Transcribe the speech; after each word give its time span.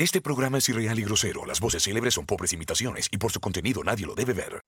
Este 0.00 0.20
programa 0.20 0.58
es 0.58 0.68
irreal 0.68 0.96
y 1.00 1.02
grosero. 1.02 1.44
Las 1.44 1.58
voces 1.58 1.82
célebres 1.82 2.14
son 2.14 2.24
pobres 2.24 2.52
imitaciones 2.52 3.08
y 3.10 3.18
por 3.18 3.32
su 3.32 3.40
contenido 3.40 3.82
nadie 3.82 4.06
lo 4.06 4.14
debe 4.14 4.32
ver. 4.32 4.60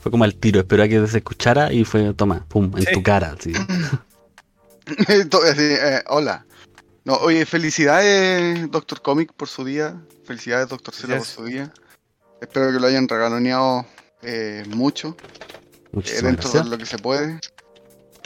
Fue 0.00 0.10
como 0.10 0.24
al 0.24 0.34
tiro, 0.34 0.60
esperó 0.60 0.82
a 0.84 0.88
que 0.88 1.06
se 1.06 1.18
escuchara 1.18 1.72
y 1.72 1.84
fue, 1.84 2.14
toma, 2.14 2.46
pum, 2.48 2.70
en 2.76 2.84
Sí. 2.86 2.92
tu 2.94 3.02
cara. 3.02 3.36
así. 3.38 3.52
To- 5.30 5.42
así, 5.42 5.62
eh, 5.62 6.02
hola. 6.08 6.46
No, 7.04 7.14
oye, 7.16 7.44
felicidades, 7.46 8.70
Doctor 8.70 9.02
Comic, 9.02 9.32
por 9.34 9.48
su 9.48 9.64
día. 9.64 10.00
Felicidades, 10.24 10.68
Doctor 10.68 10.94
Cela, 10.94 11.18
por 11.18 11.26
su 11.26 11.44
día. 11.44 11.72
Espero 12.40 12.72
que 12.72 12.80
lo 12.80 12.86
hayan 12.86 13.08
regaloneado 13.08 13.86
eh, 14.22 14.64
mucho, 14.68 15.16
eh, 15.92 16.22
dentro 16.22 16.50
gracias. 16.50 16.64
de 16.64 16.70
lo 16.70 16.78
que 16.78 16.86
se 16.86 16.98
puede. 16.98 17.38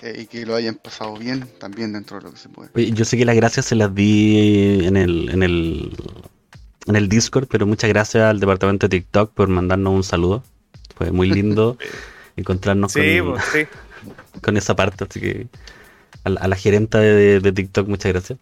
Eh, 0.02 0.22
y 0.22 0.26
que 0.26 0.44
lo 0.46 0.54
hayan 0.54 0.74
pasado 0.76 1.16
bien, 1.16 1.46
también 1.58 1.92
dentro 1.92 2.18
de 2.18 2.24
lo 2.24 2.32
que 2.32 2.38
se 2.38 2.48
puede. 2.48 2.70
Oye, 2.74 2.90
yo 2.92 3.04
sé 3.04 3.16
que 3.16 3.24
las 3.24 3.36
gracias 3.36 3.66
se 3.66 3.74
las 3.74 3.94
di 3.94 4.84
en 4.84 4.96
el, 4.96 5.30
en 5.30 5.42
el 5.42 5.96
en 6.86 6.96
el 6.96 7.08
Discord, 7.08 7.46
pero 7.48 7.66
muchas 7.66 7.88
gracias 7.88 8.24
al 8.24 8.40
departamento 8.40 8.86
de 8.88 8.98
TikTok 8.98 9.32
por 9.32 9.48
mandarnos 9.48 9.94
un 9.94 10.04
saludo. 10.04 10.42
Fue 10.96 11.10
muy 11.10 11.30
lindo 11.30 11.78
encontrarnos 12.36 12.92
Sí, 12.92 13.18
con, 13.20 13.32
pues, 13.32 13.44
sí. 13.52 13.66
con 14.42 14.56
esa 14.56 14.76
parte, 14.76 15.04
así 15.08 15.20
que 15.20 15.46
a 16.24 16.30
la, 16.30 16.40
a 16.40 16.48
la 16.48 16.56
gerenta 16.56 16.98
de, 17.00 17.40
de 17.40 17.52
TikTok, 17.52 17.88
muchas 17.88 18.12
gracias. 18.12 18.38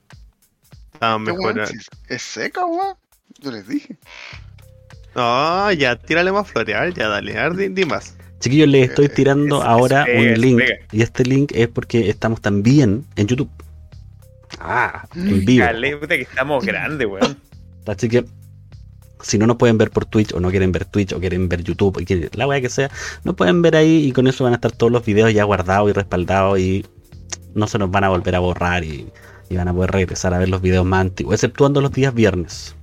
Este 0.94 1.06
weón, 1.06 1.24
mejor. 1.24 1.66
si 1.66 1.76
es- 2.08 2.22
seca, 2.22 2.64
weón. 2.66 2.96
Yo 3.38 3.50
les 3.50 3.66
dije. 3.66 3.96
No, 5.14 5.70
ya, 5.72 5.96
tírale 5.96 6.32
más 6.32 6.50
floreal, 6.50 6.94
ya 6.94 7.08
dale, 7.08 7.34
di, 7.56 7.68
di 7.68 7.84
más. 7.84 8.14
Chiquillos, 8.42 8.68
les 8.68 8.90
estoy 8.90 9.08
tirando 9.08 9.60
es- 9.60 9.64
ahora 9.64 10.02
es 10.04 10.20
un 10.20 10.28
es 10.28 10.38
link. 10.38 10.62
Y 10.92 11.02
este 11.02 11.24
link 11.24 11.52
es 11.54 11.68
porque 11.68 12.08
estamos 12.10 12.40
también 12.40 13.04
en 13.16 13.26
YouTube. 13.26 13.48
Ah, 14.60 15.06
en 15.16 15.44
vivo. 15.44 15.64
Dale, 15.64 15.96
puta 15.96 16.16
que 16.16 16.22
estamos 16.22 16.64
grandes, 16.64 17.06
weón. 17.08 17.36
Así 17.86 18.08
que 18.08 18.24
si 19.22 19.38
no 19.38 19.46
nos 19.46 19.56
pueden 19.56 19.78
ver 19.78 19.90
por 19.90 20.04
Twitch 20.04 20.34
o 20.34 20.40
no 20.40 20.50
quieren 20.50 20.72
ver 20.72 20.84
Twitch 20.84 21.12
o 21.12 21.20
quieren 21.20 21.48
ver 21.48 21.62
YouTube, 21.62 22.00
y 22.00 22.04
quieren- 22.04 22.28
la 22.34 22.46
weá 22.46 22.60
que 22.60 22.68
sea, 22.68 22.90
nos 23.24 23.34
pueden 23.36 23.62
ver 23.62 23.76
ahí 23.76 24.06
y 24.06 24.12
con 24.12 24.26
eso 24.26 24.44
van 24.44 24.52
a 24.52 24.56
estar 24.56 24.72
todos 24.72 24.90
los 24.92 25.04
videos 25.04 25.32
ya 25.32 25.44
guardados 25.44 25.88
y 25.88 25.92
respaldados 25.92 26.58
y 26.58 26.84
no 27.54 27.66
se 27.68 27.78
nos 27.78 27.90
van 27.90 28.04
a 28.04 28.08
volver 28.08 28.34
a 28.34 28.40
borrar 28.40 28.82
y, 28.84 29.06
y 29.48 29.56
van 29.56 29.68
a 29.68 29.72
poder 29.72 29.92
regresar 29.92 30.34
a 30.34 30.38
ver 30.38 30.48
los 30.48 30.60
videos 30.60 30.84
más 30.84 31.02
antiguos, 31.02 31.34
exceptuando 31.34 31.80
los 31.80 31.92
días 31.92 32.12
viernes. 32.12 32.74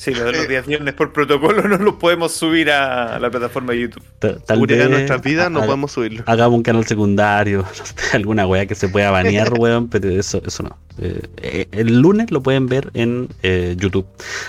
Sí, 0.00 0.14
lo 0.14 0.24
de 0.24 0.32
los 0.32 0.48
días 0.48 0.66
viernes 0.66 0.94
por 0.94 1.12
protocolo 1.12 1.62
no 1.68 1.76
los 1.76 1.96
podemos 1.96 2.32
subir 2.32 2.70
a 2.70 3.18
la 3.18 3.30
plataforma 3.30 3.74
de 3.74 3.80
YouTube. 3.80 4.02
Ta- 4.18 4.38
Tal 4.38 4.66
vez 4.66 4.88
nuestras 4.88 5.20
vidas, 5.20 5.50
no 5.50 5.60
podemos 5.62 5.92
subirlo. 5.92 6.22
Hagamos 6.24 6.56
un 6.56 6.62
canal 6.62 6.86
secundario, 6.86 7.66
alguna 8.14 8.46
weá 8.46 8.64
que 8.64 8.74
se 8.74 8.88
pueda 8.88 9.10
banear, 9.10 9.52
weón, 9.58 9.90
pero 9.90 10.08
eso, 10.08 10.40
eso 10.46 10.62
no. 10.62 10.78
Eh, 10.96 11.20
eh, 11.36 11.68
el 11.72 12.00
lunes 12.00 12.30
lo 12.30 12.42
pueden 12.42 12.66
ver 12.66 12.90
en 12.94 13.28
eh, 13.42 13.76
YouTube. 13.78 14.06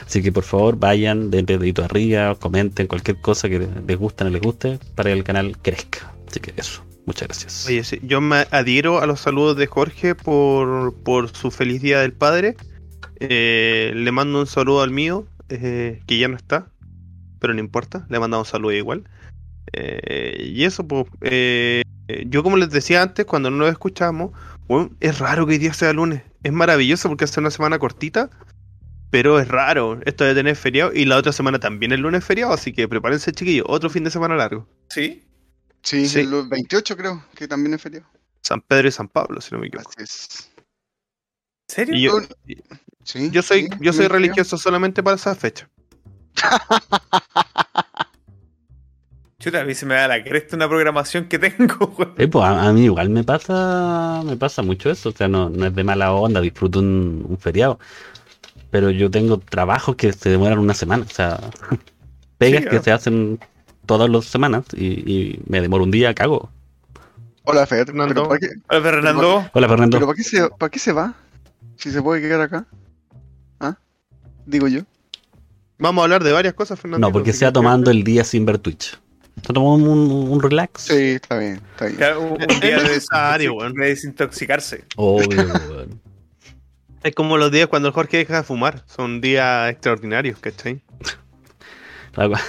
Así 0.08 0.24
que 0.24 0.32
por 0.32 0.44
favor 0.46 0.78
vayan, 0.78 1.32
den 1.32 1.46
dedito 1.46 1.84
arriba, 1.84 2.34
comenten 2.36 2.88
cualquier 2.88 3.20
cosa 3.20 3.50
que 3.50 3.68
les 3.86 3.98
guste 3.98 4.24
o 4.24 4.28
no 4.28 4.32
les 4.32 4.42
guste 4.42 4.80
para 4.96 5.10
que 5.10 5.18
el 5.18 5.26
canal 5.26 5.58
crezca. 5.62 6.14
Así 6.30 6.40
que 6.40 6.54
eso, 6.56 6.82
muchas 7.06 7.28
gracias. 7.28 7.66
Oye, 7.68 7.84
sí, 7.84 8.00
yo 8.04 8.22
me 8.22 8.48
adhiero 8.52 9.02
a 9.02 9.06
los 9.06 9.20
saludos 9.20 9.58
de 9.58 9.68
Jorge 9.68 10.16
por, 10.16 10.94
por 11.04 11.36
su 11.36 11.52
feliz 11.52 11.82
día 11.82 12.00
del 12.00 12.14
padre. 12.14 12.56
Eh, 13.24 13.92
le 13.96 14.12
mando 14.12 14.40
un 14.40 14.48
saludo 14.48 14.82
al 14.82 14.90
mío, 14.90 15.28
eh, 15.52 16.02
que 16.08 16.18
ya 16.18 16.28
no 16.28 16.36
está, 16.38 16.72
pero 17.40 17.54
no 17.54 17.60
importa, 17.60 18.06
le 18.10 18.20
mando 18.20 18.40
un 18.40 18.46
saludo 18.46 18.72
igual. 18.74 19.04
Eh, 19.74 20.52
y 20.54 20.64
eso, 20.64 20.88
pues, 20.88 21.06
eh, 21.22 21.84
yo 22.28 22.44
como 22.44 22.58
les 22.58 22.70
decía 22.70 23.02
antes, 23.02 23.26
cuando 23.26 23.50
no 23.52 23.58
lo 23.58 23.68
escuchamos, 23.70 24.32
weón, 24.68 24.98
es 25.00 25.20
raro 25.20 25.46
que 25.46 25.54
hoy 25.54 25.58
día 25.60 25.74
sea 25.74 25.94
lunes. 25.94 26.24
Es 26.44 26.52
maravilloso 26.52 27.08
porque 27.10 27.26
hace 27.26 27.40
una 27.40 27.52
semana 27.52 27.80
cortita, 27.80 28.30
pero 29.12 29.40
es 29.40 29.48
raro 29.48 30.00
esto 30.06 30.24
de 30.24 30.34
tener 30.34 30.56
feriado. 30.56 30.92
Y 30.94 31.06
la 31.06 31.18
otra 31.18 31.32
semana 31.32 31.60
también 31.60 31.92
es 31.92 32.00
lunes 32.00 32.24
feriado, 32.24 32.54
así 32.54 32.74
que 32.74 32.88
prepárense, 32.88 33.32
chiquillos, 33.32 33.66
otro 33.70 33.90
fin 33.90 34.04
de 34.04 34.12
semana 34.12 34.36
largo. 34.36 34.68
¿Sí? 34.90 35.26
Sí, 35.84 36.08
Sí. 36.08 36.20
el 36.20 36.48
28 36.50 36.96
creo, 36.98 37.26
que 37.36 37.48
también 37.48 37.74
es 37.74 37.82
feriado. 37.82 38.08
San 38.44 38.62
Pedro 38.62 38.88
y 38.88 38.92
San 38.92 39.08
Pablo, 39.08 39.40
si 39.42 39.54
no 39.54 39.60
me 39.62 39.68
equivoco. 39.68 39.90
Así 39.90 40.04
es. 40.04 40.52
¿En 41.70 41.76
serio? 41.76 41.96
Y 41.96 42.02
yo, 42.02 42.20
Sí, 43.04 43.30
Yo 43.32 43.42
soy, 43.42 43.64
sí, 43.64 43.70
yo 43.82 43.94
soy 43.94 44.08
religioso 44.08 44.58
solamente 44.58 45.02
para 45.04 45.16
esa 45.16 45.36
fecha. 45.36 45.68
Chuta, 49.40 49.62
a 49.62 49.66
mí 49.66 49.74
se 49.74 49.88
me 49.88 49.96
da 49.96 50.08
la 50.08 50.24
cresta 50.24 50.56
una 50.56 50.70
programación 50.70 51.26
que 51.26 51.40
tengo. 51.40 51.96
Eh, 52.18 52.28
pues, 52.28 52.46
a, 52.46 52.68
a 52.68 52.74
mí 52.74 52.84
igual 52.86 53.10
me 53.10 53.24
pasa, 53.24 54.22
me 54.24 54.38
pasa 54.38 54.62
mucho 54.62 54.92
eso, 54.92 55.10
o 55.10 55.12
sea, 55.12 55.28
no, 55.28 55.50
no 55.50 55.66
es 55.66 55.74
de 55.74 55.84
mala 55.84 56.14
onda, 56.14 56.40
disfruto 56.42 56.80
un, 56.80 57.26
un 57.28 57.38
feriado. 57.40 57.80
Pero 58.70 58.92
yo 58.92 59.10
tengo 59.10 59.40
trabajos 59.40 59.96
que 59.96 60.14
se 60.14 60.30
demoran 60.30 60.60
una 60.60 60.74
semana, 60.76 61.06
o 61.10 61.14
sea, 61.14 61.40
pegas 62.38 62.64
Sí, 62.64 62.70
que 62.70 62.76
¿no? 62.78 62.84
se 62.84 62.92
hacen 62.92 63.40
todas 63.88 64.10
las 64.10 64.26
semanas 64.26 64.66
y, 64.74 64.86
y 65.12 65.40
me 65.48 65.60
demoro 65.60 65.84
un 65.84 65.92
día, 65.92 66.14
cago. 66.14 66.52
Hola, 67.44 67.66
Fer. 67.66 67.88
Fernando. 67.88 68.14
¿Pero 68.14 68.28
para 68.28 68.40
qué, 68.40 68.48
Hola, 68.70 68.82
Fernando. 68.82 69.50
Hola 69.54 69.68
Fernando. 69.68 69.98
pero 69.98 70.06
para 70.08 70.16
qué 70.18 70.24
se, 70.24 70.50
para 70.52 70.70
qué 70.70 70.80
se 70.80 70.94
va? 70.94 71.16
Si 71.78 71.90
se 71.92 72.02
puede 72.02 72.22
quedar 72.22 72.42
acá. 72.42 72.68
Digo 74.46 74.68
yo. 74.68 74.82
Vamos 75.78 76.02
a 76.02 76.06
hablar 76.06 76.24
de 76.24 76.32
varias 76.32 76.54
cosas, 76.54 76.80
Fernando. 76.80 77.08
No, 77.08 77.12
porque 77.12 77.34
se 77.34 77.46
va 77.46 77.52
tomando 77.52 77.90
el 77.92 78.04
día 78.04 78.24
sin 78.24 78.46
ver 78.46 78.58
Twitch. 78.60 79.00
Tomó 79.42 79.74
un, 79.76 79.84
un 79.84 80.42
relax. 80.42 80.84
Sí, 80.84 80.94
está 80.94 81.40
bien, 81.40 81.62
está 81.72 81.86
bien. 81.86 82.18
Un, 82.18 82.38
día 82.60 82.78
de, 82.78 82.84
necesario, 82.84 83.54
weón. 83.54 83.74
de 83.74 83.88
desintoxicarse. 83.88 84.84
Obvio, 84.98 85.42
weón. 85.70 86.00
Es 87.02 87.16
como 87.16 87.38
los 87.38 87.52
días 87.52 87.68
cuando 87.68 87.88
el 87.88 87.94
Jorge 87.96 88.18
deja 88.18 88.38
de 88.38 88.44
fumar. 88.44 88.84
Son 88.86 89.22
días 89.22 89.72
extraordinarios, 89.72 90.38
¿cachai? 90.40 90.82
Cuando- 92.14 92.38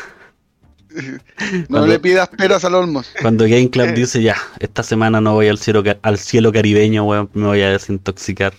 No 0.92 1.66
Cuando- 1.68 1.86
le 1.86 1.98
pidas 2.00 2.28
peras 2.28 2.66
al 2.66 2.74
olmos. 2.74 3.10
Cuando 3.22 3.44
Game 3.44 3.70
Club 3.70 3.94
dice 3.94 4.22
ya, 4.22 4.36
esta 4.60 4.82
semana 4.82 5.22
no 5.22 5.32
voy 5.32 5.48
al 5.48 5.56
cielo, 5.56 5.82
al 6.02 6.18
cielo 6.18 6.52
caribeño, 6.52 7.04
weón, 7.04 7.30
me 7.32 7.46
voy 7.46 7.62
a 7.62 7.70
desintoxicar. 7.70 8.52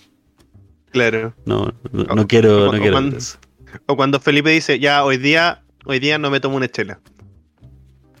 Claro. 0.94 1.34
No, 1.44 1.74
no, 1.92 2.22
O- 2.22 2.26
quiero, 2.26 2.68
o- 2.68 2.72
no 2.72 2.78
o 2.78 2.80
quiero 2.80 2.92
cuando- 2.92 3.16
eso. 3.18 3.38
O 3.86 3.96
cuando 3.96 4.20
Felipe 4.20 4.50
dice, 4.50 4.78
ya, 4.78 5.04
hoy 5.04 5.16
día, 5.18 5.62
hoy 5.84 5.98
día 5.98 6.16
no 6.18 6.30
me 6.30 6.38
tomo 6.40 6.56
una 6.56 6.68
chela. 6.68 7.00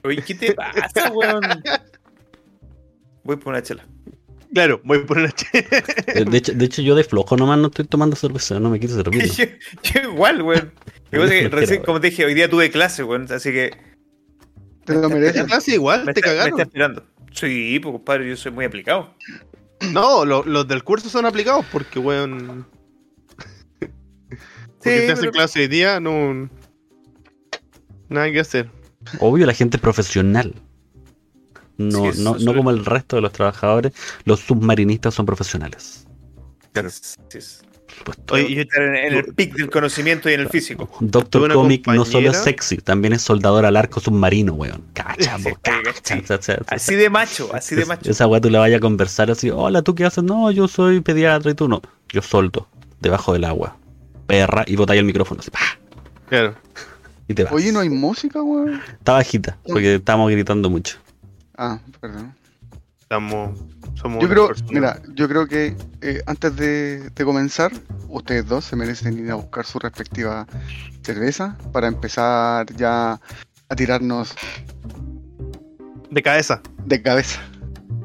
Oye, 0.02 0.20
¿qué 0.22 0.34
te 0.34 0.52
pasa, 0.52 1.10
weón? 1.14 1.40
Voy 3.22 3.36
por 3.36 3.52
una 3.52 3.62
chela. 3.62 3.86
Claro, 4.52 4.80
voy 4.84 4.98
por 5.04 5.18
una 5.18 5.30
chela. 5.32 5.66
De 6.28 6.36
hecho, 6.38 6.52
de 6.52 6.64
hecho, 6.64 6.82
yo 6.82 6.94
de 6.94 7.04
flojo 7.04 7.36
nomás 7.36 7.58
no 7.58 7.68
estoy 7.68 7.86
tomando 7.86 8.16
cerveza, 8.16 8.58
no 8.60 8.70
me 8.70 8.78
quiero 8.78 8.94
servir. 8.96 9.24
yo, 9.32 9.44
yo 9.82 10.10
igual, 10.10 10.42
weón. 10.42 10.72
Recién, 11.10 11.82
como 11.82 12.00
te 12.00 12.10
dije, 12.10 12.24
hoy 12.24 12.34
día 12.34 12.50
tuve 12.50 12.70
clase, 12.70 13.04
weón. 13.04 13.26
Así 13.30 13.50
que 13.52 13.70
Te 14.84 14.94
lo 14.94 15.08
mereces. 15.08 15.44
Casi 15.46 15.74
igual, 15.74 16.04
me 16.04 16.12
te 16.12 16.20
está, 16.20 16.30
me 16.30 16.34
está 16.36 16.44
cagaron. 16.50 16.60
esperando. 16.60 17.06
Sí, 17.32 17.78
pues 17.80 17.92
compadre, 17.92 18.28
yo 18.28 18.36
soy 18.36 18.50
muy 18.52 18.64
aplicado. 18.64 19.14
No, 19.92 20.24
lo- 20.24 20.44
los 20.44 20.66
del 20.68 20.82
curso 20.84 21.08
son 21.08 21.26
aplicados 21.26 21.64
porque, 21.72 21.98
weón. 21.98 22.66
Porque 23.78 25.00
Sí, 25.00 25.06
te 25.06 25.12
hacen 25.12 25.20
pero- 25.20 25.32
clase 25.32 25.60
hoy 25.60 25.68
día, 25.68 25.98
no. 26.00 26.48
Nada 28.08 28.30
que 28.30 28.40
hacer. 28.40 28.70
Obvio, 29.18 29.46
la 29.46 29.54
gente 29.54 29.76
es 29.78 29.80
profesional. 29.80 30.54
No, 31.76 32.12
Sí, 32.12 32.22
no, 32.22 32.36
no 32.38 32.54
como 32.54 32.70
el 32.70 32.84
resto 32.84 33.16
de 33.16 33.22
los 33.22 33.32
trabajadores. 33.32 33.92
Los 34.24 34.40
submarinistas 34.40 35.14
son 35.14 35.26
profesionales. 35.26 36.06
Sí, 37.28 37.38
Oye, 38.30 38.54
yo- 38.54 38.60
Estar 38.62 38.82
en, 38.82 38.94
en 38.96 39.14
el 39.14 39.24
pic 39.34 39.54
del 39.54 39.70
conocimiento 39.70 40.28
y 40.28 40.34
en 40.34 40.40
el 40.40 40.48
físico. 40.48 40.88
Doctor 41.00 41.52
Comic 41.52 41.86
no 41.86 42.04
solo 42.04 42.30
es 42.30 42.36
sexy, 42.38 42.76
también 42.78 43.12
es 43.14 43.22
soldador 43.22 43.64
al 43.64 43.76
arco 43.76 44.00
submarino, 44.00 44.52
weón. 44.54 44.82
Cacha, 44.92 45.38
Sí, 45.38 46.20
cacha. 46.22 46.58
Así 46.66 46.94
de 46.96 47.08
macho, 47.10 47.50
así 47.54 47.74
de 47.74 47.82
es- 47.82 47.88
macho. 47.88 48.10
Esa 48.10 48.26
weá 48.26 48.40
tú 48.40 48.50
la 48.50 48.58
vayas 48.60 48.78
a 48.78 48.80
conversar 48.80 49.30
así, 49.30 49.50
hola, 49.50 49.82
¿tú 49.82 49.94
qué 49.94 50.04
haces? 50.04 50.24
No, 50.24 50.50
yo 50.50 50.68
soy 50.68 51.00
pediatra 51.00 51.50
y 51.50 51.54
tú 51.54 51.68
no. 51.68 51.80
Yo 52.08 52.20
soldo, 52.22 52.68
debajo 53.00 53.32
del 53.32 53.44
agua. 53.44 53.76
Perra, 54.26 54.64
y 54.66 54.76
botáis 54.76 54.98
el 55.00 55.04
micrófono 55.06 55.40
así, 55.40 55.50
¡pah! 55.50 55.60
Claro. 56.28 56.54
y 57.28 57.34
te 57.34 57.44
vas. 57.44 57.52
Oye, 57.52 57.72
no 57.72 57.80
hay 57.80 57.88
música, 57.90 58.42
weón. 58.42 58.80
Está 58.98 59.12
bajita, 59.12 59.56
porque 59.66 59.94
estamos 59.96 60.30
gritando 60.30 60.68
mucho. 60.70 60.96
Ah, 61.56 61.78
perdón. 62.00 62.34
Estamos. 63.14 63.58
Somos 63.94 64.20
Yo 64.20 64.28
creo, 64.28 64.46
personas. 64.48 64.72
mira, 64.72 64.98
yo 65.14 65.28
creo 65.28 65.46
que 65.46 65.76
eh, 66.02 66.20
antes 66.26 66.56
de, 66.56 67.10
de 67.10 67.24
comenzar, 67.24 67.70
ustedes 68.08 68.46
dos 68.48 68.64
se 68.64 68.74
merecen 68.74 69.24
ir 69.24 69.30
a 69.30 69.36
buscar 69.36 69.64
su 69.64 69.78
respectiva 69.78 70.46
cerveza 71.02 71.56
para 71.72 71.86
empezar 71.86 72.66
ya 72.74 73.20
a 73.68 73.76
tirarnos 73.76 74.34
De 76.10 76.22
cabeza. 76.22 76.60
de 76.86 77.02
cabeza. 77.02 77.40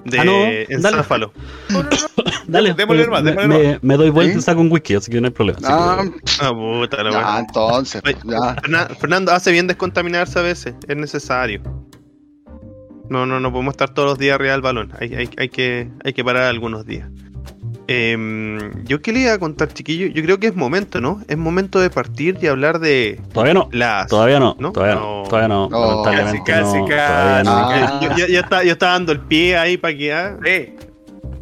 De 0.06 0.20
Ah, 0.20 0.24
no, 0.24 0.46
encéfalo. 0.46 1.34
Dale, 2.48 2.74
Démosle 2.76 3.08
me- 3.08 3.22
démosle 3.24 3.48
me- 3.48 3.80
me 3.82 3.98
doy 3.98 4.10
vuelta 4.12 4.38
y 4.38 4.42
saco 4.42 4.62
un 4.62 4.72
whisky, 4.72 4.96
así 4.96 5.12
que 5.12 5.20
no 5.20 5.28
hay 5.28 5.34
problema. 5.34 5.60
Ah, 5.64 6.04
que- 6.04 6.32
Ah, 6.42 6.52
puta 6.54 7.04
la 7.04 7.40
entonces, 7.40 8.02
pues, 8.04 8.16
Oye, 8.24 8.32
ya. 8.34 8.56
Fernan- 8.62 8.96
Fernando 8.98 9.32
hace 9.32 9.52
bien 9.52 9.66
descontaminarse 9.68 10.38
a 10.38 10.44
veces. 10.44 10.76
Es 10.88 10.96
necesario. 10.96 11.62
No, 13.10 13.26
no, 13.26 13.40
no 13.40 13.52
podemos 13.52 13.74
estar 13.74 13.90
todos 13.94 14.08
los 14.10 14.18
días 14.20 14.36
arriba 14.36 14.52
del 14.54 14.62
balón. 14.62 14.92
Hay, 15.00 15.14
hay, 15.16 15.30
hay, 15.38 15.50
que, 15.50 15.90
hay 16.04 16.14
que 16.14 16.24
parar 16.24 16.44
algunos 16.44 16.86
días. 16.86 17.10
Em, 17.88 18.84
yo 18.86 19.02
qué 19.02 19.12
le 19.12 19.22
iba 19.22 19.34
a 19.34 19.40
contar, 19.40 19.74
chiquillo. 19.74 20.06
Yo 20.08 20.22
creo 20.22 20.40
que 20.40 20.46
es 20.48 20.56
momento, 20.56 21.02
¿no? 21.02 21.22
Es 21.28 21.38
momento 21.38 21.80
de 21.80 21.90
partir 21.90 22.38
y 22.40 22.46
hablar 22.46 22.80
de 22.80 23.20
Todavía 23.34 23.56
no. 23.56 23.68
las. 23.72 24.08
Todavía 24.08 24.40
no, 24.40 24.56
¿No? 24.60 24.72
todavía 24.72 24.94
no, 24.96 25.24
todavía 25.28 25.48
no, 25.48 25.70
lamentablemente 25.72 26.52
Casi, 26.52 26.78
no, 26.78 26.86
casi, 26.86 26.98
todavía 27.08 27.44
no. 27.44 27.52
Ah. 27.52 28.00
Yo, 28.04 28.10
yo- 28.16 28.28
yo 28.28 28.40
estaba, 28.42 28.64
yo 28.64 28.72
estaba 28.74 28.92
dando 28.94 29.12
el 29.12 29.22
pie 29.22 29.58
ahí 29.58 29.78
para 29.78 29.98
que. 29.98 30.14
ah, 30.14 30.38
Sí, 30.46 30.76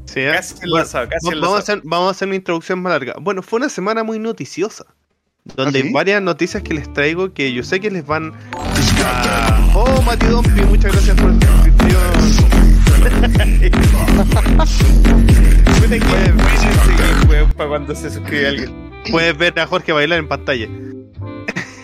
sí, 0.05 0.21
ah. 0.21 0.31
casi 0.35 0.55
enlazado, 0.63 1.09
casi 1.09 1.35
Vamos 1.37 1.55
a, 1.55 1.59
hacer, 1.59 1.81
vamos 1.83 2.07
a 2.07 2.11
hacer 2.11 2.27
una 2.29 2.37
introducción 2.37 2.81
más 2.81 2.93
larga. 2.93 3.15
Bueno, 3.19 3.41
fue 3.41 3.57
una 3.57 3.67
semana 3.67 4.03
muy 4.05 4.17
noticiosa. 4.17 4.85
Donde 5.55 5.79
¿Ah, 5.79 5.81
sí? 5.81 5.87
hay 5.87 5.93
varias 5.93 6.21
noticias 6.21 6.61
que 6.63 6.73
les 6.73 6.91
traigo 6.93 7.33
que 7.33 7.51
yo 7.53 7.63
sé 7.63 7.79
que 7.79 7.89
les 7.89 8.05
van 8.05 8.33
a... 9.03 9.71
Oh, 9.73 10.01
Mati 10.03 10.25
Dompi, 10.27 10.61
muchas 10.61 10.91
gracias 10.91 11.15
por 11.19 11.33
la 11.33 11.39
suscripción. 11.41 11.97
Para 17.57 17.69
cuando 17.69 17.95
se 17.95 18.09
suscribe 18.09 18.47
alguien. 18.47 18.73
Puedes 19.11 19.37
ver 19.37 19.57
a 19.59 19.65
Jorge 19.67 19.91
bailar 19.91 20.19
en 20.19 20.27
pantalla. 20.27 20.67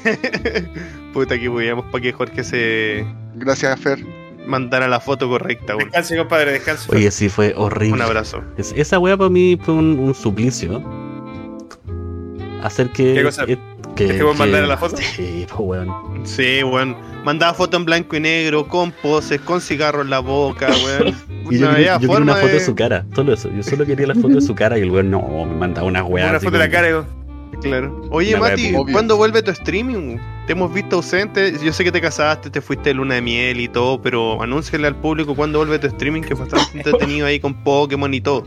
Puta 1.14 1.40
que 1.40 1.48
weamos 1.50 1.86
para 1.92 2.02
que 2.02 2.12
Jorge 2.12 2.44
se 2.44 3.06
Gracias, 3.36 3.80
Fer. 3.80 4.04
mandara 4.46 4.88
la 4.88 5.00
foto 5.00 5.30
correcta. 5.30 5.76
weón. 5.76 5.90
Descanse, 5.90 6.18
compadre, 6.18 6.52
descanse. 6.52 6.94
Oye, 6.94 7.10
sí, 7.12 7.30
fue 7.30 7.54
horrible. 7.56 7.96
Un 7.96 8.02
abrazo. 8.02 8.44
Es- 8.58 8.74
esa 8.76 9.00
weá 9.00 9.16
para 9.16 9.30
mí 9.30 9.58
fue 9.64 9.74
un, 9.76 9.98
un 10.00 10.14
suplicio. 10.14 10.84
Hacer 12.64 12.90
que. 12.92 13.14
¿Qué 13.14 13.24
cosa? 13.24 13.44
eh, 13.48 13.58
que, 13.96 14.06
¿Es 14.06 14.14
que 14.14 14.24
vos 14.24 14.38
mandara 14.38 14.66
la 14.66 14.78
foto? 14.78 14.98
Sí, 14.98 15.46
pues 15.48 15.60
weón. 15.60 16.26
Sí, 16.26 16.64
weón. 16.64 16.96
Mandaba 17.24 17.54
foto 17.54 17.78
en 17.78 17.86
blanco 17.86 18.16
y 18.16 18.20
negro, 18.20 18.68
con 18.68 18.92
poses, 18.92 19.40
con 19.42 19.62
cigarro 19.62 20.02
en 20.02 20.10
la 20.10 20.20
boca, 20.20 20.68
weón. 20.86 21.16
Y 21.52 21.60
yo, 21.60 21.70
quería, 21.72 21.94
yo 22.00 22.08
quería 22.08 22.18
una 22.18 22.34
foto 22.36 22.48
de... 22.48 22.54
de- 22.54 22.60
su 22.62 22.74
cara, 22.76 23.06
solo 23.14 23.34
eso. 23.34 23.52
Yo 23.56 23.62
solo 23.64 23.86
quería 23.86 24.08
la 24.08 24.16
foto 24.16 24.30
de 24.30 24.42
su 24.42 24.56
cara 24.56 24.78
y 24.80 24.82
el 24.82 24.90
weón 24.92 25.12
no, 25.12 25.22
me 25.46 25.56
mandaba 25.56 25.86
unas 25.88 26.04
weas. 26.08 26.30
Una 26.30 26.40
foto 26.40 26.52
de 26.52 26.60
la 26.60 26.70
cara, 26.70 26.88
weón. 26.88 27.24
Claro. 27.62 28.02
Oye, 28.10 28.36
Una 28.36 28.50
Mati. 28.50 28.74
¿cuándo 28.92 29.16
vuelve 29.16 29.42
tu 29.44 29.52
streaming? 29.52 30.18
Te 30.48 30.54
hemos 30.54 30.74
visto 30.74 30.98
ausente. 30.98 31.54
Yo 31.64 31.72
sé 31.72 31.84
que 31.84 31.92
te 31.92 32.02
casaste, 32.02 32.50
te 32.50 32.62
fuiste 32.62 32.90
de 32.90 32.96
luna 32.96 33.16
de 33.16 33.22
miel 33.22 33.62
y 33.62 33.68
todo, 33.68 34.02
pero 34.02 34.42
anúnciale 34.42 34.88
al 34.88 34.96
público 34.96 35.36
cuándo 35.36 35.60
vuelve 35.60 35.80
tu 35.80 35.88
streaming, 35.88 36.22
que 36.24 36.34
es 36.34 36.40
bastante 36.40 36.66
entretenido 36.78 37.28
ahí 37.28 37.40
con 37.40 37.54
Pokémon 37.64 38.14
y 38.14 38.22
todo. 38.22 38.46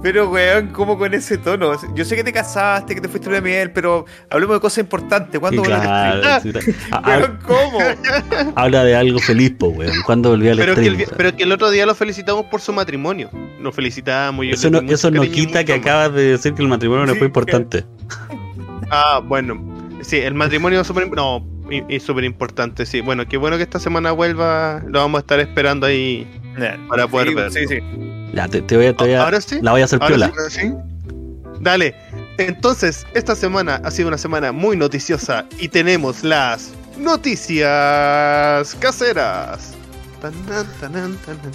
Pero, 0.00 0.30
weón, 0.30 0.68
¿cómo 0.68 0.96
con 0.96 1.12
ese 1.12 1.38
tono? 1.38 1.72
Yo 1.94 2.04
sé 2.04 2.14
que 2.14 2.22
te 2.22 2.32
casaste, 2.32 2.94
que 2.94 3.00
te 3.00 3.08
fuiste 3.08 3.28
a 3.28 3.32
la 3.32 3.40
miel, 3.40 3.72
pero 3.72 4.04
hablemos 4.30 4.54
de 4.56 4.60
cosas 4.60 4.78
importantes. 4.78 5.40
¿Cuándo 5.40 5.62
a 5.62 5.64
claro, 5.64 6.38
stream? 6.40 6.60
sí, 6.64 6.72
ha- 6.92 6.96
ha- 6.98 7.18
Weón, 7.18 7.38
¿cómo? 7.44 7.78
habla 8.54 8.84
de 8.84 8.94
algo 8.94 9.18
feliz, 9.18 9.52
pues 9.58 9.76
weón. 9.76 9.92
¿Cuándo 10.06 10.30
volví 10.30 10.48
al 10.48 10.56
Pero 10.56 10.74
que, 10.76 10.86
el, 10.86 11.04
pero 11.16 11.36
que 11.36 11.42
el 11.42 11.50
otro 11.52 11.70
día 11.70 11.84
lo 11.84 11.94
felicitamos 11.96 12.44
por 12.46 12.60
su 12.60 12.72
matrimonio. 12.72 13.28
Lo 13.60 13.72
felicitamos. 13.72 14.44
y 14.46 14.50
Eso 14.50 14.70
no, 14.70 14.78
eso 14.80 15.10
no 15.10 15.22
quita 15.22 15.64
que 15.64 15.72
acabas 15.74 16.12
de 16.14 16.22
decir 16.32 16.54
que 16.54 16.62
el 16.62 16.68
matrimonio 16.68 17.04
no 17.04 17.14
fue 17.16 17.26
importante. 17.26 17.84
Ah, 18.90 19.20
bueno. 19.24 19.76
Sí, 20.02 20.16
el 20.18 20.34
matrimonio 20.34 20.80
es 20.80 20.86
súper 20.86 21.10
no, 21.10 21.44
y- 21.70 21.84
y 21.96 22.00
súper 22.00 22.24
importante, 22.24 22.86
sí. 22.86 23.00
Bueno, 23.00 23.26
qué 23.26 23.36
bueno 23.36 23.56
que 23.56 23.62
esta 23.62 23.78
semana 23.78 24.12
vuelva. 24.12 24.82
Lo 24.86 25.00
vamos 25.00 25.18
a 25.18 25.20
estar 25.20 25.40
esperando 25.40 25.86
ahí. 25.86 26.26
Para 26.88 27.06
poder 27.06 27.28
sí, 27.28 27.34
verlo. 27.34 27.50
Sí, 27.52 27.66
sí. 27.68 27.78
Ya, 28.32 28.48
te, 28.48 28.62
te 28.62 28.76
voy 28.76 28.86
a, 28.86 28.96
te 28.96 29.04
voy 29.04 29.12
a- 29.14 29.22
Ahora 29.22 29.40
sí. 29.40 29.58
la 29.62 29.70
voy 29.72 29.80
a 29.82 29.84
hacer 29.84 29.98
piola. 30.00 30.26
¿Ahora 30.26 30.50
sí? 30.50 30.72
Dale. 31.60 31.94
Entonces, 32.38 33.06
esta 33.14 33.34
semana 33.34 33.80
ha 33.84 33.90
sido 33.90 34.08
una 34.08 34.18
semana 34.18 34.52
muy 34.52 34.76
noticiosa 34.76 35.44
y 35.58 35.68
tenemos 35.68 36.22
las 36.24 36.70
noticias 36.98 38.74
caseras. 38.80 39.74
Tanan, 40.20 40.66
tanan, 40.80 41.16
tanan. 41.24 41.52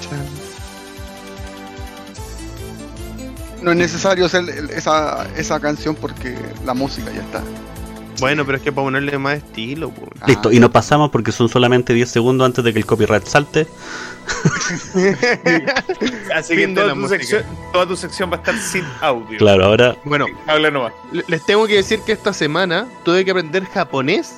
Chan. 0.00 0.26
No 3.62 3.70
es 3.70 3.76
necesario 3.76 4.26
hacer 4.26 4.42
esa, 4.74 5.26
esa 5.36 5.60
canción 5.60 5.94
porque 5.94 6.36
la 6.64 6.74
música 6.74 7.10
ya 7.12 7.20
está. 7.22 7.42
Bueno, 8.20 8.44
pero 8.44 8.58
es 8.58 8.62
que 8.62 8.70
para 8.72 8.84
ponerle 8.86 9.18
más 9.18 9.38
estilo. 9.38 9.92
Ah, 10.20 10.26
Listo, 10.28 10.52
y 10.52 10.60
nos 10.60 10.70
pasamos 10.70 11.10
porque 11.10 11.32
son 11.32 11.48
solamente 11.48 11.92
10 11.94 12.08
segundos 12.10 12.46
antes 12.46 12.62
de 12.64 12.72
que 12.72 12.78
el 12.78 12.86
copyright 12.86 13.26
salte. 13.26 13.66
Así 16.34 16.56
que 16.56 16.68
toda 16.68 16.86
la 16.88 16.94
tu, 16.94 17.08
sección, 17.08 17.42
toda 17.72 17.86
tu 17.86 17.96
sección 17.96 18.30
va 18.30 18.36
a 18.36 18.38
estar 18.38 18.56
sin 18.58 18.84
audio. 19.00 19.38
Claro, 19.38 19.64
ahora 19.66 19.96
Bueno, 20.04 20.26
Habla 20.46 20.70
nomás. 20.70 20.92
le- 21.12 21.24
les 21.26 21.44
tengo 21.44 21.66
que 21.66 21.74
decir 21.76 22.00
que 22.06 22.12
esta 22.12 22.32
semana 22.32 22.86
tuve 23.04 23.24
que 23.24 23.30
aprender 23.32 23.64
japonés 23.66 24.36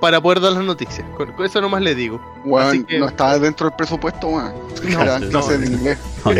para 0.00 0.20
poder 0.20 0.40
dar 0.40 0.52
las 0.52 0.64
noticias. 0.64 1.06
Con, 1.16 1.32
eso 1.44 1.60
nomás 1.60 1.82
les 1.82 1.96
digo. 1.96 2.20
Weón, 2.44 2.68
así 2.68 2.84
que- 2.84 2.98
no 2.98 3.08
está 3.08 3.38
dentro 3.38 3.66
del 3.68 3.76
presupuesto, 3.76 4.28
weón. 4.28 4.52
No, 4.84 5.02
Era 5.02 5.18
sí, 5.18 5.28
clase 5.28 5.52
no, 5.52 5.58
de 5.58 5.66
inglés. 5.66 5.98
no, 6.24 6.32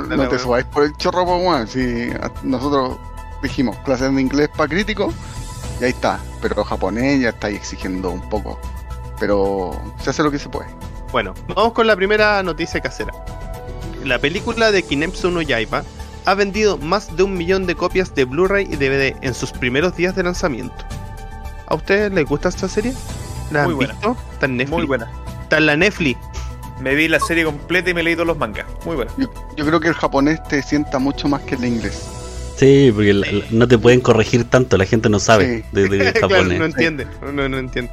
no, 0.00 0.06
Dale, 0.06 0.16
no 0.24 0.28
te 0.28 0.38
subáis 0.38 0.64
por 0.66 0.84
el 0.84 0.96
chorro, 0.96 1.24
weón. 1.24 1.66
Si 1.68 2.08
nosotros 2.42 2.98
dijimos 3.42 3.76
clases 3.84 4.14
de 4.14 4.20
inglés 4.20 4.48
para 4.56 4.68
críticos, 4.68 5.14
y 5.80 5.84
ahí 5.84 5.90
está. 5.90 6.18
Pero 6.40 6.64
japonés 6.64 7.20
ya 7.20 7.30
estáis 7.30 7.58
exigiendo 7.58 8.10
un 8.10 8.28
poco. 8.28 8.58
Pero 9.20 9.80
se 10.02 10.10
hace 10.10 10.22
lo 10.22 10.30
que 10.30 10.38
se 10.38 10.48
puede. 10.48 10.68
Bueno, 11.10 11.34
vamos 11.48 11.72
con 11.72 11.86
la 11.86 11.96
primera 11.96 12.42
noticia 12.42 12.80
casera. 12.80 13.12
La 14.04 14.18
película 14.18 14.70
de 14.70 14.82
Kinemsu 14.82 15.30
no 15.30 15.42
Yaiba 15.42 15.82
ha 16.24 16.34
vendido 16.34 16.76
más 16.78 17.16
de 17.16 17.22
un 17.22 17.34
millón 17.34 17.66
de 17.66 17.74
copias 17.74 18.14
de 18.14 18.24
Blu-ray 18.24 18.68
y 18.70 18.76
DVD 18.76 19.16
en 19.22 19.34
sus 19.34 19.50
primeros 19.50 19.96
días 19.96 20.14
de 20.14 20.22
lanzamiento. 20.22 20.84
¿A 21.66 21.74
ustedes 21.74 22.12
les 22.12 22.24
gusta 22.26 22.48
esta 22.50 22.68
serie? 22.68 22.92
¿La 23.50 23.64
Muy 23.64 23.72
han 23.72 23.76
buena. 23.76 23.92
visto? 23.94 24.16
¿Está 24.32 24.46
en 24.46 24.56
Netflix? 24.58 24.76
Muy 24.76 24.86
buena. 24.86 25.10
Está 25.42 25.58
en 25.58 25.66
la 25.66 25.76
Netflix. 25.76 26.20
Me 26.80 26.94
vi 26.94 27.08
la 27.08 27.18
serie 27.18 27.44
completa 27.44 27.90
y 27.90 27.94
me 27.94 28.02
leí 28.02 28.14
todos 28.14 28.28
los 28.28 28.38
mangas. 28.38 28.66
Muy 28.84 28.94
buena. 28.94 29.10
Yo, 29.16 29.28
yo 29.56 29.66
creo 29.66 29.80
que 29.80 29.88
el 29.88 29.94
japonés 29.94 30.42
te 30.44 30.62
sienta 30.62 30.98
mucho 30.98 31.28
más 31.28 31.42
que 31.42 31.56
el 31.56 31.64
inglés. 31.64 32.08
Sí, 32.58 32.90
porque 32.94 33.12
la- 33.14 33.30
la- 33.30 33.44
no 33.50 33.68
te 33.68 33.78
pueden 33.78 34.00
corregir 34.00 34.44
tanto, 34.44 34.76
la 34.76 34.84
gente 34.84 35.08
no 35.08 35.18
sabe 35.20 35.58
Sí. 35.58 35.64
de, 35.72 35.88
de 35.88 35.98
claro, 36.12 36.28
japonés. 36.28 36.58
no 36.58 36.64
entiende, 36.64 37.06
no, 37.32 37.48
no 37.48 37.58
entiende. 37.58 37.90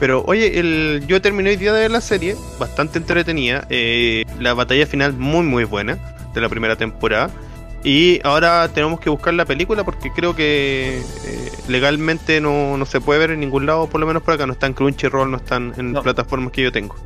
Pero 0.00 0.22
oye, 0.26 0.58
el, 0.58 1.04
yo 1.06 1.20
terminé 1.22 1.50
hoy 1.50 1.56
día 1.56 1.72
de 1.72 1.80
ver 1.80 1.90
la 1.90 2.00
serie, 2.00 2.36
bastante 2.58 2.98
entretenida. 2.98 3.66
eh, 3.70 4.24
la 4.40 4.54
batalla 4.54 4.86
final 4.86 5.12
muy 5.14 5.44
muy 5.44 5.64
buena 5.64 5.98
de 6.34 6.40
la 6.40 6.48
primera 6.48 6.76
temporada. 6.76 7.30
Y 7.84 8.18
ahora 8.24 8.66
tenemos 8.72 8.98
que 8.98 9.10
buscar 9.10 9.34
la 9.34 9.44
película 9.44 9.84
porque 9.84 10.10
creo 10.10 10.34
que 10.34 10.98
eh, 11.26 11.52
legalmente 11.68 12.40
no, 12.40 12.76
no 12.78 12.86
se 12.86 13.00
puede 13.00 13.20
ver 13.20 13.30
en 13.32 13.40
ningún 13.40 13.66
lado, 13.66 13.88
por 13.88 14.00
lo 14.00 14.06
menos 14.06 14.22
por 14.22 14.34
acá. 14.34 14.46
No 14.46 14.54
está 14.54 14.66
en 14.66 14.72
Crunchyroll, 14.72 15.30
no 15.30 15.36
están 15.36 15.74
en 15.76 15.92
No. 15.92 16.02
plataformas 16.02 16.50
que 16.52 16.62
yo 16.62 16.72
tengo. 16.72 16.96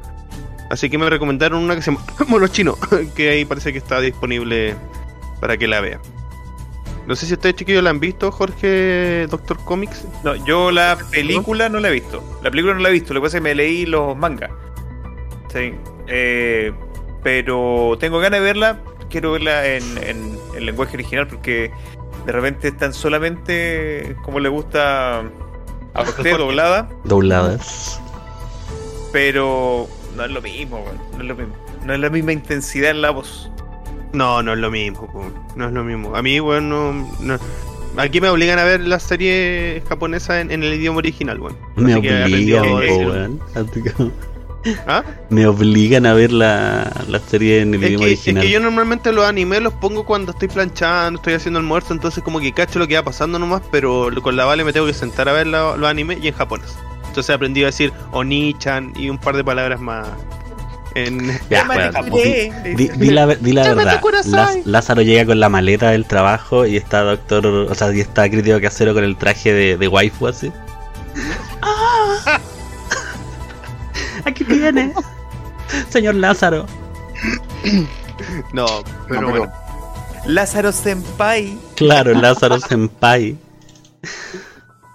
Así 0.70 0.88
que 0.88 0.96
me 0.98 1.08
recomendaron 1.10 1.62
una 1.64 1.74
que 1.74 1.82
se 1.82 1.90
llama 1.90 2.04
Monos 2.28 2.52
Chino, 2.52 2.76
que 3.16 3.30
ahí 3.30 3.44
parece 3.44 3.72
que 3.72 3.78
está 3.78 4.00
disponible 4.00 4.76
para 5.40 5.56
que 5.56 5.66
la 5.66 5.80
vean. 5.80 6.00
No 7.08 7.16
sé 7.16 7.24
si 7.24 7.32
ustedes 7.32 7.56
chiquillos 7.56 7.82
la 7.82 7.88
han 7.88 8.00
visto, 8.00 8.30
Jorge, 8.30 9.26
Doctor 9.30 9.56
Comics. 9.64 10.04
No, 10.24 10.36
yo 10.44 10.70
la 10.70 10.98
película 11.10 11.70
no 11.70 11.80
la 11.80 11.88
he 11.88 11.92
visto. 11.92 12.22
La 12.42 12.50
película 12.50 12.74
no 12.74 12.80
la 12.80 12.90
he 12.90 12.92
visto. 12.92 13.14
Lo 13.14 13.20
que 13.20 13.24
pasa 13.24 13.38
es 13.38 13.40
que 13.40 13.48
me 13.48 13.54
leí 13.54 13.86
los 13.86 14.14
mangas. 14.14 14.50
Sí. 15.50 15.72
Eh, 16.06 16.70
pero 17.22 17.96
tengo 17.98 18.18
ganas 18.18 18.40
de 18.40 18.44
verla. 18.44 18.78
Quiero 19.08 19.32
verla 19.32 19.66
en, 19.66 19.84
en, 20.04 20.38
en 20.54 20.66
lenguaje 20.66 20.96
original 20.96 21.26
porque 21.26 21.70
de 22.26 22.32
repente 22.32 22.68
están 22.68 22.92
solamente 22.92 24.14
como 24.22 24.38
le 24.38 24.50
gusta 24.50 25.20
a 25.94 26.02
usted 26.02 26.36
doblada. 26.36 26.90
Dobladas. 27.04 28.02
Pero 29.12 29.88
no 30.14 30.24
es 30.26 30.30
lo 30.30 30.42
mismo, 30.42 30.84
No 31.14 31.22
es 31.22 31.24
lo 31.26 31.34
mismo. 31.34 31.54
No 31.86 31.94
es 31.94 32.00
la 32.00 32.10
misma 32.10 32.32
intensidad 32.32 32.90
en 32.90 33.00
la 33.00 33.12
voz. 33.12 33.50
No, 34.12 34.42
no 34.42 34.52
es 34.54 34.58
lo 34.58 34.70
mismo, 34.70 35.32
no 35.56 35.66
es 35.66 35.72
lo 35.72 35.84
mismo. 35.84 36.16
A 36.16 36.22
mí, 36.22 36.38
bueno, 36.40 36.92
no, 36.92 37.10
no- 37.20 37.38
Aquí 37.96 38.20
me 38.20 38.28
obligan 38.28 38.58
a 38.58 38.64
ver 38.64 38.80
la 38.80 39.00
serie 39.00 39.82
japonesa 39.88 40.40
en, 40.40 40.50
en 40.52 40.62
el 40.62 40.74
idioma 40.74 40.98
original, 40.98 41.38
bueno. 41.38 41.56
Me 41.74 41.94
obligan, 41.96 42.72
weón. 42.72 43.40
¿Ah? 44.86 45.02
Me 45.30 45.46
obligan 45.46 46.04
a 46.04 46.12
ver 46.14 46.30
la, 46.32 46.92
la 47.08 47.18
serie 47.20 47.60
en 47.62 47.74
el 47.74 47.82
Es 47.82 47.90
idioma 47.90 48.04
que, 48.06 48.12
es 48.12 48.18
original. 48.20 48.42
que 48.42 48.50
yo 48.50 48.60
normalmente 48.60 49.12
los 49.12 49.24
animes 49.24 49.62
los 49.62 49.72
pongo 49.74 50.04
cuando 50.04 50.32
estoy 50.32 50.48
planchando, 50.48 51.18
estoy 51.18 51.34
haciendo 51.34 51.58
almuerzo, 51.60 51.92
entonces 51.94 52.22
como 52.22 52.40
que 52.40 52.52
cacho 52.52 52.78
lo 52.78 52.86
que 52.86 52.94
va 52.96 53.02
pasando 53.02 53.38
nomás, 53.38 53.62
pero 53.70 54.10
con 54.22 54.36
la 54.36 54.44
Vale 54.44 54.64
me 54.64 54.72
tengo 54.72 54.86
que 54.86 54.94
sentar 54.94 55.28
a 55.28 55.32
ver 55.32 55.46
la- 55.46 55.76
los 55.76 55.88
animes 55.88 56.18
y 56.22 56.28
en 56.28 56.34
japonés. 56.34 56.76
Entonces 57.06 57.30
he 57.30 57.32
aprendido 57.32 57.66
a 57.66 57.70
decir 57.70 57.92
Oni-chan 58.12 58.92
y 58.96 59.08
un 59.10 59.18
par 59.18 59.36
de 59.36 59.42
palabras 59.44 59.80
más 59.80 60.06
en... 61.06 61.38
Ya, 61.50 61.66
Capuré. 61.92 62.52
di, 62.76 62.88
di 62.88 63.10
la, 63.10 63.26
di 63.26 63.52
la 63.52 63.64
Llámate 63.64 64.00
verdad. 64.00 64.24
Laz- 64.26 64.66
Lázaro 64.66 65.02
llega 65.02 65.26
con 65.26 65.40
la 65.40 65.48
maleta 65.48 65.90
del 65.90 66.04
trabajo 66.06 66.66
y 66.66 66.76
está 66.76 67.02
doctor, 67.02 67.46
o 67.46 67.74
sea, 67.74 67.92
y 67.94 68.00
está 68.00 68.28
crítico 68.28 68.60
casero 68.60 68.94
con 68.94 69.04
el 69.04 69.16
traje 69.16 69.52
de, 69.52 69.76
de 69.76 69.88
waifu 69.88 70.26
así. 70.28 70.52
¡Ah! 71.62 72.40
Aquí 74.24 74.44
viene, 74.44 74.92
señor 75.88 76.14
Lázaro. 76.16 76.66
No, 78.52 78.66
pero, 79.08 79.20
No, 79.20 79.26
pero 79.26 79.28
bueno. 79.30 79.52
Lázaro 80.26 80.72
Senpai. 80.72 81.56
Claro, 81.76 82.12
Lázaro 82.14 82.58
Senpai. 82.68 83.36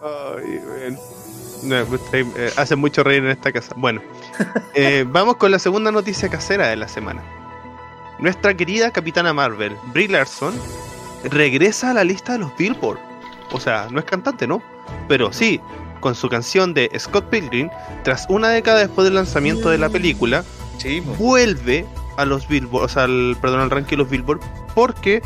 Ay, 0.02 0.60
weón. 0.68 0.98
No, 1.64 1.82
usted, 1.96 2.26
eh, 2.38 2.52
hace 2.58 2.76
mucho 2.76 3.04
reír 3.04 3.24
en 3.24 3.32
esta 3.32 3.52
casa. 3.52 3.74
Bueno, 3.78 4.02
eh, 4.74 5.06
vamos 5.08 5.38
con 5.38 5.52
la 5.52 5.60
segunda 5.60 5.92
noticia 5.92 6.30
casera 6.30 6.68
de 6.68 6.76
la 6.76 6.88
semana. 6.88 7.22
Nuestra 8.20 8.56
querida 8.56 8.92
Capitana 8.92 9.34
Marvel, 9.34 9.76
Brie 9.94 10.08
Larson, 10.08 10.54
regresa 11.26 11.92
a 11.92 11.94
la 11.94 12.04
lista 12.04 12.34
de 12.34 12.40
los 12.40 12.56
Billboard. 12.58 13.00
O 13.52 13.60
sea, 13.60 13.88
no 13.92 14.00
es 14.00 14.06
cantante, 14.06 14.48
¿no? 14.48 14.62
Pero 15.08 15.32
sí, 15.34 15.60
con 16.00 16.16
su 16.16 16.30
canción 16.30 16.74
de 16.74 16.92
Scott 16.98 17.30
Pilgrim, 17.30 17.70
tras 18.04 18.26
una 18.30 18.50
década 18.50 18.80
después 18.80 19.06
del 19.06 19.16
lanzamiento 19.16 19.70
de 19.70 19.78
la 19.78 19.90
película, 19.90 20.44
Sí, 20.78 21.00
vuelve 21.18 21.86
a 22.18 22.26
los 22.26 22.48
Billboard, 22.48 22.86
o 22.86 22.88
sea, 22.88 23.04
al, 23.04 23.38
perdón, 23.42 23.62
al 23.62 23.70
ranking 23.70 23.92
de 23.92 23.98
los 23.98 24.10
Billboard, 24.10 24.40
porque 24.76 25.22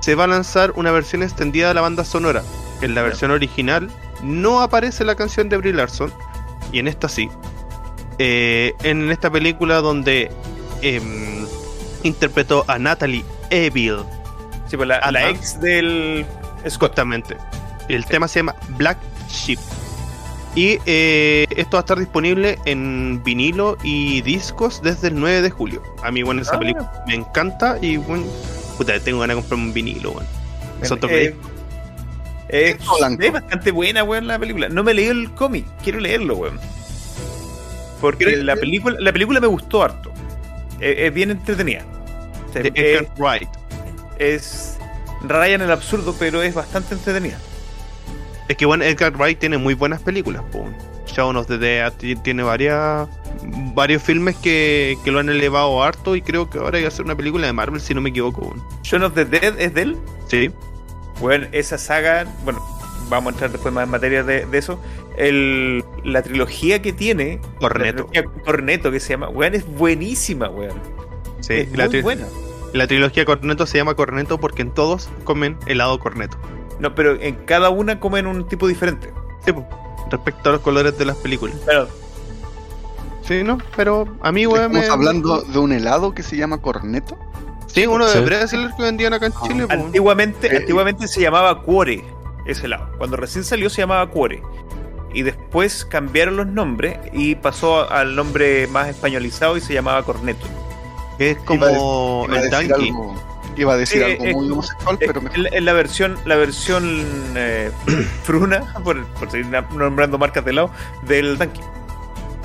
se 0.00 0.14
va 0.14 0.24
a 0.24 0.28
lanzar 0.28 0.72
una 0.76 0.90
versión 0.90 1.22
extendida 1.22 1.68
de 1.68 1.74
la 1.74 1.80
banda 1.80 2.04
sonora. 2.04 2.42
En 2.80 2.94
la 2.94 3.02
versión 3.02 3.30
original 3.30 3.90
no 4.22 4.60
aparece 4.60 5.04
la 5.04 5.14
canción 5.14 5.48
de 5.48 5.56
Brie 5.56 5.72
Larson, 5.72 6.12
y 6.72 6.78
en 6.78 6.88
esta 6.88 7.08
sí. 7.08 7.30
Eh, 8.18 8.72
en 8.82 9.10
esta 9.10 9.30
película 9.30 9.80
donde 9.80 10.30
em, 10.82 11.46
interpretó 12.02 12.64
a 12.68 12.78
Natalie 12.78 13.24
Evil, 13.50 13.98
Sí, 14.68 14.76
pues 14.76 14.88
la, 14.88 15.30
ex 15.30 15.60
del 15.60 16.24
Scott. 16.60 16.92
Exactamente. 16.92 17.36
El 17.88 18.06
tema 18.06 18.26
se 18.26 18.38
llama 18.38 18.54
Black 18.78 18.96
Sheep. 19.28 19.58
Y 20.54 20.78
eh, 20.86 21.46
esto 21.56 21.72
va 21.72 21.80
a 21.80 21.82
estar 21.82 21.98
disponible 21.98 22.58
en 22.64 23.22
vinilo 23.22 23.76
y 23.82 24.22
discos 24.22 24.82
desde 24.82 25.08
el 25.08 25.18
9 25.18 25.42
de 25.42 25.50
julio. 25.50 25.82
A 26.02 26.10
mí, 26.10 26.22
bueno, 26.22 26.42
esa 26.42 26.56
Ah. 26.56 26.58
película 26.58 27.04
me 27.06 27.14
encanta 27.14 27.78
y, 27.82 27.96
bueno, 27.98 28.24
puta, 28.78 28.98
tengo 29.00 29.20
ganas 29.20 29.36
de 29.36 29.42
comprarme 29.42 29.66
un 29.66 29.72
vinilo, 29.74 30.12
bueno. 30.12 30.28
Eh, 32.48 32.76
blanco. 32.98 33.22
es 33.22 33.32
bastante 33.32 33.70
buena, 33.70 34.04
weón, 34.04 34.26
la 34.26 34.38
película. 34.38 34.68
No 34.68 34.82
me 34.82 34.92
leí 34.92 35.06
el 35.06 35.30
cómic, 35.32 35.66
quiero 35.82 36.00
leerlo, 36.00 36.36
weón. 36.36 36.60
Porque 38.02 38.24
¿Quieres 38.26 38.44
la 38.44 38.56
película, 38.56 38.96
la 39.00 39.12
película 39.12 39.40
me 39.40 39.46
gustó 39.46 39.82
harto. 39.82 40.12
Es, 40.80 40.98
es 40.98 41.14
bien 41.14 41.30
entretenida. 41.30 41.86
O 42.50 42.52
sea, 42.52 42.60
es, 42.62 42.72
Edgar 42.74 43.06
Wright. 43.16 43.48
es 44.18 44.76
raya 45.22 45.54
en 45.54 45.62
el 45.62 45.70
absurdo, 45.70 46.14
pero 46.18 46.42
es 46.42 46.52
bastante 46.54 46.92
entretenida. 46.94 47.38
Es 48.48 48.56
que, 48.58 48.66
bueno, 48.66 48.84
Edgar 48.84 49.16
Wright 49.16 49.38
tiene 49.38 49.56
muy 49.56 49.72
buenas 49.72 50.02
películas, 50.02 50.42
po. 50.52 50.68
Shaun 51.06 51.36
of 51.36 51.46
the 51.46 51.58
Dead 51.58 51.92
ti- 51.94 52.16
tiene 52.16 52.42
varias 52.42 53.08
varios 53.74 54.02
filmes 54.02 54.36
que, 54.36 54.96
que 55.04 55.10
lo 55.10 55.18
han 55.20 55.28
elevado 55.28 55.82
harto 55.82 56.16
y 56.16 56.22
creo 56.22 56.48
que 56.50 56.58
ahora 56.58 56.76
hay 56.78 56.84
que 56.84 56.88
hacer 56.88 57.04
una 57.04 57.14
película 57.16 57.46
de 57.46 57.52
Marvel, 57.52 57.80
si 57.80 57.94
no 57.94 58.00
me 58.00 58.10
equivoco. 58.10 58.54
Shaun 58.82 59.02
of 59.04 59.14
the 59.14 59.24
Dead 59.24 59.58
es 59.60 59.74
de 59.74 59.82
él. 59.82 59.96
Sí. 60.28 60.50
Bueno, 61.20 61.46
esa 61.52 61.78
saga, 61.78 62.26
bueno, 62.44 62.60
vamos 63.08 63.30
a 63.30 63.34
entrar 63.34 63.52
después 63.52 63.72
más 63.74 63.84
en 63.84 63.90
materia 63.90 64.22
de, 64.24 64.46
de 64.46 64.58
eso. 64.58 64.80
El, 65.16 65.84
la 66.04 66.22
trilogía 66.22 66.80
que 66.82 66.92
tiene, 66.92 67.40
trilogía 67.60 68.24
Cornetto 68.44 68.90
que 68.90 68.98
se 69.00 69.10
llama, 69.10 69.28
weón, 69.28 69.54
es 69.54 69.66
buenísima, 69.66 70.48
weón. 70.48 70.80
Sí, 71.40 71.54
es 71.54 71.76
la, 71.76 71.88
muy 71.88 72.00
buena. 72.02 72.26
la 72.72 72.86
trilogía 72.86 73.24
Corneto 73.24 73.66
se 73.66 73.78
llama 73.78 73.94
Corneto 73.94 74.38
porque 74.38 74.62
en 74.62 74.70
todos 74.70 75.10
comen 75.24 75.58
helado 75.66 75.98
Corneto. 75.98 76.38
No, 76.78 76.94
pero 76.94 77.20
en 77.20 77.34
cada 77.44 77.68
una 77.70 78.00
comen 78.00 78.26
un 78.26 78.48
tipo 78.48 78.66
diferente. 78.66 79.12
Sí, 79.44 79.52
respecto 80.10 80.48
a 80.48 80.52
los 80.52 80.60
colores 80.62 80.96
de 80.98 81.04
las 81.04 81.16
películas. 81.16 81.56
Pero 81.66 81.88
Sí, 83.22 83.44
¿no? 83.44 83.58
Pero 83.76 84.08
a 84.20 84.32
mí, 84.32 84.46
weón, 84.46 84.74
Estamos 84.76 84.86
me- 84.86 84.92
hablando 84.92 85.42
de 85.42 85.58
un 85.58 85.72
helado 85.72 86.12
que 86.12 86.22
se 86.24 86.36
llama 86.36 86.60
corneto. 86.60 87.16
Sí, 87.68 87.86
uno 87.86 88.04
de 88.06 88.12
Sí. 88.12 88.20
Bresler 88.20 88.70
que 88.76 88.82
vendían 88.82 89.12
acá 89.14 89.26
en 89.26 89.32
Ah. 89.36 89.40
Chile, 89.46 89.66
antiguamente, 89.70 90.48
Eh, 90.52 90.56
antiguamente 90.58 91.06
se 91.06 91.20
llamaba 91.20 91.62
Cuore 91.62 92.04
ese 92.46 92.66
lado. 92.66 92.90
Cuando 92.98 93.16
recién 93.16 93.44
salió 93.44 93.70
se 93.70 93.80
llamaba 93.82 94.08
Cuore. 94.10 94.42
Y 95.14 95.22
después 95.22 95.84
cambiaron 95.84 96.36
los 96.36 96.46
nombres 96.46 96.98
y 97.12 97.34
pasó 97.34 97.90
al 97.90 98.16
nombre 98.16 98.66
más 98.68 98.88
españolizado 98.88 99.56
y 99.56 99.60
se 99.60 99.74
llamaba 99.74 100.02
Corneto. 100.04 100.46
que 101.18 101.32
es 101.32 101.36
Iba 101.36 101.42
a 101.44 101.46
como 101.74 102.26
Iba 102.28 102.40
el 102.40 102.54
algo, 102.54 103.14
iba 103.56 103.72
a 103.74 103.76
decir 103.76 104.02
algo 104.02 104.24
eh, 104.24 104.32
muy 104.34 104.48
eh, 104.48 104.52
homosexual, 104.52 104.96
Eh, 105.00 105.04
pero 105.06 105.20
mejor. 105.20 105.38
en, 105.52 105.64
la 105.66 105.72
versión, 105.74 106.16
la 106.24 106.36
versión 106.36 107.06
eh, 107.36 107.70
fruna, 108.24 108.72
por, 108.82 109.04
por 109.14 109.30
seguir 109.30 109.46
nombrando 109.74 110.16
marcas 110.18 110.44
de 110.44 110.54
lado, 110.54 110.70
del 111.02 111.36
Danky. 111.36 111.60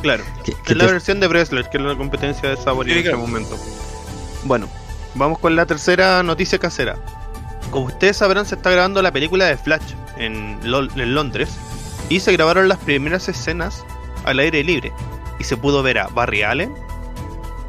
Claro. 0.01 0.23
¿Qué- 0.43 0.53
qué 0.65 0.73
Es 0.73 0.77
la 0.77 0.85
te- 0.87 0.91
versión 0.91 1.19
de 1.21 1.27
Bresler, 1.27 1.69
que 1.69 1.77
es 1.77 1.83
la 1.83 1.95
competencia 1.95 2.49
de 2.49 2.57
Sabor 2.57 2.85
Sí, 2.85 2.91
en 2.91 2.97
ese 2.97 3.07
claro. 3.09 3.19
momento. 3.19 3.57
Bueno, 4.43 4.67
vamos 5.15 5.39
con 5.39 5.55
la 5.55 5.65
tercera 5.65 6.21
noticia 6.23 6.59
casera. 6.59 6.97
Como 7.71 7.85
ustedes 7.87 8.17
sabrán, 8.17 8.45
se 8.45 8.55
está 8.55 8.69
grabando 8.71 9.01
la 9.01 9.11
película 9.11 9.45
de 9.45 9.57
Flash 9.57 9.93
en, 10.17 10.59
Lol- 10.63 10.91
en 11.01 11.15
Londres 11.15 11.49
y 12.09 12.19
se 12.19 12.31
grabaron 12.33 12.67
las 12.67 12.77
primeras 12.79 13.27
escenas 13.29 13.85
al 14.25 14.39
aire 14.39 14.63
libre 14.63 14.91
y 15.39 15.43
se 15.43 15.57
pudo 15.57 15.83
ver 15.83 15.97
a 15.99 16.07
Barry 16.07 16.41
Allen, 16.43 16.73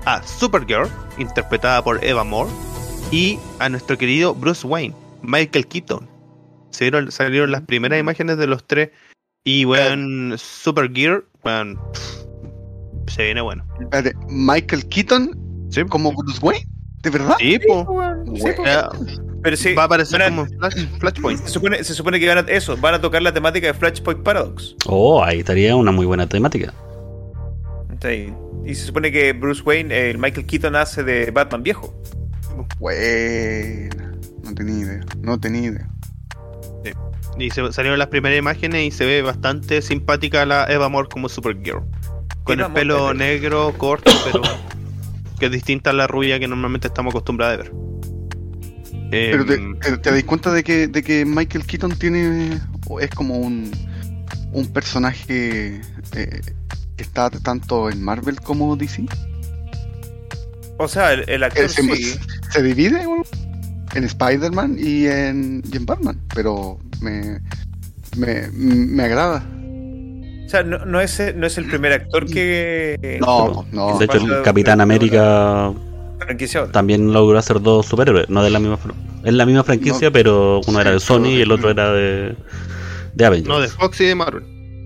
a 0.06 0.22
Supergirl, 0.22 0.88
interpretada 1.18 1.82
por 1.84 2.02
Eva 2.04 2.24
Moore, 2.24 2.50
y 3.10 3.38
a 3.58 3.68
nuestro 3.68 3.96
querido 3.98 4.34
Bruce 4.34 4.66
Wayne, 4.66 4.94
Michael 5.22 5.66
Keaton. 5.66 6.08
Se 6.70 6.84
dieron- 6.84 7.10
salieron 7.10 7.50
las 7.50 7.62
primeras 7.62 7.98
imágenes 8.00 8.38
de 8.38 8.46
los 8.46 8.66
tres 8.66 8.90
y, 9.44 9.64
weón, 9.64 10.34
Supergirl, 10.38 11.24
pff, 11.42 12.24
se 13.08 13.24
viene 13.24 13.40
bueno. 13.40 13.64
Espérate, 13.80 14.14
Michael 14.28 14.86
Keaton 14.88 15.66
Sí, 15.70 15.84
como 15.84 16.12
Bruce 16.12 16.38
Wayne, 16.40 16.66
¿de 17.02 17.10
verdad? 17.10 17.36
sí, 17.38 17.58
po. 17.66 17.84
Pero 19.48 19.56
sí, 19.56 19.72
va 19.72 19.84
a 19.84 19.86
aparecer 19.86 20.20
a- 20.20 20.28
como 20.28 20.44
Flash, 20.44 20.86
Flashpoint. 20.98 21.40
se, 21.40 21.48
supone, 21.48 21.82
se 21.82 21.94
supone 21.94 22.20
que 22.20 22.28
van 22.28 22.36
a, 22.36 22.40
eso, 22.50 22.76
van 22.76 22.92
a 22.92 23.00
tocar 23.00 23.22
la 23.22 23.32
temática 23.32 23.66
de 23.68 23.72
Flashpoint 23.72 24.22
Paradox. 24.22 24.76
Oh, 24.84 25.24
ahí 25.24 25.38
estaría 25.38 25.74
una 25.74 25.90
muy 25.90 26.04
buena 26.04 26.28
temática. 26.28 26.74
Sí. 28.02 28.30
Y 28.66 28.74
se 28.74 28.84
supone 28.84 29.10
que 29.10 29.32
Bruce 29.32 29.62
Wayne, 29.62 30.10
el 30.10 30.18
Michael 30.18 30.44
Keaton, 30.44 30.76
hace 30.76 31.02
de 31.02 31.30
Batman 31.30 31.62
viejo. 31.62 31.98
Buena. 32.78 34.12
No 34.44 34.54
tenía 34.54 34.84
idea, 34.84 35.00
no 35.22 35.40
tenía 35.40 35.70
idea. 35.70 35.88
Y 37.38 37.50
se 37.50 37.72
salieron 37.72 37.98
las 37.98 38.08
primeras 38.08 38.38
imágenes 38.38 38.82
y 38.82 38.90
se 38.90 39.06
ve 39.06 39.22
bastante 39.22 39.80
simpática 39.80 40.44
la 40.44 40.66
Eva 40.66 40.90
Moore 40.90 41.08
como 41.08 41.30
Supergirl. 41.30 41.84
Con 42.44 42.60
el 42.60 42.66
pelo 42.72 43.14
negro, 43.14 43.72
corto, 43.78 44.10
pero 44.24 44.42
que 45.40 45.46
es 45.46 45.52
distinta 45.52 45.88
a 45.88 45.92
la 45.94 46.06
rubia 46.06 46.38
que 46.38 46.48
normalmente 46.48 46.88
estamos 46.88 47.12
acostumbrados 47.12 47.54
a 47.54 47.62
ver. 47.62 47.87
Pero 49.10 49.44
te, 49.44 49.54
Em, 49.54 49.78
te, 49.78 49.98
te 49.98 50.10
das 50.10 50.24
cuenta 50.24 50.52
de 50.52 50.62
que, 50.62 50.88
de 50.88 51.02
que 51.02 51.24
Michael 51.24 51.64
Keaton 51.64 51.92
tiene. 51.98 52.60
es 53.00 53.10
como 53.10 53.38
un. 53.38 53.70
un 54.52 54.66
personaje 54.72 55.80
eh, 56.14 56.40
que 56.96 57.02
está 57.02 57.30
tanto 57.30 57.90
en 57.90 58.02
Marvel 58.02 58.40
como 58.40 58.76
DC. 58.76 59.06
O 60.78 60.88
sea, 60.88 61.12
el, 61.12 61.28
el 61.28 61.42
actor 61.42 61.64
Eh, 61.64 61.68
se, 61.68 61.82
sí. 61.82 62.18
se 62.50 62.62
divide 62.62 63.02
en 63.94 64.04
Spider-Man 64.04 64.76
y 64.78 65.06
en, 65.06 65.62
y 65.72 65.76
en 65.76 65.86
Batman, 65.86 66.20
pero 66.34 66.78
me, 67.00 67.40
me, 68.16 68.48
me 68.52 69.02
agrada. 69.02 69.44
O 70.44 70.50
sea, 70.50 70.62
no, 70.62 70.78
no 70.86 71.00
es, 71.00 71.20
no 71.36 71.46
es 71.46 71.58
el 71.58 71.66
primer 71.66 71.92
actor 71.92 72.24
que. 72.26 73.18
No, 73.20 73.66
no. 73.72 73.98
de 73.98 74.06
hecho, 74.06 74.16
el 74.16 74.42
Capitán 74.42 74.80
América 74.80 75.74
también 76.72 77.12
logró 77.12 77.38
hacer 77.38 77.60
dos 77.60 77.86
superhéroes, 77.86 78.28
no 78.28 78.42
de 78.42 78.50
la 78.50 78.58
misma 78.58 78.78
Es 79.24 79.32
la 79.32 79.46
misma 79.46 79.64
franquicia, 79.64 80.08
No. 80.08 80.12
pero 80.12 80.60
uno 80.66 80.80
era 80.80 80.92
de 80.92 81.00
Sony 81.00 81.26
y 81.28 81.40
el 81.42 81.50
otro 81.52 81.70
era 81.70 81.92
de, 81.92 82.36
de 83.14 83.24
Avengers. 83.24 83.48
no, 83.48 83.60
de 83.60 83.68
Fox 83.68 84.00
y 84.00 84.04
de 84.06 84.14
Marvel. 84.14 84.42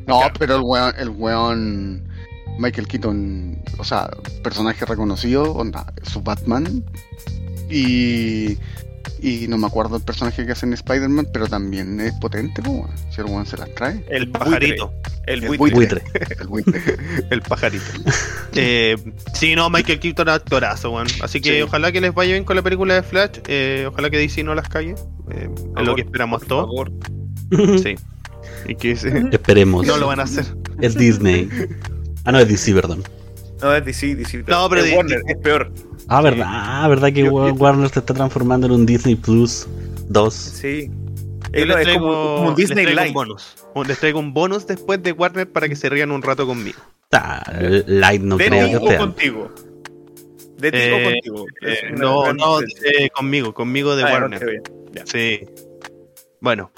No, 0.07 0.19
Claro. 0.19 0.35
pero 0.39 0.57
el 0.57 0.63
weón, 0.63 0.95
el 0.99 1.09
weón 1.11 2.09
Michael 2.59 2.87
Keaton, 2.89 3.63
o 3.79 3.85
sea, 3.85 4.11
personaje 4.43 4.85
reconocido, 4.85 5.53
onda, 5.53 5.87
su 6.03 6.21
Batman. 6.23 6.85
Y, 7.71 8.59
y 9.21 9.47
no 9.49 9.57
me 9.59 9.67
acuerdo 9.67 9.97
el 9.97 10.03
personaje 10.03 10.45
que 10.45 10.53
hace 10.53 10.67
en 10.67 10.73
Spider-Man, 10.73 11.29
pero 11.33 11.47
también 11.47 12.01
es 12.01 12.13
potente, 12.15 12.61
po, 12.63 12.71
weón. 12.71 12.91
si 13.11 13.21
el 13.21 13.27
weón 13.27 13.47
se 13.47 13.57
las 13.57 13.73
trae. 13.75 14.05
El 14.11 14.29
pajarito. 14.31 14.93
El 15.27 15.45
El 15.45 15.57
buitre. 15.57 15.75
Buitre. 15.77 16.03
El 16.41 16.47
buitre. 16.49 16.81
El 17.31 17.43
pajarito. 17.43 17.85
eh, 18.55 18.97
sí, 19.35 19.55
no, 19.55 19.71
Michael 19.71 20.01
Keaton 20.01 20.29
es 20.29 20.35
actorazo, 20.35 20.91
weón. 20.91 21.07
Así 21.23 21.41
que 21.41 21.57
Sí. 21.57 21.63
ojalá 21.63 21.93
que 21.93 22.01
les 22.01 22.13
vaya 22.15 22.33
bien 22.33 22.45
con 22.45 22.57
la 22.57 22.63
película 22.63 22.95
de 22.95 23.03
Flash. 23.03 23.39
eh, 23.47 23.87
ojalá 23.89 24.11
que 24.11 24.19
DC 24.19 24.43
no 24.45 24.55
las 24.55 24.69
calle. 24.69 24.95
eh, 25.31 25.49
es 25.79 25.87
lo 25.87 25.95
que 25.95 26.03
esperamos 26.03 26.41
Por 26.41 26.49
todos. 26.49 26.67
favor. 26.67 27.79
Sí. 27.83 27.95
Y 28.67 28.75
que 28.77 28.93
Esperemos. 28.93 29.87
no 29.87 29.97
lo 29.99 30.07
van 30.07 30.21
a 30.21 30.25
hacer. 30.25 30.45
Es 30.81 30.97
Disney. 30.97 31.49
Ah, 32.25 32.33
no, 32.33 32.39
es 32.41 32.49
DC, 32.49 32.73
perdón. 32.75 33.03
No, 33.61 33.75
es 33.75 33.85
DC, 33.85 34.15
DC. 34.17 34.45
No, 34.49 34.69
pero 34.69 34.83
es 34.85 34.93
Warner, 34.97 35.21
es 35.29 35.37
peor. 35.39 35.73
Ah, 36.15 36.21
verdad, 36.21 36.47
ah, 36.49 36.87
verdad 36.89 37.13
que 37.13 37.25
Yo- 37.25 37.33
Wa- 37.33 37.49
yo- 37.49 37.55
Warner 37.55 37.89
se 37.89 37.99
está 38.01 38.13
transformando 38.15 38.67
en 38.67 38.73
un 38.73 38.87
Disney 38.87 39.15
Plus 39.17 39.67
2. 40.09 40.35
Sí. 40.35 40.91
Yo 41.53 41.67
les 41.67 41.77
es 41.87 41.95
como, 41.95 42.11
traigo, 42.13 42.37
como 42.37 42.41
un 42.43 42.47
les 42.49 42.57
Disney 42.57 42.85
traigo 42.85 42.91
un 42.91 42.97
Light. 42.97 43.15
bonus. 43.15 43.55
Les 43.89 43.99
traigo 43.99 44.19
un 44.21 44.35
bonus 44.35 44.67
después 44.67 45.03
de 45.03 45.13
Warner 45.13 45.51
para 45.51 45.69
que 45.69 45.77
se 45.77 45.89
rían 45.89 46.11
un 46.11 46.23
rato 46.23 46.47
conmigo. 46.47 46.79
Ah, 47.13 47.43
Light 47.87 48.23
no 48.23 48.37
¿De 48.37 48.47
creo 48.47 48.69
que 48.69 48.77
o 48.77 48.81
esté. 48.85 48.97
contigo? 48.99 49.53
¿De 50.59 50.71
ti 50.71 50.79
Eh, 50.81 50.93
o 50.93 51.11
contigo? 51.11 51.47
Eh, 51.63 51.77
no, 51.97 52.33
no, 52.33 52.61
eh, 52.61 53.11
conmigo, 53.11 53.53
conmigo 53.53 53.97
de 53.97 54.03
Ah, 54.05 54.07
no 54.07 54.13
Warner. 54.13 54.63
Sí. 55.05 55.41
Bueno, 56.41 56.71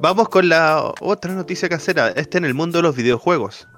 Vamos 0.00 0.28
con 0.28 0.48
la 0.48 0.92
otra 1.00 1.32
noticia 1.34 1.68
casera. 1.68 2.08
Este 2.08 2.36
en 2.36 2.44
el 2.44 2.52
mundo 2.52 2.78
de 2.78 2.82
los 2.82 2.96
videojuegos. 2.96 3.68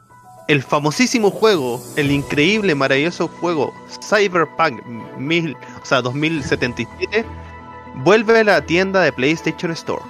El 0.49 0.63
famosísimo 0.63 1.31
juego, 1.31 1.83
el 1.97 2.11
increíble, 2.13 2.75
maravilloso 2.77 3.29
juego 3.41 3.75
Cyberpunk 4.09 4.81
1000, 5.19 5.57
o 5.83 5.85
sea, 5.85 6.03
2077 6.03 7.25
vuelve 7.97 8.41
a 8.41 8.45
la 8.45 8.61
tienda 8.63 9.01
de 9.01 9.13
PlayStation 9.13 9.73
Store. 9.73 10.03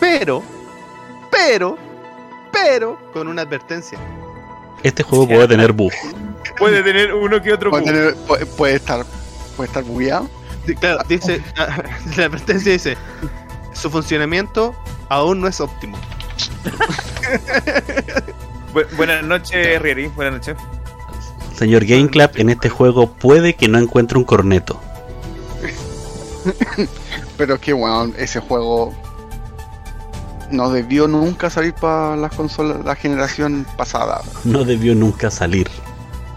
Pero, 0.00 0.42
pero, 1.30 1.78
pero, 2.52 2.98
con 3.14 3.26
una 3.28 3.42
advertencia. 3.42 3.98
Este 4.82 5.02
juego 5.02 5.26
puede 5.26 5.48
tener 5.48 5.72
bug. 5.72 5.92
Puede 6.58 6.82
tener 6.82 7.14
uno 7.14 7.40
que 7.40 7.52
otro 7.54 7.70
Puede, 7.70 7.84
bug. 7.84 7.92
tener- 7.92 8.14
puede- 8.26 8.46
puede 8.46 8.74
estar, 8.74 9.06
puede 9.56 9.68
estar 9.68 9.82
bugueado. 9.84 10.28
Claro, 10.78 11.02
dice, 11.08 11.42
la 12.16 12.24
advertencia 12.26 12.70
dice, 12.72 12.96
su 13.72 13.90
funcionamiento 13.90 14.74
aún 15.08 15.40
no 15.40 15.48
es 15.48 15.58
óptimo. 15.60 15.96
Bu- 18.72 18.96
buenas 18.96 19.22
noches, 19.24 19.80
Rieri. 19.80 20.06
Buenas 20.08 20.34
noches. 20.34 20.56
Señor 21.56 21.84
Game 21.84 22.08
Club, 22.08 22.30
en 22.36 22.50
este 22.50 22.68
juego 22.68 23.12
puede 23.12 23.54
que 23.54 23.68
no 23.68 23.78
encuentre 23.78 24.18
un 24.18 24.24
corneto. 24.24 24.80
Pero 27.36 27.54
es 27.54 27.60
que, 27.60 27.72
bueno, 27.72 28.12
ese 28.16 28.40
juego 28.40 28.92
no 30.50 30.70
debió 30.70 31.08
nunca 31.08 31.50
salir 31.50 31.72
para 31.74 32.16
las 32.16 32.34
consolas, 32.34 32.84
la 32.84 32.94
generación 32.96 33.66
pasada. 33.76 34.22
No 34.44 34.64
debió 34.64 34.94
nunca 34.94 35.30
salir. 35.30 35.68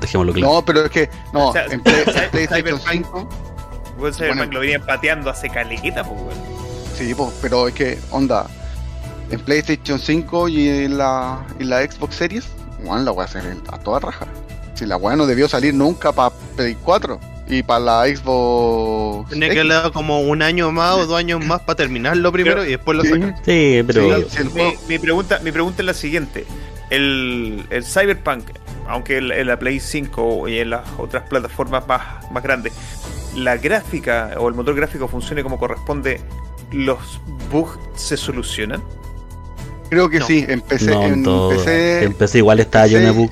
Dejémoslo 0.01 0.33
claro. 0.33 0.53
No, 0.53 0.65
pero 0.65 0.85
es 0.85 0.91
que, 0.91 1.09
no, 1.33 1.49
O 1.49 1.53
sea, 1.53 1.65
en, 1.65 1.81
Play- 1.81 2.03
PlayStation 2.31 2.79
Cyberpunk- 2.79 2.91
5, 2.91 3.29
Bueno, 3.97 4.15
Cyberpunk 4.15 4.37
Bueno. 4.37 4.51
lo 4.53 4.59
venían 4.59 4.85
pateando 4.85 5.29
hace 5.29 5.49
caleta, 5.49 6.03
pues, 6.03 6.21
weón. 6.21 6.37
sí, 6.95 7.13
po, 7.15 7.33
pero 7.41 7.67
es 7.67 7.73
que, 7.73 7.97
onda, 8.11 8.45
en 9.31 9.39
PlayStation 9.39 9.99
5 9.99 10.49
y 10.49 10.67
en 10.69 10.97
la, 10.97 11.45
en 11.59 11.69
la 11.69 11.81
Xbox 11.81 12.15
Series, 12.15 12.45
bueno, 12.83 13.03
la 13.03 13.11
voy 13.11 13.21
a 13.21 13.25
hacer 13.25 13.43
a 13.71 13.77
toda 13.79 13.99
raja. 13.99 14.27
Si 14.75 14.85
la 14.85 14.97
weá 14.97 15.15
no 15.15 15.25
debió 15.25 15.47
salir 15.47 15.73
nunca 15.73 16.11
para 16.11 16.31
Play 16.55 16.75
4 16.83 17.19
y 17.47 17.63
para 17.63 17.79
la 17.79 18.05
Xbox. 18.15 19.29
Tenía 19.29 19.49
que 19.49 19.59
X. 19.61 19.69
darle 19.69 19.91
como 19.91 20.21
un 20.21 20.41
año 20.41 20.71
más 20.71 20.95
o 20.95 21.05
dos 21.05 21.17
años 21.17 21.43
más 21.45 21.61
para 21.61 21.77
terminarlo 21.77 22.31
primero 22.31 22.57
Pero- 22.57 22.67
y 22.67 22.71
después 22.71 22.97
lo 22.97 23.03
sacan. 23.03 23.35
Sí, 23.45 23.81
pero 23.87 24.17
sí, 24.19 24.25
sí, 24.29 24.37
el 24.41 24.49
juego- 24.49 24.71
Mi, 24.71 24.77
mi 24.89 24.99
pregunta, 24.99 25.39
mi 25.43 25.51
pregunta 25.51 25.81
es 25.81 25.85
la 25.85 25.93
siguiente. 25.93 26.45
El, 26.89 27.65
el 27.69 27.83
Cyberpunk, 27.85 28.43
aunque 28.87 29.17
en 29.17 29.31
en 29.31 29.47
la 29.47 29.57
Play 29.57 29.79
5 29.79 30.47
y 30.49 30.59
en 30.59 30.69
las 30.71 30.81
otras 30.97 31.23
plataformas 31.27 31.87
más, 31.87 32.29
más 32.31 32.43
grandes, 32.43 32.73
la 33.35 33.57
gráfica 33.57 34.31
o 34.37 34.47
el 34.49 34.53
motor 34.55 34.75
gráfico 34.75 35.07
funcione 35.07 35.41
como 35.41 35.57
corresponde, 35.57 36.21
¿los 36.71 37.19
bugs 37.51 37.77
se 37.95 38.17
solucionan? 38.17 38.83
Creo 39.89 40.09
que 40.09 40.19
No. 40.19 40.25
sí, 40.27 40.45
en 40.47 40.61
PC, 40.61 40.91
no 40.91 41.03
en 41.03 41.23
todo. 41.23 41.49
PC, 41.49 42.03
En 42.03 42.13
PC 42.13 42.37
igual 42.39 42.59
está 42.59 42.83
PC 42.83 42.93
lleno 42.95 43.05
de 43.13 43.19
bug. 43.19 43.31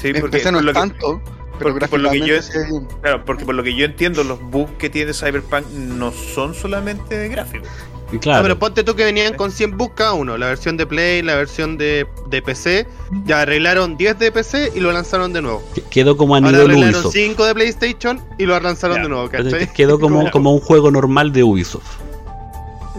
Sí, 0.00 0.08
en 0.08 0.30
PC 0.30 0.52
no 0.52 0.58
por 0.58 0.60
es 0.60 0.64
lo 0.66 0.72
que- 0.72 0.78
tanto, 0.78 1.20
pero 1.58 1.70
porque 1.72 1.88
por 1.88 2.00
lo 2.00 2.10
que 2.10 2.20
yo- 2.20 2.42
sí. 2.42 2.52
claro, 3.00 3.24
porque 3.24 3.44
por 3.44 3.54
lo 3.54 3.62
que 3.62 3.74
yo 3.74 3.84
entiendo, 3.86 4.24
los 4.24 4.40
bugs 4.40 4.72
que 4.78 4.90
tiene 4.90 5.12
Cyberpunk 5.14 5.66
no 5.70 6.12
son 6.12 6.54
solamente 6.54 7.16
de 7.16 7.28
gráficos. 7.28 7.68
Ah, 8.08 8.18
claro, 8.20 8.42
pero 8.44 8.56
ponte 8.58 8.84
tú 8.84 8.94
que 8.94 9.04
venían 9.04 9.34
con 9.34 9.50
100 9.50 9.76
bugs 9.76 9.94
cada 9.96 10.12
uno, 10.12 10.36
la 10.38 10.46
versión 10.46 10.76
de 10.76 10.86
Play, 10.86 11.22
la 11.22 11.34
versión 11.34 11.76
de, 11.76 12.06
de 12.28 12.40
PC, 12.40 12.86
ya 13.24 13.40
arreglaron 13.40 13.96
10 13.96 14.16
de 14.16 14.30
PC 14.30 14.70
y 14.76 14.80
lo 14.80 14.92
lanzaron 14.92 15.32
de 15.32 15.42
nuevo. 15.42 15.60
que- 15.74 15.82
quedó 15.82 16.16
como 16.16 16.36
a 16.36 16.38
Ahora 16.38 16.50
arreglaron 16.58 16.84
Ubisoft. 16.94 17.12
5 17.12 17.44
de 17.46 17.54
PlayStation 17.54 18.20
y 18.38 18.46
lo 18.46 18.60
lanzaron 18.60 18.98
Ya. 18.98 19.02
de 19.02 19.08
nuevo, 19.08 19.28
¿cachai? 19.28 19.72
Quedó 19.72 19.98
como, 20.00 20.30
como 20.30 20.52
un 20.52 20.60
juego 20.60 20.90
normal 20.92 21.32
de 21.32 21.42
Ubisoft. 21.42 21.96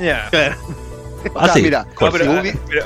Ya. 0.01 0.27
Claro. 0.29 0.55
O 1.33 1.43
sea, 1.43 1.53
Así. 1.53 1.61
mira, 1.63 1.85
No, 1.99 2.11
pero, 2.11 2.25
Ubi- 2.25 2.57
pero- 2.67 2.85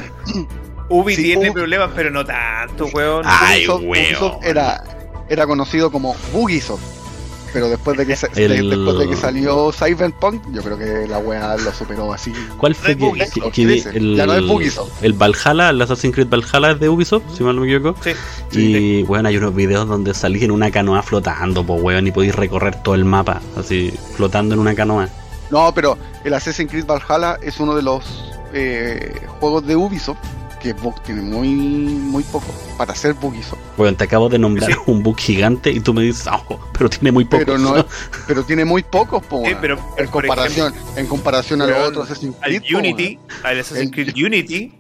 Ubi 0.90 1.16
Sí, 1.16 1.24
tiene 1.24 1.50
Ubi- 1.50 1.54
problemas, 1.54 1.92
pero 1.96 2.12
no 2.12 2.26
tanto, 2.26 2.86
weón. 2.94 3.24
Ay, 3.26 3.60
Ubisoft, 3.68 3.84
weón. 3.86 4.06
Ubisoft 4.08 4.44
era, 4.46 4.84
era 5.30 5.48
conocido 5.48 5.92
como 5.92 6.16
Bugisoft. 6.34 6.82
Pero 7.54 7.68
después 7.68 7.98
de 7.98 8.06
que 8.06 8.16
sa- 8.16 8.28
El- 8.34 8.70
de- 8.70 8.76
después 8.78 8.98
de 8.98 9.10
que 9.10 9.16
salió 9.18 9.74
Cyberpunk, 9.74 10.42
yo 10.54 10.62
creo 10.64 10.78
que 10.78 11.06
la 11.06 11.18
wea 11.18 11.58
lo 11.58 11.74
superó 11.74 12.14
así. 12.14 12.32
¿Cuál 12.58 12.74
fue 12.75 12.92
es 12.92 12.98
que, 13.53 13.90
el, 13.94 14.16
Ya 14.16 14.25
no 14.25 14.34
es 14.36 14.44
Ubisoft. 14.44 15.03
el 15.03 15.12
Valhalla, 15.14 15.70
el 15.70 15.82
Assassin's 15.82 16.16
Creed 16.16 16.29
Valhalla 16.29 16.72
es 16.72 16.79
de 16.79 16.88
Ubisoft, 16.88 17.24
si 17.36 17.44
mal 17.44 17.55
no 17.58 17.62
me 17.64 17.68
equivoco? 17.74 18.00
Sí. 18.01 18.12
Y 18.58 19.03
bueno, 19.03 19.27
hay 19.27 19.36
unos 19.36 19.53
videos 19.53 19.86
donde 19.86 20.14
salís 20.14 20.44
en 20.44 20.51
una 20.51 20.72
canoa 20.72 21.03
flotando, 21.03 21.66
pues 21.66 21.82
weón, 21.82 22.08
y 22.08 22.12
podéis 22.12 22.36
recorrer 22.36 22.75
todo 22.84 22.96
el 22.96 23.03
mapa, 23.03 23.42
así, 23.58 23.94
flotando 24.16 24.55
en 24.55 24.62
una 24.62 24.74
canoa. 24.74 25.10
No, 25.51 25.74
pero 25.74 25.98
el 26.24 26.33
Assassin's 26.33 26.70
Creed 26.72 26.85
Valhalla 26.85 27.37
es 27.42 27.59
uno 27.59 27.75
de 27.75 27.81
los 27.81 28.33
eh, 28.53 29.22
juegos 29.40 29.66
de 29.68 29.75
Ubisoft 29.75 30.18
que 30.61 30.74
bug 30.74 31.01
tiene 31.01 31.22
muy 31.24 31.48
muy 31.50 32.22
poco 32.24 32.46
para 32.77 32.94
ser 32.94 33.16
Bugisoft. 33.16 33.59
Weón, 33.79 33.96
te 33.96 34.03
acabo 34.03 34.29
de 34.29 34.37
nombrar 34.37 34.72
Sí. 34.72 34.77
un 34.85 35.01
bug 35.01 35.18
gigante 35.18 35.72
y 35.72 35.79
tú 35.79 35.92
me 35.94 36.03
dices, 36.03 36.27
"Ah, 36.27 36.40
pero 36.77 36.87
tiene 36.87 37.11
muy 37.11 37.25
poco. 37.25 37.44
Pero 37.44 37.57
no 37.57 37.77
es- 37.77 37.85
pero 38.27 38.44
tiene 38.44 38.64
muy 38.64 38.83
pocos, 38.83 39.25
po, 39.25 39.42
Sí, 39.44 39.53
pero, 39.59 39.79
en 39.98 40.07
comparación, 40.07 40.72
en 40.96 41.07
comparación 41.07 41.61
a 41.64 41.66
los 41.68 41.87
otros 41.87 42.11
Assassin's 42.11 42.35
al 42.42 42.50
Creed, 42.59 42.61
po, 42.72 42.77
Unity, 42.77 43.20
al 43.44 43.59
Assassin's 43.59 43.92
El- 43.98 44.05
Creed 44.11 44.24
Unity, 44.24 44.72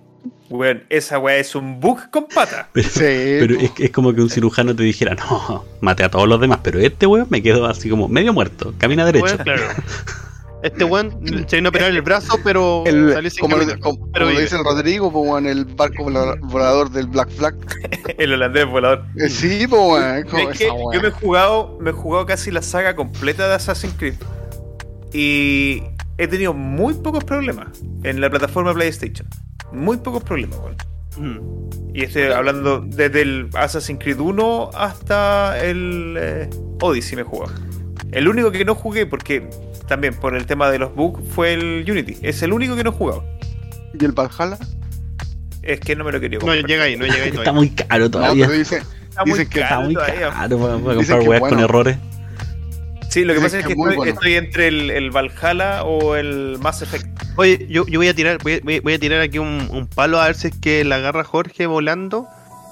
weón, 0.51 0.83
esa 0.89 1.17
weá 1.17 1.37
es 1.37 1.55
un 1.55 1.79
bug 1.79 2.11
con 2.11 2.27
pata. 2.27 2.69
Pero, 2.73 2.87
Sí, 2.87 2.99
pero 2.99 3.55
po. 3.55 3.61
es, 3.63 3.71
es 3.79 3.89
como 3.91 4.13
que 4.13 4.21
un 4.21 4.29
cirujano 4.29 4.75
te 4.75 4.83
dijera, 4.83 5.15
no, 5.15 5.65
mate 5.81 6.03
a 6.03 6.11
todos 6.11 6.27
los 6.27 6.39
demás, 6.39 6.59
pero 6.61 6.79
este 6.79 7.07
weón 7.07 7.25
me 7.31 7.41
quedó 7.41 7.65
así 7.65 7.89
como 7.89 8.07
medio 8.07 8.33
muerto, 8.33 8.71
camina 8.77 9.03
derecho. 9.03 9.25
Bueno, 9.37 9.43
claro. 9.43 9.63
Este 10.63 10.83
weón 10.83 11.19
se 11.47 11.55
vino 11.57 11.67
a 11.67 11.71
operar 11.71 11.91
el 11.91 12.01
brazo, 12.01 12.37
pero 12.43 12.83
El- 12.85 13.13
salió 13.13 13.29
sin 13.29 13.41
como, 13.41 13.55
caminar. 13.57 13.79
como- 13.79 13.97
como 13.99 14.11
Pero 14.11 14.29
lo 14.31 14.39
dice 14.39 14.55
el 14.55 14.63
Rodrigo, 14.63 15.11
po, 15.11 15.21
weón, 15.21 15.45
el 15.47 15.65
barco 15.65 16.03
vola- 16.03 16.35
volador 16.41 16.89
del 16.91 17.07
Black 17.07 17.29
Flag. 17.29 17.55
El 18.17 18.33
holandés 18.33 18.65
volador. 18.67 19.05
Eh, 19.17 19.29
Sí, 19.29 19.65
po, 19.67 19.97
Es 19.97 20.25
que 20.57 20.65
yo 20.65 21.01
me 21.01 21.07
he 21.07 21.11
jugado, 21.11 21.77
me 21.79 21.89
he 21.91 21.93
jugado 21.93 22.25
casi 22.25 22.51
la 22.51 22.61
saga 22.61 22.95
completa 22.95 23.47
de 23.47 23.55
Assassin's 23.55 23.93
Creed. 23.97 24.15
Y 25.13 25.83
he 26.17 26.27
tenido 26.27 26.53
muy 26.53 26.93
pocos 26.93 27.23
problemas 27.23 27.67
en 28.03 28.21
la 28.21 28.29
plataforma 28.29 28.73
PlayStation. 28.73 29.27
Muy 29.71 29.97
pocos 29.97 30.23
problemas, 30.23 30.59
weón. 30.59 30.75
Mm. 31.17 31.39
Y 31.93 32.03
estoy 32.03 32.23
hablando 32.23 32.81
desde 32.85 33.21
el 33.21 33.49
Assassin's 33.53 33.99
Creed 34.01 34.19
1 34.19 34.69
hasta 34.73 35.61
el 35.63 36.15
eh, 36.17 36.49
Odyssey 36.81 37.15
me 37.17 37.21
he 37.23 37.25
jugado. 37.25 37.53
El 38.11 38.27
único 38.27 38.51
que 38.51 38.63
no 38.63 38.75
jugué, 38.75 39.05
porque 39.05 39.49
también 39.87 40.13
por 40.13 40.35
el 40.35 40.45
tema 40.45 40.69
de 40.69 40.79
los 40.79 40.93
bugs, 40.95 41.21
fue 41.33 41.53
el 41.53 41.85
Unity. 41.89 42.17
Es 42.21 42.41
el 42.43 42.53
único 42.53 42.75
que 42.75 42.83
no 42.83 42.91
he 42.91 42.93
jugado. 42.93 43.23
¿Y 43.99 44.03
el 44.05 44.11
Valhalla? 44.13 44.57
Es 45.63 45.79
que 45.79 45.95
no 45.95 46.03
me 46.03 46.11
lo 46.11 46.19
quería 46.19 46.39
No 46.39 46.45
comprar. 46.45 46.65
llega 46.65 46.83
ahí, 46.85 46.95
no 46.97 47.05
llega 47.05 47.23
ahí 47.25 47.29
Está 47.33 47.51
muy 47.51 47.69
caro 47.69 48.05
No, 48.05 48.11
todavía. 48.11 48.47
dice, 48.47 48.81
Está 49.09 49.23
muy 49.25 49.31
dicen 49.33 49.49
que 49.49 49.59
Está 49.59 49.69
caro 49.69 49.81
muy 49.83 49.93
todavía. 49.93 50.29
caro 50.31 50.59
para, 50.59 50.95
comprar 50.95 51.19
weas 51.21 51.39
bueno. 51.39 51.55
con 51.55 51.59
errores. 51.59 51.97
Sí, 53.09 53.25
lo 53.25 53.33
que 53.33 53.39
Dicen 53.41 53.43
pasa 53.43 53.59
es 53.59 53.65
que 53.65 53.73
estoy, 53.73 53.95
bueno. 53.97 54.11
estoy 54.13 54.33
entre 54.35 54.67
el, 54.69 54.89
el 54.89 55.11
Valhalla 55.11 55.83
o 55.83 56.15
el 56.15 56.57
Mass 56.61 56.81
Effect. 56.81 57.07
Oye, 57.35 57.67
yo, 57.69 57.85
yo 57.87 57.99
voy 57.99 58.07
a 58.07 58.13
tirar, 58.15 58.37
voy 58.41 58.53
a, 58.53 58.81
voy 58.81 58.99
tirar 58.99 59.19
aquí 59.21 59.37
un, 59.37 59.67
un 59.69 59.85
palo 59.87 60.19
a 60.21 60.27
ver 60.27 60.35
si 60.35 60.47
es 60.47 60.55
que 60.57 60.83
la 60.85 60.95
agarra 60.95 61.23
Jorge 61.25 61.65
volando. 61.65 62.25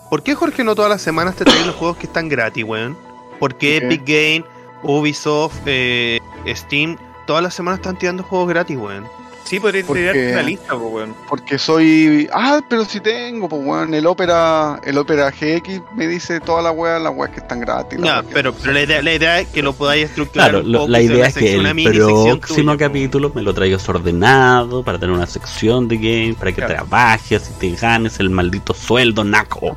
¿Por 0.10 0.24
qué 0.24 0.36
Jorge 0.36 0.64
no 0.64 0.76
todas 0.76 0.90
las 0.90 1.02
semanas 1.02 1.36
te 1.36 1.44
trae 1.44 1.66
los 1.66 1.76
juegos 1.76 1.98
que 1.98 2.08
están 2.08 2.30
gratis, 2.30 2.64
weón? 2.64 2.98
Porque 3.40 3.78
Ok. 3.78 3.84
Epic 3.84 4.02
Game, 4.06 4.44
Ubisoft, 4.84 5.60
eh, 5.66 6.20
Steam, 6.56 6.98
todas 7.28 7.44
las 7.44 7.54
semanas 7.54 7.80
están 7.80 7.98
tirando 7.98 8.24
juegos 8.24 8.50
gratis, 8.50 8.78
weón. 8.78 9.08
Sí, 9.46 9.60
podría 9.60 9.84
Porque- 9.84 10.02
tirarte 10.02 10.34
una 10.34 10.42
lista, 10.44 10.68
po, 10.74 10.88
weón. 10.90 11.16
porque 11.28 11.58
soy. 11.58 12.30
Ah, 12.32 12.62
pero 12.70 12.86
si 12.86 13.00
tengo, 13.00 13.50
pues 13.50 13.64
weón, 13.66 13.94
el 13.96 14.06
Opera, 14.06 14.80
el 14.84 14.96
Opera 14.98 15.32
GX 15.32 15.82
me 15.96 16.06
dice 16.06 16.40
toda 16.40 16.62
la 16.62 16.70
weá, 16.70 17.00
las 17.00 17.14
weas 17.16 17.34
que 17.34 17.40
están 17.40 17.60
gratis. 17.62 17.98
No, 17.98 18.22
pero, 18.32 18.54
pero 18.54 18.74
la, 18.74 18.82
idea, 18.84 19.02
la 19.02 19.12
idea 19.14 19.40
es 19.40 19.48
que 19.48 19.64
lo 19.64 19.74
podáis 19.74 20.06
estructurar. 20.06 20.50
Claro, 20.52 20.64
un 20.66 20.72
lo- 20.72 20.80
poco, 20.80 20.92
la 20.92 21.02
idea 21.02 21.26
es 21.28 21.34
que 21.34 21.56
el 21.56 21.64
mini 21.74 21.86
sección 21.86 22.40
próximo 22.40 22.74
tuya, 22.74 22.74
po. 22.74 22.78
capítulo 22.94 23.32
me 23.34 23.42
lo 23.42 23.54
traigas 23.56 23.90
ordenado 23.90 24.84
para 24.84 25.00
tener 25.00 25.16
una 25.16 25.26
sección 25.26 25.88
de 25.88 25.96
game, 25.98 26.36
para 26.38 26.52
que 26.52 26.58
Claro. 26.58 26.74
trabajes 26.76 27.50
y 27.50 27.60
te 27.60 27.76
ganes 27.76 28.20
el 28.20 28.30
maldito 28.30 28.76
sueldo, 28.76 29.24
naco. 29.24 29.76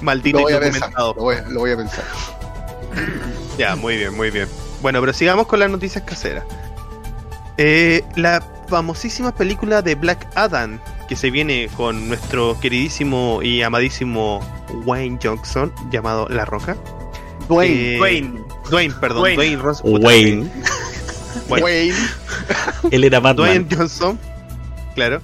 Maldito 0.00 0.38
lo 0.38 0.44
voy 0.44 0.52
a 0.52 0.60
pensar. 0.60 0.92
Lo 0.96 1.14
voy, 1.14 1.36
lo 1.48 1.60
voy 1.60 1.70
a 1.72 1.76
pensar. 1.76 2.04
Ya, 3.58 3.76
muy 3.76 3.96
bien, 3.96 4.14
muy 4.16 4.30
bien. 4.30 4.48
Bueno, 4.82 5.00
pero 5.00 5.12
sigamos 5.12 5.46
con 5.46 5.60
las 5.60 5.70
noticias 5.70 6.02
caseras. 6.04 6.44
Eh, 7.56 8.04
la 8.16 8.42
famosísima 8.68 9.32
película 9.32 9.80
de 9.80 9.94
Black 9.94 10.26
Adam, 10.34 10.80
que 11.08 11.14
se 11.14 11.30
viene 11.30 11.68
con 11.76 12.08
nuestro 12.08 12.58
queridísimo 12.60 13.40
y 13.42 13.62
amadísimo 13.62 14.40
Wayne 14.84 15.18
Johnson, 15.22 15.72
llamado 15.92 16.26
La 16.28 16.44
Roca. 16.44 16.76
Dwayne. 17.48 17.94
Eh, 17.96 18.00
Wayne. 18.00 18.40
Dwayne, 18.70 18.94
perdón, 19.00 19.18
Dwayne. 19.20 19.36
Dwayne, 19.36 19.62
Ross- 19.62 19.82
puta, 19.82 20.06
Wayne. 20.06 20.50
Wayne. 21.48 21.94
él 22.90 23.04
era 23.04 23.20
Batman. 23.20 23.36
Dwayne 23.36 23.66
Johnson, 23.70 24.18
claro. 24.96 25.20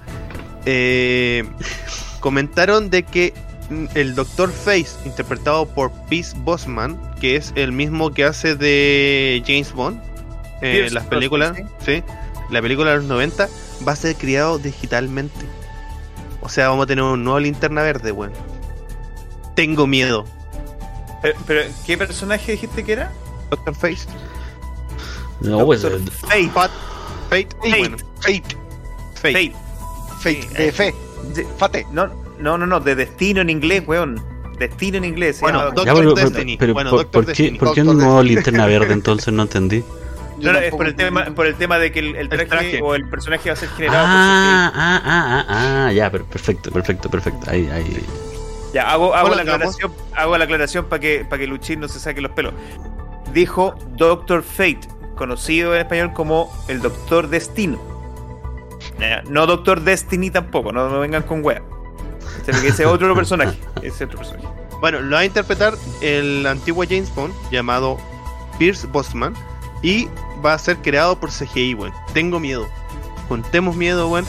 Eh, 0.67 1.45
comentaron 2.21 2.91
de 2.91 3.03
que 3.03 3.35
el 3.95 4.15
Doctor 4.15 4.51
Face, 4.51 4.91
interpretado 5.05 5.67
por 5.67 5.93
Pierce 6.09 6.37
Bosman, 6.39 6.99
que 7.21 7.37
es 7.37 7.53
el 7.55 7.73
mismo 7.73 8.11
que 8.11 8.25
hace 8.25 8.57
de 8.57 9.43
James 9.47 9.73
Bond 9.73 10.01
en 10.61 10.73
Pierce 10.73 10.95
las 10.95 11.07
películas, 11.07 11.57
sí. 11.85 12.03
la 12.51 12.61
película 12.61 12.91
de 12.91 12.97
los 12.97 13.07
90 13.07 13.49
va 13.87 13.93
a 13.93 13.97
ser 13.97 14.17
criado 14.17 14.59
digitalmente. 14.59 15.47
O 16.43 16.49
sea, 16.49 16.69
vamos 16.69 16.85
a 16.85 16.87
tener 16.87 17.05
un 17.05 17.23
nuevo 17.23 17.39
linterna 17.41 17.83
verde, 17.83 18.13
weón. 18.13 18.33
Tengo 19.55 19.87
miedo. 19.87 20.25
Pero, 21.23 21.39
pero, 21.47 21.71
¿qué 21.87 21.99
personaje 21.99 22.53
dijiste 22.53 22.83
que 22.83 22.93
era? 22.93 23.13
Doctor 23.51 23.75
Face. 23.75 24.09
No, 25.41 25.65
pues. 25.67 25.83
Doctor 25.83 26.01
eh, 26.01 26.11
Fate. 26.11 26.49
Fat. 26.49 26.71
Fate. 27.29 27.49
Fate. 27.57 27.79
Bueno, 27.79 27.97
Fate, 28.21 28.43
Fate. 29.15 29.33
Fate. 29.33 29.53
Fate, 29.53 30.41
Sí, 30.43 30.49
de 30.55 30.69
eh, 30.69 30.73
fe, 30.73 30.95
De- 31.35 31.47
fate. 31.57 31.87
No, 31.93 32.11
no, 32.41 32.59
no, 32.59 32.67
no, 32.67 32.81
de 32.81 32.95
destino 32.95 33.41
en 33.41 33.51
inglés, 33.51 33.83
weón. 33.87 34.21
Destino 34.59 34.99
en 34.99 35.05
inglés. 35.07 35.41
Bueno, 35.41 35.63
Doctor 35.67 35.87
ya, 35.87 35.95
pero, 35.95 36.15
Destiny. 36.15 36.57
pero 36.59 36.75
Bueno, 36.75 36.91
¿por, 36.91 36.99
Doctor 37.01 37.25
por 37.25 37.33
qué, 37.35 37.43
Destiny. 37.43 37.59
¿por 37.59 37.75
qué 37.75 37.83
Destiny. 37.83 38.35
linterna 38.35 38.67
verde 38.67 38.93
entonces? 38.93 39.33
No 39.33 39.43
entendí. 39.43 39.83
No, 40.39 40.53
no, 40.53 40.59
es 40.59 40.71
por 40.71 40.87
el, 40.87 40.95
tema, 40.97 41.27
por 41.35 41.47
el 41.47 41.55
tema 41.55 41.79
de 41.79 41.93
que 41.93 41.99
el, 42.01 42.17
el 42.17 42.29
traje, 42.31 42.47
traje. 42.47 42.81
o 42.83 42.95
el 42.95 43.07
personaje 43.09 43.51
va 43.51 43.53
a 43.53 43.57
ser 43.57 43.69
generado 43.71 44.07
Ah, 44.09 44.73
ah, 44.75 45.03
ah, 45.05 45.45
ah, 45.49 45.87
ah, 45.89 45.93
ya, 45.93 46.11
per- 46.11 46.25
perfecto, 46.25 46.71
perfecto, 46.71 47.11
perfecto. 47.11 47.51
Ahí, 47.51 47.69
ahí. 47.73 47.85
por. 47.85 48.05
Ya, 48.73 48.91
hago, 48.91 49.15
hago 49.15 49.35
la 49.35 49.43
aclaración, 49.43 49.93
hago 50.15 50.39
la 50.39 50.45
aclaración 50.45 50.85
para 50.87 51.01
que, 51.01 51.27
para 51.29 51.41
que 51.41 51.47
Luchín 51.47 51.81
no 51.81 51.89
se 51.89 51.99
saque 52.01 52.21
los 52.23 52.33
pelos. 52.33 52.55
Dijo 53.35 53.75
Doctor 53.97 54.43
Fate, 54.43 54.81
conocido 55.17 55.75
en 55.75 55.81
español 55.83 56.13
como 56.15 56.51
el 56.69 56.81
Doctor 56.81 57.29
Destino. 57.29 57.79
No 59.29 59.47
Doctor 59.47 59.81
Destiny 59.83 60.31
tampoco, 60.31 60.73
no, 60.73 60.89
no 60.89 61.01
vengan 61.01 61.23
con 61.23 61.45
wea. 61.45 61.63
Ese 62.47 62.69
es 62.69 62.87
otro 62.87 63.15
personaje. 63.15 63.59
Ese 63.83 63.89
es 63.89 64.03
otro 64.03 64.19
personaje. 64.19 64.49
Bueno, 64.81 65.01
lo 65.01 65.17
va 65.17 65.21
a 65.21 65.25
interpretar 65.25 65.75
el 66.01 66.47
antiguo 66.47 66.85
James 66.89 67.15
Bond 67.15 67.35
llamado 67.51 67.99
Pierce 68.59 68.87
Bosman 68.87 69.35
y 69.83 70.09
va 70.45 70.55
a 70.55 70.59
ser 70.59 70.79
creado 70.79 71.19
por 71.19 71.31
CGI, 71.31 71.75
weón. 71.75 71.93
Tengo 72.15 72.41
miedo. 72.41 72.69
Contemos 73.29 73.77
miedo, 73.77 74.09
weón. 74.09 74.25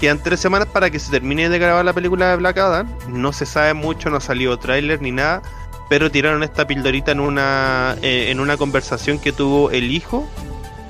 Quedan 0.00 0.22
tres 0.22 0.40
semanas 0.40 0.68
para 0.68 0.90
que 0.90 0.98
se 0.98 1.10
termine 1.10 1.50
de 1.50 1.58
grabar 1.58 1.84
la 1.84 1.92
película 1.92 2.30
de 2.30 2.36
Black 2.36 2.56
Adam. 2.56 2.88
No 3.08 3.32
se 3.32 3.44
sabe 3.44 3.74
mucho, 3.74 4.08
no 4.08 4.16
ha 4.16 4.20
salido 4.20 4.58
tráiler 4.58 5.02
ni 5.02 5.12
nada. 5.12 5.42
Pero 5.90 6.10
tiraron 6.10 6.42
esta 6.42 6.66
pildorita 6.66 7.12
en 7.12 7.20
una 7.20 7.96
eh, 8.00 8.30
en 8.30 8.40
una 8.40 8.56
conversación 8.56 9.18
que 9.18 9.32
tuvo 9.32 9.70
el 9.70 9.90
hijo 9.90 10.26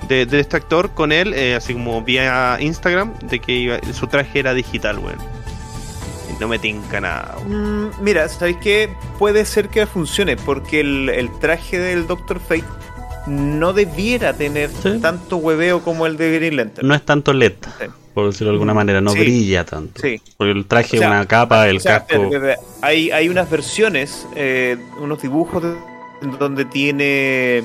de, 0.08 0.26
este 0.38 0.56
actor 0.56 0.90
con 0.90 1.12
él, 1.12 1.34
eh, 1.34 1.54
así 1.54 1.72
como 1.72 2.02
vía 2.02 2.58
Instagram, 2.60 3.14
de 3.20 3.38
que 3.40 3.80
su 3.92 4.06
traje 4.08 4.40
era 4.40 4.54
digital, 4.54 4.98
weón. 4.98 5.18
No 6.40 6.48
me 6.48 6.58
tinca 6.58 7.00
nada. 7.00 7.36
Mm, 7.46 7.90
mira, 8.02 8.28
¿sabéis 8.28 8.56
qué? 8.62 8.88
Puede 9.18 9.44
ser 9.44 9.68
que 9.68 9.86
funcione, 9.86 10.36
porque 10.36 10.80
el, 10.80 11.08
el 11.10 11.30
traje 11.38 11.78
del 11.78 12.06
Doctor 12.06 12.40
Fate 12.40 12.64
no 13.26 13.72
debiera 13.74 14.32
tener 14.32 14.70
Sí. 14.70 14.98
tanto 15.02 15.36
hueveo 15.36 15.82
como 15.82 16.06
el 16.06 16.16
de 16.16 16.32
Green 16.36 16.56
Lantern. 16.56 16.88
No 16.88 16.94
es 16.94 17.02
tanto 17.04 17.34
LED, 17.34 17.52
Sí. 17.78 17.86
por 18.14 18.26
decirlo 18.26 18.52
de 18.52 18.54
alguna 18.54 18.72
manera, 18.72 19.00
no 19.02 19.10
Sí. 19.12 19.18
brilla 19.20 19.64
tanto. 19.66 20.00
Sí. 20.00 20.20
Porque 20.38 20.52
el 20.52 20.64
traje, 20.66 20.96
O 20.96 21.00
sea, 21.00 21.08
una 21.10 21.26
capa, 21.26 21.68
el 21.68 21.76
O 21.76 21.80
sea, 21.80 22.06
casco. 22.06 22.30
Hay, 22.80 23.10
hay 23.10 23.28
unas 23.28 23.50
versiones, 23.50 24.26
eh, 24.34 24.78
unos 24.98 25.20
dibujos 25.20 25.62
de- 25.62 25.76
donde 26.38 26.64
tiene 26.64 27.62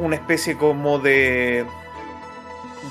una 0.00 0.16
especie 0.16 0.56
como 0.56 0.98
de 0.98 1.64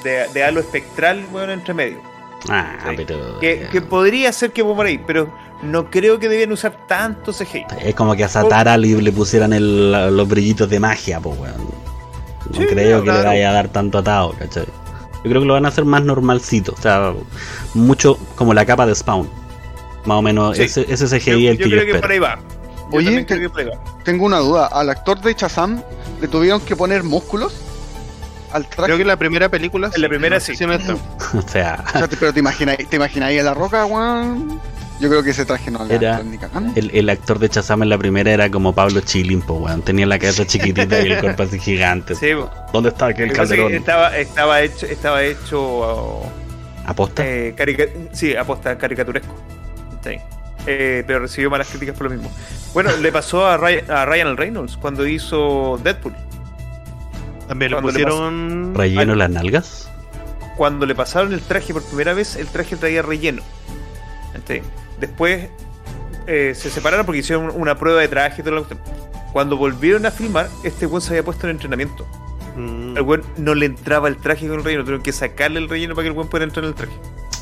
de, 0.03 0.27
de 0.33 0.43
halo 0.45 0.61
espectral, 0.61 1.25
bueno, 1.31 1.51
entre 1.51 1.73
medio. 1.73 1.97
Ah, 2.47 2.77
Sí. 2.89 2.95
pero. 3.05 3.39
Que, 3.39 3.67
que 3.71 3.81
podría 3.81 4.31
ser 4.31 4.51
que 4.51 4.63
por 4.63 4.85
ahí, 4.85 4.97
pero 5.05 5.31
no 5.61 5.89
creo 5.91 6.19
que 6.19 6.29
debían 6.29 6.51
usar 6.51 6.87
tanto 6.87 7.33
CGI. 7.33 7.65
Es 7.83 7.95
como 7.95 8.15
que 8.15 8.23
a 8.23 8.29
Satara 8.29 8.77
le, 8.77 9.01
le 9.01 9.11
pusieran 9.11 9.51
el- 9.53 9.91
los 10.15 10.27
brillitos 10.27 10.69
de 10.69 10.79
magia, 10.79 11.19
pues, 11.19 11.37
weón. 11.39 11.57
No 12.51 12.57
Sí, 12.61 12.65
creo 12.67 13.03
que 13.03 13.11
le 13.11 13.23
vaya 13.23 13.49
a 13.49 13.53
dar 13.53 13.67
tanto 13.67 13.97
atado, 13.99 14.33
¿cachai? 14.39 14.65
Yo 14.65 15.29
creo 15.29 15.41
que 15.41 15.47
lo 15.47 15.53
van 15.53 15.65
a 15.65 15.67
hacer 15.69 15.83
más 15.83 16.03
normalcito, 16.03 16.73
o 16.77 16.81
sea, 16.81 17.13
mucho 17.73 18.17
como 18.35 18.53
la 18.53 18.65
capa 18.65 18.85
de 18.85 18.95
Spawn. 18.95 19.29
Más 20.05 20.17
o 20.17 20.21
menos, 20.21 20.55
Sí. 20.55 20.63
ese, 20.63 20.85
ese 20.87 21.07
CGI 21.07 21.31
Yo, 21.43 21.51
es 21.51 21.51
el 21.51 21.57
yo 21.57 21.63
que 21.65 21.69
yo 21.69 21.75
creo 21.75 21.85
que 21.85 21.91
espero. 21.91 22.01
por 22.01 22.11
ahí 22.11 22.19
va. 22.19 22.39
Yo 22.91 22.97
Oye, 22.97 23.11
te- 23.17 23.25
creo 23.25 23.39
que 23.41 23.49
por 23.49 23.59
ahí 23.59 23.67
va. 23.67 23.83
Tengo 24.05 24.25
una 24.25 24.37
duda. 24.39 24.67
¿Al 24.67 24.89
actor 24.89 25.19
de 25.21 25.33
Shazam 25.33 25.83
le 26.21 26.27
tuvieron 26.29 26.61
que 26.61 26.75
poner 26.75 27.03
músculos? 27.03 27.53
Al 28.51 28.65
traje. 28.67 28.83
Creo 28.85 28.95
que 28.97 29.01
en 29.03 29.07
la 29.07 29.17
primera 29.17 29.49
película. 29.49 29.91
En 29.95 30.01
la 30.01 30.09
primera 30.09 30.39
sí. 30.39 30.55
si 30.55 30.65
no 30.65 30.73
está. 30.73 30.95
O 30.95 31.41
sea, 31.47 31.83
O 31.93 31.97
sea, 31.99 32.07
te- 32.07 32.17
pero 32.17 32.33
te 32.33 32.39
imagináis, 32.39 32.87
te 32.89 32.95
imagináis 32.95 33.39
a 33.39 33.43
la 33.43 33.53
roca, 33.53 33.85
weón. 33.85 34.59
Yo 34.99 35.07
creo 35.07 35.23
que 35.23 35.29
ese 35.29 35.45
traje 35.45 35.71
no 35.71 35.85
le 35.85 35.95
Era- 35.95 36.21
el, 36.75 36.91
el 36.93 37.09
actor 37.09 37.39
de 37.39 37.47
Chazam 37.47 37.83
en 37.83 37.89
la 37.89 37.97
primera 37.97 38.31
era 38.31 38.49
como 38.51 38.73
Pablo 38.73 38.99
Chilimpo, 39.01 39.53
weón. 39.53 39.81
Tenía 39.81 40.05
la 40.05 40.19
cabeza 40.19 40.45
chiquitita 40.45 40.99
y 41.01 41.11
el 41.11 41.19
cuerpo 41.21 41.43
así 41.43 41.57
gigante. 41.59 42.15
Sí, 42.15 42.31
¿Dónde 42.73 42.89
está 42.89 43.05
lo 43.05 43.11
aquel 43.11 43.31
calderón? 43.31 43.73
estaba, 43.73 44.17
estaba 44.17 44.61
hecho, 44.61 44.85
estaba 44.87 45.23
hecho 45.23 45.61
oh, 45.61 46.29
¿Aposta? 46.85 47.23
eh, 47.25 47.53
carica- 47.55 47.87
sí, 48.11 48.35
aposta 48.35 48.77
caricaturesco. 48.77 49.33
Sí. 50.03 50.17
Eh, 50.67 51.03
pero 51.07 51.19
recibió 51.19 51.49
malas 51.49 51.69
críticas 51.69 51.95
por 51.95 52.09
lo 52.09 52.15
mismo. 52.17 52.29
Bueno, 52.73 52.91
le 52.97 53.11
pasó 53.11 53.45
a 53.47 53.55
Ryan, 53.55 53.89
a 53.89 54.05
Ryan 54.05 54.35
Reynolds 54.35 54.75
cuando 54.75 55.07
hizo 55.07 55.79
Deadpool. 55.81 56.13
También 57.49 57.71
le 57.71 57.75
Cuando 57.77 57.91
le 57.91 58.05
pusieron. 58.05 58.75
¿Relleno 58.75 59.15
las 59.15 59.29
nalgas? 59.29 59.89
Cuando 60.55 60.85
le 60.85 60.95
pasaron 60.95 61.33
el 61.33 61.41
traje 61.41 61.73
por 61.73 61.83
primera 61.83 62.13
vez, 62.13 62.37
el 62.37 62.47
traje 62.47 62.77
traía 62.77 63.01
relleno. 63.01 63.41
Después 64.99 65.49
eh, 66.27 66.53
se 66.55 66.69
separaron 66.69 67.05
porque 67.05 67.19
hicieron 67.19 67.51
una 67.55 67.75
prueba 67.75 67.99
de 68.01 68.07
traje 68.07 68.41
y 68.41 68.43
todo 68.45 68.55
lo 68.55 68.67
que 68.67 68.75
Cuando 69.33 69.57
volvieron 69.57 70.05
a 70.05 70.11
filmar, 70.11 70.49
este 70.63 70.85
buen 70.85 71.01
se 71.01 71.09
había 71.09 71.23
puesto 71.23 71.47
en 71.47 71.51
entrenamiento. 71.51 72.05
Mm, 72.55 72.97
El 72.97 73.03
buen 73.03 73.21
no 73.37 73.55
le 73.55 73.65
entraba 73.65 74.07
el 74.07 74.17
traje 74.17 74.47
con 74.47 74.59
el 74.59 74.63
relleno, 74.63 74.83
tuvieron 74.83 75.03
que 75.03 75.11
sacarle 75.11 75.59
el 75.59 75.69
relleno 75.69 75.95
para 75.95 76.03
que 76.03 76.09
el 76.09 76.13
buen 76.15 76.27
pudiera 76.27 76.45
entrar 76.45 76.63
en 76.65 76.69
el 76.69 76.75
traje. 76.75 76.93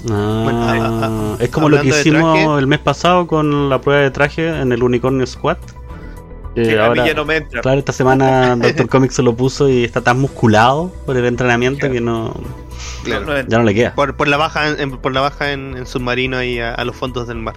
Ah, 0.10 0.41
Bueno, 0.43 0.65
ah, 0.67 1.38
es 1.39 1.50
como 1.50 1.70
lo 1.70 1.82
que 1.82 1.88
hicimos 1.88 2.34
traje. 2.39 2.60
el 2.60 2.67
mes 2.67 2.80
pasado 2.80 3.26
con 3.28 3.70
la 3.70 3.82
prueba 3.82 4.02
de 4.02 4.12
traje 4.12 4.48
en 4.48 4.72
el 4.72 4.84
Unicornio 4.84 5.26
Squad. 5.26 5.58
Que 6.63 6.80
a 6.80 6.86
ahora, 6.88 7.04
mí 7.04 7.08
ya 7.10 7.13
no 7.15 7.26
me 7.26 7.38
entra. 7.38 7.62
claro, 7.62 7.80
esta 7.80 7.93
semana 7.93 8.56
Doctor 8.60 8.88
Comics 8.89 9.15
se 9.15 9.24
lo 9.24 9.36
puso 9.36 9.70
y 9.70 9.84
está 9.84 10.02
tan 10.02 10.20
musculado 10.20 10.91
por 11.06 11.15
el 11.17 11.26
entrenamiento 11.26 11.80
Claro. 11.82 11.93
que 11.93 12.02
no, 12.02 12.34
claro. 13.04 13.26
No 13.26 13.36
ya 13.48 13.58
no 13.58 13.63
le 13.63 13.74
queda. 13.76 13.93
Por, 13.96 14.15
por 14.15 14.28
la 14.28 14.38
baja 14.38 14.70
en, 14.70 14.98
por 14.98 15.13
la 15.13 15.22
baja 15.22 15.52
en, 15.52 15.78
en 15.78 15.86
submarino 15.86 16.41
y 16.43 16.60
a, 16.60 16.74
a 16.74 16.84
los 16.86 16.96
fondos 16.96 17.28
del 17.28 17.38
mar. 17.38 17.56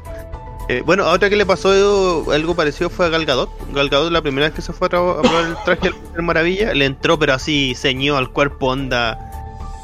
Eh, 0.68 0.82
bueno, 0.86 1.02
a 1.04 1.10
otra 1.12 1.28
que 1.28 1.34
le 1.36 1.44
pasó 1.44 2.30
algo 2.32 2.54
parecido 2.54 2.90
fue 2.90 3.06
a 3.06 3.08
Gal 3.08 3.26
Gadot. 3.26 3.50
Gal 3.74 3.88
Gadot 3.88 4.12
la 4.12 4.22
primera 4.22 4.46
vez 4.46 4.54
que 4.54 4.62
se 4.62 4.72
fue 4.72 4.86
a, 4.86 4.90
a 4.90 4.90
probar 5.22 5.44
el 5.46 5.56
traje 5.64 5.88
de 5.88 5.90
la 5.90 5.96
Mujer 5.96 6.22
Maravilla, 6.22 6.74
le 6.74 6.84
entró 6.84 7.18
pero 7.18 7.34
así 7.34 7.74
ceñido 7.76 8.16
al 8.16 8.30
cuerpo 8.30 8.66
onda. 8.68 9.18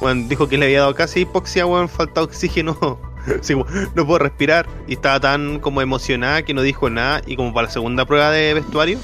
Bueno, 0.01 0.27
dijo 0.29 0.47
que 0.47 0.59
le 0.59 0.67
había 0.67 0.81
dado 0.81 0.95
casi 0.95 1.21
hipoxia, 1.21 1.67
weón, 1.67 1.89
falta 1.89 2.23
oxígeno. 2.23 2.99
No 3.95 4.07
puedo 4.07 4.19
respirar. 4.19 4.67
Y 4.87 4.95
estaba 4.95 5.21
tan 5.21 5.61
como 5.61 5.83
emocionada 5.83 6.43
que 6.43 6.55
no 6.55 6.63
dijo 6.63 6.91
nada. 6.91 7.23
Y 7.27 7.37
como 7.37 7.53
para 7.53 7.67
la 7.67 7.73
segunda 7.73 8.05
prueba 8.05 8.31
de 8.31 8.55
vestuario, 8.55 8.99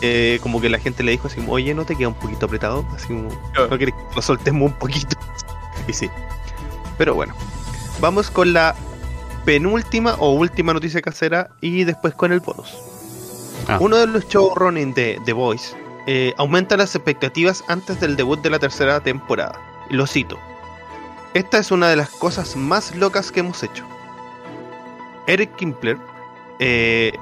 eh, 0.00 0.38
como 0.42 0.60
que 0.60 0.68
la 0.68 0.78
gente 0.78 1.02
le 1.02 1.12
dijo 1.12 1.28
así 1.28 1.42
oye, 1.48 1.74
¿no 1.74 1.84
te 1.84 1.96
queda 1.96 2.08
un 2.08 2.14
poquito 2.14 2.46
apretado? 2.46 2.86
Así 2.94 3.08
como. 3.08 3.28
¿no 3.70 3.78
querés 3.78 3.94
que 3.94 4.16
lo 4.16 4.22
soltemos 4.22 4.70
un 4.70 4.78
poquito? 4.78 5.16
Y 5.86 5.92
sí. 5.92 6.08
Pero 6.96 7.14
bueno, 7.14 7.34
vamos 8.00 8.30
con 8.30 8.54
la 8.54 8.74
penúltima 9.44 10.14
o 10.14 10.32
última 10.32 10.72
noticia 10.72 11.02
casera 11.02 11.50
y 11.60 11.84
después 11.84 12.14
con 12.14 12.32
el 12.32 12.40
bonus. 12.40 12.74
Ah. 13.68 13.78
Uno 13.80 13.96
de 13.96 14.06
los 14.06 14.26
showrunning 14.28 14.94
de 14.94 15.20
The 15.26 15.34
Voice 15.34 15.76
eh, 16.06 16.32
aumenta 16.38 16.76
las 16.76 16.94
expectativas 16.94 17.64
antes 17.68 18.00
del 18.00 18.16
debut 18.16 18.40
de 18.40 18.50
la 18.50 18.58
tercera 18.58 19.00
temporada. 19.00 19.60
Lo 19.90 20.06
cito. 20.06 20.38
Esta 21.34 21.58
es 21.58 21.72
una 21.72 21.88
de 21.88 21.96
las 21.96 22.10
cosas 22.10 22.54
más 22.54 22.94
locas 22.94 23.32
que 23.32 23.40
hemos 23.40 23.64
hecho. 23.64 23.84
Eric 25.26 25.56
Kimpler 25.56 25.98
eh, 26.60 27.12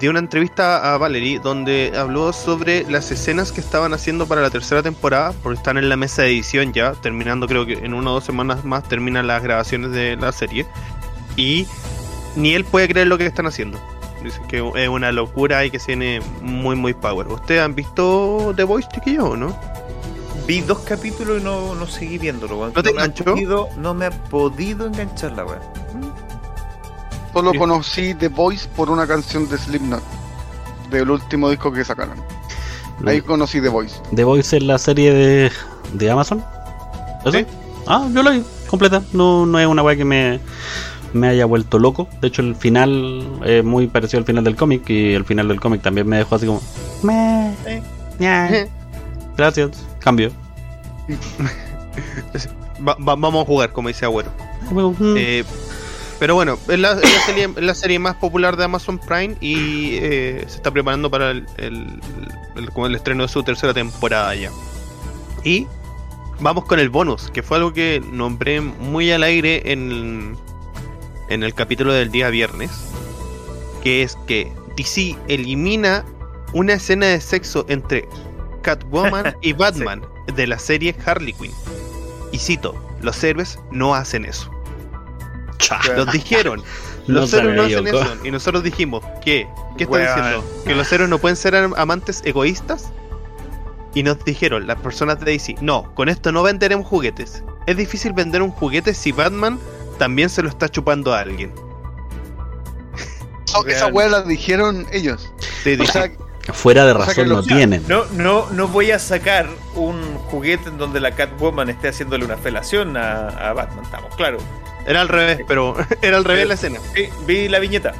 dio 0.00 0.10
una 0.10 0.18
entrevista 0.18 0.92
a 0.92 0.98
Valerie 0.98 1.38
donde 1.38 1.92
habló 1.96 2.32
sobre 2.32 2.84
las 2.90 3.12
escenas 3.12 3.52
que 3.52 3.60
estaban 3.60 3.94
haciendo 3.94 4.26
para 4.26 4.42
la 4.42 4.50
tercera 4.50 4.82
temporada, 4.82 5.32
porque 5.44 5.58
están 5.58 5.78
en 5.78 5.88
la 5.88 5.96
mesa 5.96 6.22
de 6.22 6.30
edición 6.30 6.72
ya, 6.72 6.94
terminando 6.94 7.46
creo 7.46 7.64
que 7.64 7.74
en 7.74 7.94
una 7.94 8.10
o 8.10 8.14
dos 8.14 8.24
semanas 8.24 8.64
más 8.64 8.82
terminan 8.88 9.28
las 9.28 9.44
grabaciones 9.44 9.92
de 9.92 10.16
la 10.16 10.32
serie. 10.32 10.66
Y 11.36 11.68
ni 12.34 12.54
él 12.54 12.64
puede 12.64 12.88
creer 12.88 13.06
lo 13.06 13.16
que 13.16 13.26
están 13.26 13.46
haciendo. 13.46 13.78
Dice 14.24 14.40
que 14.48 14.72
es 14.74 14.88
una 14.88 15.12
locura 15.12 15.64
y 15.64 15.70
que 15.70 15.78
se 15.78 15.94
viene 15.94 16.20
muy 16.42 16.74
muy 16.74 16.94
power. 16.94 17.28
¿Ustedes 17.28 17.62
han 17.62 17.76
visto 17.76 18.52
The 18.56 18.64
Voice, 18.64 18.88
chiquillos, 18.92 19.24
o 19.24 19.36
no? 19.36 19.75
Vi 20.46 20.60
dos 20.60 20.78
capítulos 20.80 21.40
y 21.40 21.44
no, 21.44 21.74
no 21.74 21.86
seguí 21.86 22.18
viéndolo, 22.18 22.58
weón. 22.58 22.72
¿No 22.74 22.82
te 22.82 22.92
me 22.92 23.00
ha 23.00 23.04
enganchó? 23.06 23.24
podido- 23.24 23.68
no 23.78 23.94
me 23.94 24.06
ha 24.06 24.10
podido 24.10 24.86
enganchar 24.86 25.32
la 25.32 25.44
weón. 25.44 25.60
Solo 27.32 27.52
Sí. 27.52 27.58
conocí 27.58 28.14
The 28.14 28.28
Voice 28.28 28.68
por 28.76 28.88
una 28.90 29.06
canción 29.06 29.48
de 29.48 29.58
Slipknot. 29.58 30.02
Del 30.90 31.10
último 31.10 31.50
disco 31.50 31.72
que 31.72 31.84
sacaron. 31.84 32.16
Ahí 33.04 33.20
conocí 33.20 33.60
The 33.60 33.68
Voice. 33.68 33.96
The 34.14 34.24
Voice 34.24 34.56
es 34.56 34.62
la 34.62 34.78
serie 34.78 35.12
de, 35.12 35.52
de 35.92 36.10
Amazon. 36.10 36.42
¿Eso? 37.24 37.32
Sí. 37.38 37.46
Ah, 37.86 38.06
yo 38.12 38.22
la 38.22 38.30
vi 38.30 38.42
completa. 38.68 39.02
No, 39.12 39.44
no 39.46 39.58
es 39.58 39.66
una 39.66 39.82
weá 39.82 39.96
que 39.96 40.04
me, 40.04 40.40
me 41.12 41.28
haya 41.28 41.44
vuelto 41.44 41.78
loco. 41.78 42.08
De 42.22 42.28
hecho, 42.28 42.40
el 42.40 42.54
final 42.56 43.40
es 43.44 43.62
muy 43.64 43.86
parecido 43.88 44.20
al 44.20 44.24
final 44.24 44.44
del 44.44 44.56
cómic. 44.56 44.88
Y 44.88 45.12
el 45.12 45.24
final 45.24 45.48
del 45.48 45.60
cómic 45.60 45.82
también 45.82 46.08
me 46.08 46.16
dejó 46.18 46.36
así 46.36 46.46
como. 46.46 46.62
"Meh, 47.02 47.52
Eh. 47.66 47.82
ña". 48.18 48.48
Gracias, 49.36 49.70
cambio. 50.06 50.30
Va- 52.86 52.96
va- 52.96 53.16
vamos 53.16 53.42
a 53.42 53.44
jugar, 53.46 53.72
como 53.72 53.88
dice 53.88 54.04
Agüero. 54.04 54.30
Mm. 54.70 55.14
Eh, 55.18 55.44
pero 56.20 56.34
bueno, 56.34 56.58
es 56.68 56.78
la, 56.78 56.96
serie, 57.26 57.48
es 57.56 57.62
la 57.62 57.74
serie 57.74 57.98
más 57.98 58.14
popular 58.16 58.56
de 58.56 58.64
Amazon 58.64 58.98
Prime 58.98 59.36
y 59.40 59.96
eh, 59.96 60.44
se 60.46 60.56
está 60.56 60.70
preparando 60.70 61.10
para 61.10 61.32
el, 61.32 61.46
el- 61.56 62.00
el- 62.56 62.70
como 62.70 62.86
el 62.86 62.94
estreno 62.94 63.22
de 63.24 63.28
su 63.28 63.42
tercera 63.42 63.74
temporada 63.74 64.34
ya. 64.34 64.50
Y 65.44 65.66
vamos 66.40 66.64
con 66.66 66.78
el 66.78 66.88
bonus, 66.88 67.30
que 67.32 67.42
fue 67.42 67.56
algo 67.58 67.72
que 67.72 68.00
nombré 68.12 68.60
muy 68.60 69.10
al 69.10 69.22
aire 69.24 69.72
en, 69.72 70.36
en 71.30 71.42
el 71.42 71.52
capítulo 71.54 71.92
del 71.92 72.10
día 72.12 72.30
viernes, 72.30 72.70
que 73.82 74.02
es 74.02 74.16
que 74.26 74.52
DC 74.76 75.16
elimina 75.28 76.04
una 76.52 76.74
escena 76.74 77.06
de 77.06 77.20
sexo 77.20 77.66
entre 77.68 78.08
Catwoman 78.66 79.36
y 79.40 79.52
Batman 79.54 80.02
de 80.34 80.46
la 80.48 80.58
serie 80.58 80.94
Harley 81.06 81.32
Quinn. 81.32 81.52
Y 82.32 82.38
cito, 82.38 82.74
los 83.00 83.22
héroes 83.22 83.58
no 83.70 83.94
hacen 83.94 84.24
eso. 84.24 84.50
Nos 85.96 86.12
dijeron, 86.12 86.62
No 87.06 87.20
los 87.20 87.32
héroes 87.32 87.56
no 87.56 87.62
hacen 87.62 87.86
eso. 87.86 88.16
Y 88.26 88.30
nosotros 88.32 88.62
dijimos, 88.64 89.02
¿qué? 89.24 89.48
¿Qué 89.78 89.84
está 89.84 89.98
diciendo? 89.98 90.44
¿Que 90.64 90.74
los 90.74 90.92
héroes 90.92 91.08
no 91.08 91.18
pueden 91.18 91.36
ser 91.36 91.54
am- 91.54 91.74
amantes 91.76 92.20
egoístas? 92.24 92.90
Y 93.94 94.02
nos 94.02 94.22
dijeron, 94.24 94.66
las 94.66 94.78
personas 94.80 95.20
de 95.20 95.30
DC, 95.32 95.54
no, 95.62 95.94
con 95.94 96.08
esto 96.08 96.32
no 96.32 96.42
venderemos 96.42 96.86
juguetes. 96.86 97.42
Es 97.66 97.76
difícil 97.76 98.12
vender 98.12 98.42
un 98.42 98.50
juguete 98.50 98.92
si 98.92 99.12
Batman 99.12 99.58
también 99.98 100.28
se 100.28 100.42
lo 100.42 100.48
está 100.48 100.68
chupando 100.68 101.14
a 101.14 101.20
alguien. 101.20 101.52
Eso- 103.46 103.66
esa 103.68 103.86
weá 103.86 104.08
la 104.08 104.22
dijeron 104.22 104.86
ellos. 104.92 105.32
Sí, 105.62 105.78
O 105.80 105.86
sea, 105.86 106.10
Fuera 106.52 106.84
de 106.86 106.92
o 106.92 106.96
sea 106.96 107.06
razón 107.06 107.28
lo- 107.28 107.36
no 107.36 107.42
tienen. 107.42 107.82
No, 107.88 108.04
no, 108.12 108.48
no 108.50 108.68
voy 108.68 108.90
a 108.92 108.98
sacar 108.98 109.48
un 109.74 110.00
juguete 110.30 110.68
en 110.68 110.78
donde 110.78 111.00
la 111.00 111.12
Catwoman 111.12 111.68
esté 111.70 111.88
haciéndole 111.88 112.24
una 112.24 112.36
felación 112.36 112.96
a, 112.96 113.28
a 113.28 113.52
Batman, 113.52 113.84
estamos 113.84 114.14
claros. 114.16 114.42
era 114.86 115.00
al 115.00 115.08
revés, 115.08 115.40
pero 115.48 115.74
era 116.02 116.16
al 116.16 116.24
revés 116.24 116.46
la 116.48 116.54
escena. 116.54 116.78
Sí, 116.94 117.08
vi 117.26 117.48
la 117.48 117.58
viñeta, 117.58 117.92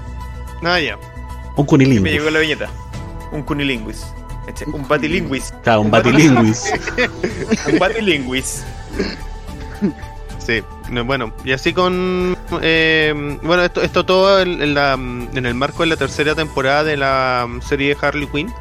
Ah, 0.63 0.81
ya. 0.81 0.97
Un 1.57 1.63
me 1.63 1.67
cunilingus. 1.67 2.11
llegó 2.11 2.31
la 2.31 2.39
viñeta. 2.41 2.69
Un 3.33 3.43
cunilinguis. 3.43 4.07
Eche, 4.47 4.65
Un 4.73 4.87
batilingüis. 4.87 5.53
Claro, 5.65 5.81
un 5.81 5.91
batilingüis. 5.93 6.73
Un 7.73 7.79
batilingüis. 7.79 8.63
Sí, 10.47 10.63
no, 10.91 11.05
bueno, 11.05 11.33
y 11.45 11.51
así 11.51 11.73
con... 11.73 12.37
eh, 12.63 13.13
bueno, 13.43 13.65
esto, 13.65 13.83
esto 13.83 14.07
todo 14.07 14.41
en, 14.41 14.63
en 14.63 14.75
la, 14.75 14.93
en 14.93 15.45
el 15.45 15.55
marco 15.55 15.83
de 15.83 15.89
la 15.89 15.97
tercera 15.97 16.37
temporada 16.37 16.85
de 16.85 16.97
la 16.97 17.49
serie 17.63 17.89
de 17.89 17.97
Harley 18.01 18.29
Quinn, 18.29 18.53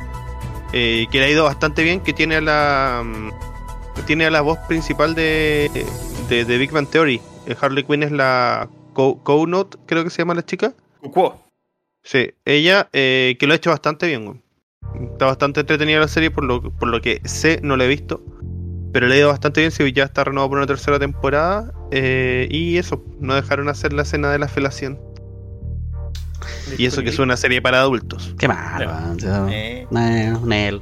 eh, 0.74 1.06
que 1.12 1.19
le 1.19 1.26
ha 1.26 1.30
ido 1.30 1.43
bastante 1.43 1.84
bien, 1.84 2.00
que 2.00 2.12
tiene 2.12 2.38
a 2.38 2.41
la... 2.41 3.04
Tiene 4.08 4.26
a 4.26 4.32
la 4.32 4.41
voz 4.41 4.58
principal 4.67 5.13
de, 5.13 5.69
de, 6.28 6.43
de 6.43 6.58
Big 6.58 6.71
Bang 6.71 6.88
Theory. 6.88 7.21
Eh, 7.45 7.56
Harley 7.62 7.84
Quinn 7.84 8.02
es 8.02 8.12
la 8.12 8.67
Co- 8.93 9.21
Co-Note, 9.24 9.78
creo 9.86 10.04
que 10.04 10.10
se 10.10 10.24
llama 10.24 10.34
la 10.34 10.43
chica. 10.43 10.74
Cucuó. 11.02 11.39
Sí, 12.04 12.34
ella, 12.45 12.89
eh, 12.93 13.38
que 13.39 13.45
lo 13.45 13.54
ha 13.54 13.58
hecho 13.58 13.69
bastante 13.69 14.08
bien. 14.08 14.41
Está 15.12 15.28
bastante 15.28 15.60
entretenida 15.60 16.00
la 16.00 16.08
serie, 16.08 16.32
por 16.32 16.43
lo, 16.43 16.62
por 16.62 16.88
lo 16.88 17.00
que 17.00 17.21
sé, 17.26 17.60
no 17.62 17.78
la 17.78 17.86
he 17.86 17.88
visto. 17.88 18.24
Pero 18.91 19.08
le 19.08 19.15
ha 19.15 19.17
ido 19.19 19.30
bastante 19.30 19.62
bien, 19.62 19.71
si 19.71 19.91
ya 19.93 20.06
está 20.06 20.24
renovado 20.24 20.50
por 20.50 20.58
una 20.58 20.67
tercera 20.67 20.98
temporada. 20.98 21.71
Eh, 21.97 22.47
y 22.51 22.77
eso, 22.77 23.01
no 23.21 23.36
dejaron 23.36 23.69
hacer 23.69 23.93
la 23.93 24.01
escena 24.03 24.29
de 24.31 24.38
la 24.39 24.47
felación. 24.49 24.99
Y 26.77 26.86
eso 26.86 27.01
que 27.01 27.10
es 27.10 27.19
una 27.19 27.38
serie 27.38 27.62
para 27.62 27.79
adultos. 27.81 28.36
Qué 28.38 28.47
mal, 28.47 28.86
weón. 28.86 29.17
Yo- 29.17 29.47
Eh, 29.49 29.88
No, 29.89 30.45
Nel. 30.45 30.81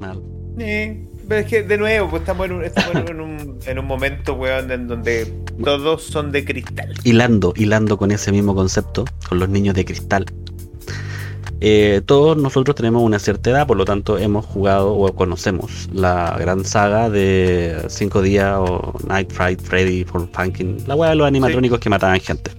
Mal. 0.00 0.20
eh, 0.58 1.06
pero 1.28 1.40
es 1.42 1.46
que 1.46 1.62
de 1.62 1.78
nuevo, 1.78 2.10
pues 2.10 2.22
estamos 2.22 2.46
en 2.46 2.52
un, 2.52 2.64
estamos 2.64 3.08
en 3.10 3.20
un, 3.20 3.58
en 3.64 3.78
un 3.78 3.86
momento, 3.86 4.34
weón, 4.34 4.70
en 4.72 4.88
donde 4.88 5.32
todos 5.64 6.02
son 6.02 6.32
de 6.32 6.44
cristal. 6.44 6.92
hilando, 7.04 7.52
hilando 7.56 7.96
con 7.96 8.10
ese 8.10 8.32
mismo 8.32 8.54
concepto, 8.54 9.04
con 9.28 9.38
los 9.38 9.48
niños 9.48 9.74
de 9.76 9.84
cristal. 9.84 10.26
Eh, 11.64 12.02
todos 12.04 12.36
nosotros 12.36 12.74
tenemos 12.74 13.02
una 13.04 13.20
cierta 13.20 13.50
edad, 13.50 13.68
por 13.68 13.76
lo 13.76 13.84
tanto 13.84 14.18
hemos 14.18 14.44
jugado 14.44 14.94
o 14.94 15.14
conocemos 15.14 15.88
la 15.92 16.36
gran 16.40 16.64
saga 16.64 17.08
de 17.08 17.84
5 17.86 18.20
días 18.20 18.56
o 18.58 18.92
Night 19.06 19.30
Fright 19.30 19.60
Freddy 19.60 20.02
for 20.02 20.28
Funkin', 20.32 20.78
la 20.88 20.96
weá 20.96 21.10
de 21.10 21.16
los 21.16 21.26
animatrónicos 21.28 21.78
que 21.78 21.88
mataban 21.88 22.18
gente. 22.18 22.50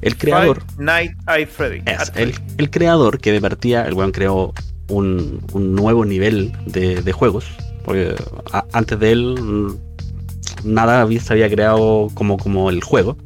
El 0.00 0.16
creador, 0.16 0.62
Five 0.62 0.82
Night 0.84 1.12
at 1.26 1.46
Freddy. 1.48 1.82
es, 1.84 2.12
el, 2.56 2.70
creador 2.70 3.18
que 3.20 3.30
de 3.30 3.42
partida, 3.42 3.86
el 3.86 3.92
weón 3.92 4.12
creó 4.12 4.54
un, 4.88 5.42
un 5.52 5.74
nuevo 5.74 6.06
nivel 6.06 6.52
de, 6.64 7.02
de 7.02 7.12
juegos, 7.12 7.44
porque 7.84 8.14
a- 8.52 8.64
antes 8.72 8.98
de 8.98 9.12
él 9.12 9.34
mm, 9.38 9.76
nada 10.64 11.06
se 11.20 11.30
había 11.34 11.50
creado 11.50 12.08
como, 12.14 12.38
como 12.38 12.70
el 12.70 12.82
juego. 12.82 13.18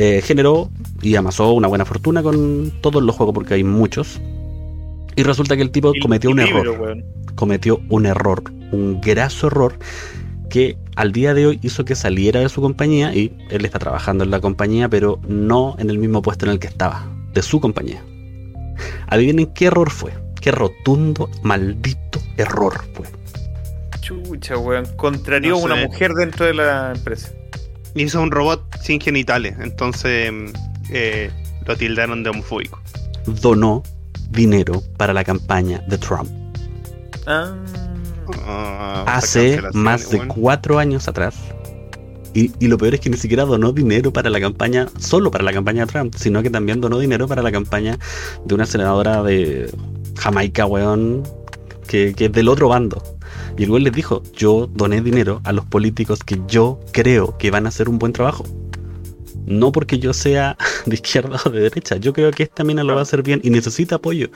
Eh, 0.00 0.22
generó 0.22 0.70
y 1.02 1.16
amasó 1.16 1.52
una 1.52 1.66
buena 1.66 1.84
fortuna 1.84 2.22
con 2.22 2.72
todos 2.80 3.02
los 3.02 3.16
juegos 3.16 3.34
porque 3.34 3.54
hay 3.54 3.64
muchos. 3.64 4.20
Y 5.16 5.24
resulta 5.24 5.56
que 5.56 5.62
el 5.62 5.72
tipo 5.72 5.92
cometió 6.00 6.30
un 6.30 6.36
libro, 6.36 6.72
error. 6.72 7.04
Cometió 7.34 7.80
un 7.88 8.06
error, 8.06 8.44
un 8.70 9.00
graso 9.00 9.48
error 9.48 9.74
que 10.48 10.78
al 10.94 11.12
día 11.12 11.34
de 11.34 11.46
hoy 11.46 11.58
hizo 11.62 11.84
que 11.84 11.96
saliera 11.96 12.38
de 12.40 12.48
su 12.48 12.60
compañía 12.60 13.12
y 13.14 13.36
él 13.50 13.64
está 13.64 13.80
trabajando 13.80 14.22
en 14.22 14.30
la 14.30 14.40
compañía, 14.40 14.88
pero 14.88 15.20
no 15.26 15.74
en 15.78 15.90
el 15.90 15.98
mismo 15.98 16.22
puesto 16.22 16.46
en 16.46 16.52
el 16.52 16.58
que 16.60 16.68
estaba, 16.68 17.04
de 17.34 17.42
su 17.42 17.60
compañía. 17.60 18.02
Adivinen 19.08 19.46
qué 19.46 19.66
error 19.66 19.90
fue. 19.90 20.12
Qué 20.40 20.52
rotundo, 20.52 21.28
maldito 21.42 22.20
error 22.36 22.84
fue. 22.94 23.06
Chucha, 24.00 24.56
weón. 24.56 24.86
Contrarió 24.96 25.56
No 25.56 25.62
a 25.62 25.64
una 25.64 25.76
mujer 25.86 26.12
dentro 26.12 26.46
de 26.46 26.54
la 26.54 26.92
empresa. 26.94 27.32
Hizo 27.94 28.22
un 28.22 28.30
robot 28.30 28.62
sin 28.80 29.00
genitales, 29.00 29.56
entonces 29.60 30.32
eh, 30.90 31.30
lo 31.66 31.76
tildaron 31.76 32.22
de 32.22 32.30
homofóbico. 32.30 32.80
Donó 33.26 33.82
dinero 34.30 34.82
para 34.96 35.12
la 35.12 35.24
campaña 35.24 35.82
de 35.88 35.98
Trump. 35.98 36.28
Ah. 37.26 37.54
Ah, 38.44 39.04
Hace 39.06 39.60
más 39.72 40.10
de 40.10 40.26
cuatro 40.26 40.78
años 40.78 41.08
atrás. 41.08 41.36
Y, 42.34 42.52
y 42.60 42.68
lo 42.68 42.76
peor 42.76 42.94
es 42.94 43.00
que 43.00 43.10
ni 43.10 43.16
siquiera 43.16 43.44
donó 43.44 43.72
dinero 43.72 44.12
para 44.12 44.28
la 44.30 44.38
campaña, 44.38 44.86
solo 44.98 45.30
para 45.30 45.44
la 45.44 45.52
campaña 45.52 45.86
de 45.86 45.92
Trump, 45.92 46.14
sino 46.16 46.42
que 46.42 46.50
también 46.50 46.80
donó 46.80 46.98
dinero 46.98 47.26
para 47.26 47.42
la 47.42 47.50
campaña 47.50 47.98
de 48.44 48.54
una 48.54 48.66
senadora 48.66 49.22
de 49.22 49.70
Jamaica, 50.18 50.66
weón, 50.66 51.22
que, 51.86 52.14
que 52.14 52.26
es 52.26 52.32
del 52.32 52.48
otro 52.48 52.68
bando. 52.68 53.02
Y 53.58 53.64
el 53.64 53.70
weón 53.70 53.82
les 53.82 53.92
dijo, 53.92 54.22
yo 54.32 54.68
doné 54.72 55.00
dinero 55.02 55.40
a 55.42 55.52
los 55.52 55.64
políticos 55.64 56.22
que 56.22 56.40
yo 56.46 56.78
creo 56.92 57.36
que 57.38 57.50
van 57.50 57.66
a 57.66 57.70
hacer 57.70 57.88
un 57.88 57.98
buen 57.98 58.12
trabajo. 58.12 58.44
No 59.46 59.72
porque 59.72 59.98
yo 59.98 60.12
sea 60.12 60.56
de 60.86 60.94
izquierda 60.94 61.40
o 61.44 61.50
de 61.50 61.62
derecha, 61.62 61.96
yo 61.96 62.12
creo 62.12 62.30
que 62.30 62.44
esta 62.44 62.62
mina 62.62 62.84
lo 62.84 62.94
va 62.94 63.00
a 63.00 63.02
hacer 63.02 63.24
bien 63.24 63.40
y 63.42 63.50
necesita 63.50 63.96
apoyo. 63.96 64.30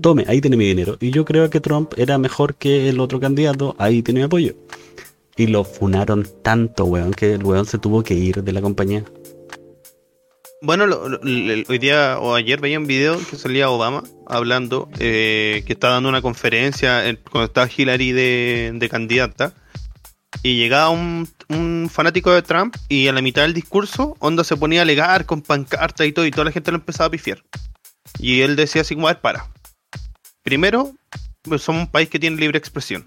Tome, 0.00 0.24
ahí 0.28 0.40
tiene 0.40 0.56
mi 0.56 0.66
dinero. 0.66 0.96
Y 1.00 1.10
yo 1.10 1.24
creo 1.24 1.50
que 1.50 1.58
Trump 1.58 1.92
era 1.96 2.18
mejor 2.18 2.54
que 2.54 2.88
el 2.88 3.00
otro 3.00 3.18
candidato, 3.18 3.74
ahí 3.78 4.00
tiene 4.02 4.20
mi 4.20 4.24
apoyo. 4.24 4.54
Y 5.36 5.48
lo 5.48 5.64
funaron 5.64 6.26
tanto, 6.42 6.84
weón, 6.84 7.12
que 7.12 7.34
el 7.34 7.44
weón 7.44 7.66
se 7.66 7.78
tuvo 7.78 8.04
que 8.04 8.14
ir 8.14 8.44
de 8.44 8.52
la 8.52 8.62
compañía. 8.62 9.04
Bueno, 10.60 10.86
lo- 10.86 11.20
hoy 11.20 11.78
día 11.78 12.18
o 12.18 12.34
ayer 12.34 12.60
veía 12.60 12.78
un 12.78 12.86
video 12.86 13.16
que 13.30 13.36
salía 13.36 13.70
Obama 13.70 14.02
hablando, 14.26 14.88
eh, 14.98 15.62
que 15.66 15.72
estaba 15.74 15.94
dando 15.94 16.08
una 16.08 16.20
conferencia 16.22 17.06
en- 17.08 17.18
cuando 17.30 17.46
estaba 17.46 17.68
Hillary 17.74 18.12
de, 18.12 18.88
candidata, 18.90 19.54
y 20.42 20.56
llegaba 20.56 20.90
un, 20.90 21.28
fanático 21.90 22.32
de 22.32 22.42
Trump 22.42 22.76
y 22.88 23.08
a 23.08 23.12
la 23.12 23.22
mitad 23.22 23.42
del 23.42 23.54
discurso, 23.54 24.16
Onda 24.18 24.44
se 24.44 24.56
ponía 24.56 24.80
a 24.80 24.82
alegar 24.82 25.26
con 25.26 25.42
pancarta 25.42 26.04
y 26.04 26.12
todo, 26.12 26.26
y 26.26 26.30
toda 26.30 26.46
la 26.46 26.52
gente 26.52 26.70
lo 26.72 26.78
empezaba 26.78 27.06
a 27.06 27.10
pifiar. 27.10 27.42
Y 28.18 28.40
él 28.42 28.56
decía 28.56 28.82
así 28.82 28.94
como, 28.94 29.08
a 29.08 29.12
ver, 29.12 29.20
para. 29.20 29.46
Primero, 30.42 30.92
pues 31.42 31.62
somos 31.62 31.82
un 31.82 31.90
país 31.90 32.08
que 32.08 32.18
tiene 32.18 32.36
libre 32.36 32.58
expresión. 32.58 33.06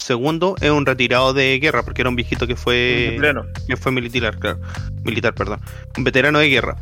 Segundo, 0.00 0.56
es 0.60 0.70
un 0.70 0.86
retirado 0.86 1.34
de 1.34 1.58
guerra, 1.60 1.82
porque 1.82 2.02
era 2.02 2.08
un 2.08 2.16
viejito 2.16 2.46
que 2.46 2.56
fue 2.56 3.16
Pleno. 3.18 3.44
que 3.68 3.76
fue 3.76 3.92
militar, 3.92 4.38
claro. 4.38 4.58
Militar, 5.04 5.34
perdón. 5.34 5.60
Un 5.96 6.04
veterano 6.04 6.38
de 6.38 6.48
guerra. 6.48 6.76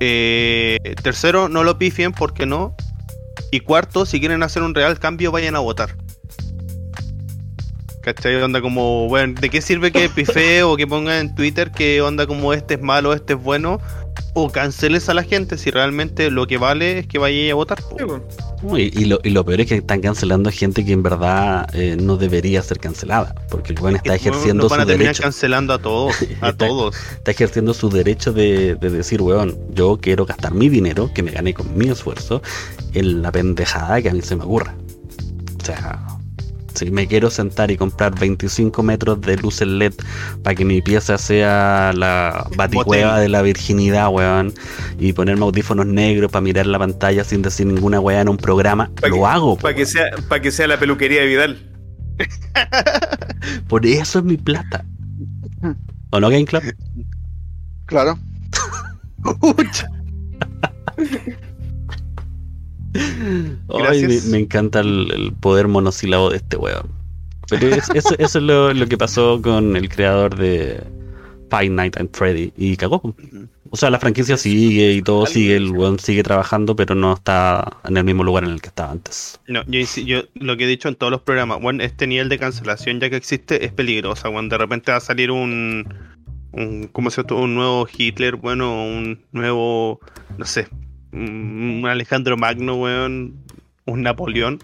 Eh, 0.00 0.78
tercero, 1.02 1.48
no 1.48 1.64
lo 1.64 1.76
pifien 1.76 2.12
porque 2.12 2.46
no. 2.46 2.74
Y 3.50 3.60
cuarto, 3.60 4.06
si 4.06 4.20
quieren 4.20 4.42
hacer 4.42 4.62
un 4.62 4.74
real 4.74 4.98
cambio, 4.98 5.32
vayan 5.32 5.56
a 5.56 5.58
votar. 5.58 5.96
¿Cachai? 8.02 8.36
Onda 8.36 8.60
como, 8.60 9.08
bueno, 9.08 9.34
¿de 9.40 9.50
qué 9.50 9.60
sirve 9.60 9.90
que 9.92 10.08
pifee 10.14 10.62
o 10.62 10.76
que 10.76 10.86
pongan 10.86 11.18
en 11.18 11.34
Twitter 11.34 11.72
que 11.72 12.00
onda 12.00 12.26
como 12.26 12.52
este 12.52 12.74
es 12.74 12.80
malo, 12.80 13.12
este 13.12 13.34
es 13.34 13.42
bueno? 13.42 13.80
O 14.34 14.50
canceles 14.50 15.08
a 15.10 15.14
la 15.14 15.24
gente 15.24 15.58
si 15.58 15.70
realmente 15.70 16.30
lo 16.30 16.46
que 16.46 16.56
vale 16.56 17.00
es 17.00 17.06
que 17.06 17.18
vaya 17.18 17.52
a 17.52 17.54
votar. 17.54 17.82
Sí, 17.82 18.90
Y, 18.94 19.04
lo, 19.04 19.18
y 19.22 19.30
lo 19.30 19.44
peor 19.44 19.60
es 19.60 19.66
que 19.66 19.74
están 19.76 20.00
cancelando 20.00 20.48
a 20.48 20.52
gente 20.52 20.84
que 20.86 20.92
en 20.92 21.02
verdad 21.02 21.68
eh, 21.74 21.96
no 22.00 22.16
debería 22.16 22.62
ser 22.62 22.78
cancelada, 22.78 23.34
porque 23.50 23.72
el 23.74 23.80
weón 23.80 23.96
está 23.96 24.14
ejerciendo 24.14 24.62
nos 24.64 24.70
van 24.70 24.78
su 24.78 24.82
a 24.84 24.86
terminar 24.86 25.08
derecho. 25.14 25.22
cancelando 25.24 25.74
a 25.74 25.78
todos, 25.80 26.14
a 26.40 26.48
Está- 26.50 26.66
todos. 26.66 26.96
Está 27.16 27.30
ejerciendo 27.32 27.74
su 27.74 27.90
derecho 27.90 28.32
de, 28.32 28.76
de 28.76 28.88
decir, 28.90 29.20
weón, 29.20 29.58
yo 29.74 29.98
quiero 30.00 30.24
gastar 30.24 30.54
mi 30.54 30.68
dinero, 30.70 31.10
que 31.12 31.22
me 31.22 31.30
gané 31.32 31.52
con 31.52 31.76
mi 31.76 31.88
esfuerzo, 31.90 32.40
en 32.94 33.20
la 33.20 33.30
pendejada 33.32 34.00
que 34.00 34.08
a 34.08 34.14
mí 34.14 34.22
se 34.22 34.36
me 34.36 34.44
ocurra. 34.44 34.74
O 35.60 35.64
sea, 35.64 36.06
Si 36.74 36.90
me 36.90 37.06
quiero 37.06 37.30
sentar 37.30 37.70
y 37.70 37.76
comprar 37.76 38.18
25 38.18 38.82
metros 38.82 39.20
de 39.20 39.36
luces 39.36 39.66
LED 39.68 39.92
para 40.42 40.54
que 40.54 40.64
mi 40.64 40.80
pieza 40.82 41.18
sea 41.18 41.92
la 41.94 42.46
baticueva 42.56 43.18
de 43.20 43.28
la 43.28 43.42
virginidad, 43.42 44.08
weón, 44.10 44.52
y 44.98 45.12
ponerme 45.12 45.42
audífonos 45.44 45.86
negros 45.86 46.30
para 46.30 46.42
mirar 46.42 46.66
la 46.66 46.78
pantalla 46.78 47.24
sin 47.24 47.42
decir 47.42 47.66
ninguna 47.66 48.00
weá 48.00 48.20
en 48.20 48.28
un 48.28 48.36
programa, 48.36 48.90
Pa' 49.00 49.08
lo 49.08 49.14
que- 49.16 49.24
hago. 49.24 49.56
Para 49.58 49.74
que, 49.74 49.86
sea, 49.86 50.04
para 50.28 50.40
que 50.42 50.50
sea 50.50 50.66
la 50.66 50.78
peluquería 50.78 51.20
de 51.22 51.26
Vidal. 51.26 51.70
Por 53.68 53.86
eso 53.86 54.18
es 54.20 54.24
mi 54.24 54.36
plata. 54.36 54.84
¿O 56.10 56.20
no, 56.20 56.28
Game 56.28 56.44
Club? 56.44 56.62
Claro. 57.86 58.18
Ay, 63.88 64.06
me, 64.06 64.20
me 64.30 64.38
encanta 64.38 64.80
el, 64.80 65.10
el 65.12 65.32
poder 65.32 65.68
monosílabo 65.68 66.30
de 66.30 66.36
este 66.36 66.56
weón. 66.56 66.88
Pero 67.48 67.68
es- 67.68 67.90
eso, 67.94 68.14
eso 68.18 68.38
es 68.38 68.44
lo, 68.44 68.72
lo 68.72 68.86
que 68.86 68.96
pasó 68.98 69.40
con 69.42 69.76
el 69.76 69.88
creador 69.88 70.36
de 70.36 70.82
Five 71.50 71.68
Nights 71.70 71.98
at 72.00 72.06
Freddy 72.12 72.52
y 72.56 72.76
cagó. 72.76 73.14
O 73.70 73.76
sea, 73.76 73.88
la 73.90 73.98
franquicia 73.98 74.36
sigue 74.36 74.92
y 74.92 75.02
todo 75.02 75.26
sigue, 75.26 75.56
el 75.56 75.70
weón 75.70 75.98
sigue 75.98 76.22
trabajando, 76.22 76.76
pero 76.76 76.94
no 76.94 77.14
está 77.14 77.78
en 77.84 77.96
el 77.96 78.04
mismo 78.04 78.22
lugar 78.24 78.44
en 78.44 78.50
el 78.50 78.60
que 78.60 78.68
estaba 78.68 78.92
antes. 78.92 79.40
No, 79.48 79.62
yo, 79.66 79.80
yo 80.04 80.22
lo 80.34 80.56
que 80.58 80.64
he 80.64 80.66
dicho 80.66 80.88
en 80.88 80.94
todos 80.94 81.10
los 81.10 81.22
programas, 81.22 81.60
bueno, 81.60 81.82
este 81.82 82.06
nivel 82.06 82.28
de 82.28 82.38
cancelación 82.38 83.00
ya 83.00 83.08
que 83.10 83.16
existe 83.16 83.64
es 83.64 83.72
peligrosa, 83.72 84.28
bueno, 84.28 84.48
de 84.50 84.58
repente 84.58 84.92
va 84.92 84.98
a 84.98 85.00
salir 85.00 85.30
un, 85.30 85.86
un 86.52 86.88
¿cómo 86.92 87.10
se 87.10 87.22
llama? 87.22 87.40
Un 87.42 87.54
nuevo 87.54 87.86
Hitler, 87.96 88.36
bueno, 88.36 88.84
un 88.84 89.20
nuevo, 89.32 90.00
no 90.36 90.44
sé, 90.44 90.68
un, 91.12 91.84
Alejandro 91.86 92.36
Magno, 92.36 92.76
weón, 92.76 93.34
un 93.86 94.02
Napoleón, 94.02 94.58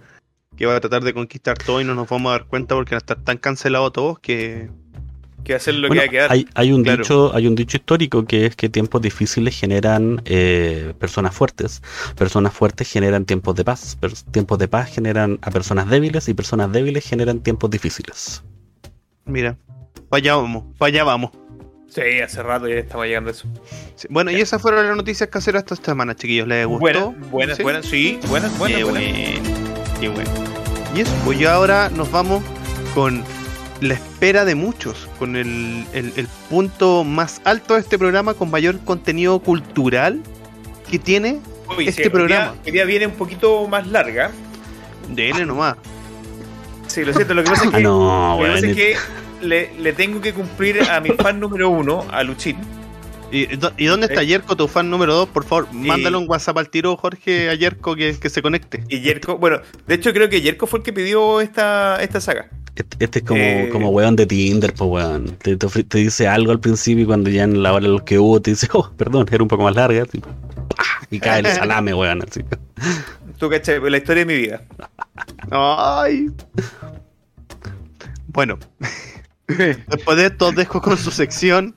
que 0.56 0.66
va 0.66 0.76
a 0.76 0.80
tratar 0.80 1.04
de 1.04 1.14
conquistar 1.14 1.56
todo 1.58 1.80
y 1.80 1.84
no 1.84 1.94
nos 1.94 2.08
vamos 2.08 2.30
a 2.30 2.32
dar 2.32 2.46
cuenta 2.46 2.74
porque 2.74 2.94
van 2.94 2.98
a 2.98 3.04
estar 3.04 3.22
tan 3.22 3.38
cancelados 3.38 3.92
todos 3.92 4.18
que... 4.18 4.70
Que 5.44 5.56
lo 5.72 5.88
Bueno, 5.88 5.94
que 5.94 5.98
va 5.98 6.04
a 6.04 6.08
quedar. 6.08 6.32
hay, 6.32 6.46
hay 6.54 6.72
un 6.72 6.82
claro. 6.82 6.98
dicho, 7.02 7.34
hay 7.34 7.46
un 7.46 7.54
dicho 7.54 7.76
histórico 7.78 8.24
que 8.26 8.44
es 8.46 8.56
que 8.56 8.68
tiempos 8.68 9.00
difíciles 9.00 9.58
generan 9.58 10.20
eh, 10.26 10.92
personas 10.98 11.34
fuertes, 11.34 11.80
personas 12.16 12.52
fuertes 12.52 12.90
generan 12.90 13.24
tiempos 13.24 13.54
de 13.54 13.64
paz, 13.64 13.96
per- 13.98 14.12
tiempos 14.30 14.58
de 14.58 14.68
paz 14.68 14.90
generan 14.92 15.38
a 15.40 15.50
personas 15.50 15.88
débiles 15.88 16.28
y 16.28 16.34
personas 16.34 16.70
débiles 16.72 17.08
generan 17.08 17.40
tiempos 17.40 17.70
difíciles. 17.70 18.42
Mira, 19.24 19.56
para 20.10 20.18
allá 20.18 20.34
vamos, 20.36 20.64
para 20.76 20.88
allá 20.88 21.04
vamos. 21.04 21.30
Sí, 21.88 22.20
hace 22.22 22.42
rato 22.42 22.68
ya 22.68 22.74
estamos 22.76 23.06
llegando 23.06 23.30
a 23.30 23.32
eso. 23.32 23.48
Sí, 23.96 24.06
Bueno, 24.10 24.30
y 24.30 24.40
esas 24.40 24.60
fueron 24.60 24.86
las 24.86 24.96
noticias 24.96 25.28
caseras 25.30 25.64
esta 25.70 25.76
semana, 25.76 26.14
chiquillos. 26.14 26.46
¿Les 26.46 26.66
gustó? 26.66 27.12
Buenas, 27.12 27.30
buenas, 27.30 27.56
¿Sí? 27.56 27.62
buenas, 27.62 27.86
sí, 27.86 28.20
buenas, 28.28 28.58
buenas, 28.58 28.78
Qué 28.78 28.84
buenas. 28.84 29.02
bueno, 29.02 29.90
qué 30.00 30.08
bueno. 30.08 30.30
Y 30.94 31.00
eso, 31.00 31.12
pues 31.24 31.38
ya 31.38 31.54
ahora 31.54 31.88
nos 31.90 32.10
vamos 32.10 32.42
con 32.94 33.24
la 33.80 33.94
espera 33.94 34.44
de 34.44 34.54
muchos, 34.54 35.08
con 35.18 35.36
el, 35.36 35.86
el- 35.92 36.12
el 36.16 36.26
punto 36.50 37.04
más 37.04 37.40
alto 37.44 37.74
de 37.74 37.80
este 37.80 37.98
programa, 37.98 38.34
con 38.34 38.50
mayor 38.50 38.78
contenido 38.84 39.38
cultural 39.40 40.20
que 40.90 40.98
tiene 40.98 41.40
este 41.78 42.04
sí, 42.04 42.10
programa. 42.10 42.54
Hoy 42.66 42.72
día 42.72 42.84
viene 42.84 43.06
un 43.06 43.12
poquito 43.14 43.66
más 43.68 43.86
larga. 43.86 44.30
de 45.08 45.30
N 45.30 45.46
nomás. 45.46 45.76
Sí, 46.86 47.04
lo 47.04 47.12
siento, 47.14 47.34
lo 47.34 47.44
que 47.44 47.50
pasa 47.50 47.64
es 47.64 47.70
que, 47.70 47.76
Ah, 47.76 47.80
no, 47.80 48.36
lo 48.38 48.44
que, 48.44 48.50
pasa 48.52 48.66
es 48.66 48.76
que 48.76 48.96
le, 49.42 49.70
le 49.78 49.92
tengo 49.92 50.20
que 50.20 50.32
cumplir 50.32 50.82
a 50.90 51.00
mi 51.00 51.10
fan 51.10 51.38
número 51.40 51.68
uno, 51.70 52.04
a 52.10 52.22
Luchín. 52.22 52.56
¿Y, 53.30 53.44
dónde 53.56 54.06
está 54.06 54.22
Eh. 54.22 54.26
Yerko, 54.26 54.56
tu 54.56 54.68
fan 54.68 54.88
número 54.88 55.14
2? 55.14 55.28
Por 55.28 55.44
favor, 55.44 55.68
mándale 55.72 56.16
un 56.16 56.24
WhatsApp 56.26 56.56
al 56.56 56.70
tiro, 56.70 56.96
Jorge, 56.96 57.50
a 57.50 57.54
Yerko 57.54 57.94
que, 57.94 58.16
que 58.18 58.30
se 58.30 58.40
conecte. 58.40 58.84
Y 58.88 59.00
Yerko, 59.00 59.36
bueno, 59.36 59.60
de 59.86 59.94
hecho 59.96 60.14
creo 60.14 60.30
que 60.30 60.40
Yerko 60.40 60.66
fue 60.66 60.78
el 60.78 60.82
que 60.84 60.94
pidió 60.94 61.42
esta, 61.42 62.02
esta 62.02 62.22
saga. 62.22 62.48
Este, 62.74 62.96
este 63.04 63.18
es 63.18 63.24
como, 63.26 63.40
Eh. 63.42 63.68
como 63.70 63.90
weón 63.90 64.16
de 64.16 64.24
Tinder, 64.24 64.72
pues 64.72 64.88
weón. 64.90 65.36
Te, 65.36 65.56
te 65.58 65.66
ofre- 65.66 65.86
te 65.86 65.98
dice 65.98 66.26
algo 66.26 66.52
al 66.52 66.60
principio 66.60 67.04
y 67.04 67.06
cuando 67.06 67.28
ya 67.28 67.42
en 67.44 67.62
la 67.62 67.72
hora 67.74 67.84
de 67.84 67.92
los 67.92 68.02
que 68.02 68.18
hubo 68.18 68.40
te 68.40 68.52
dice, 68.52 68.66
oh, 68.72 68.90
perdón, 68.96 69.26
era 69.30 69.42
un 69.42 69.48
poco 69.48 69.64
más 69.64 69.74
larga. 69.74 70.04
así, 70.04 70.22
y 71.10 71.18
cae 71.20 71.40
el 71.40 71.46
salame, 71.54 71.92
weón. 71.92 72.22
Así. 72.22 72.40
Tú 73.36 73.50
cachai, 73.50 73.78
la 73.90 73.96
historia 73.98 74.24
de 74.24 74.34
mi 74.34 74.40
vida. 74.40 74.62
Ay. 75.50 76.28
Bueno, 78.28 78.58
después 79.88 80.16
de 80.18 80.26
esto 80.26 80.52
dejo 80.52 80.82
con 80.82 80.96
su 80.98 81.10
sección 81.10 81.74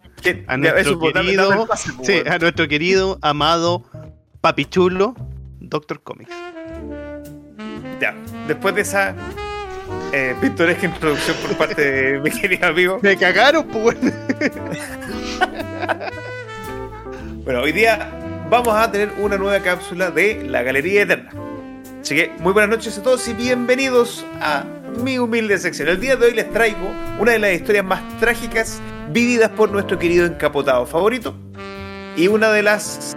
a 0.48 0.58
nuestro 0.58 1.00
querido, 1.00 1.68
pase, 1.68 1.94
pues, 1.94 2.08
sí, 2.08 2.22
a 2.30 2.38
nuestro 2.38 2.68
querido, 2.68 3.18
amado, 3.22 3.86
papichulo, 4.42 5.16
Doctor 5.60 6.02
Comics. 6.04 6.32
Ya, 8.00 8.16
después 8.48 8.76
de 8.76 8.82
esa 8.82 9.16
eh, 10.12 10.36
pintoresca 10.42 10.86
introducción 10.86 11.38
por 11.38 11.58
parte 11.58 11.92
de 11.92 12.20
mi 12.20 12.30
querido 12.42 12.68
amigo. 12.68 13.00
Me 13.02 13.16
cagaron, 13.18 13.66
pues. 13.68 13.98
Bueno, 17.44 17.62
hoy 17.62 17.72
día 17.72 18.12
vamos 18.50 18.76
a 18.76 18.92
tener 18.92 19.12
una 19.18 19.38
nueva 19.38 19.60
cápsula 19.64 20.12
de 20.12 20.44
la 20.48 20.62
Galería 20.62 21.04
Eterna. 21.04 21.32
Así 22.02 22.16
que 22.16 22.32
muy 22.40 22.52
buenas 22.52 22.72
noches 22.72 22.98
a 22.98 23.04
todos 23.04 23.28
y 23.28 23.34
bienvenidos 23.34 24.26
a 24.42 24.66
mi 25.04 25.20
humilde 25.20 25.60
sección. 25.60 25.88
El 25.88 26.00
día 26.00 26.16
de 26.16 26.26
hoy 26.26 26.34
les 26.34 26.52
traigo 26.52 26.92
una 27.20 27.34
de 27.34 27.40
las 27.40 27.54
historias 27.54 27.86
más 27.86 28.02
trágicas 28.20 28.82
vividas 29.12 29.52
por 29.52 29.70
nuestro 29.72 30.00
querido 30.00 30.26
encapotado 30.26 30.88
favorito 30.88 31.36
y 32.18 32.28
una 32.28 32.52
de 32.52 32.64
las 32.64 33.16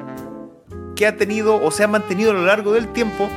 que 0.97 1.07
ha 1.07 1.16
tenido 1.16 1.64
o 1.64 1.70
se 1.70 1.83
ha 1.83 1.88
mantenido 1.88 2.33
a 2.33 2.35
lo 2.35 2.44
largo 2.44 2.75
del 2.75 2.92
tiempo 2.92 3.31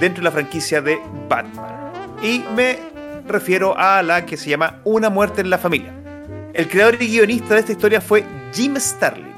dentro 0.00 0.20
de 0.20 0.24
la 0.24 0.32
franquicia 0.32 0.82
de 0.82 1.00
Batman. 1.30 1.92
Y 2.22 2.44
me 2.54 2.78
refiero 3.26 3.74
a 3.78 4.02
la 4.02 4.26
que 4.26 4.36
se 4.36 4.50
llama 4.50 4.82
Una 4.84 5.08
muerte 5.08 5.40
en 5.40 5.48
la 5.48 5.56
familia. 5.56 5.94
El 6.52 6.68
creador 6.68 7.02
y 7.02 7.08
guionista 7.08 7.54
de 7.54 7.60
esta 7.60 7.72
historia 7.72 8.02
fue 8.02 8.22
Jim 8.52 8.76
Starlin. 8.76 9.30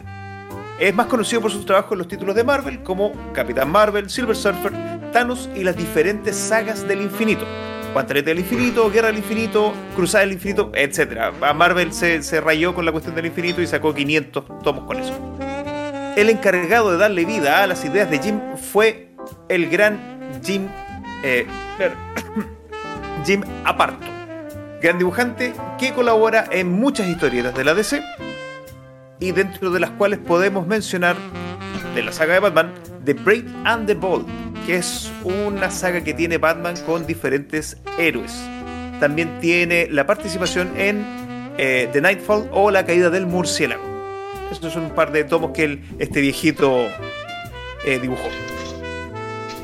Es 0.80 0.92
más 0.92 1.06
conocido 1.06 1.40
por 1.40 1.52
sus 1.52 1.64
trabajos 1.64 1.92
en 1.92 1.98
los 1.98 2.08
títulos 2.08 2.34
de 2.34 2.42
Marvel 2.42 2.82
como 2.82 3.12
Capitán 3.32 3.70
Marvel, 3.70 4.10
Silver 4.10 4.34
Surfer, 4.34 4.72
Thanos 5.12 5.48
y 5.54 5.62
las 5.62 5.76
diferentes 5.76 6.36
sagas 6.36 6.86
del 6.88 7.02
infinito. 7.02 7.46
Guantelete 7.92 8.30
del 8.30 8.38
infinito, 8.40 8.90
Guerra 8.90 9.08
del 9.08 9.18
infinito, 9.18 9.72
Cruzada 9.94 10.24
del 10.24 10.32
infinito, 10.32 10.72
etc. 10.74 11.32
A 11.40 11.52
Marvel 11.52 11.92
se, 11.92 12.22
se 12.22 12.40
rayó 12.40 12.74
con 12.74 12.84
la 12.84 12.92
cuestión 12.92 13.14
del 13.14 13.26
infinito 13.26 13.60
y 13.60 13.66
sacó 13.66 13.94
500 13.94 14.62
tomos 14.62 14.84
con 14.84 14.98
eso. 14.98 15.12
El 16.16 16.30
encargado 16.30 16.90
de 16.92 16.98
darle 16.98 17.24
vida 17.24 17.62
a 17.62 17.66
las 17.66 17.84
ideas 17.84 18.10
de 18.10 18.18
Jim 18.18 18.40
fue 18.56 19.14
el 19.48 19.68
gran 19.68 19.98
Jim 20.44 20.68
eh, 21.22 21.46
Jim 23.24 23.42
Aparto, 23.64 24.04
gran 24.80 24.98
dibujante 24.98 25.52
que 25.78 25.92
colabora 25.92 26.46
en 26.50 26.72
muchas 26.72 27.06
historietas 27.06 27.54
de 27.54 27.64
la 27.64 27.74
DC 27.74 28.02
y 29.20 29.30
dentro 29.30 29.70
de 29.70 29.78
las 29.78 29.90
cuales 29.90 30.18
podemos 30.18 30.66
mencionar 30.66 31.16
de 31.94 32.02
la 32.02 32.10
saga 32.10 32.34
de 32.34 32.40
Batman 32.40 32.72
The 33.04 33.14
Brave 33.14 33.44
and 33.64 33.86
the 33.86 33.94
Bold, 33.94 34.26
que 34.66 34.76
es 34.76 35.10
una 35.24 35.70
saga 35.70 36.02
que 36.02 36.14
tiene 36.14 36.38
Batman 36.38 36.74
con 36.86 37.06
diferentes 37.06 37.76
héroes. 37.98 38.32
También 39.00 39.40
tiene 39.40 39.88
la 39.90 40.06
participación 40.06 40.72
en 40.76 41.04
eh, 41.58 41.88
The 41.92 42.00
Nightfall 42.00 42.48
o 42.52 42.70
La 42.70 42.84
caída 42.86 43.10
del 43.10 43.26
murciélago. 43.26 43.82
Estos 44.50 44.72
son 44.72 44.84
un 44.84 44.94
par 44.94 45.12
de 45.12 45.24
tomos 45.24 45.52
que 45.52 45.80
este 45.98 46.20
viejito 46.20 46.86
eh, 47.84 47.98
dibujó. 48.00 48.28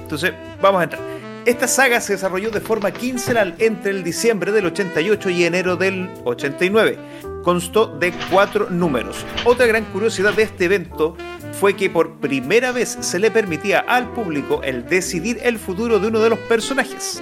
Entonces, 0.03 0.33
vamos 0.61 0.81
a 0.81 0.85
entrar. 0.85 1.03
Esta 1.45 1.69
saga 1.69 2.01
se 2.01 2.15
desarrolló 2.15 2.51
de 2.51 2.61
forma 2.61 2.91
quincenal 2.91 3.55
entre 3.59 3.93
el 3.93 4.03
diciembre 4.03 4.53
del 4.53 4.67
88 4.67 5.31
y 5.31 5.45
enero 5.45 5.77
del 5.77 6.11
89. 6.25 6.99
Constó 7.43 7.87
de 7.87 8.13
cuatro 8.31 8.69
números. 8.71 9.25
Otra 9.45 9.67
gran 9.67 9.85
curiosidad 9.87 10.35
de 10.35 10.43
este 10.43 10.67
evento 10.67 11.17
fue 11.59 11.75
que 11.75 11.90
por 11.90 12.21
primera 12.21 12.71
vez 12.71 12.99
se 13.01 13.18
le 13.18 13.33
permitía 13.33 13.81
al 13.81 14.12
público 14.12 14.61
el 14.62 14.88
decidir 14.88 15.40
el 15.42 15.59
futuro 15.59 15.99
de 15.99 16.07
uno 16.07 16.21
de 16.21 16.31
los 16.31 16.38
personajes. 16.40 17.21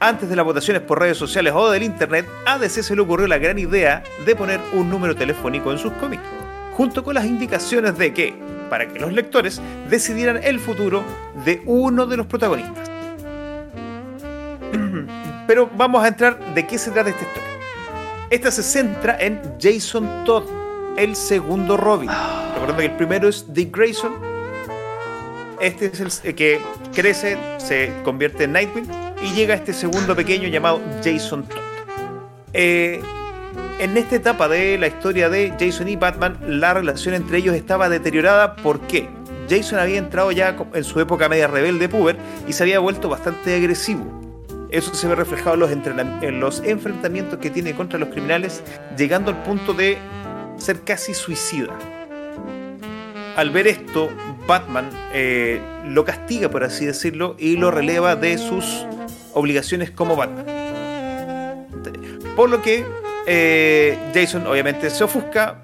Antes 0.00 0.28
de 0.28 0.34
las 0.34 0.44
votaciones 0.44 0.82
por 0.82 0.98
redes 0.98 1.16
sociales 1.16 1.52
o 1.54 1.70
del 1.70 1.84
internet, 1.84 2.26
a 2.46 2.58
DC 2.58 2.82
se 2.82 2.96
le 2.96 3.02
ocurrió 3.02 3.28
la 3.28 3.38
gran 3.38 3.58
idea 3.58 4.02
de 4.26 4.34
poner 4.34 4.60
un 4.72 4.90
número 4.90 5.14
telefónico 5.14 5.70
en 5.70 5.78
sus 5.78 5.92
cómics, 5.94 6.24
junto 6.76 7.04
con 7.04 7.14
las 7.14 7.24
indicaciones 7.26 7.96
de 7.96 8.12
que, 8.12 8.34
para 8.68 8.88
que 8.88 8.98
los 8.98 9.12
lectores 9.12 9.60
decidieran 9.88 10.40
el 10.42 10.58
futuro 10.58 11.04
de 11.44 11.62
uno 11.64 12.06
de 12.06 12.16
los 12.16 12.26
protagonistas. 12.26 12.90
Pero 15.46 15.70
vamos 15.76 16.02
a 16.02 16.08
entrar 16.08 16.54
de 16.54 16.66
qué 16.66 16.76
se 16.76 16.90
trata 16.90 17.10
esta 17.10 17.22
historia. 17.22 17.48
Esta 18.30 18.50
se 18.50 18.64
centra 18.64 19.16
en 19.20 19.40
Jason 19.60 20.24
Todd, 20.24 20.44
el 20.96 21.16
segundo 21.16 21.76
Robin. 21.76 22.10
Recordando 22.54 22.80
que 22.80 22.86
el 22.86 22.96
primero 22.96 23.28
es 23.28 23.52
Dick 23.52 23.76
Grayson. 23.76 24.12
Este 25.60 25.86
es 25.86 26.00
el 26.00 26.28
el 26.28 26.34
que 26.34 26.60
crece, 26.94 27.38
se 27.58 27.92
convierte 28.04 28.44
en 28.44 28.52
Nightwing 28.52 28.86
y 29.22 29.32
llega 29.32 29.54
este 29.54 29.72
segundo 29.72 30.14
pequeño 30.14 30.48
llamado 30.48 30.80
Jason 31.02 31.44
Todd. 31.44 31.58
Eh, 32.52 33.02
en 33.78 33.96
esta 33.96 34.16
etapa 34.16 34.48
de 34.48 34.78
la 34.78 34.86
historia 34.86 35.28
de 35.28 35.52
Jason 35.58 35.88
y 35.88 35.96
Batman, 35.96 36.38
la 36.46 36.74
relación 36.74 37.14
entre 37.14 37.38
ellos 37.38 37.54
estaba 37.54 37.88
deteriorada. 37.88 38.56
¿Por 38.56 38.80
qué? 38.82 39.08
Jason 39.48 39.78
había 39.78 39.98
entrado 39.98 40.32
ya 40.32 40.56
en 40.72 40.84
su 40.84 41.00
época 41.00 41.28
media 41.28 41.48
rebelde 41.48 41.88
puber 41.88 42.16
y 42.46 42.52
se 42.52 42.62
había 42.62 42.78
vuelto 42.78 43.08
bastante 43.08 43.54
agresivo. 43.54 44.04
eso 44.70 44.94
se 44.94 45.06
ve 45.06 45.14
reflejado 45.14 45.54
en 45.54 45.60
los, 45.60 45.70
en 46.22 46.40
los 46.40 46.60
enfrentamientos 46.64 47.38
que 47.38 47.50
tiene 47.50 47.74
contra 47.74 47.98
los 47.98 48.08
criminales, 48.08 48.62
llegando 48.96 49.30
al 49.30 49.42
punto 49.42 49.72
de 49.72 49.98
ser 50.56 50.82
casi 50.82 51.14
suicida. 51.14 51.76
Al 53.36 53.50
ver 53.50 53.66
esto, 53.66 54.10
Batman 54.46 54.88
eh, 55.12 55.60
lo 55.86 56.04
castiga, 56.04 56.48
por 56.48 56.64
así 56.64 56.86
decirlo, 56.86 57.34
y 57.38 57.56
lo 57.56 57.70
releva 57.70 58.16
de 58.16 58.38
sus 58.38 58.86
obligaciones 59.32 59.90
como 59.90 60.16
Batman. 60.16 60.46
Por 62.36 62.50
lo 62.50 62.62
que 62.62 62.84
eh, 63.26 63.98
Jason 64.14 64.46
obviamente 64.46 64.90
se 64.90 65.04
ofusca, 65.04 65.62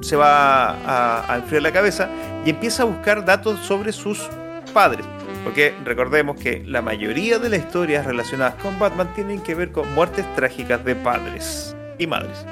se 0.00 0.16
va 0.16 0.70
a, 0.70 1.32
a 1.32 1.36
enfriar 1.36 1.62
la 1.62 1.72
cabeza 1.72 2.08
y 2.44 2.50
empieza 2.50 2.82
a 2.82 2.86
buscar 2.86 3.24
datos 3.24 3.60
sobre 3.60 3.92
sus 3.92 4.28
padres. 4.72 5.06
Porque 5.44 5.74
recordemos 5.84 6.38
que 6.38 6.62
la 6.66 6.82
mayoría 6.82 7.38
de 7.38 7.48
las 7.48 7.60
historias 7.60 8.04
relacionadas 8.04 8.54
con 8.56 8.78
Batman 8.78 9.14
tienen 9.14 9.40
que 9.40 9.54
ver 9.54 9.72
con 9.72 9.92
muertes 9.94 10.26
trágicas 10.34 10.84
de 10.84 10.94
padres 10.94 11.74
y 11.98 12.06
madres. 12.06 12.44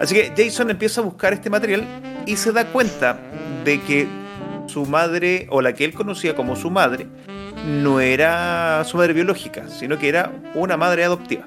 Así 0.00 0.14
que 0.14 0.32
Jason 0.36 0.70
empieza 0.70 1.00
a 1.00 1.04
buscar 1.04 1.32
este 1.32 1.50
material 1.50 1.84
y 2.26 2.36
se 2.36 2.52
da 2.52 2.66
cuenta 2.66 3.18
de 3.64 3.80
que 3.80 4.06
su 4.66 4.86
madre, 4.86 5.46
o 5.50 5.60
la 5.60 5.72
que 5.72 5.84
él 5.84 5.92
conocía 5.94 6.36
como 6.36 6.54
su 6.56 6.70
madre, 6.70 7.06
no 7.66 8.00
era 8.00 8.84
su 8.84 8.96
madre 8.96 9.12
biológica, 9.12 9.68
sino 9.68 9.98
que 9.98 10.08
era 10.08 10.30
una 10.54 10.76
madre 10.76 11.04
adoptiva. 11.04 11.44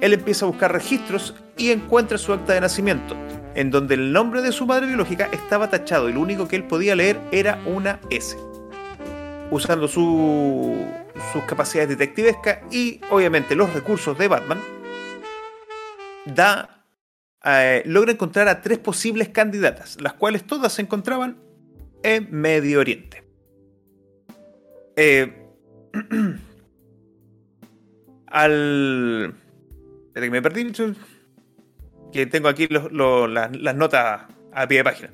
Él 0.00 0.14
empieza 0.14 0.46
a 0.46 0.48
buscar 0.48 0.72
registros 0.72 1.34
y 1.58 1.70
encuentra 1.72 2.16
su 2.16 2.32
acta 2.32 2.54
de 2.54 2.60
nacimiento, 2.62 3.14
en 3.54 3.70
donde 3.70 3.94
el 3.96 4.12
nombre 4.12 4.40
de 4.40 4.52
su 4.52 4.64
madre 4.66 4.86
biológica 4.86 5.28
estaba 5.32 5.68
tachado 5.68 6.08
y 6.08 6.12
lo 6.14 6.20
único 6.20 6.48
que 6.48 6.56
él 6.56 6.64
podía 6.64 6.94
leer 6.96 7.20
era 7.32 7.58
una 7.66 8.00
S. 8.08 8.36
Usando 9.50 9.88
su- 9.88 10.76
sus 11.32 11.42
capacidades 11.44 11.90
detectivescas 11.90 12.58
y 12.70 13.00
obviamente 13.10 13.54
los 13.54 13.72
recursos 13.74 14.16
de 14.16 14.28
Batman, 14.28 14.60
da, 16.24 16.79
eh, 17.44 17.82
logra 17.86 18.12
encontrar 18.12 18.48
a 18.48 18.60
tres 18.62 18.78
posibles 18.78 19.28
candidatas, 19.30 20.00
las 20.00 20.14
cuales 20.14 20.44
todas 20.46 20.72
se 20.72 20.82
encontraban 20.82 21.38
en 22.02 22.28
Medio 22.30 22.80
Oriente. 22.80 23.24
Eh, 24.96 25.46
al. 28.26 29.34
Espera 30.08 30.26
que 30.26 30.30
me 30.30 30.42
perdí. 30.42 30.72
Que 32.12 32.26
tengo 32.26 32.48
aquí 32.48 32.66
los- 32.68 32.90
los- 32.92 33.30
las, 33.30 33.54
las 33.56 33.74
notas 33.76 34.22
a 34.52 34.66
pie 34.68 34.78
de 34.78 34.84
página. 34.84 35.10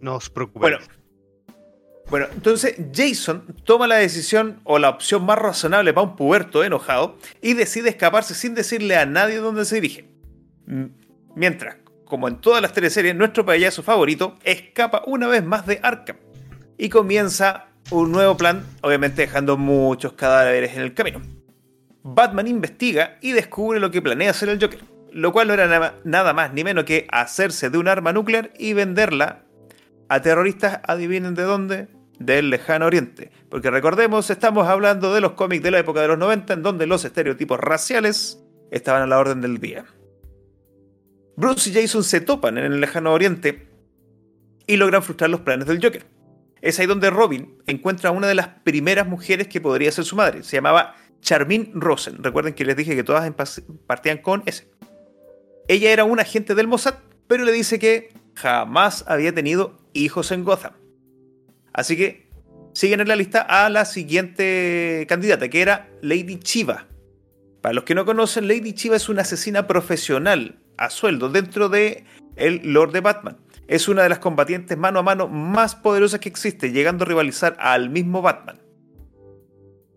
No 0.00 0.16
os 0.16 0.28
preocupéis. 0.30 0.76
Bueno. 0.78 0.96
Bueno, 2.08 2.26
entonces 2.32 2.76
Jason 2.94 3.44
toma 3.64 3.88
la 3.88 3.96
decisión 3.96 4.60
o 4.62 4.78
la 4.78 4.90
opción 4.90 5.24
más 5.26 5.38
razonable 5.40 5.92
para 5.92 6.06
un 6.06 6.14
puberto 6.14 6.62
enojado 6.62 7.18
y 7.42 7.54
decide 7.54 7.88
escaparse 7.88 8.32
sin 8.34 8.54
decirle 8.54 8.94
a 8.96 9.06
nadie 9.06 9.38
dónde 9.38 9.64
se 9.64 9.74
dirige. 9.80 10.08
Mientras, 11.36 11.76
como 12.06 12.28
en 12.28 12.40
todas 12.40 12.60
las 12.62 12.72
teleseries, 12.72 13.14
nuestro 13.14 13.44
payaso 13.44 13.82
favorito 13.82 14.36
escapa 14.42 15.02
una 15.06 15.28
vez 15.28 15.44
más 15.44 15.66
de 15.66 15.78
Arkham 15.82 16.16
y 16.78 16.88
comienza 16.88 17.66
un 17.90 18.10
nuevo 18.10 18.36
plan, 18.36 18.64
obviamente 18.80 19.22
dejando 19.22 19.56
muchos 19.56 20.14
cadáveres 20.14 20.74
en 20.74 20.80
el 20.82 20.94
camino. 20.94 21.20
Batman 22.02 22.48
investiga 22.48 23.18
y 23.20 23.32
descubre 23.32 23.78
lo 23.80 23.90
que 23.90 24.00
planea 24.02 24.30
hacer 24.30 24.48
el 24.48 24.60
Joker, 24.60 24.80
lo 25.12 25.30
cual 25.32 25.48
no 25.48 25.54
era 25.54 25.66
na- 25.66 25.94
nada 26.04 26.32
más 26.32 26.52
ni 26.52 26.64
menos 26.64 26.84
que 26.84 27.06
hacerse 27.10 27.68
de 27.70 27.78
un 27.78 27.86
arma 27.88 28.12
nuclear 28.12 28.50
y 28.58 28.72
venderla 28.72 29.42
a 30.08 30.22
terroristas, 30.22 30.80
adivinen 30.86 31.34
de 31.34 31.42
dónde, 31.42 31.88
del 32.18 32.48
lejano 32.48 32.86
oriente. 32.86 33.30
Porque 33.50 33.70
recordemos, 33.70 34.30
estamos 34.30 34.68
hablando 34.68 35.12
de 35.12 35.20
los 35.20 35.32
cómics 35.32 35.62
de 35.62 35.70
la 35.72 35.80
época 35.80 36.00
de 36.00 36.08
los 36.08 36.18
90 36.18 36.54
en 36.54 36.62
donde 36.62 36.86
los 36.86 37.04
estereotipos 37.04 37.60
raciales 37.60 38.42
estaban 38.70 39.02
a 39.02 39.06
la 39.06 39.18
orden 39.18 39.40
del 39.42 39.58
día. 39.58 39.84
Bruce 41.36 41.70
y 41.70 41.74
Jason 41.74 42.02
se 42.02 42.20
topan 42.20 42.56
en 42.56 42.64
el 42.64 42.80
lejano 42.80 43.12
oriente 43.12 43.68
y 44.66 44.76
logran 44.76 45.02
frustrar 45.02 45.30
los 45.30 45.40
planes 45.40 45.66
del 45.66 45.82
Joker. 45.82 46.06
Es 46.62 46.78
ahí 46.80 46.86
donde 46.86 47.10
Robin 47.10 47.58
encuentra 47.66 48.10
a 48.10 48.12
una 48.12 48.26
de 48.26 48.34
las 48.34 48.48
primeras 48.48 49.06
mujeres 49.06 49.46
que 49.46 49.60
podría 49.60 49.92
ser 49.92 50.04
su 50.04 50.16
madre. 50.16 50.42
Se 50.42 50.56
llamaba 50.56 50.96
Charmin 51.20 51.70
Rosen. 51.74 52.22
Recuerden 52.22 52.54
que 52.54 52.64
les 52.64 52.76
dije 52.76 52.96
que 52.96 53.04
todas 53.04 53.30
partían 53.86 54.18
con 54.18 54.42
S. 54.46 54.66
Ella 55.68 55.92
era 55.92 56.04
un 56.04 56.20
agente 56.20 56.54
del 56.54 56.68
Mossad, 56.68 56.94
pero 57.26 57.44
le 57.44 57.52
dice 57.52 57.78
que 57.78 58.12
jamás 58.34 59.04
había 59.06 59.34
tenido 59.34 59.76
hijos 59.92 60.32
en 60.32 60.44
Gotham. 60.44 60.72
Así 61.72 61.96
que 61.96 62.30
siguen 62.72 63.00
en 63.00 63.08
la 63.08 63.16
lista 63.16 63.42
a 63.42 63.68
la 63.68 63.84
siguiente 63.84 65.04
candidata, 65.08 65.48
que 65.48 65.60
era 65.60 65.90
Lady 66.00 66.38
Chiva. 66.38 66.86
Para 67.60 67.74
los 67.74 67.84
que 67.84 67.94
no 67.94 68.06
conocen, 68.06 68.48
Lady 68.48 68.72
Chiva 68.72 68.96
es 68.96 69.08
una 69.08 69.22
asesina 69.22 69.66
profesional 69.66 70.60
a 70.78 70.90
sueldo 70.90 71.28
dentro 71.28 71.68
de 71.68 72.04
el 72.36 72.60
Lord 72.72 72.92
de 72.92 73.00
Batman. 73.00 73.38
Es 73.68 73.88
una 73.88 74.02
de 74.02 74.08
las 74.08 74.20
combatientes 74.20 74.78
mano 74.78 75.00
a 75.00 75.02
mano 75.02 75.28
más 75.28 75.74
poderosas 75.74 76.20
que 76.20 76.28
existe, 76.28 76.70
llegando 76.70 77.04
a 77.04 77.08
rivalizar 77.08 77.56
al 77.58 77.90
mismo 77.90 78.22
Batman. 78.22 78.60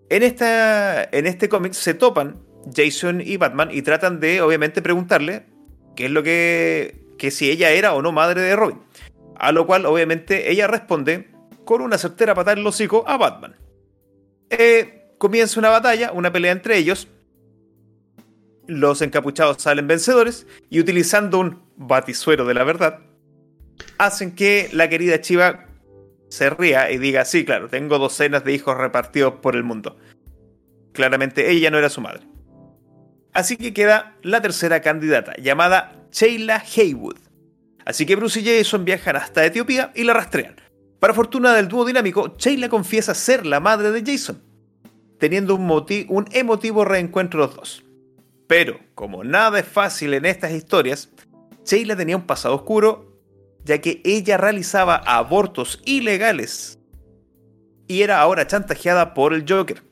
En, 0.09 0.23
esta, 0.23 1.03
en 1.03 1.27
este 1.27 1.49
cómic 1.49 1.73
se 1.73 1.93
topan 1.93 2.37
Jason 2.75 3.21
y 3.21 3.37
Batman 3.37 3.69
y 3.71 3.81
tratan 3.83 4.19
de, 4.19 4.41
obviamente, 4.41 4.81
preguntarle 4.81 5.45
qué 5.95 6.05
es 6.05 6.11
lo 6.11 6.23
que. 6.23 7.05
que 7.17 7.31
si 7.31 7.49
ella 7.51 7.69
era 7.71 7.93
o 7.93 8.01
no 8.01 8.11
madre 8.11 8.41
de 8.41 8.55
Robin. 8.55 8.79
A 9.37 9.51
lo 9.51 9.67
cual, 9.67 9.85
obviamente, 9.85 10.51
ella 10.51 10.67
responde 10.67 11.29
con 11.63 11.81
una 11.81 11.97
certera 11.97 12.33
patada 12.33 12.53
en 12.53 12.59
el 12.59 12.67
hocico 12.67 13.03
a 13.07 13.17
Batman. 13.17 13.55
Eh, 14.49 15.13
comienza 15.19 15.59
una 15.59 15.69
batalla, 15.69 16.11
una 16.11 16.31
pelea 16.31 16.51
entre 16.51 16.77
ellos. 16.77 17.07
Los 18.69 19.01
encapuchados 19.01 19.63
salen 19.63 19.87
vencedores 19.87 20.45
y 20.69 20.79
utilizando 20.79 21.39
un 21.39 21.63
batisuero 21.75 22.45
de 22.45 22.53
la 22.53 22.63
verdad, 22.63 22.99
hacen 23.97 24.35
que 24.35 24.69
la 24.73 24.87
querida 24.89 25.21
Chiva 25.21 25.65
se 26.29 26.51
ría 26.51 26.91
y 26.91 26.99
diga, 26.99 27.25
sí, 27.25 27.45
claro, 27.45 27.67
tengo 27.67 27.97
docenas 27.97 28.43
de 28.43 28.53
hijos 28.53 28.77
repartidos 28.77 29.33
por 29.41 29.55
el 29.55 29.63
mundo. 29.63 29.97
Claramente 30.93 31.49
ella 31.49 31.71
no 31.71 31.79
era 31.79 31.89
su 31.89 31.99
madre. 31.99 32.27
Así 33.33 33.57
que 33.57 33.73
queda 33.73 34.15
la 34.21 34.39
tercera 34.39 34.83
candidata, 34.83 35.33
llamada 35.41 36.05
Sheila 36.11 36.63
Haywood. 36.77 37.17
Así 37.85 38.05
que 38.05 38.15
Bruce 38.15 38.39
y 38.39 38.45
Jason 38.45 38.85
viajan 38.85 39.15
hasta 39.15 39.43
Etiopía 39.43 39.91
y 39.95 40.03
la 40.03 40.13
rastrean. 40.13 40.57
Para 40.99 41.15
fortuna 41.15 41.55
del 41.55 41.69
dúo 41.69 41.85
dinámico, 41.85 42.35
Sheila 42.37 42.69
confiesa 42.69 43.15
ser 43.15 43.47
la 43.47 43.59
madre 43.59 43.91
de 43.91 44.03
Jason, 44.05 44.43
teniendo 45.17 45.55
un, 45.55 45.67
un 46.09 46.25
emotivo 46.33 46.85
reencuentro 46.85 47.39
los 47.39 47.55
dos. 47.55 47.88
Pero, 48.49 48.79
como 48.95 49.23
nada 49.23 49.59
es 49.59 49.67
fácil 49.67 50.11
en 50.15 50.25
estas 50.25 50.51
historias, 50.53 51.11
Sheila 51.63 51.95
tenía 51.95 52.17
un 52.17 52.25
pasado 52.25 52.55
oscuro, 52.55 53.21
ya 53.63 53.79
que 53.79 54.01
ella 54.03 54.37
realizaba 54.37 54.95
abortos 54.95 55.79
ilegales 55.85 56.79
y 57.87 58.01
era 58.01 58.19
ahora 58.19 58.47
chantajeada 58.47 59.13
por 59.13 59.35
el 59.35 59.45
Joker. 59.47 59.83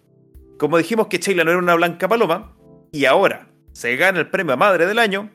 Como 0.57 0.79
dijimos 0.79 1.05
que 1.05 1.19
Sheila 1.19 1.43
no 1.43 1.51
era 1.51 1.59
una 1.59 1.75
blanca 1.75 2.07
paloma, 2.07 2.57
y 2.91 3.05
ahora 3.05 3.47
se 3.73 3.95
gana 3.95 4.17
el 4.17 4.31
premio 4.31 4.55
a 4.55 4.57
Madre 4.57 4.87
del 4.87 4.97
Año, 4.97 5.29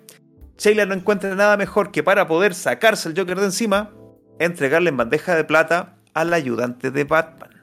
Sheila 0.59 0.85
no 0.85 0.95
encuentra 0.95 1.33
nada 1.37 1.57
mejor 1.57 1.93
que 1.93 2.03
para 2.03 2.27
poder 2.27 2.55
sacarse 2.55 3.09
el 3.09 3.17
Joker 3.17 3.39
de 3.39 3.47
encima, 3.47 3.95
entregarle 4.41 4.91
en 4.91 4.97
bandeja 4.97 5.37
de 5.37 5.45
plata 5.45 5.97
al 6.13 6.35
ayudante 6.35 6.91
de 6.91 7.05
Batman. 7.05 7.63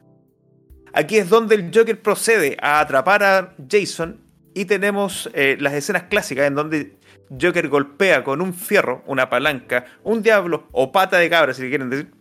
Aquí 0.93 1.17
es 1.17 1.27
donde 1.27 1.55
el 1.55 1.69
Joker 1.75 2.01
procede 2.01 2.55
a 2.61 2.79
atrapar 2.79 3.23
a 3.25 3.55
Jason 3.69 4.28
y 4.59 4.65
tenemos 4.65 5.29
eh, 5.35 5.55
las 5.57 5.73
escenas 5.73 6.03
clásicas 6.09 6.45
en 6.45 6.53
donde 6.53 6.97
Joker 7.29 7.69
golpea 7.69 8.25
con 8.25 8.41
un 8.41 8.53
fierro, 8.53 9.05
una 9.07 9.29
palanca, 9.29 9.85
un 10.03 10.21
diablo 10.21 10.67
o 10.73 10.91
pata 10.91 11.17
de 11.17 11.29
cabra, 11.29 11.53
si 11.53 11.61
le 11.61 11.69
quieren 11.69 11.89
decir, 11.89 12.11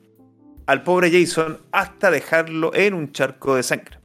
al 0.67 0.85
pobre 0.85 1.11
Jason 1.11 1.59
hasta 1.73 2.13
dejarlo 2.13 2.73
en 2.77 2.95
un 2.95 3.11
charco 3.11 3.57
de 3.57 3.65
sangre. 3.65 3.99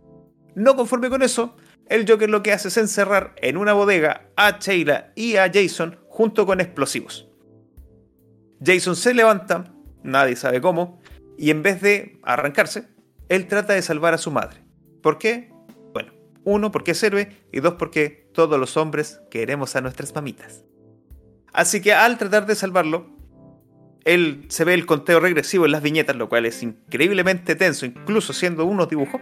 No 0.56 0.76
conforme 0.76 1.12
con 1.12 1.22
eso, 1.22 1.56
el 1.86 2.10
Joker 2.10 2.28
lo 2.28 2.42
que 2.42 2.54
hace 2.54 2.70
es 2.70 2.78
encerrar 2.78 3.36
en 3.38 3.56
una 3.56 3.74
bodega 3.74 4.32
a 4.36 4.58
Sheila 4.58 5.12
y 5.14 5.36
a 5.36 5.52
Jason 5.54 6.00
junto 6.08 6.48
con 6.48 6.60
explosivos. 6.60 7.30
Jason 8.66 8.96
se 8.96 9.14
levanta, 9.14 9.76
nadie 10.02 10.36
sabe 10.36 10.60
cómo, 10.60 11.00
y 11.38 11.52
en 11.52 11.62
vez 11.62 11.82
de 11.82 12.20
arrancarse, 12.24 12.88
él 13.30 13.46
trata 13.48 13.74
de 13.74 13.84
salvar 13.84 14.16
a 14.16 14.18
su 14.18 14.32
madre. 14.32 14.64
¿Por 15.04 15.20
qué? 15.20 15.52
Bueno, 15.94 16.14
uno, 16.46 16.72
porque 16.72 16.92
es 16.92 17.04
héroe, 17.04 17.30
y 17.52 17.60
dos, 17.60 17.76
porque 17.76 18.23
todos 18.34 18.60
los 18.60 18.78
hombres 18.78 19.22
queremos 19.32 19.76
a 19.76 19.82
nuestras 19.82 20.14
mamitas. 20.14 20.64
Así 21.54 21.82
que 21.82 21.94
al 21.94 22.18
tratar 22.18 22.46
de 22.46 22.56
salvarlo, 22.56 23.08
él 24.04 24.46
se 24.50 24.66
ve 24.66 24.74
el 24.74 24.86
conteo 24.86 25.20
regresivo 25.20 25.66
en 25.66 25.72
las 25.72 25.82
viñetas, 25.82 26.16
lo 26.16 26.28
cual 26.28 26.46
es 26.46 26.62
increíblemente 26.62 27.56
tenso, 27.56 27.86
incluso 27.86 28.34
siendo 28.34 28.66
unos 28.66 28.90
dibujos. 28.90 29.22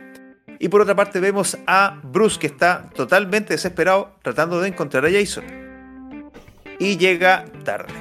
Y 0.60 0.70
por 0.70 0.82
otra 0.82 0.96
parte 0.96 1.20
vemos 1.20 1.58
a 1.68 2.00
Bruce 2.04 2.40
que 2.40 2.48
está 2.48 2.90
totalmente 2.96 3.54
desesperado 3.54 4.16
tratando 4.22 4.62
de 4.62 4.70
encontrar 4.70 5.06
a 5.06 5.12
Jason. 5.12 5.44
Y 6.80 6.98
llega 6.98 7.46
tarde. 7.64 7.94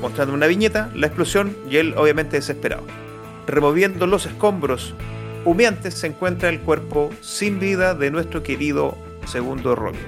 Mostrando 0.00 0.34
una 0.34 0.46
viñeta, 0.46 0.90
la 0.94 1.06
explosión 1.06 1.56
y 1.70 1.78
él 1.78 1.94
obviamente 1.96 2.36
desesperado. 2.36 2.84
Removiendo 3.46 4.06
los 4.06 4.26
escombros 4.26 4.94
humeantes 5.44 5.94
se 5.94 6.08
encuentra 6.08 6.48
el 6.48 6.60
cuerpo 6.60 7.10
sin 7.20 7.60
vida 7.60 7.94
de 7.94 8.10
nuestro 8.10 8.42
querido 8.42 8.96
segundo 9.26 9.74
Robin. 9.74 10.00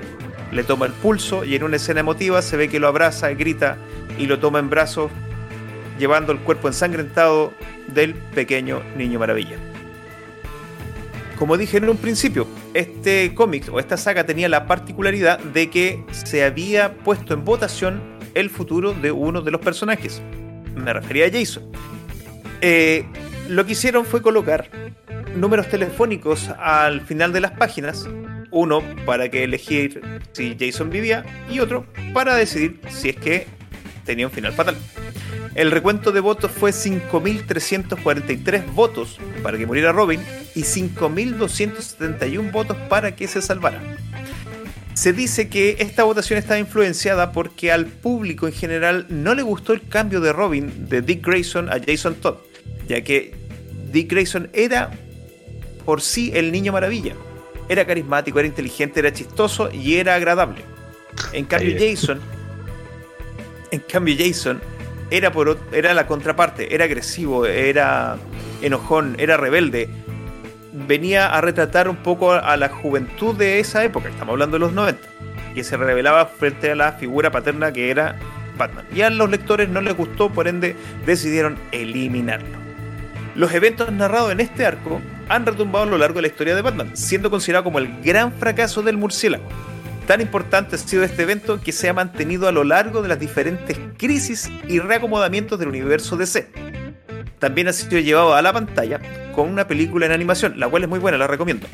Le 0.53 0.64
toma 0.64 0.87
el 0.87 0.93
pulso 0.93 1.45
y 1.45 1.55
en 1.55 1.62
una 1.62 1.77
escena 1.77 2.01
emotiva 2.01 2.41
se 2.43 2.57
ve 2.57 2.69
que 2.69 2.81
lo 2.81 2.89
abraza, 2.89 3.29
grita 3.31 3.77
y 4.19 4.27
lo 4.27 4.39
toma 4.39 4.59
en 4.59 4.71
brazos, 4.71 5.11
llevando 5.99 6.33
el 6.33 6.39
cuerpo 6.39 6.69
ensangrentado 6.69 7.53
del 7.89 8.14
pequeño 8.14 8.83
niño 8.97 9.19
maravilla. 9.19 9.59
Como 11.39 11.57
dije 11.57 11.77
en 11.77 11.89
un 11.89 11.97
principio, 11.99 12.49
este 12.75 13.33
cómic 13.35 13.73
o 13.73 13.79
esta 13.79 13.97
saga 13.97 14.25
tenía 14.25 14.49
la 14.49 14.66
particularidad 14.66 15.39
de 15.39 15.71
que 15.71 16.05
se 16.11 16.45
había 16.45 16.95
puesto 16.95 17.35
en 17.35 17.45
votación 17.45 18.03
el 18.35 18.51
futuro 18.51 18.93
de 18.93 19.12
uno 19.12 19.43
de 19.43 19.51
los 19.51 19.61
personajes. 19.61 20.21
Me 20.75 20.93
refería 20.93 21.27
a 21.27 21.31
Jason. 21.31 21.64
Eh, 22.61 23.05
lo 23.49 23.64
que 23.64 23.73
hicieron 23.73 24.05
fue 24.05 24.21
colocar 24.21 24.69
números 25.37 25.69
telefónicos 25.69 26.51
al 26.59 27.03
final 27.03 27.33
de 27.33 27.41
las 27.41 27.53
páginas, 27.53 28.09
uno 28.51 28.83
para 29.05 29.31
que 29.31 29.45
elegir 29.45 30.01
si 30.33 30.57
Jason 30.59 30.91
vivía 30.91 31.25
y 31.51 31.61
otro 31.61 31.87
para 32.13 32.35
decidir 32.35 32.81
si 32.89 33.11
es 33.11 33.17
que 33.17 33.47
tenía 34.05 34.27
un 34.27 34.33
final 34.33 34.53
fatal. 34.53 34.77
El 35.55 35.71
recuento 35.71 36.13
de 36.13 36.21
votos 36.21 36.53
fue 36.53 36.71
5.343 36.71 38.73
votos 38.73 39.19
para 39.43 39.59
que 39.59 39.67
muriera 39.67 39.93
Robin 39.93 40.21
y 40.55 40.63
5.271 40.63 42.53
votos 42.53 42.77
para 42.89 43.17
que 43.17 43.27
se 43.27 43.43
salvara. 43.43 43.83
Se 44.95 45.13
dice 45.13 45.49
que 45.49 45.77
esta 45.79 46.05
votación 46.05 46.39
estaba 46.39 46.59
influenciada 46.59 47.33
porque 47.33 47.71
al 47.71 47.87
público 47.87 48.47
en 48.47 48.53
general 48.53 49.07
no 49.09 49.35
le 49.35 49.43
gustó 49.43 49.73
el 49.73 49.87
cambio 49.89 50.21
de 50.21 50.33
Robin 50.33 50.89
de 50.89 51.03
Dick 51.03 51.27
Grayson 51.27 51.69
a 51.69 51.79
Jason 51.85 52.17
Todd, 52.17 52.39
ya 52.89 53.03
que 53.03 53.35
Dick 53.93 54.11
Grayson 54.11 54.51
era 54.53 54.91
por 55.85 56.03
sí 56.03 56.33
el 56.35 56.53
niño 56.53 56.73
maravilla. 56.73 57.15
Era 57.69 57.87
carismático, 57.87 58.39
era 58.39 58.49
inteligente, 58.49 59.01
era 59.01 59.12
chistoso 59.12 59.71
y 59.71 59.97
era 59.97 60.14
agradable. 60.14 60.64
En 61.33 61.45
cambio 61.45 61.77
Jason, 61.79 62.21
en 63.71 63.81
cambio 63.81 64.14
Jason 64.19 64.61
era, 65.11 65.33
por, 65.33 65.59
era 65.73 65.95
la 65.95 66.07
contraparte, 66.07 66.75
era 66.75 66.85
agresivo, 66.85 67.47
era 67.47 68.16
enojón, 68.62 69.16
era 69.19 69.37
rebelde. 69.37 69.89
Venía 70.73 71.27
a 71.27 71.41
retratar 71.41 71.89
un 71.89 71.97
poco 71.97 72.33
a 72.33 72.57
la 72.57 72.69
juventud 72.69 73.35
de 73.35 73.59
esa 73.59 73.85
época, 73.85 74.09
estamos 74.09 74.35
hablando 74.35 74.57
de 74.57 74.61
los 74.61 74.73
90, 74.73 75.01
que 75.55 75.64
se 75.64 75.77
revelaba 75.77 76.27
frente 76.27 76.71
a 76.71 76.77
la 76.77 76.93
figura 76.93 77.31
paterna 77.31 77.73
que 77.73 77.91
era 77.91 78.16
Batman. 78.57 78.87
Y 78.95 79.01
a 79.01 79.11
los 79.11 79.31
lectores 79.31 79.69
no 79.69 79.81
les 79.81 79.97
gustó, 79.97 80.31
por 80.31 80.47
ende 80.47 80.77
decidieron 81.07 81.57
eliminarlo. 81.73 82.59
Los 83.35 83.53
eventos 83.55 83.91
narrados 83.93 84.33
en 84.33 84.41
este 84.41 84.66
arco 84.66 85.01
han 85.29 85.47
retumbado 85.47 85.85
a 85.85 85.89
lo 85.89 85.99
largo 85.99 86.16
de 86.16 86.22
la 86.22 86.29
historia 86.29 86.55
de 86.55 86.62
Batman, 86.62 86.97
siendo 86.97 87.31
considerado 87.31 87.64
como 87.64 87.79
el 87.79 88.01
gran 88.03 88.33
fracaso 88.33 88.83
del 88.83 88.97
murciélago. 88.97 89.45
Tan 90.07 90.20
importante 90.22 90.76
ha 90.76 90.79
sido 90.79 91.05
este 91.05 91.22
evento 91.22 91.61
que 91.61 91.70
se 91.70 91.89
ha 91.89 91.93
mantenido 91.93 92.49
a 92.49 92.53
lo 92.53 92.64
largo 92.64 93.03
de 93.03 93.09
las 93.09 93.20
diferentes 93.20 93.79
crisis 93.99 94.51
y 94.66 94.79
reacomodamientos 94.79 95.59
del 95.59 95.68
universo 95.68 96.16
DC. 96.16 96.49
También 97.39 97.68
ha 97.68 97.72
sido 97.72 98.01
llevado 98.01 98.35
a 98.35 98.41
la 98.41 98.53
pantalla 98.53 99.01
con 99.35 99.51
una 99.51 99.68
película 99.68 100.07
en 100.07 100.12
animación, 100.12 100.59
la 100.59 100.68
cual 100.68 100.85
es 100.85 100.89
muy 100.89 100.99
buena, 100.99 101.18
la 101.18 101.26
recomiendo. 101.26 101.66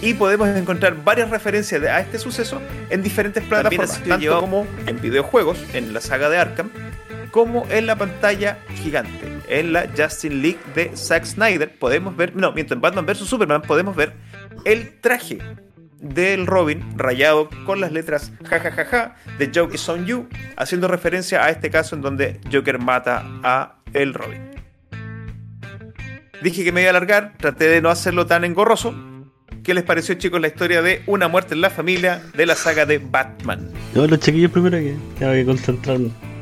Y 0.00 0.14
podemos 0.14 0.48
encontrar 0.48 1.02
varias 1.02 1.30
referencias 1.30 1.82
a 1.82 2.00
este 2.00 2.18
suceso 2.18 2.60
en 2.90 3.02
diferentes 3.02 3.42
plataformas, 3.42 4.00
tanto 4.02 4.40
como 4.40 4.66
en 4.86 5.00
videojuegos, 5.00 5.58
en 5.72 5.92
la 5.92 6.00
saga 6.00 6.28
de 6.28 6.38
Arkham, 6.38 6.70
como 7.34 7.66
en 7.68 7.86
la 7.86 7.96
pantalla 7.96 8.58
gigante. 8.76 9.40
En 9.48 9.72
la 9.72 9.88
Justin 9.98 10.40
League 10.40 10.60
de 10.76 10.96
Zack 10.96 11.24
Snyder 11.24 11.76
podemos 11.80 12.16
ver, 12.16 12.36
no, 12.36 12.52
mientras 12.52 12.76
en 12.76 12.80
Batman 12.80 13.06
vs 13.06 13.26
Superman 13.26 13.60
podemos 13.60 13.96
ver 13.96 14.12
el 14.64 15.00
traje 15.00 15.38
del 15.98 16.46
Robin 16.46 16.96
rayado 16.96 17.48
con 17.66 17.80
las 17.80 17.90
letras 17.90 18.30
jajajaja 18.48 19.16
de 19.36 19.50
Joke 19.52 19.74
is 19.74 19.88
on 19.88 20.06
you, 20.06 20.28
haciendo 20.56 20.86
referencia 20.86 21.44
a 21.44 21.50
este 21.50 21.70
caso 21.70 21.96
en 21.96 22.02
donde 22.02 22.40
Joker 22.52 22.78
mata 22.78 23.24
a 23.42 23.78
el 23.92 24.14
Robin. 24.14 24.52
Dije 26.40 26.62
que 26.62 26.70
me 26.70 26.82
iba 26.82 26.90
a 26.90 26.90
alargar, 26.90 27.32
traté 27.36 27.66
de 27.66 27.82
no 27.82 27.90
hacerlo 27.90 28.26
tan 28.26 28.44
engorroso. 28.44 28.94
¿Qué 29.64 29.74
les 29.74 29.82
pareció, 29.82 30.14
chicos, 30.14 30.40
la 30.40 30.46
historia 30.46 30.82
de 30.82 31.02
una 31.06 31.26
muerte 31.26 31.54
en 31.54 31.62
la 31.62 31.70
familia 31.70 32.22
de 32.36 32.46
la 32.46 32.54
saga 32.54 32.86
de 32.86 32.98
Batman? 32.98 33.72
No, 33.92 34.06
los 34.06 34.20
chiquillos 34.20 34.52
primero 34.52 34.78
que 34.78 34.94
tengo 35.18 35.32
que 35.32 35.44
concentrarme. 35.44 36.33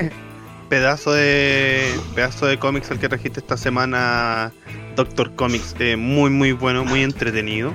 Pedazo 0.68 1.12
de 1.12 1.94
pedazo 2.14 2.46
de 2.46 2.58
cómics 2.58 2.90
el 2.90 2.98
que 2.98 3.08
trajiste 3.08 3.38
esta 3.38 3.56
semana, 3.56 4.52
Doctor 4.96 5.32
Comics, 5.36 5.76
eh, 5.78 5.96
muy 5.96 6.30
muy 6.30 6.52
bueno, 6.52 6.84
muy 6.84 7.02
entretenido. 7.02 7.72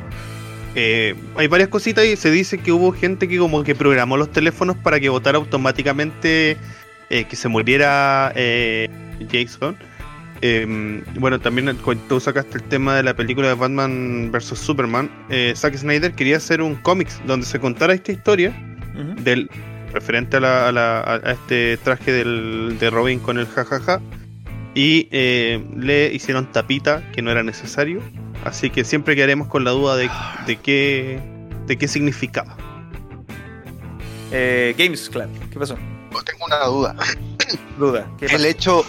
Eh, 0.75 1.15
hay 1.35 1.47
varias 1.47 1.69
cositas 1.69 2.05
y 2.05 2.15
se 2.15 2.31
dice 2.31 2.57
que 2.57 2.71
hubo 2.71 2.91
gente 2.93 3.27
que 3.27 3.37
como 3.37 3.63
que 3.63 3.75
programó 3.75 4.17
los 4.17 4.31
teléfonos 4.31 4.77
para 4.77 4.99
que 4.99 5.09
votara 5.09 5.37
automáticamente 5.37 6.57
eh, 7.09 7.25
que 7.25 7.35
se 7.35 7.47
muriera 7.47 8.33
Jason. 9.31 9.77
Eh, 10.43 11.03
bueno, 11.19 11.39
también 11.39 11.77
cuando 11.83 12.03
tú 12.05 12.19
sacaste 12.19 12.57
el 12.57 12.63
tema 12.63 12.95
de 12.95 13.03
la 13.03 13.13
película 13.15 13.49
de 13.49 13.53
Batman 13.53 14.31
vs 14.31 14.57
Superman, 14.57 15.09
Zack 15.55 15.75
Snyder 15.75 16.13
quería 16.13 16.37
hacer 16.37 16.61
un 16.61 16.75
cómics 16.75 17.21
donde 17.25 17.45
se 17.45 17.59
contara 17.59 17.93
esta 17.93 18.11
historia 18.11 18.53
del 19.23 19.49
referente 19.91 20.37
a, 20.37 20.39
la- 20.39 20.67
a 20.67 20.71
la- 20.71 20.99
a- 21.01 21.31
este 21.31 21.77
traje 21.77 22.11
del, 22.11 22.77
de 22.79 22.89
Robin 22.89 23.19
con 23.19 23.37
el 23.37 23.47
jajaja 23.47 24.01
y 24.73 25.07
eh, 25.11 25.63
le 25.77 26.13
hicieron 26.13 26.51
tapita 26.51 27.03
que 27.11 27.21
no 27.21 27.29
era 27.31 27.43
necesario 27.43 28.01
así 28.45 28.69
que 28.69 28.83
siempre 28.85 29.15
quedaremos 29.15 29.47
con 29.47 29.63
la 29.65 29.71
duda 29.71 29.95
de, 29.97 30.09
de 30.47 30.55
qué 30.57 31.19
de 31.67 31.77
qué 31.77 31.87
significaba 31.87 32.55
Eh, 34.31 34.73
Games 34.77 35.09
Club, 35.09 35.27
¿qué 35.51 35.59
pasó? 35.59 35.77
Yo 36.13 36.21
tengo 36.23 36.45
una 36.45 36.63
duda. 36.65 36.95
Duda. 37.77 38.07
¿Qué 38.17 38.27
El 38.27 38.45
hecho, 38.45 38.85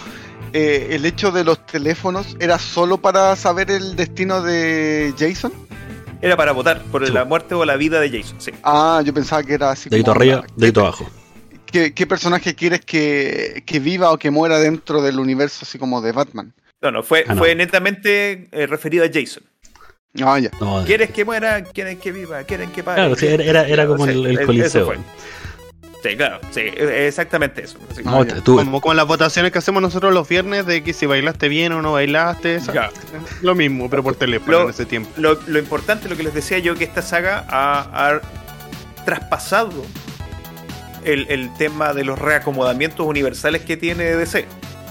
eh, 0.53 0.87
el 0.91 1.05
hecho 1.05 1.31
de 1.31 1.43
los 1.43 1.65
teléfonos 1.65 2.37
era 2.39 2.57
solo 2.59 2.97
para 2.97 3.35
saber 3.35 3.69
el 3.71 3.95
destino 3.95 4.41
de 4.41 5.13
Jason. 5.17 5.51
Era 6.23 6.37
para 6.37 6.53
votar 6.53 6.81
por 6.83 7.05
Sí. 7.05 7.11
la 7.11 7.25
muerte 7.25 7.53
o 7.53 7.65
la 7.65 7.75
vida 7.75 7.99
de 7.99 8.09
Jason, 8.09 8.39
sí. 8.39 8.51
Ah, 8.63 9.01
yo 9.05 9.13
pensaba 9.13 9.43
que 9.43 9.53
era 9.53 9.71
así. 9.71 9.89
Dedito 9.89 10.11
arriba, 10.11 10.43
¿qué- 10.47 10.53
dedito 10.55 10.79
abajo. 10.81 11.09
¿qué, 11.65 11.93
qué 11.93 12.07
personaje 12.07 12.55
quieres 12.55 12.81
que, 12.81 13.61
que 13.65 13.79
viva 13.79 14.11
o 14.11 14.17
que 14.17 14.31
muera 14.31 14.57
dentro 14.59 15.01
del 15.01 15.19
universo 15.19 15.59
así 15.63 15.77
como 15.77 16.01
de 16.01 16.11
Batman? 16.13 16.53
No, 16.81 16.91
no, 16.91 17.03
fue, 17.03 17.25
Ah, 17.27 17.33
no. 17.33 17.39
fue 17.39 17.55
netamente 17.55 18.47
eh, 18.51 18.67
referido 18.67 19.03
a 19.03 19.09
Jason. 19.13 19.43
Ah, 20.23 20.39
ya. 20.39 20.51
No, 20.61 20.83
¿Quieres 20.85 21.09
que 21.11 21.25
muera? 21.25 21.63
¿Quieren 21.63 21.97
que 21.97 22.11
viva? 22.11 22.43
¿Quieren 22.43 22.71
que 22.71 22.83
pague? 22.83 22.97
claro, 23.01 23.15
sí, 23.15 23.25
era, 23.27 23.67
era, 23.67 23.87
como 23.87 24.05
el, 24.05 24.25
el 24.27 24.37
eso 24.37 24.45
coliseo. 24.45 24.93
Sí, 26.03 26.17
claro, 26.17 26.39
sí, 26.51 26.59
exactamente 26.59 27.63
eso. 27.63 27.79
No, 28.03 28.25
como 28.57 28.81
con 28.81 28.97
las 28.97 29.07
votaciones 29.07 29.53
que 29.53 29.59
hacemos 29.59 29.81
nosotros 29.81 30.13
los 30.13 30.27
viernes 30.27 30.65
de 30.65 30.83
que 30.83 30.91
si 30.91 31.05
bailaste 31.05 31.47
bien 31.47 31.71
o 31.71 31.81
no 31.81 31.93
bailaste 31.93 32.59
lo 33.41 33.55
mismo 33.55 33.89
pero 33.89 34.03
por 34.03 34.15
teléfono 34.15 34.51
Lo- 34.51 34.63
en 34.65 34.69
ese 34.71 34.85
tiempo 34.85 35.09
Lo, 35.15 35.39
lo 35.47 35.59
importante, 35.59 36.09
lo 36.09 36.17
que 36.17 36.23
les 36.23 36.33
decía 36.33 36.59
yo, 36.59 36.75
que 36.75 36.83
esta 36.83 37.01
saga 37.01 37.45
ha, 37.47 37.87
ha 38.15 38.21
traspasado 39.05 39.71
el, 41.05 41.25
el 41.29 41.53
tema 41.55 41.93
de 41.93 42.03
los 42.03 42.17
reacomodamientos 42.19 43.05
universales 43.05 43.61
que 43.63 43.77
tiene 43.77 44.03
DC. 44.15 44.45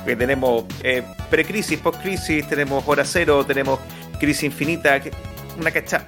Que 0.05 0.17
tenemos 0.17 0.65
eh, 0.83 1.03
precrisis, 1.31 1.79
postcrisis, 1.79 2.47
tenemos 2.49 2.83
hora 2.87 3.05
cero, 3.05 3.45
tenemos 3.47 3.79
crisis 4.19 4.45
infinita, 4.45 5.01
que- 5.01 5.13
una 5.59 5.71
cachá. 5.71 6.07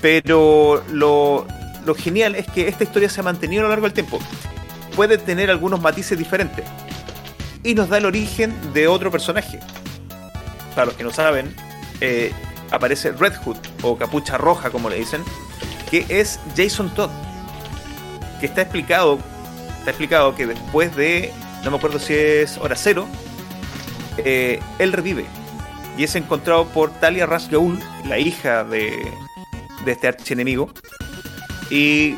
Pero 0.00 0.82
lo, 0.92 1.46
lo 1.84 1.94
genial 1.94 2.34
es 2.34 2.46
que 2.46 2.68
esta 2.68 2.84
historia 2.84 3.08
se 3.08 3.20
ha 3.20 3.22
mantenido 3.22 3.62
a 3.62 3.64
lo 3.64 3.68
largo 3.70 3.86
del 3.86 3.94
tiempo. 3.94 4.18
Puede 4.94 5.18
tener 5.18 5.50
algunos 5.50 5.80
matices 5.80 6.18
diferentes. 6.18 6.64
Y 7.62 7.74
nos 7.74 7.88
da 7.88 7.98
el 7.98 8.06
origen 8.06 8.54
de 8.72 8.88
otro 8.88 9.10
personaje. 9.10 9.60
Para 10.74 10.86
los 10.86 10.94
que 10.94 11.04
no 11.04 11.12
saben, 11.12 11.54
eh, 12.00 12.32
aparece 12.70 13.12
Red 13.12 13.34
Hood 13.44 13.56
o 13.82 13.96
Capucha 13.96 14.38
Roja, 14.38 14.70
como 14.70 14.90
le 14.90 14.96
dicen, 14.96 15.22
que 15.90 16.04
es 16.08 16.38
Jason 16.56 16.92
Todd. 16.94 17.10
Que 18.40 18.46
está 18.46 18.62
explicado, 18.62 19.18
está 19.78 19.90
explicado 19.90 20.34
que 20.34 20.46
después 20.46 20.94
de, 20.96 21.32
no 21.64 21.70
me 21.70 21.76
acuerdo 21.78 21.98
si 21.98 22.14
es 22.14 22.58
hora 22.58 22.76
cero, 22.76 23.06
eh, 24.18 24.60
él 24.78 24.92
revive 24.92 25.26
y 25.96 26.04
es 26.04 26.14
encontrado 26.16 26.66
por 26.66 26.90
Talia 27.00 27.26
Ras 27.26 27.48
Ghul, 27.50 27.78
la 28.04 28.18
hija 28.18 28.64
de, 28.64 29.10
de 29.84 29.92
este 29.92 30.08
archienemigo. 30.08 30.70
Y 31.70 32.16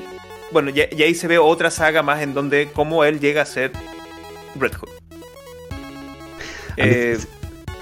bueno, 0.52 0.70
y, 0.70 0.82
y 0.96 1.02
ahí 1.02 1.14
se 1.14 1.28
ve 1.28 1.38
otra 1.38 1.70
saga 1.70 2.02
más 2.02 2.22
en 2.22 2.34
donde 2.34 2.70
cómo 2.72 3.04
él 3.04 3.20
llega 3.20 3.42
a 3.42 3.46
ser 3.46 3.72
Red 4.58 4.72
Hood. 4.74 4.88
Eh, 6.76 7.18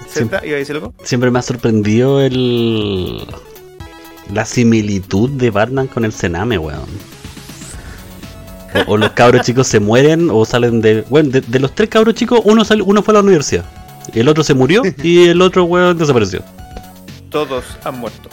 siempre. 0.07 0.39
¿Iba 0.47 0.55
a 0.55 0.59
decir 0.59 0.75
algo? 0.75 0.93
siempre 1.03 1.29
me 1.31 1.39
ha 1.39 1.41
sorprendido 1.41 2.21
el 2.21 3.25
la 4.33 4.45
similitud 4.45 5.29
de 5.31 5.49
Batman 5.51 5.87
con 5.87 6.05
el 6.05 6.13
Sename, 6.13 6.57
weón. 6.57 6.87
O, 8.87 8.93
o 8.93 8.97
los 8.97 9.11
cabros 9.11 9.45
chicos 9.45 9.67
se 9.67 9.79
mueren 9.79 10.29
o 10.31 10.43
salen 10.45 10.81
de. 10.81 11.01
Bueno, 11.09 11.29
de, 11.29 11.41
de 11.41 11.59
los 11.59 11.73
tres 11.75 11.89
cabros 11.89 12.15
chicos, 12.15 12.41
uno, 12.43 12.65
sal- 12.65 12.81
uno 12.81 13.03
fue 13.03 13.13
a 13.13 13.15
la 13.15 13.21
universidad. 13.21 13.65
El 14.13 14.27
otro 14.27 14.43
se 14.43 14.53
murió 14.53 14.81
y 15.03 15.27
el 15.27 15.41
otro, 15.41 15.63
weón, 15.65 15.97
desapareció. 15.97 16.41
Todos 17.29 17.65
han 17.83 17.99
muerto. 17.99 18.29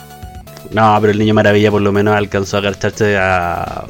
No, 0.75 0.97
pero 1.01 1.13
el 1.13 1.19
Niño 1.19 1.35
Maravilla 1.35 1.71
por 1.71 1.83
lo 1.83 1.93
menos 1.93 2.15
alcanzó 2.17 2.57
a 2.57 2.61
agacharse 2.61 3.17
a, 3.19 3.85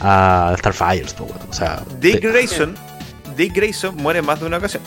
a 0.00 0.54
Starfire, 0.58 1.06
po, 1.16 1.24
weón. 1.24 1.38
O 1.48 1.52
sea, 1.52 1.82
Dick 2.00 2.20
Grayson, 2.22 2.74
Dick 3.36 3.54
Grayson 3.54 3.96
muere 3.96 4.20
más 4.22 4.40
de 4.40 4.46
una 4.46 4.58
ocasión. 4.58 4.82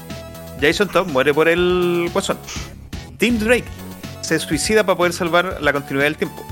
Jason 0.62 0.88
Todd 0.88 1.08
muere 1.08 1.34
por 1.34 1.48
el 1.48 2.10
guasón. 2.14 2.38
Tim 3.18 3.40
Drake 3.40 3.66
se 4.22 4.40
suicida 4.40 4.86
para 4.86 4.98
poder 4.98 5.14
salvar 5.14 5.58
la 5.62 5.74
continuidad 5.74 6.06
del 6.06 6.18
tiempo. 6.18 6.46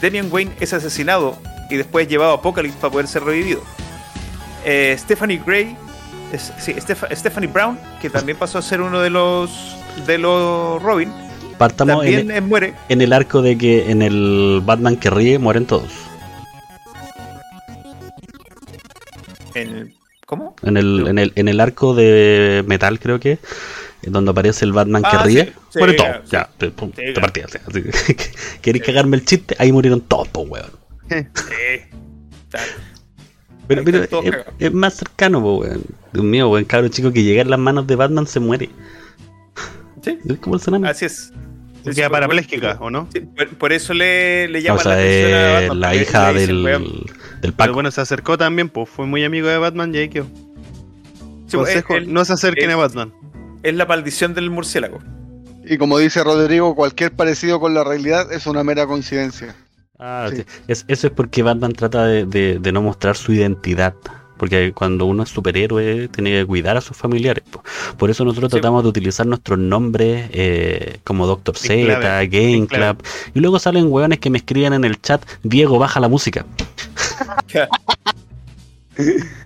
Damian 0.00 0.28
Wayne 0.30 0.52
es 0.60 0.72
asesinado 0.72 1.36
y 1.70 1.76
después 1.76 2.08
llevado 2.08 2.32
a 2.32 2.34
Apocalypse 2.36 2.78
para 2.80 2.90
poder 2.92 3.06
ser 3.06 3.24
revivido. 3.24 3.62
Eh, 4.64 4.96
Stephanie 4.98 5.40
Gray, 5.44 5.76
es- 6.32 6.52
sí, 6.58 6.72
Steph- 6.74 7.14
Stephanie 7.14 7.48
Brown, 7.50 7.78
que 8.00 8.10
también 8.10 8.38
pasó 8.38 8.58
a 8.58 8.62
ser 8.62 8.80
uno 8.80 9.00
de 9.00 9.10
los 9.10 9.76
de 10.06 10.18
los 10.18 10.82
Robin, 10.82 11.12
partamos 11.58 12.04
también 12.04 12.30
en, 12.30 12.48
muere. 12.48 12.74
en 12.88 13.00
el 13.00 13.12
arco 13.12 13.42
de 13.42 13.56
que 13.58 13.90
en 13.90 14.02
el 14.02 14.60
Batman 14.64 14.96
que 14.96 15.10
ríe 15.10 15.38
mueren 15.38 15.66
todos. 15.66 15.90
En, 19.54 19.94
¿Cómo? 20.26 20.56
En 20.62 20.76
el, 20.76 21.06
en 21.06 21.18
el, 21.18 21.32
en 21.36 21.48
el 21.48 21.60
arco 21.60 21.94
de 21.94 22.64
metal, 22.66 22.98
creo 22.98 23.20
que, 23.20 23.38
en 24.02 24.12
donde 24.12 24.30
aparece 24.32 24.64
el 24.64 24.72
Batman 24.72 25.02
que 25.02 25.08
Ah, 25.12 25.22
rie, 25.22 25.44
sí, 25.44 25.52
sí, 25.70 25.78
muere 25.78 25.94
todo. 25.94 26.06
ya, 26.06 26.20
sí. 26.24 26.30
Ya, 26.32 26.50
te, 26.58 26.70
pum, 26.70 26.90
Sí, 26.96 27.02
te 27.14 27.20
partí, 27.20 27.40
así, 27.40 27.58
así 27.66 28.14
que, 28.14 28.30
¿Queréis 28.62 28.84
cagarme 28.84 29.16
el 29.16 29.24
chiste? 29.24 29.54
Ahí 29.58 29.70
murieron 29.70 30.00
todos, 30.00 30.28
po, 30.28 30.40
weón. 30.42 30.70
Sí. 31.08 31.24
Pero, 33.66 33.82
es, 33.82 34.08
es 34.58 34.72
más 34.72 34.94
cercano, 34.94 35.40
po, 35.40 35.58
weón. 35.58 35.82
Dios 36.12 36.24
mío, 36.24 36.48
weón, 36.48 36.64
cabro 36.64 36.88
chico 36.88 37.12
que 37.12 37.22
llega 37.22 37.42
en 37.42 37.50
las 37.50 37.58
manos 37.58 37.86
de 37.86 37.96
Batman 37.96 38.26
se 38.26 38.40
muere. 38.40 38.70
Sí, 40.04 40.18
Es 40.28 40.38
como 40.38 40.56
el 40.56 40.60
tsunami. 40.60 40.88
así 40.88 41.06
es. 41.06 41.32
Queda 41.84 41.92
sí, 42.06 42.10
parapléjica, 42.10 42.78
¿o 42.80 42.90
no? 42.90 43.08
Sí, 43.12 43.20
por, 43.20 43.48
por 43.56 43.72
eso 43.72 43.92
le, 43.92 44.48
le 44.48 44.62
llama 44.62 44.80
o 44.80 44.82
sea, 44.82 44.92
la 44.92 44.98
atención 44.98 45.32
a 45.34 45.58
es 45.60 45.68
Batman, 45.68 45.80
la 45.80 45.94
hija 45.96 46.32
del, 46.32 46.64
weón, 46.64 46.82
del 46.84 47.02
Pero 47.40 47.52
Paco. 47.54 47.72
bueno, 47.74 47.90
se 47.90 48.00
acercó 48.00 48.38
también, 48.38 48.68
pues 48.70 48.88
fue 48.88 49.06
muy 49.06 49.22
amigo 49.24 49.48
de 49.48 49.58
Batman 49.58 49.94
y 49.94 49.98
ahí 49.98 50.08
quedó. 50.08 50.26
sí, 51.46 51.56
Consejo, 51.56 52.00
no 52.06 52.24
se 52.24 52.32
acerquen 52.32 52.70
a 52.70 52.76
Batman. 52.76 53.12
Es 53.62 53.74
la 53.74 53.84
maldición 53.86 54.32
del 54.34 54.50
murciélago. 54.50 54.98
Y 55.66 55.76
como 55.78 55.98
dice 55.98 56.22
Rodrigo, 56.24 56.74
cualquier 56.74 57.12
parecido 57.12 57.60
con 57.60 57.74
la 57.74 57.84
realidad 57.84 58.32
es 58.32 58.46
una 58.46 58.64
mera 58.64 58.86
coincidencia. 58.86 59.54
Ah, 59.98 60.28
Sí. 60.30 60.36
sí. 60.38 60.44
Es, 60.68 60.84
eso 60.88 61.06
es 61.06 61.12
porque 61.12 61.42
Batman 61.42 61.72
trata 61.72 62.06
de, 62.06 62.24
de- 62.26 62.58
de 62.60 62.72
no 62.72 62.80
mostrar 62.82 63.16
su 63.16 63.32
identidad. 63.32 63.94
Porque 64.36 64.72
cuando 64.72 65.06
uno 65.06 65.22
es 65.22 65.28
superhéroe, 65.28 66.08
tiene 66.08 66.30
que 66.32 66.44
cuidar 66.46 66.76
a 66.76 66.80
sus 66.80 66.96
familiares. 66.96 67.44
po. 67.50 67.62
Por 67.96 68.10
eso 68.10 68.24
nosotros 68.24 68.50
Sí. 68.50 68.56
tratamos 68.56 68.82
de 68.82 68.88
utilizar 68.88 69.26
nuestros 69.26 69.58
nombres 69.58 70.28
eh, 70.32 70.98
como 71.04 71.26
Doctor 71.26 71.56
Z, 71.56 72.24
Game. 72.26 72.66
Club. 72.66 73.02
Y 73.34 73.40
luego 73.40 73.58
salen 73.58 73.86
hueones 73.90 74.18
que 74.18 74.30
me 74.30 74.38
escriben 74.38 74.72
en 74.72 74.84
el 74.84 75.00
chat: 75.00 75.22
Diego, 75.42 75.78
baja 75.78 76.00
la 76.00 76.08
música. 76.08 76.44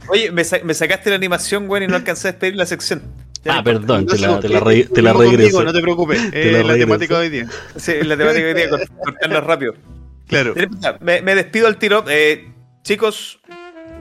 Oye, 0.08 0.30
me, 0.30 0.44
sa- 0.44 0.60
me 0.62 0.74
sacaste 0.74 1.10
la 1.10 1.16
animación, 1.16 1.66
güey, 1.66 1.84
y 1.84 1.86
no 1.86 1.96
alcancé 1.96 2.28
a 2.28 2.32
despedir 2.32 2.56
la 2.56 2.66
sección. 2.66 3.02
Ah, 3.46 3.62
perdón, 3.62 4.06
te 4.06 4.18
la, 4.18 4.40
te 4.40 4.48
la, 4.48 4.58
eh, 4.58 4.60
re- 4.62 4.84
te 4.84 5.00
la 5.00 5.10
mismo 5.14 5.24
conmigo, 5.24 5.36
regreso. 5.38 5.64
no 5.64 5.72
te 5.72 5.80
preocupes, 5.80 6.30
Te 6.30 6.52
la 6.52 6.58
es 6.58 6.66
la 6.66 6.74
temática 6.74 7.14
de 7.14 7.20
hoy 7.20 7.28
día. 7.30 7.46
Sí, 7.76 7.92
la 8.02 8.16
temática 8.16 8.46
hoy 8.46 8.54
día, 8.54 8.68
cort- 8.68 8.88
cortarla 9.04 9.40
rápido. 9.40 9.74
Claro. 10.28 10.52
Me, 11.00 11.22
me 11.22 11.34
despido 11.34 11.66
al 11.68 11.78
tiro. 11.78 12.04
Eh, 12.06 12.50
chicos, 12.82 13.40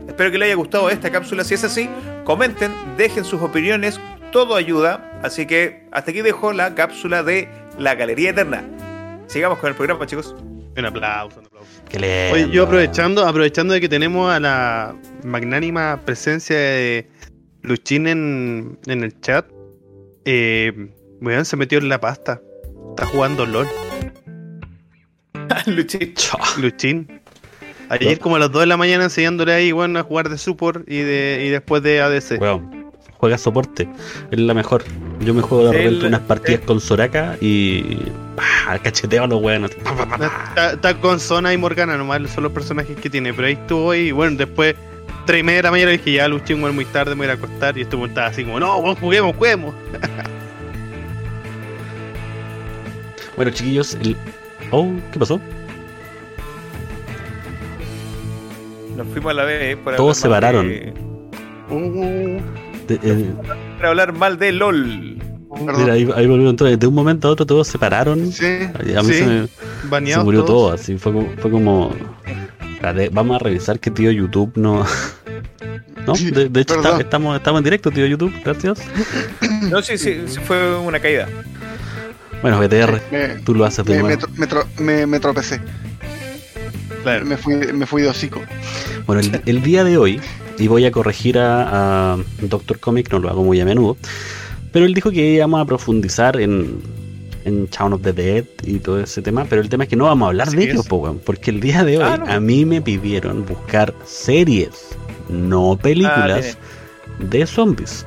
espero 0.07 0.31
que 0.31 0.37
les 0.37 0.47
haya 0.47 0.55
gustado 0.55 0.89
esta 0.89 1.11
cápsula. 1.11 1.43
Si 1.43 1.53
es 1.53 1.63
así, 1.63 1.89
comenten, 2.23 2.71
dejen 2.97 3.23
sus 3.23 3.41
opiniones. 3.41 3.99
Todo 4.31 4.55
ayuda. 4.55 5.19
Así 5.23 5.45
que 5.45 5.87
hasta 5.91 6.11
aquí 6.11 6.21
dejo 6.21 6.53
la 6.53 6.75
cápsula 6.75 7.23
de 7.23 7.47
la 7.77 7.95
Galería 7.95 8.31
Eterna. 8.31 8.63
Sigamos 9.27 9.59
con 9.59 9.69
el 9.69 9.75
programa, 9.75 10.05
chicos. 10.05 10.35
Un 10.77 10.85
aplauso, 10.85 11.39
un 11.39 11.45
aplauso. 11.45 11.69
Qué 11.89 11.99
lindo. 11.99 12.33
Oye, 12.33 12.49
yo 12.51 12.63
aprovechando, 12.63 13.25
aprovechando 13.25 13.73
de 13.73 13.81
que 13.81 13.89
tenemos 13.89 14.31
a 14.31 14.39
la 14.39 14.95
magnánima 15.23 16.01
presencia 16.05 16.55
de 16.55 17.09
Luchín 17.61 18.07
en, 18.07 18.79
en 18.85 19.03
el 19.03 19.19
chat, 19.21 19.45
eh, 20.25 20.91
weón, 21.21 21.45
se 21.45 21.57
metió 21.57 21.79
en 21.79 21.89
la 21.89 21.99
pasta. 21.99 22.41
Está 22.91 23.05
jugando 23.07 23.45
LOL, 23.45 23.67
Luchín. 25.65 26.13
Luchín. 26.57 27.21
Ayer 27.89 28.19
como 28.19 28.35
a 28.35 28.39
las 28.39 28.51
2 28.51 28.61
de 28.61 28.67
la 28.67 28.77
mañana 28.77 29.05
enseñándole 29.05 29.53
ahí, 29.53 29.71
bueno, 29.71 29.99
a 29.99 30.03
jugar 30.03 30.29
de 30.29 30.37
support 30.37 30.83
y 30.87 30.97
de 30.97 31.43
y 31.45 31.49
después 31.49 31.83
de 31.83 32.01
ADC. 32.01 32.41
Weón, 32.41 32.91
juega 33.17 33.37
soporte. 33.37 33.87
Es 34.31 34.39
la 34.39 34.53
mejor. 34.53 34.83
Yo 35.21 35.33
me 35.33 35.41
juego 35.41 35.69
de 35.69 35.77
repente 35.77 36.07
unas 36.07 36.21
partidas 36.21 36.61
con 36.61 36.79
Soraka 36.79 37.37
y. 37.39 37.97
¡pah! 38.35 38.79
cacheteo 38.79 39.23
a 39.23 39.27
los 39.27 39.41
pa. 39.41 40.25
Está, 40.49 40.73
está 40.73 40.99
con 40.99 41.19
Zona 41.19 41.53
y 41.53 41.57
Morgana, 41.57 41.97
nomás 41.97 42.29
son 42.29 42.43
los 42.43 42.51
personajes 42.51 42.97
que 42.97 43.09
tiene. 43.09 43.33
Pero 43.33 43.47
ahí 43.47 43.53
estuvo 43.53 43.93
y 43.93 44.11
bueno, 44.11 44.37
después, 44.37 44.75
3 45.25 45.39
y 45.39 45.43
media 45.43 45.57
de 45.57 45.63
la 45.63 45.71
mañana 45.71 45.91
dije 45.91 46.13
ya 46.13 46.27
Luchín, 46.27 46.59
bueno, 46.59 46.73
muy 46.73 46.85
tarde 46.85 47.11
me 47.11 47.19
voy 47.19 47.29
a 47.29 47.33
ir 47.33 47.39
a 47.39 47.43
acostar. 47.43 47.77
Y 47.77 47.81
estuvo 47.81 48.05
estaba 48.05 48.27
así 48.27 48.43
como, 48.43 48.59
no, 48.59 48.77
weón, 48.77 48.95
juguemos, 48.95 49.35
juguemos. 49.35 49.75
Bueno, 53.35 53.51
chiquillos, 53.51 53.93
el... 53.93 54.17
Oh, 54.71 54.91
¿qué 55.11 55.19
pasó? 55.19 55.39
Nos 58.97 59.07
fuimos 59.07 59.31
a 59.31 59.33
la 59.33 59.43
vez. 59.45 59.61
eh, 59.61 59.77
por 59.77 59.95
Todos 59.95 60.17
se 60.17 60.27
mal 60.27 60.37
pararon. 60.41 60.67
de- 60.67 60.93
Uh, 61.69 62.39
De- 62.87 62.99
eh, 63.03 63.31
Para 63.77 63.89
hablar 63.89 64.13
mal 64.13 64.37
de 64.39 64.51
LOL. 64.53 65.17
mira, 65.77 65.93
ahí, 65.93 66.09
ahí 66.15 66.25
volvieron 66.27 66.55
todos. 66.55 66.79
De 66.79 66.87
un 66.87 66.93
momento 66.95 67.27
a 67.27 67.31
otro 67.31 67.45
todos 67.45 67.67
se 67.67 67.77
pararon. 67.77 68.31
Sí, 68.31 68.45
A 68.45 69.01
mí 69.03 69.13
Sí, 69.13 69.13
se, 69.19 69.25
me, 69.25 69.47
se 70.11 70.19
murió 70.23 70.45
todos. 70.45 70.45
todo, 70.45 70.71
así. 70.73 70.97
Fue 70.97 71.11
como. 71.13 71.29
Fue 71.39 71.51
como 71.51 71.93
vamos 73.11 73.35
a 73.35 73.39
revisar 73.43 73.79
que 73.79 73.91
tío 73.91 74.11
YouTube 74.11 74.53
no. 74.55 74.85
No, 76.05 76.13
de, 76.13 76.47
de 76.47 76.61
hecho 76.61 76.75
está- 76.75 76.97
estamos, 77.01 77.35
estamos 77.35 77.59
en 77.59 77.63
directo, 77.65 77.91
tío 77.91 78.05
YouTube, 78.05 78.33
gracias. 78.45 78.79
No, 79.69 79.81
sí, 79.81 79.97
sí, 79.97 80.21
sí, 80.27 80.39
fue 80.45 80.77
una 80.77 80.99
caída. 80.99 81.27
Bueno, 82.41 82.59
BTR, 82.59 83.01
me, 83.11 83.27
tú 83.43 83.53
lo 83.55 83.65
haces 83.65 83.83
de 83.83 83.95
me, 83.97 84.03
me, 84.03 84.15
nuevo. 84.15 84.21
tro- 84.21 84.31
me 84.37 84.47
tro- 84.47 84.67
me- 84.79 85.05
me 85.07 85.19
tropecé. 85.19 85.59
Claro. 87.07 87.25
Me 87.25 87.37
fui, 87.37 87.55
me 87.55 87.85
fui 87.85 88.01
de 88.01 88.09
hocico. 88.09 88.41
Bueno, 89.05 89.21
el, 89.21 89.41
el 89.45 89.63
día 89.63 89.83
de 89.83 89.97
hoy, 89.97 90.19
y 90.59 90.67
voy 90.67 90.85
a 90.85 90.91
corregir 90.91 91.37
a, 91.39 92.13
a 92.13 92.17
Doctor 92.41 92.79
Comic, 92.79 93.11
no 93.11 93.19
lo 93.19 93.29
hago 93.29 93.43
muy 93.43 93.59
a 93.61 93.65
menudo, 93.65 93.95
pero 94.73 94.85
él 94.85 94.93
dijo 94.93 95.11
que 95.11 95.33
íbamos 95.35 95.61
a 95.61 95.65
profundizar 95.65 96.39
en, 96.39 96.81
en 97.45 97.67
Shaun 97.67 97.93
of 97.93 98.01
the 98.01 98.11
Dead 98.11 98.43
y 98.63 98.79
todo 98.79 98.99
ese 98.99 99.21
tema, 99.21 99.45
pero 99.49 99.61
el 99.61 99.69
tema 99.69 99.85
es 99.85 99.89
que 99.89 99.95
no 99.95 100.03
vamos 100.05 100.25
a 100.25 100.29
hablar 100.29 100.47
Así 100.49 100.57
de 100.57 100.71
ellos, 100.71 100.85
po, 100.85 101.17
porque 101.25 101.51
el 101.51 101.61
día 101.61 101.83
de 101.85 101.97
hoy 101.99 102.03
Ah, 102.05 102.17
no. 102.17 102.29
a 102.31 102.39
mí 102.41 102.65
me 102.65 102.81
pidieron 102.81 103.45
buscar 103.45 103.93
series, 104.05 104.89
no 105.29 105.73
Ah, 105.73 105.77
películas, 105.77 106.57
de 107.19 107.45
zombies. 107.47 108.05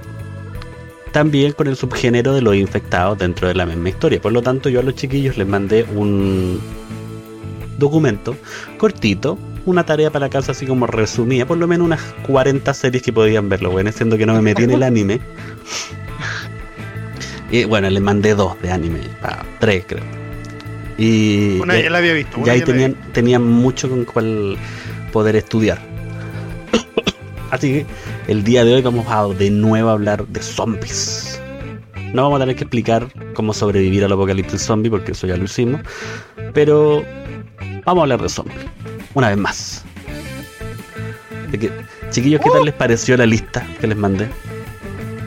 También 1.12 1.52
con 1.52 1.66
el 1.66 1.76
subgénero 1.76 2.34
de 2.34 2.42
los 2.42 2.54
infectados 2.54 3.18
dentro 3.18 3.48
de 3.48 3.54
la 3.54 3.66
misma 3.66 3.88
historia. 3.88 4.20
Por 4.20 4.32
lo 4.32 4.42
tanto, 4.42 4.68
yo 4.68 4.78
a 4.78 4.82
los 4.82 4.94
chiquillos 4.94 5.36
les 5.36 5.46
mandé 5.46 5.84
un 5.96 6.60
documento 7.80 8.36
cortito, 8.78 9.36
una 9.66 9.84
tarea 9.84 10.10
para 10.12 10.26
la 10.26 10.30
casa 10.30 10.52
así 10.52 10.66
como 10.66 10.86
resumida, 10.86 11.46
por 11.46 11.58
lo 11.58 11.66
menos 11.66 11.84
unas 11.84 12.00
40 12.28 12.72
series 12.72 13.02
que 13.02 13.12
podían 13.12 13.48
verlo, 13.48 13.72
bueno, 13.72 13.90
siendo 13.90 14.16
que 14.16 14.26
no 14.26 14.34
me 14.34 14.42
metí 14.42 14.62
en 14.62 14.70
el 14.70 14.84
anime. 14.84 15.20
Y 17.50 17.64
bueno, 17.64 17.90
les 17.90 18.00
mandé 18.00 18.36
dos 18.36 18.60
de 18.62 18.70
anime, 18.70 19.00
ah, 19.22 19.42
tres 19.58 19.84
creo. 19.88 20.04
Y 20.96 21.58
Una 21.58 21.80
ya 21.80 21.90
la 21.90 21.98
había 21.98 22.12
visto. 22.12 22.38
ahí 22.48 22.62
ya 22.64 22.92
tenían 23.12 23.42
mucho 23.42 23.88
con 23.88 24.04
cual 24.04 24.56
poder 25.12 25.34
estudiar. 25.34 25.78
Así 27.50 27.72
que 27.72 27.86
el 28.28 28.44
día 28.44 28.64
de 28.64 28.74
hoy 28.74 28.82
vamos 28.82 29.06
a 29.08 29.26
de 29.26 29.50
nuevo 29.50 29.88
a 29.88 29.92
hablar 29.92 30.26
de 30.28 30.42
zombies. 30.42 31.40
No 32.12 32.24
vamos 32.24 32.36
a 32.36 32.42
tener 32.42 32.56
que 32.56 32.64
explicar 32.64 33.08
cómo 33.34 33.52
sobrevivir 33.54 34.04
al 34.04 34.12
apocalipsis 34.12 34.62
zombie, 34.62 34.90
porque 34.90 35.12
eso 35.12 35.26
ya 35.26 35.36
lo 35.36 35.44
hicimos. 35.44 35.80
Pero 36.52 37.04
vamos 37.90 38.02
a 38.02 38.04
hablar 38.04 38.22
de 38.22 38.28
zombies. 38.28 38.58
Una 39.14 39.28
vez 39.28 39.36
más. 39.38 39.84
Así 41.48 41.58
que, 41.58 41.70
chiquillos, 42.10 42.40
¿qué 42.42 42.50
tal 42.50 42.64
les 42.64 42.74
pareció 42.74 43.16
la 43.16 43.26
lista 43.26 43.66
que 43.80 43.86
les 43.86 43.96
mandé? 43.96 44.28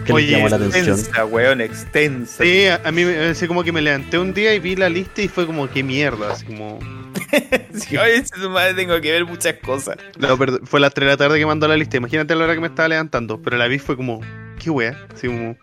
¿Qué 0.05 0.14
les 0.14 0.24
Oye, 0.24 0.32
llamó 0.32 0.49
la 0.49 0.55
atención? 0.57 0.88
Extensa, 0.97 1.26
weón, 1.26 1.61
extensa. 1.61 2.43
Sí, 2.43 2.66
a, 2.68 2.82
a 2.84 2.91
mí 2.91 3.05
me- 3.05 3.18
así 3.30 3.47
como 3.47 3.64
que 3.64 3.72
me 3.72 3.82
levanté 3.82 4.18
un 4.18 4.34
día 4.34 4.53
y 4.53 4.59
vi 4.59 4.76
la 4.76 4.89
lista 4.89 5.22
y 5.22 5.28
fue 5.28 5.45
como, 5.45 5.70
qué 5.70 5.84
mierda, 5.84 6.32
así 6.34 6.45
como... 6.45 6.80
Sí, 7.74 7.97
oye, 7.97 8.24
su 8.26 8.49
madre, 8.49 8.74
tengo 8.76 8.99
que 9.01 9.11
ver 9.11 9.26
muchas 9.26 9.55
cosas. 9.55 9.97
No, 10.20 10.38
fue 10.38 10.80
a 10.80 10.82
las 10.82 10.93
3 10.93 11.07
de 11.07 11.14
la 11.14 11.18
tarde 11.18 11.39
que 11.39 11.45
mandó 11.45 11.68
la 11.68 11.76
lista, 11.78 11.97
imagínate 11.97 12.36
la 12.36 12.43
hora 12.43 12.53
que 12.53 12.59
me 12.61 12.68
estaba 12.68 12.88
levantando, 12.89 13.41
pero 13.41 13.57
la 13.57 13.68
vi 13.68 13.80
fue 13.80 13.95
como, 13.95 14.22
qué 14.59 14.70
wea, 14.70 14.97
así 15.14 15.28
como... 15.28 15.55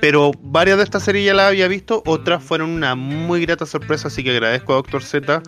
Pero 0.00 0.30
varias 0.40 0.78
de 0.78 0.84
estas 0.84 1.02
series 1.02 1.26
ya 1.26 1.34
las 1.34 1.48
había 1.48 1.68
visto, 1.68 2.02
otras 2.06 2.42
fueron 2.42 2.70
una 2.70 2.94
muy 2.94 3.44
grata 3.44 3.66
sorpresa, 3.66 4.08
así 4.08 4.24
que 4.24 4.30
agradezco 4.30 4.72
a 4.72 4.76
Doctor 4.76 5.02
Z 5.02 5.42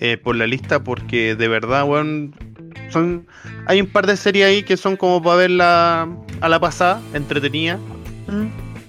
eh, 0.00 0.16
por 0.16 0.36
la 0.36 0.46
lista, 0.46 0.82
porque 0.82 1.34
de 1.34 1.48
verdad, 1.48 1.84
weón, 1.84 2.34
son... 2.90 3.26
Hay 3.66 3.80
un 3.80 3.88
par 3.88 4.06
de 4.06 4.16
series 4.16 4.46
ahí 4.46 4.62
que 4.62 4.76
son 4.76 4.96
como 4.96 5.22
para 5.22 5.36
verla 5.36 6.08
a 6.40 6.48
la 6.48 6.60
pasada, 6.60 7.00
entretenida. 7.14 7.78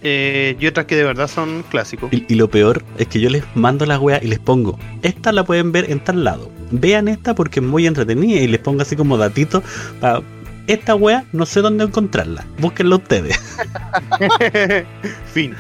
eh, 0.01 0.55
y 0.59 0.67
otras 0.67 0.85
que 0.85 0.95
de 0.95 1.03
verdad 1.03 1.27
son 1.27 1.63
clásicos. 1.69 2.11
Y, 2.13 2.25
y 2.27 2.35
lo 2.35 2.49
peor 2.49 2.83
es 2.97 3.07
que 3.07 3.19
yo 3.19 3.29
les 3.29 3.43
mando 3.55 3.85
la 3.85 3.99
wea 3.99 4.19
y 4.23 4.27
les 4.27 4.39
pongo, 4.39 4.79
esta 5.01 5.31
la 5.31 5.43
pueden 5.43 5.71
ver 5.71 5.89
en 5.91 5.99
tal 5.99 6.23
lado. 6.23 6.51
Vean 6.71 7.07
esta 7.07 7.33
porque 7.35 7.59
es 7.59 7.65
muy 7.65 7.87
entretenida 7.87 8.39
y 8.39 8.47
les 8.47 8.59
pongo 8.59 8.81
así 8.81 8.95
como 8.95 9.17
datitos 9.17 9.63
para 9.99 10.21
esta 10.67 10.93
wea 10.93 11.25
no 11.33 11.45
sé 11.47 11.61
dónde 11.61 11.83
encontrarla. 11.83 12.45
Búsquenla 12.59 12.97
ustedes. 12.97 13.39
fin. 15.33 15.55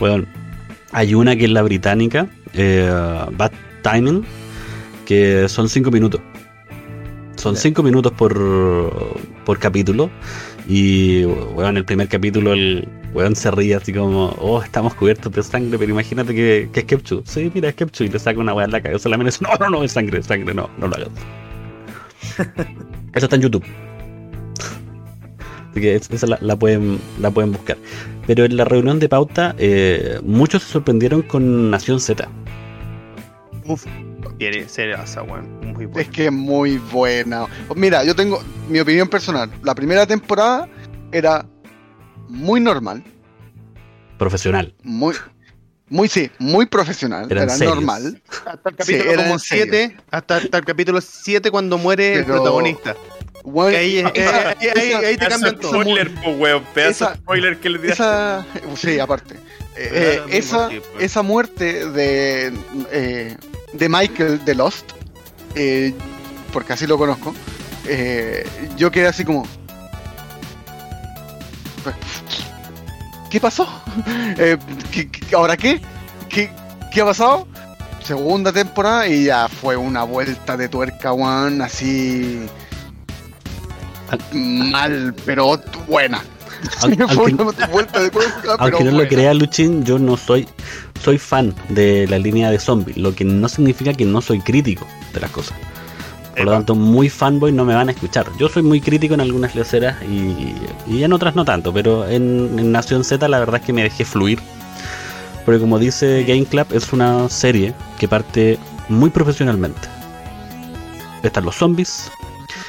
Bueno, 0.00 0.26
hay 0.92 1.14
una 1.14 1.36
que 1.36 1.44
es 1.44 1.50
la 1.50 1.62
británica, 1.62 2.28
eh, 2.54 2.90
Bad 3.32 3.52
Timing, 3.82 4.24
que 5.08 5.48
son 5.48 5.70
5 5.70 5.90
minutos. 5.90 6.20
Son 7.36 7.54
Ya. 7.54 7.60
5 7.62 7.82
minutos 7.82 8.12
por, 8.12 8.34
por 9.46 9.58
capítulo. 9.58 10.10
Y, 10.68 11.24
weón, 11.24 11.78
el 11.78 11.84
primer 11.86 12.08
capítulo 12.08 12.52
el 12.52 12.86
weón 13.14 13.34
se 13.34 13.50
ríe 13.50 13.74
así 13.74 13.90
como, 13.94 14.26
oh, 14.38 14.62
estamos 14.62 14.92
cubiertos 14.92 15.32
de 15.32 15.42
sangre, 15.42 15.78
pero 15.78 15.90
imagínate 15.90 16.34
que, 16.34 16.68
que 16.70 16.80
es 16.80 16.86
Kepchu. 16.86 17.22
Sí, 17.24 17.50
mira, 17.54 17.70
es 17.70 17.74
Kepchu. 17.74 18.04
Y 18.04 18.08
le 18.08 18.18
saca 18.18 18.38
una 18.38 18.52
weá 18.52 18.66
en 18.66 18.72
la 18.72 18.82
cabeza. 18.82 19.08
La 19.08 19.16
mina 19.16 19.30
dice, 19.30 19.42
no, 19.44 19.50
no, 19.58 19.70
no, 19.70 19.82
es 19.82 19.92
sangre, 19.92 20.18
es 20.18 20.26
sangre, 20.26 20.52
no, 20.52 20.68
no 20.78 20.88
lo 20.88 20.94
hagas. 20.96 21.08
Eso 23.14 23.24
está 23.26 23.36
en 23.36 23.42
YouTube. 23.42 23.64
Así 25.70 25.80
que 25.80 25.94
es- 25.94 26.10
esa 26.10 26.26
la, 26.26 26.38
la 26.42 26.56
pueden, 26.56 26.98
la 27.20 27.30
pueden 27.30 27.52
buscar. 27.52 27.78
Pero 28.26 28.44
en 28.44 28.56
la 28.58 28.64
reunión 28.66 28.98
de 28.98 29.08
pauta, 29.08 29.54
eh, 29.58 30.20
muchos 30.22 30.64
se 30.64 30.72
sorprendieron 30.72 31.22
con 31.22 31.70
Nación 31.70 31.98
Z. 32.00 32.28
Uf, 33.64 33.86
tiene 34.38 34.68
ser 34.68 34.90
esa, 34.90 35.22
weón. 35.22 35.60
Muy 35.72 35.84
Es 35.84 35.90
bueno. 35.90 36.10
que 36.12 36.26
es 36.26 36.32
muy 36.32 36.78
buena. 36.78 37.46
Mira, 37.74 38.04
yo 38.04 38.14
tengo 38.14 38.42
mi 38.68 38.80
opinión 38.80 39.08
personal. 39.08 39.50
La 39.62 39.74
primera 39.74 40.06
temporada 40.06 40.68
era 41.12 41.44
muy 42.28 42.60
normal, 42.60 43.02
Profesional. 44.18 44.74
muy, 44.82 45.14
muy 45.88 46.08
sí, 46.08 46.30
muy 46.38 46.66
profesional, 46.66 47.26
Eran 47.30 47.44
era 47.44 47.54
serios. 47.54 47.74
normal. 47.76 48.22
Hasta 48.46 48.70
el 48.70 48.76
Sí, 48.84 48.92
capítulo 48.98 49.22
como. 49.22 49.38
7, 49.38 49.96
hasta, 50.10 50.36
hasta 50.36 50.58
el 50.58 50.64
capítulo 50.64 51.00
7 51.00 51.50
cuando 51.50 51.78
muere 51.78 52.14
el 52.14 52.24
Pero- 52.24 52.36
protagonista. 52.36 52.96
Bueno, 53.44 53.78
ahí, 53.78 53.98
eh, 53.98 54.04
ahí- 54.04 54.68
ahí- 54.76 55.04
ahí 55.04 55.16
te 55.16 55.26
cambian 55.26 55.58
todo. 55.58 55.70
spoiler, 55.80 56.12
po, 56.16 56.30
weón. 56.32 56.62
Pedazo 56.74 57.06
Esa- 57.06 57.14
spoiler 57.16 57.58
que 57.58 57.70
le 57.70 57.88
esa, 57.90 58.44
sí, 58.76 58.98
aparte. 58.98 59.36
Eh, 59.76 59.90
eh, 59.92 60.22
esa, 60.30 60.68
pues. 60.68 60.82
esa 60.98 61.22
muerte 61.22 61.88
de, 61.88 62.52
eh, 62.90 63.36
de 63.72 63.88
Michael 63.88 64.44
de 64.44 64.54
Lost, 64.54 64.92
eh, 65.54 65.94
porque 66.52 66.72
así 66.72 66.86
lo 66.86 66.96
conozco, 66.98 67.34
eh, 67.86 68.46
yo 68.76 68.90
quedé 68.90 69.08
así 69.08 69.24
como... 69.24 69.46
¿Qué 73.30 73.40
pasó? 73.40 73.66
Eh, 74.38 74.56
¿qué- 74.92 75.10
qué- 75.10 75.34
¿Ahora 75.34 75.56
qué? 75.56 75.80
qué? 76.28 76.50
¿Qué 76.92 77.00
ha 77.00 77.04
pasado? 77.04 77.46
Segunda 78.02 78.52
temporada 78.52 79.06
y 79.08 79.24
ya 79.24 79.48
fue 79.48 79.76
una 79.76 80.04
vuelta 80.04 80.56
de 80.56 80.68
tuerca, 80.68 81.12
one, 81.12 81.62
así... 81.64 82.46
Mal, 84.32 85.14
pero 85.26 85.60
buena. 85.86 86.22
Al- 86.80 86.94
Fue 87.08 87.26
aunque- 87.26 87.34
una 87.42 87.66
vuelta 87.66 88.00
de 88.00 88.10
tuerca, 88.10 88.40
pero 88.42 88.56
Aunque 88.58 88.84
no 88.84 88.90
lo 88.92 88.96
buena. 88.98 89.08
crea 89.08 89.34
Luchín, 89.34 89.84
yo 89.84 89.98
no 89.98 90.16
soy 90.16 90.48
soy 91.00 91.18
fan 91.18 91.54
de 91.68 92.06
la 92.08 92.18
línea 92.18 92.50
de 92.50 92.58
zombies, 92.58 92.96
lo 92.96 93.14
que 93.14 93.24
no 93.24 93.48
significa 93.48 93.92
que 93.92 94.04
no 94.04 94.20
soy 94.20 94.40
crítico 94.40 94.86
de 95.12 95.20
las 95.20 95.30
cosas. 95.30 95.56
Por 96.36 96.46
lo 96.46 96.52
tanto, 96.52 96.76
muy 96.76 97.08
fanboy 97.08 97.50
no 97.50 97.64
me 97.64 97.74
van 97.74 97.88
a 97.88 97.92
escuchar. 97.92 98.26
Yo 98.38 98.48
soy 98.48 98.62
muy 98.62 98.80
crítico 98.80 99.14
en 99.14 99.20
algunas 99.20 99.56
leceras 99.56 99.96
y, 100.04 100.54
y 100.86 101.02
en 101.02 101.12
otras 101.12 101.34
no 101.34 101.44
tanto, 101.44 101.72
pero 101.72 102.08
en, 102.08 102.56
en 102.58 102.70
Nación 102.70 103.02
Z 103.02 103.26
la 103.26 103.40
verdad 103.40 103.56
es 103.60 103.66
que 103.66 103.72
me 103.72 103.82
dejé 103.82 104.04
fluir. 104.04 104.38
Porque 105.44 105.60
como 105.60 105.78
dice 105.78 106.24
Game 106.24 106.44
Club, 106.44 106.66
es 106.70 106.92
una 106.92 107.28
serie 107.28 107.74
que 107.98 108.06
parte 108.06 108.58
muy 108.88 109.10
profesionalmente. 109.10 109.80
Están 111.24 111.44
los 111.44 111.56
zombies, 111.56 112.10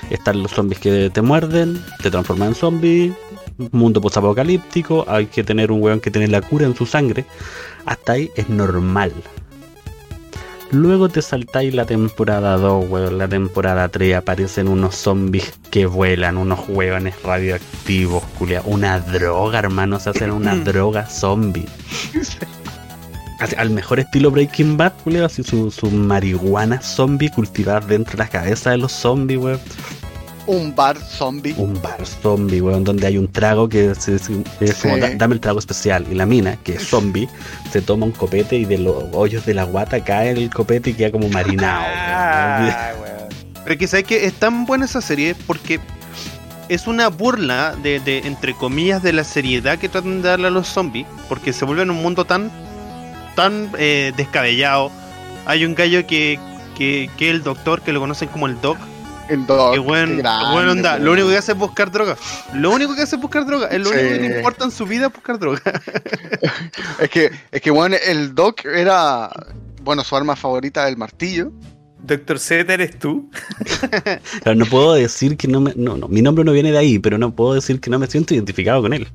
están 0.10 0.42
los 0.42 0.52
zombies 0.52 0.80
que 0.80 1.10
te 1.10 1.22
muerden, 1.22 1.80
te 2.02 2.10
transforman 2.10 2.50
en 2.50 2.56
zombie, 2.56 3.14
mundo 3.72 4.02
postapocalíptico, 4.02 5.06
hay 5.08 5.28
que 5.28 5.44
tener 5.44 5.72
un 5.72 5.82
weón 5.82 6.00
que 6.00 6.12
tiene 6.12 6.28
la 6.28 6.42
cura 6.42 6.66
en 6.66 6.76
su 6.76 6.86
sangre. 6.86 7.26
Hasta 7.86 8.14
ahí 8.14 8.32
es 8.36 8.50
normal. 8.50 9.14
Luego 10.72 11.10
te 11.10 11.24
saltáis 11.24 11.74
la 11.74 11.86
temporada 11.86 12.56
2, 12.58 12.90
weón, 12.90 13.18
la 13.18 13.28
temporada 13.28 13.90
3, 13.90 14.18
aparecen 14.18 14.68
unos 14.68 14.96
zombies 14.96 15.54
que 15.72 15.88
vuelan, 15.88 16.38
unos 16.38 16.70
hueones 16.70 17.22
radioactivos, 17.24 18.24
culia. 18.38 18.62
Una 18.66 19.00
droga, 19.00 19.58
hermano, 19.58 20.00
se 20.00 20.12
hacen 20.12 20.30
una 20.30 20.56
droga 20.64 21.08
zombie. 21.08 21.66
Al 23.58 23.72
mejor 23.72 24.00
estilo 24.00 24.30
Breaking 24.30 24.78
Bad, 24.78 24.94
culia, 25.04 25.26
así 25.26 25.44
su, 25.44 25.72
su 25.72 25.90
marihuana 25.90 26.82
zombie 26.82 27.32
cultivada 27.32 27.80
dentro 27.80 28.12
de 28.12 28.24
la 28.24 28.30
cabeza 28.30 28.70
de 28.70 28.78
los 28.78 28.92
zombies, 28.92 29.40
weón. 29.40 29.60
Un 30.52 30.74
bar 30.76 30.98
zombie. 30.98 31.54
Un 31.58 31.80
bar 31.82 32.04
zombie, 32.06 32.60
weón, 32.60 32.84
donde 32.84 33.06
hay 33.06 33.18
un 33.20 33.32
trago 33.32 33.70
que 33.70 33.92
es, 33.92 34.08
es- 34.08 34.30
es 34.60 34.76
como 34.82 34.96
Sí. 34.96 35.00
"Da- 35.02 35.14
dame 35.16 35.36
el 35.36 35.40
trago 35.40 35.60
especial. 35.60 36.08
Y 36.12 36.16
la 36.16 36.26
mina, 36.26 36.58
que 36.64 36.74
es 36.74 36.88
zombie, 36.88 37.30
se 37.72 37.82
toma 37.82 38.06
un 38.08 38.12
copete 38.12 38.56
y 38.56 38.66
de 38.66 38.80
los 38.80 38.96
hoyos 39.14 39.46
de 39.46 39.54
la 39.54 39.64
guata 39.66 40.04
cae 40.04 40.32
el 40.32 40.50
copete 40.50 40.90
y 40.90 40.94
queda 40.96 41.12
como 41.12 41.30
marinado. 41.30 41.84
Ah, 42.12 42.92
weón. 43.00 43.30
Pero 43.64 43.78
que 43.78 43.88
sabes 43.88 44.06
que 44.06 44.26
es 44.26 44.34
tan 44.34 44.66
buena 44.66 44.86
esa 44.86 45.02
serie 45.02 45.36
porque 45.46 45.80
es 46.68 46.88
una 46.88 47.10
burla 47.10 47.76
de, 47.84 48.00
de, 48.00 48.20
entre 48.20 48.54
comillas, 48.56 49.04
de 49.04 49.14
la 49.14 49.24
seriedad 49.24 49.78
que 49.78 49.88
tratan 49.90 50.22
de 50.24 50.30
darle 50.30 50.48
a 50.48 50.52
los 50.52 50.68
zombies, 50.68 51.06
porque 51.28 51.54
se 51.54 51.66
vuelven 51.66 51.92
un 51.92 52.02
mundo 52.02 52.26
tan, 52.26 52.52
tan 53.36 53.70
eh, 53.78 54.14
descabellado. 54.18 54.92
Hay 55.46 55.66
un 55.66 55.76
gallo 55.76 56.06
que, 56.08 56.40
que, 56.78 57.10
que 57.18 57.30
el 57.30 57.44
doctor, 57.44 57.82
que 57.82 57.92
lo 57.94 58.00
conocen 58.00 58.30
como 58.30 58.48
el 58.48 58.60
doc, 58.62 58.78
El 59.30 59.46
dog. 59.46 59.78
buen, 59.80 60.16
qué 60.16 60.22
grande, 60.24 60.52
buen 60.54 60.68
onda. 60.70 60.98
Lo 61.00 61.12
único 61.12 61.28
que 61.30 61.38
hace 61.38 61.52
es 61.54 61.58
buscar 61.58 61.92
droga. 61.92 62.18
Lo 62.54 62.72
único 62.72 62.96
que 62.96 63.04
hace 63.04 63.16
es 63.16 63.22
buscar 63.22 63.46
droga. 63.46 63.68
Es 63.68 63.80
lo 63.80 63.90
único 63.90 64.04
que 64.08 64.16
Sí. 64.16 64.22
le 64.22 64.38
importa 64.38 64.66
en 64.66 64.72
su 64.72 64.86
vida 64.86 65.08
es 65.08 65.14
buscar 65.14 65.38
droga. 65.40 65.62
Es 67.00 67.10
que, 67.10 67.32
es 67.52 67.62
que 67.62 67.72
bueno, 67.72 67.96
el 68.06 68.34
Doc 68.36 68.66
era, 68.66 69.30
bueno, 69.84 70.04
su 70.04 70.16
arma 70.16 70.36
favorita, 70.36 70.88
el 70.88 70.98
martillo. 70.98 71.52
Doctor 72.02 72.40
Z, 72.40 72.74
¿eres 72.74 72.98
tú? 72.98 73.30
Claro, 74.44 74.56
no 74.58 74.66
puedo 74.66 74.94
decir 74.96 75.38
que 75.38 75.48
no 75.48 75.62
me. 75.62 75.74
No, 75.76 75.98
no, 75.98 76.08
mi 76.08 76.22
nombre 76.22 76.44
no 76.44 76.52
viene 76.52 76.72
de 76.72 76.78
ahí, 76.78 77.00
pero 77.00 77.18
no 77.18 77.36
puedo 77.36 77.54
decir 77.54 77.80
que 77.80 77.90
no 77.90 78.00
me 78.00 78.08
siento 78.08 78.34
identificado 78.34 78.82
con 78.82 78.94
él. 78.94 79.08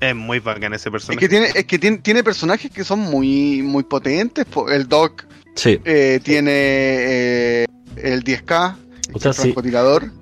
Es 0.00 0.14
muy 0.14 0.40
bacán 0.40 0.74
ese 0.74 0.88
Es 0.88 0.92
personaje. 0.92 1.18
que 1.20 1.28
tiene, 1.28 1.46
es 1.54 1.64
que 1.64 1.78
tiene, 1.78 1.98
tiene 1.98 2.22
personajes 2.22 2.70
que 2.70 2.84
son 2.84 2.98
muy, 3.00 3.62
muy 3.62 3.82
potentes. 3.84 4.44
po. 4.44 4.70
El 4.70 4.86
Doc 4.88 5.24
Sí. 5.54 5.80
eh, 5.86 6.20
tiene 6.22 6.50
eh, 6.52 7.66
el 7.96 8.22
10K, 8.22 8.76
O 9.12 9.18
sea, 9.20 9.32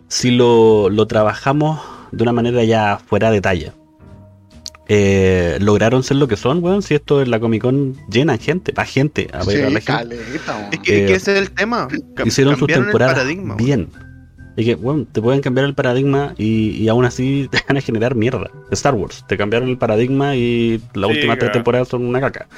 si 0.08 0.30
lo, 0.30 0.88
lo 0.90 1.06
trabajamos 1.06 1.80
de 2.12 2.22
una 2.22 2.32
manera 2.32 2.62
ya 2.64 2.98
fuera 3.04 3.30
de 3.30 3.40
talla, 3.40 3.74
eh, 4.88 5.56
lograron 5.60 6.02
ser 6.02 6.18
lo 6.18 6.28
que 6.28 6.36
son, 6.36 6.62
weón. 6.62 6.82
Si 6.82 6.94
esto 6.94 7.22
en 7.22 7.30
la 7.30 7.40
Comic 7.40 7.62
Con 7.62 7.96
llenan 8.10 8.38
gente, 8.38 8.72
va 8.72 8.84
gente 8.84 9.28
a 9.32 9.42
ver 9.44 9.64
a 9.64 9.70
la 9.70 9.80
gente. 9.80 9.84
caleta. 9.84 10.68
Es 10.70 10.78
que, 10.80 10.96
es 10.96 11.02
Eh, 11.02 11.06
que 11.06 11.14
ese 11.14 11.32
es 11.32 11.38
el 11.40 11.50
tema. 11.52 11.88
Cam- 12.14 12.26
Hicieron 12.26 12.56
sus 12.58 12.68
temporadas 12.68 13.26
bien. 13.56 13.88
Y 14.56 14.64
que, 14.64 14.74
bueno, 14.76 15.06
te 15.10 15.20
pueden 15.20 15.40
cambiar 15.40 15.66
el 15.66 15.74
paradigma 15.74 16.34
y, 16.38 16.70
y 16.70 16.88
aún 16.88 17.04
así 17.04 17.48
te 17.52 17.58
van 17.66 17.76
a 17.76 17.80
generar 17.80 18.14
mierda. 18.14 18.50
Star 18.70 18.94
Wars, 18.94 19.24
te 19.28 19.36
cambiaron 19.36 19.68
el 19.68 19.78
paradigma 19.78 20.36
y 20.36 20.80
las 20.94 21.10
Sí, 21.10 21.16
últimas 21.16 21.38
tres 21.38 21.52
temporadas 21.52 21.88
son 21.88 22.04
una 22.06 22.20
caca. 22.20 22.48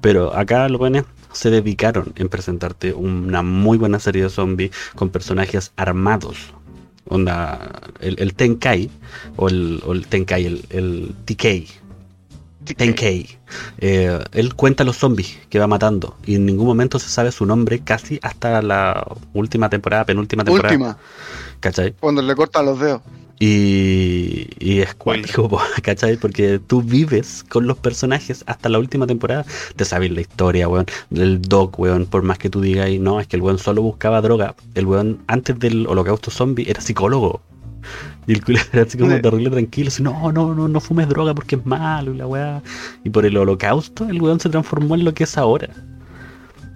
Pero 0.00 0.34
acá 0.36 0.68
los 0.68 0.78
buenos 0.78 1.04
se 1.32 1.50
dedicaron 1.50 2.12
en 2.16 2.28
presentarte 2.28 2.92
una 2.94 3.42
muy 3.42 3.78
buena 3.78 3.98
serie 4.00 4.24
de 4.24 4.30
zombies 4.30 4.72
con 4.94 5.10
personajes 5.10 5.72
armados. 5.76 6.54
Onda, 7.06 7.80
el, 8.00 8.16
el 8.18 8.34
Tenkai, 8.34 8.90
o 9.36 9.48
el, 9.48 9.80
o 9.84 9.92
el 9.92 10.06
Tenkai, 10.06 10.44
el, 10.44 10.64
el 10.70 11.14
TK, 11.24 11.46
Tenkei. 12.74 13.28
Eh, 13.78 14.18
él 14.32 14.54
cuenta 14.54 14.84
los 14.84 14.96
zombies 14.96 15.38
que 15.48 15.58
va 15.58 15.66
matando 15.66 16.16
y 16.26 16.34
en 16.34 16.46
ningún 16.46 16.66
momento 16.66 16.98
se 16.98 17.08
sabe 17.08 17.32
su 17.32 17.46
nombre 17.46 17.80
casi 17.80 18.18
hasta 18.22 18.60
la 18.62 19.06
última 19.32 19.70
temporada, 19.70 20.04
penúltima 20.04 20.44
temporada. 20.44 20.74
Última, 20.74 20.98
¿Cachai? 21.60 21.94
cuando 21.98 22.22
le 22.22 22.34
cortan 22.34 22.66
los 22.66 22.78
dedos. 22.78 23.02
Y, 23.40 24.48
y 24.58 24.80
es 24.80 24.94
cuático, 24.94 25.60
¿cachai? 25.82 26.16
Porque 26.16 26.58
tú 26.58 26.82
vives 26.82 27.44
con 27.48 27.66
los 27.66 27.78
personajes 27.78 28.42
hasta 28.46 28.68
la 28.68 28.78
última 28.78 29.06
temporada. 29.06 29.44
Te 29.76 29.84
sabes 29.84 30.10
la 30.10 30.20
historia, 30.20 30.68
weón. 30.68 30.86
El 31.14 31.40
Doc, 31.40 31.78
weón. 31.78 32.06
Por 32.06 32.22
más 32.22 32.38
que 32.38 32.50
tú 32.50 32.60
digas, 32.60 32.90
y 32.90 32.98
no, 32.98 33.20
es 33.20 33.28
que 33.28 33.36
el 33.36 33.42
weón 33.42 33.58
solo 33.58 33.82
buscaba 33.82 34.20
droga. 34.20 34.56
El 34.74 34.86
weón, 34.86 35.22
antes 35.28 35.58
del 35.58 35.86
holocausto 35.86 36.30
zombie, 36.30 36.68
era 36.68 36.80
psicólogo. 36.80 37.40
Y 38.28 38.32
el 38.34 38.44
culo 38.44 38.58
era 38.72 38.82
así 38.82 38.96
como 38.98 39.10
Sí. 39.16 39.22
terrible 39.22 39.50
tranquilo. 39.50 39.88
Así, 39.88 40.02
no, 40.02 40.30
no, 40.30 40.54
no, 40.54 40.68
no 40.68 40.80
fumes 40.80 41.08
droga 41.08 41.34
porque 41.34 41.56
es 41.56 41.64
malo 41.66 42.12
y 42.14 42.18
la 42.18 42.26
weá. 42.26 42.62
Y 43.02 43.10
por 43.10 43.24
el 43.26 43.36
holocausto, 43.36 44.06
el 44.08 44.20
weón 44.22 44.38
se 44.38 44.48
transformó 44.50 44.94
en 44.94 45.04
lo 45.04 45.12
que 45.14 45.24
es 45.24 45.36
ahora. 45.38 45.70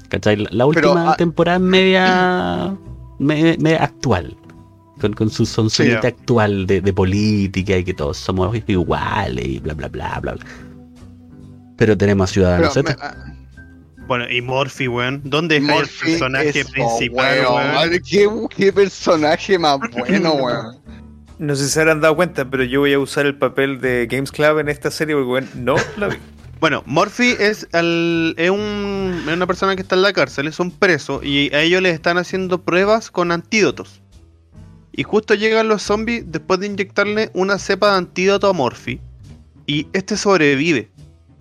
¿Cachai? 0.08 0.36
La, 0.36 0.44
la 0.50 0.66
Pero, 0.72 0.90
última 0.92 1.12
ah, 1.12 1.16
temporada 1.16 1.58
es 1.58 1.62
media, 1.62 2.76
media, 3.18 3.56
media 3.60 3.84
actual. 3.84 4.36
Con, 5.00 5.12
con 5.14 5.30
su 5.30 5.44
sonsonete 5.46 6.00
Sí. 6.00 6.06
actual 6.06 6.66
de, 6.66 6.80
de 6.80 6.92
política 6.92 7.76
y 7.76 7.84
que 7.84 7.92
todos 7.94 8.16
somos 8.18 8.56
iguales 8.66 9.44
y 9.44 9.58
bla, 9.58 9.74
bla, 9.74 9.88
bla, 9.88 10.18
bla, 10.20 10.32
bla. 10.34 10.44
Pero 11.76 11.96
tenemos 11.98 12.30
a 12.30 12.32
Ciudadano 12.32 12.68
Pero, 12.72 12.72
Z. 12.72 12.90
me- 12.96 12.96
ah, 13.02 13.16
Bueno, 14.06 14.30
y 14.30 14.40
Morphy, 14.42 14.88
weón. 14.88 15.20
¿Dónde 15.24 15.56
el 15.56 15.62
Morphy 15.64 16.10
personaje 16.12 16.60
es- 16.60 16.66
oh, 16.66 16.70
principal, 16.70 17.38
weón, 17.40 17.76
weón? 17.76 17.90
¿Qué, 18.08 18.28
qué 18.56 18.72
personaje 18.72 19.58
más 19.58 19.78
bueno, 19.92 20.34
weón. 20.34 20.76
No 21.42 21.56
sé 21.56 21.64
si 21.64 21.70
se 21.70 21.80
habrán 21.80 22.00
dado 22.00 22.14
cuenta, 22.14 22.44
pero 22.48 22.62
yo 22.62 22.78
voy 22.80 22.92
a 22.92 23.00
usar 23.00 23.26
el 23.26 23.36
papel 23.36 23.80
de 23.80 24.06
Games 24.08 24.30
Club 24.30 24.60
en 24.60 24.68
esta 24.68 24.92
serie 24.92 25.16
porque 25.16 25.26
bueno, 25.26 25.48
no 25.56 25.74
la 25.96 26.06
vi. 26.06 26.16
Bueno, 26.60 26.84
Morphy 26.86 27.34
es, 27.40 27.66
es, 27.72 28.50
un- 28.50 29.24
es 29.26 29.34
una 29.34 29.46
persona 29.48 29.74
que 29.74 29.82
está 29.82 29.96
en 29.96 30.02
la 30.02 30.12
cárcel, 30.12 30.46
es 30.46 30.60
un 30.60 30.70
preso, 30.70 31.20
y 31.20 31.52
a 31.52 31.60
ellos 31.62 31.82
les 31.82 31.94
están 31.94 32.16
haciendo 32.16 32.62
pruebas 32.62 33.10
con 33.10 33.32
antídotos. 33.32 34.00
Y 34.92 35.02
justo 35.02 35.34
llegan 35.34 35.66
los 35.66 35.82
zombies 35.82 36.22
después 36.30 36.60
de 36.60 36.66
inyectarle 36.66 37.30
una 37.34 37.58
cepa 37.58 37.90
de 37.90 37.96
antídoto 37.98 38.46
a 38.48 38.52
Morphy. 38.52 39.00
Y 39.66 39.88
este 39.92 40.16
sobrevive. 40.16 40.90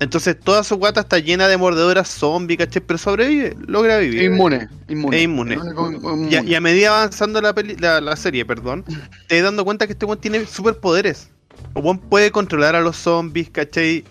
Entonces 0.02 0.38
toda 0.38 0.64
su 0.64 0.76
guata 0.78 1.02
está 1.02 1.20
llena 1.20 1.48
de 1.48 1.58
mordeduras 1.58 2.10
zombie, 2.10 2.58
¿cachai? 2.58 2.82
Pero 2.86 2.98
sobrevive, 2.98 3.56
logra 3.68 4.00
vivir. 4.00 4.24
Inmune, 4.24 4.68
inmune. 4.90 5.22
Inmune. 5.22 5.58
Único 5.58 5.92
inmune. 5.92 6.30
Y 6.32 6.36
a, 6.36 6.44
y 6.44 6.56
a 6.56 6.60
medida 6.60 6.90
avanzando 6.90 7.40
la, 7.40 7.54
peli- 7.54 7.76
la, 7.78 8.02
la 8.02 8.16
serie, 8.16 8.44
perdón, 8.44 8.84
te 9.28 9.36
das 9.36 9.44
dando 9.46 9.64
cuenta 9.64 9.86
que 9.86 9.94
este 9.94 10.06
weón 10.06 10.20
tiene 10.20 10.46
superpoderes. 10.48 11.30
El 11.76 11.84
weón 11.84 12.00
puede 12.00 12.32
controlar 12.32 12.76
a 12.76 12.82
los 12.82 12.98
zombies, 12.98 13.52
¿cachai? 13.52 14.04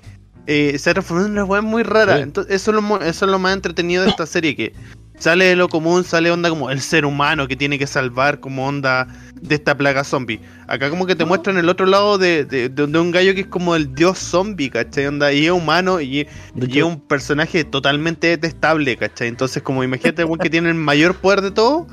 Eh, 0.47 0.79
se 0.79 0.93
transforma 0.93 1.27
en 1.27 1.33
una 1.33 1.45
weón 1.45 1.65
muy 1.65 1.83
rara. 1.83 2.21
Entonces, 2.21 2.55
eso 2.55 2.71
es, 2.71 2.77
lo, 2.83 3.01
eso 3.03 3.25
es 3.25 3.31
lo 3.31 3.39
más 3.41 3.53
entretenido 3.55 4.05
de 4.05 4.11
esta 4.11 4.27
serie, 4.27 4.55
que 4.57 4.73
sale 5.21 5.45
de 5.45 5.55
lo 5.57 5.69
común, 5.69 6.03
sale 6.03 6.31
onda 6.33 6.49
como 6.51 6.71
el 6.71 6.81
ser 6.81 7.05
humano 7.07 7.47
que 7.47 7.55
tiene 7.55 7.79
que 7.79 7.87
salvar 7.87 8.41
como 8.41 8.67
onda 8.67 9.07
de 9.41 9.55
esta 9.55 9.77
plaga 9.77 10.03
zombie. 10.03 10.41
Acá 10.67 10.91
como 10.91 11.07
que 11.07 11.15
te 11.15 11.25
muestran 11.25 11.57
el 11.59 11.69
otro 11.69 11.87
lado 11.87 12.19
de, 12.19 12.45
de, 12.45 12.69
de- 12.69 12.87
de 12.89 12.99
un 12.99 13.11
gallo 13.13 13.35
que 13.35 13.43
es 13.43 13.47
como 13.47 13.77
el 13.77 13.95
dios 13.95 14.19
zombie, 14.19 14.69
¿cachai? 14.71 15.07
Onda, 15.07 15.33
y 15.33 15.47
es 15.47 15.53
humano 15.53 16.01
y, 16.01 16.27
y 16.57 16.79
es 16.79 16.85
un 16.85 16.99
personaje 17.01 17.63
totalmente 17.65 18.27
detestable, 18.27 18.97
¿cachai? 18.97 19.29
Entonces, 19.29 19.63
como 19.63 19.85
imagínate 19.85 20.23
el 20.23 20.39
que 20.39 20.51
tiene 20.51 20.69
el 20.71 20.75
mayor 20.75 21.15
poder 21.15 21.41
de 21.43 21.51
todo, 21.53 21.87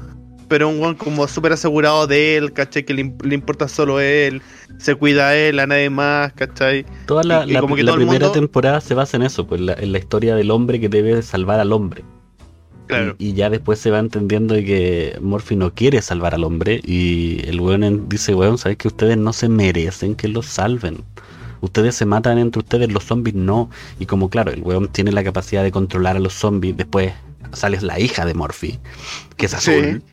pero 0.47 0.69
un 0.69 0.95
como 0.95 1.28
súper 1.28 1.51
asegurado 1.51 2.07
de 2.07 2.38
él, 2.38 2.53
¿cachai? 2.53 2.86
Que 2.86 2.93
le, 2.93 3.13
le 3.23 3.36
importa 3.36 3.67
solo 3.67 3.99
él, 3.99 4.41
se 4.78 4.95
cuida 4.95 5.28
a 5.30 5.36
él, 5.36 5.59
a 5.59 5.67
nadie 5.67 5.89
más, 5.89 6.32
¿cachai? 6.34 6.86
toda 7.05 7.23
la, 7.23 7.45
y- 7.45 7.49
y 7.49 7.53
la- 7.53 7.59
como 7.59 7.75
que 7.75 7.84
la 7.84 7.91
todo 7.91 8.01
el 8.01 8.07
primera 8.07 8.25
mundo- 8.28 8.39
temporada 8.39 8.80
se 8.80 8.93
basa 8.93 9.17
en 9.17 9.23
eso, 9.23 9.45
pues 9.45 9.59
la- 9.59 9.73
en 9.73 9.91
la 9.91 9.97
historia 9.97 10.36
del 10.36 10.49
hombre 10.51 10.80
que 10.80 10.88
debe 10.89 11.21
salvar 11.21 11.59
al 11.59 11.73
hombre. 11.73 12.03
Claro. 12.88 13.15
Y, 13.19 13.29
y 13.29 13.33
ya 13.33 13.49
después 13.49 13.79
se 13.79 13.91
va 13.91 13.99
entendiendo 13.99 14.53
de 14.53 14.63
que 14.65 15.17
Morphy 15.21 15.55
no 15.55 15.73
quiere 15.73 16.01
salvar 16.01 16.33
al 16.33 16.43
hombre 16.43 16.81
y 16.83 17.41
el 17.47 17.59
weón 17.61 18.07
dice, 18.09 18.33
weón, 18.33 18.57
¿sabes 18.57 18.77
que 18.77 18.88
ustedes 18.88 19.17
no 19.17 19.33
se 19.33 19.49
merecen 19.49 20.15
que 20.15 20.27
los 20.27 20.45
salven? 20.45 21.03
Ustedes 21.61 21.95
se 21.95 22.05
matan 22.05 22.38
entre 22.38 22.59
ustedes, 22.59 22.91
los 22.91 23.03
zombies 23.03 23.35
no. 23.35 23.69
Y 23.99 24.05
como 24.05 24.29
claro, 24.29 24.51
el 24.51 24.61
weón 24.61 24.88
tiene 24.89 25.11
la 25.11 25.23
capacidad 25.23 25.63
de 25.63 25.71
controlar 25.71 26.15
a 26.15 26.19
los 26.19 26.33
zombies, 26.33 26.77
después 26.77 27.13
sale 27.53 27.79
la 27.81 27.99
hija 27.99 28.25
de 28.25 28.33
Morphy, 28.33 28.79
que 29.38 29.47
es 29.47 29.51
Sí. 29.53 29.71
azul. 29.71 30.03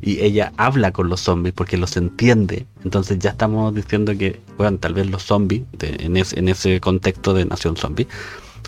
Y 0.00 0.20
ella 0.20 0.52
habla 0.56 0.92
con 0.92 1.10
los 1.10 1.20
zombies 1.20 1.52
porque 1.54 1.76
los 1.76 1.96
entiende. 1.98 2.66
Entonces 2.84 3.18
ya 3.18 3.30
estamos 3.30 3.74
diciendo 3.74 4.16
que, 4.16 4.40
weón, 4.58 4.78
tal 4.78 4.94
vez 4.94 5.06
los 5.10 5.22
zombies, 5.22 5.62
de- 5.78 5.96
en, 6.00 6.16
ese, 6.16 6.38
en 6.38 6.48
ese 6.48 6.80
contexto 6.80 7.34
de 7.34 7.44
nación 7.44 7.76
zombie, 7.76 8.08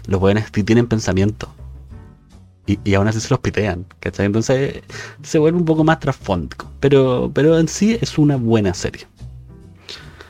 los 0.06 0.20
sí 0.54 0.62
tienen 0.62 0.86
pensamiento. 0.86 1.48
Y, 2.66 2.78
y 2.84 2.94
aún 2.94 3.06
así 3.06 3.20
se 3.20 3.28
los 3.30 3.38
pitean, 3.40 3.86
¿cachai? 4.00 4.26
Entonces 4.26 4.82
se 5.22 5.38
vuelve 5.38 5.58
un 5.58 5.64
poco 5.64 5.84
más 5.84 6.00
trasfónico. 6.00 6.70
Pero, 6.80 7.30
pero 7.32 7.58
en 7.58 7.68
sí 7.68 7.96
es 8.00 8.18
una 8.18 8.36
buena 8.36 8.74
serie. 8.74 9.06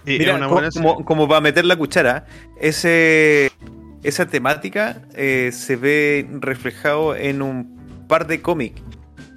Y 0.04 0.18
Mira, 0.18 0.34
una 0.36 0.46
co- 0.46 0.52
buena 0.54 0.70
como, 0.70 0.90
serie. 0.90 1.04
como 1.04 1.28
para 1.28 1.40
meter 1.40 1.64
la 1.64 1.76
cuchara, 1.76 2.26
ese, 2.60 3.50
esa 4.02 4.26
temática 4.26 5.02
eh, 5.14 5.50
se 5.52 5.76
ve 5.76 6.28
reflejado 6.40 7.16
en 7.16 7.42
un 7.42 8.04
par 8.06 8.26
de 8.26 8.40
cómics 8.42 8.80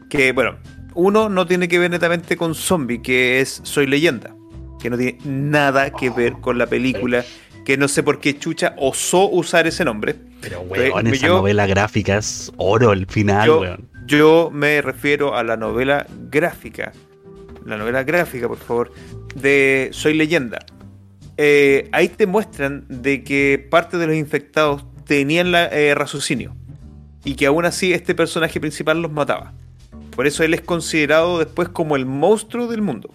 que, 0.09 0.31
bueno, 0.31 0.57
uno 0.93 1.29
no 1.29 1.47
tiene 1.47 1.67
que 1.67 1.79
ver 1.79 1.89
netamente 1.89 2.35
con 2.37 2.53
zombie, 2.53 3.01
que 3.01 3.39
es 3.41 3.61
Soy 3.63 3.87
leyenda, 3.87 4.35
que 4.79 4.89
no 4.89 4.97
tiene 4.97 5.17
nada 5.23 5.91
que 5.91 6.09
ver 6.09 6.33
con 6.33 6.57
la 6.57 6.67
película, 6.67 7.23
que 7.69 7.77
no 7.77 7.87
sé 7.87 8.01
por 8.01 8.19
qué 8.19 8.35
Chucha 8.35 8.73
osó 8.79 9.29
usar 9.29 9.67
ese 9.67 9.85
nombre. 9.85 10.15
Pero, 10.41 10.61
weón, 10.61 11.05
esa 11.05 11.27
yo- 11.27 11.37
novela 11.37 11.67
gráfica 11.67 12.17
es 12.17 12.51
oro 12.57 12.93
el 12.93 13.05
final, 13.05 13.45
Yo, 13.45 13.59
weón. 13.59 13.87
yo 14.07 14.49
me 14.51 14.81
refiero 14.81 15.35
a 15.37 15.43
la 15.43 15.55
novela 15.55 16.07
gráfica. 16.31 16.93
La 17.67 17.77
novela 17.77 18.01
gráfica, 18.01 18.47
por 18.47 18.57
favor, 18.57 18.91
de 19.35 19.89
Soy 19.91 20.15
leyenda. 20.15 20.65
Eh, 21.37 21.89
ahí 21.91 22.09
te 22.09 22.25
muestran 22.25 22.85
de 22.89 23.23
que 23.23 23.63
parte 23.69 23.99
de 23.99 24.07
los 24.07 24.15
infectados 24.15 24.83
tenían 25.05 25.51
la, 25.51 25.65
eh, 25.67 25.93
raciocinio. 25.93 26.55
Y 27.23 27.35
que 27.35 27.45
aún 27.45 27.65
así 27.65 27.93
este 27.93 28.15
personaje 28.15 28.59
principal 28.59 28.99
los 28.99 29.11
mataba. 29.11 29.53
Por 30.15 30.25
eso 30.25 30.43
él 30.43 30.55
es 30.55 30.61
considerado 30.61 31.37
después 31.37 31.69
como 31.69 31.95
el 31.95 32.07
monstruo 32.07 32.65
del 32.67 32.81
mundo. 32.81 33.13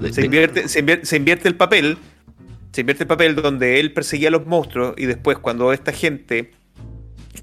De- 0.00 0.12
Se 0.12 0.22
de- 0.22 0.26
invierte, 0.26 0.66
se 0.68 0.80
invierte, 0.80 1.06
se 1.06 1.16
invierte 1.16 1.46
el 1.46 1.54
papel. 1.54 1.96
Se 2.74 2.80
invierte 2.80 3.04
el 3.04 3.06
papel 3.06 3.36
donde 3.36 3.78
él 3.78 3.92
perseguía 3.92 4.26
a 4.26 4.30
los 4.32 4.46
monstruos 4.46 4.96
y 4.96 5.06
después 5.06 5.38
cuando 5.38 5.72
esta 5.72 5.92
gente 5.92 6.50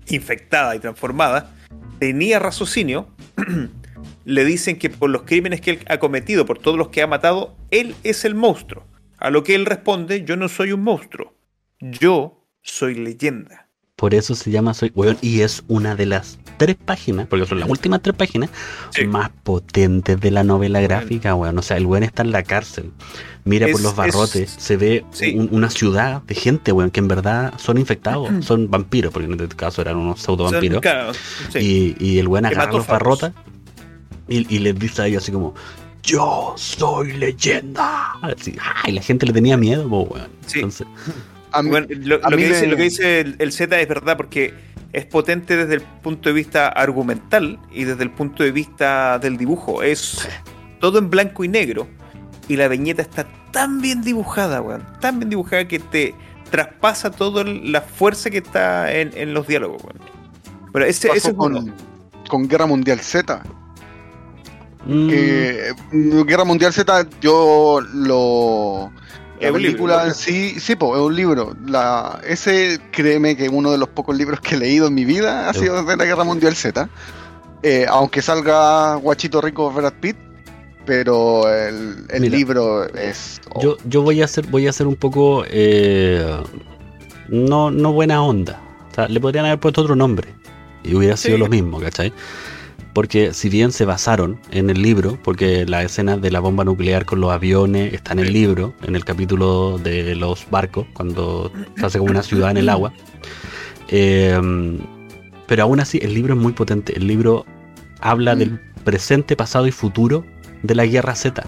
infectada 0.09 0.75
y 0.75 0.79
transformada 0.79 1.55
tenía 1.99 2.37
raciocinio, 2.37 3.07
le 4.25 4.43
dicen 4.43 4.77
que 4.77 4.89
por 4.89 5.09
los 5.09 5.21
crímenes 5.21 5.61
que 5.61 5.71
él 5.71 5.79
ha 5.87 5.99
cometido, 5.99 6.45
por 6.45 6.59
todos 6.59 6.77
los 6.77 6.89
que 6.89 7.01
ha 7.01 7.07
matado, 7.07 7.55
él 7.69 7.95
es 8.03 8.25
el 8.25 8.35
monstruo. 8.35 8.85
A 9.19 9.29
lo 9.29 9.41
que 9.41 9.55
él 9.55 9.65
responde, 9.65 10.25
yo 10.25 10.35
no 10.35 10.49
soy 10.49 10.73
un 10.73 10.83
monstruo, 10.83 11.33
yo 11.79 12.45
soy 12.61 12.95
leyenda. 12.95 13.69
Por 14.01 14.15
eso 14.15 14.33
se 14.33 14.49
llama 14.49 14.73
Soy 14.73 14.91
Weón. 14.95 15.17
Y 15.21 15.41
es 15.41 15.63
una 15.67 15.95
de 15.95 16.07
las 16.07 16.39
tres 16.57 16.75
páginas, 16.75 17.27
porque 17.27 17.45
son 17.45 17.59
las 17.59 17.69
últimas 17.69 18.01
tres 18.01 18.15
páginas, 18.15 18.49
Sí. 18.89 19.05
más 19.05 19.29
potentes 19.43 20.19
de 20.19 20.31
la 20.31 20.43
novela 20.43 20.81
gráfica, 20.81 21.35
weón. 21.35 21.57
O 21.59 21.61
sea, 21.61 21.77
el 21.77 21.85
weón 21.85 22.01
está 22.03 22.23
en 22.23 22.31
la 22.31 22.41
cárcel. 22.41 22.91
Mira 23.45 23.67
por 23.71 23.79
los 23.81 23.95
barrotes, 23.95 24.35
es- 24.57 24.63
se 24.63 24.75
ve 24.75 25.05
sí. 25.11 25.35
un- 25.37 25.49
una 25.51 25.69
ciudad 25.69 26.23
de 26.23 26.33
gente, 26.33 26.71
weón, 26.71 26.89
que 26.89 26.99
en 26.99 27.07
verdad 27.07 27.53
son 27.57 27.77
infectados, 27.77 28.43
son 28.43 28.69
vampiros, 28.71 29.13
porque 29.13 29.27
en 29.31 29.39
este 29.39 29.55
caso 29.55 29.81
eran 29.81 29.97
unos 29.97 30.19
pseudo 30.19 30.45
vampiros. 30.45 30.75
Son- 30.75 30.81
claro, 30.81 31.11
sí. 31.53 31.95
Y, 31.99 32.05
y 32.05 32.17
el 32.19 32.27
weón 32.27 32.45
agarra 32.47 32.71
los 32.71 32.85
facos. 32.87 32.87
barrotas 32.87 33.33
y, 34.27 34.51
y 34.55 34.59
les 34.59 34.77
dice 34.79 35.03
a 35.03 35.07
ellos 35.07 35.21
así 35.23 35.31
como, 35.31 35.53
yo 36.03 36.53
soy 36.57 37.13
leyenda. 37.13 38.13
Así, 38.23 38.55
ah, 38.59 38.89
y 38.89 38.93
la 38.93 39.01
gente 39.03 39.27
le 39.27 39.33
tenía 39.33 39.57
miedo, 39.57 39.87
weón. 39.87 40.27
Sí. 40.47 40.57
Entonces, 40.59 40.87
A 41.51 41.61
mí- 41.61 41.69
Bueno, 41.69 41.87
lo, 41.89 42.15
a 42.25 42.29
lo 42.29 42.37
mí 42.37 42.43
que 42.43 42.49
dice, 42.49 42.61
me- 42.61 42.67
lo 42.67 42.77
que 42.77 42.83
dice 42.83 43.19
el, 43.21 43.35
el 43.39 43.51
Z 43.51 43.79
es 43.79 43.87
verdad 43.87 44.17
porque 44.17 44.53
es 44.93 45.05
potente 45.05 45.55
desde 45.57 45.75
el 45.75 45.81
punto 45.81 46.29
de 46.29 46.33
vista 46.33 46.67
argumental 46.67 47.59
y 47.71 47.83
desde 47.85 48.03
el 48.03 48.11
punto 48.11 48.43
de 48.43 48.51
vista 48.51 49.19
del 49.19 49.37
dibujo. 49.37 49.83
Es 49.83 50.27
todo 50.79 50.99
en 50.99 51.09
blanco 51.09 51.43
y 51.43 51.47
negro 51.47 51.87
y 52.47 52.55
la 52.57 52.67
viñeta 52.67 53.01
está 53.01 53.25
tan 53.51 53.81
bien 53.81 54.01
dibujada, 54.01 54.61
weón. 54.61 54.85
Tan 54.99 55.19
bien 55.19 55.29
dibujada 55.29 55.67
que 55.67 55.79
te 55.79 56.15
traspasa 56.49 57.11
toda 57.11 57.43
la 57.45 57.81
fuerza 57.81 58.29
que 58.29 58.39
está 58.39 58.91
en, 58.93 59.11
en 59.15 59.33
los 59.33 59.47
diálogos, 59.47 59.81
weón. 59.83 59.99
Bueno, 60.71 60.87
ese, 60.87 61.07
pasó 61.09 61.17
ese 61.17 61.31
uno. 61.31 61.59
con, 61.61 61.73
con 62.27 62.47
Guerra 62.47 62.65
Mundial 62.65 62.99
Z. 62.99 63.41
mm, 64.85 65.09
que 65.09 65.73
mm, 65.91 66.21
Guerra 66.23 66.43
Mundial 66.45 66.73
Z 66.73 67.07
yo 67.21 67.79
lo 67.93 68.91
la 69.41 69.51
película 69.51 70.05
en 70.05 70.13
sí 70.15 70.59
sí 70.59 70.75
po, 70.75 70.95
es 70.95 71.01
un 71.01 71.15
libro 71.15 71.55
la 71.65 72.19
ese 72.27 72.79
créeme 72.91 73.35
que 73.35 73.49
uno 73.49 73.71
de 73.71 73.77
los 73.77 73.89
pocos 73.89 74.15
libros 74.15 74.39
que 74.41 74.55
he 74.55 74.57
leído 74.57 74.87
en 74.87 74.93
mi 74.93 75.05
vida 75.05 75.49
ha 75.49 75.53
sido 75.53 75.83
de 75.83 75.97
la 75.97 76.05
Guerra 76.05 76.23
Mundial 76.23 76.55
Z 76.55 76.89
Eh, 77.63 77.85
aunque 77.89 78.21
salga 78.23 78.95
Guachito 78.95 79.39
Rico 79.41 79.71
Brad 79.71 79.93
Pitt 80.01 80.15
pero 80.85 81.47
el, 81.53 82.05
el 82.09 82.21
Mira, 82.21 82.35
libro 82.37 82.85
es 82.95 83.39
oh, 83.53 83.61
yo, 83.61 83.77
yo 83.85 84.01
voy 84.01 84.21
a 84.21 84.25
hacer, 84.25 84.47
voy 84.47 84.65
a 84.65 84.71
hacer 84.71 84.87
un 84.87 84.95
poco 84.95 85.43
eh, 85.47 86.25
no, 87.29 87.69
no 87.71 87.93
buena 87.93 88.21
onda. 88.23 88.59
O 88.91 88.93
sea, 88.95 89.07
le 89.07 89.19
podrían 89.21 89.45
haber 89.45 89.59
puesto 89.59 89.81
otro 89.81 89.95
nombre 89.95 90.33
y 90.83 90.95
hubiera 90.95 91.15
sido 91.15 91.35
Sí. 91.35 91.39
lo 91.39 91.47
mismo, 91.47 91.79
¿cachai? 91.79 92.11
Porque 92.93 93.33
si 93.33 93.47
bien 93.49 93.71
se 93.71 93.85
basaron 93.85 94.39
en 94.51 94.69
el 94.69 94.81
libro, 94.81 95.17
porque 95.23 95.65
la 95.65 95.81
escena 95.83 96.17
de 96.17 96.29
la 96.29 96.41
bomba 96.41 96.65
nuclear 96.65 97.05
con 97.05 97.21
los 97.21 97.31
aviones 97.31 97.93
está 97.93 98.11
en 98.13 98.19
el 98.19 98.33
libro, 98.33 98.73
en 98.83 98.95
el 98.97 99.05
capítulo 99.05 99.77
de 99.77 100.13
los 100.15 100.45
barcos, 100.51 100.87
cuando 100.93 101.51
se 101.77 101.85
hace 101.85 101.99
como 101.99 102.11
una 102.11 102.21
ciudad 102.23 102.51
en 102.51 102.57
el 102.57 102.69
agua. 102.69 102.91
eh, 103.87 104.39
pero 105.47 105.63
aún 105.63 105.79
así, 105.81 105.99
el 106.01 106.13
libro 106.13 106.33
es 106.33 106.39
muy 106.39 106.53
potente. 106.53 106.95
El 106.95 107.07
libro 107.07 107.45
habla 107.99 108.35
Mm. 108.35 108.39
del 108.39 108.59
presente, 108.85 109.35
pasado 109.35 109.67
y 109.67 109.71
futuro 109.71 110.25
de 110.63 110.75
la 110.75 110.85
guerra 110.85 111.13
Z. 111.15 111.43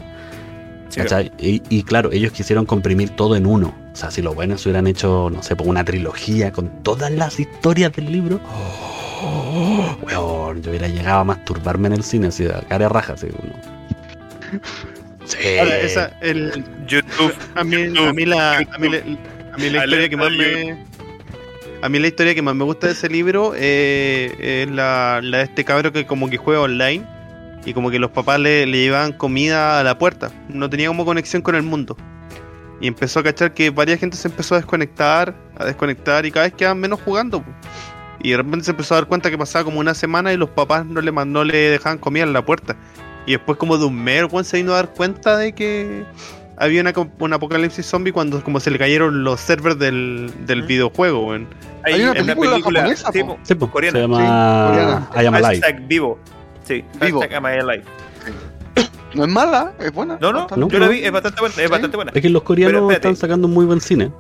Sí, 0.90 1.00
¿cachai? 1.00 1.32
Y, 1.40 1.62
y 1.70 1.84
claro, 1.84 2.12
ellos 2.12 2.32
quisieron 2.34 2.66
comprimir 2.66 3.10
todo 3.12 3.36
en 3.36 3.46
uno. 3.48 3.74
O 3.94 3.96
sea, 3.96 4.10
si 4.10 4.22
los 4.24 4.34
buenos 4.34 4.66
hubieran 4.66 4.88
hecho, 4.88 5.30
no 5.32 5.44
sé, 5.44 5.56
pues 5.56 5.70
una 5.70 5.86
trilogía 5.86 6.52
con 6.52 6.82
todas 6.84 7.12
las 7.12 7.40
historias 7.40 7.94
del 7.94 8.12
libro, 8.12 8.40
weón, 10.02 10.62
yo 10.64 10.72
hubiera 10.72 10.88
llegado 10.88 11.20
a 11.20 11.24
masturbarme 11.24 11.88
en 11.88 11.94
el 11.94 12.04
cine, 12.04 12.28
así, 12.28 12.46
a 12.46 12.62
cara 12.62 12.86
de 12.86 12.90
raja, 12.90 13.14
así, 13.14 13.28
como- 13.28 13.54
Sí. 15.26 15.58
Ahora, 15.58 15.80
esa, 15.80 16.12
el, 16.22 16.66
YouTube. 16.86 17.34
a, 17.56 17.64
mí, 17.64 17.76
a 17.98 18.14
mí 18.14 18.26
la, 18.26 18.58
a 18.58 18.78
mí 18.78 18.90
la, 18.90 18.98
a 19.54 19.58
mí 19.58 19.70
la 19.70 19.86
historia 19.86 20.10
que 20.10 20.18
más 20.18 20.32
me. 20.32 20.78
A 21.82 21.90
mí 21.90 22.00
la 22.00 22.08
historia 22.08 22.34
que 22.36 22.42
más 22.42 22.56
me 22.56 22.64
gusta 22.64 22.88
de 22.88 22.94
ese 22.94 23.10
libro 23.10 23.54
eh, 23.56 24.64
es 24.64 24.70
la, 24.72 25.20
la 25.24 25.40
de 25.40 25.44
este 25.46 25.64
cabro 25.66 25.92
que 25.92 26.06
como 26.06 26.30
que 26.30 26.38
juega 26.38 26.62
online 26.62 27.04
y 27.66 27.74
como 27.74 27.90
que 27.92 28.00
los 28.00 28.12
papás 28.12 28.40
le, 28.40 28.66
le 28.66 28.78
llevaban 28.80 29.14
comida 29.14 29.80
a 29.80 29.84
la 29.84 29.98
puerta. 29.98 30.30
No 30.50 30.70
tenía 30.70 30.88
como 30.90 31.04
conexión 31.06 31.42
con 31.42 31.56
el 31.56 31.64
mundo. 31.64 31.98
Y 32.82 32.88
empezó 32.88 33.20
a 33.20 33.24
cachar 33.24 33.54
que 33.54 33.70
varias 33.70 34.00
gente 34.00 34.18
se 34.18 34.28
empezó 34.28 34.56
a 34.56 34.58
desconectar, 34.58 35.34
a 35.58 35.66
desconectar 35.66 36.26
y 36.26 36.32
cada 36.32 36.46
vez 36.46 36.54
quedaban 36.54 36.80
menos 36.80 37.00
jugando. 37.02 37.42
po. 37.42 37.52
Y 38.22 38.32
de 38.32 38.38
repente 38.38 38.64
se 38.66 38.72
empezó 38.72 38.94
a 38.96 38.98
dar 38.98 39.08
cuenta 39.08 39.30
que 39.30 39.38
pasaba 39.38 39.66
como 39.66 39.80
una 39.80 39.94
semana 39.94 40.32
y 40.34 40.38
los 40.38 40.50
papás 40.50 40.86
no 40.86 41.02
le, 41.02 41.12
no 41.12 41.44
le 41.44 41.58
dejaban 41.58 41.98
comida 41.98 42.24
en 42.24 42.34
la 42.34 42.46
puerta. 42.46 42.76
Y 43.26 43.32
después 43.34 43.58
como 43.58 43.78
de 43.78 43.86
un 43.86 43.96
mes, 44.04 44.26
se 44.44 44.58
vino 44.58 44.74
a 44.74 44.76
dar 44.78 44.94
cuenta 44.94 45.38
de 45.38 45.54
que 45.54 46.04
había 46.58 46.82
una, 46.82 46.94
un 47.20 47.34
apocalipsis 47.34 47.86
zombie 47.86 48.12
cuando 48.12 48.44
como 48.44 48.60
se 48.60 48.70
le 48.72 48.78
cayeron 48.80 49.24
los 49.24 49.40
servers 49.40 49.80
del, 49.80 50.32
del 50.46 50.64
videojuego, 50.64 51.28
weón. 51.28 51.48
Hay, 51.84 51.96
Hay 51.96 52.02
una 52.04 52.12
una 52.12 52.20
película 52.24 52.52
película, 52.52 52.80
japonesa, 52.82 53.12
sí, 53.12 53.20
po. 53.24 53.28
po, 53.36 53.40
Sí, 53.44 53.56
po, 53.56 53.72
coreana. 53.72 53.98
se 53.98 54.02
llama 54.02 54.68
coreana. 54.70 55.10
I 55.22 55.26
Am 55.26 55.34
Alive. 55.36 55.48
hashtag 55.62 55.88
vivo. 55.88 56.20
Sí, 56.64 56.86
Vivo. 57.02 57.20
hashtag 57.22 57.38
Am 57.38 57.46
I 57.46 57.60
Alive. 57.60 57.84
No 59.14 59.24
es 59.26 59.30
mala, 59.30 59.74
es 59.80 59.92
buena. 59.94 60.18
No, 60.20 60.32
no, 60.34 60.48
yo 60.70 60.80
la 60.80 60.88
vi, 60.88 61.04
es 61.04 61.12
bastante 61.12 61.40
buena. 61.40 61.56
Es 61.56 61.62
Sí. 61.64 61.68
bastante 61.70 61.96
buena. 61.98 62.12
Es 62.16 62.22
que 62.22 62.30
los 62.30 62.44
coreanos 62.44 62.92
están 62.92 63.16
sacando 63.16 63.48
muy 63.48 63.66
buen 63.66 63.80
cine. 63.82 64.12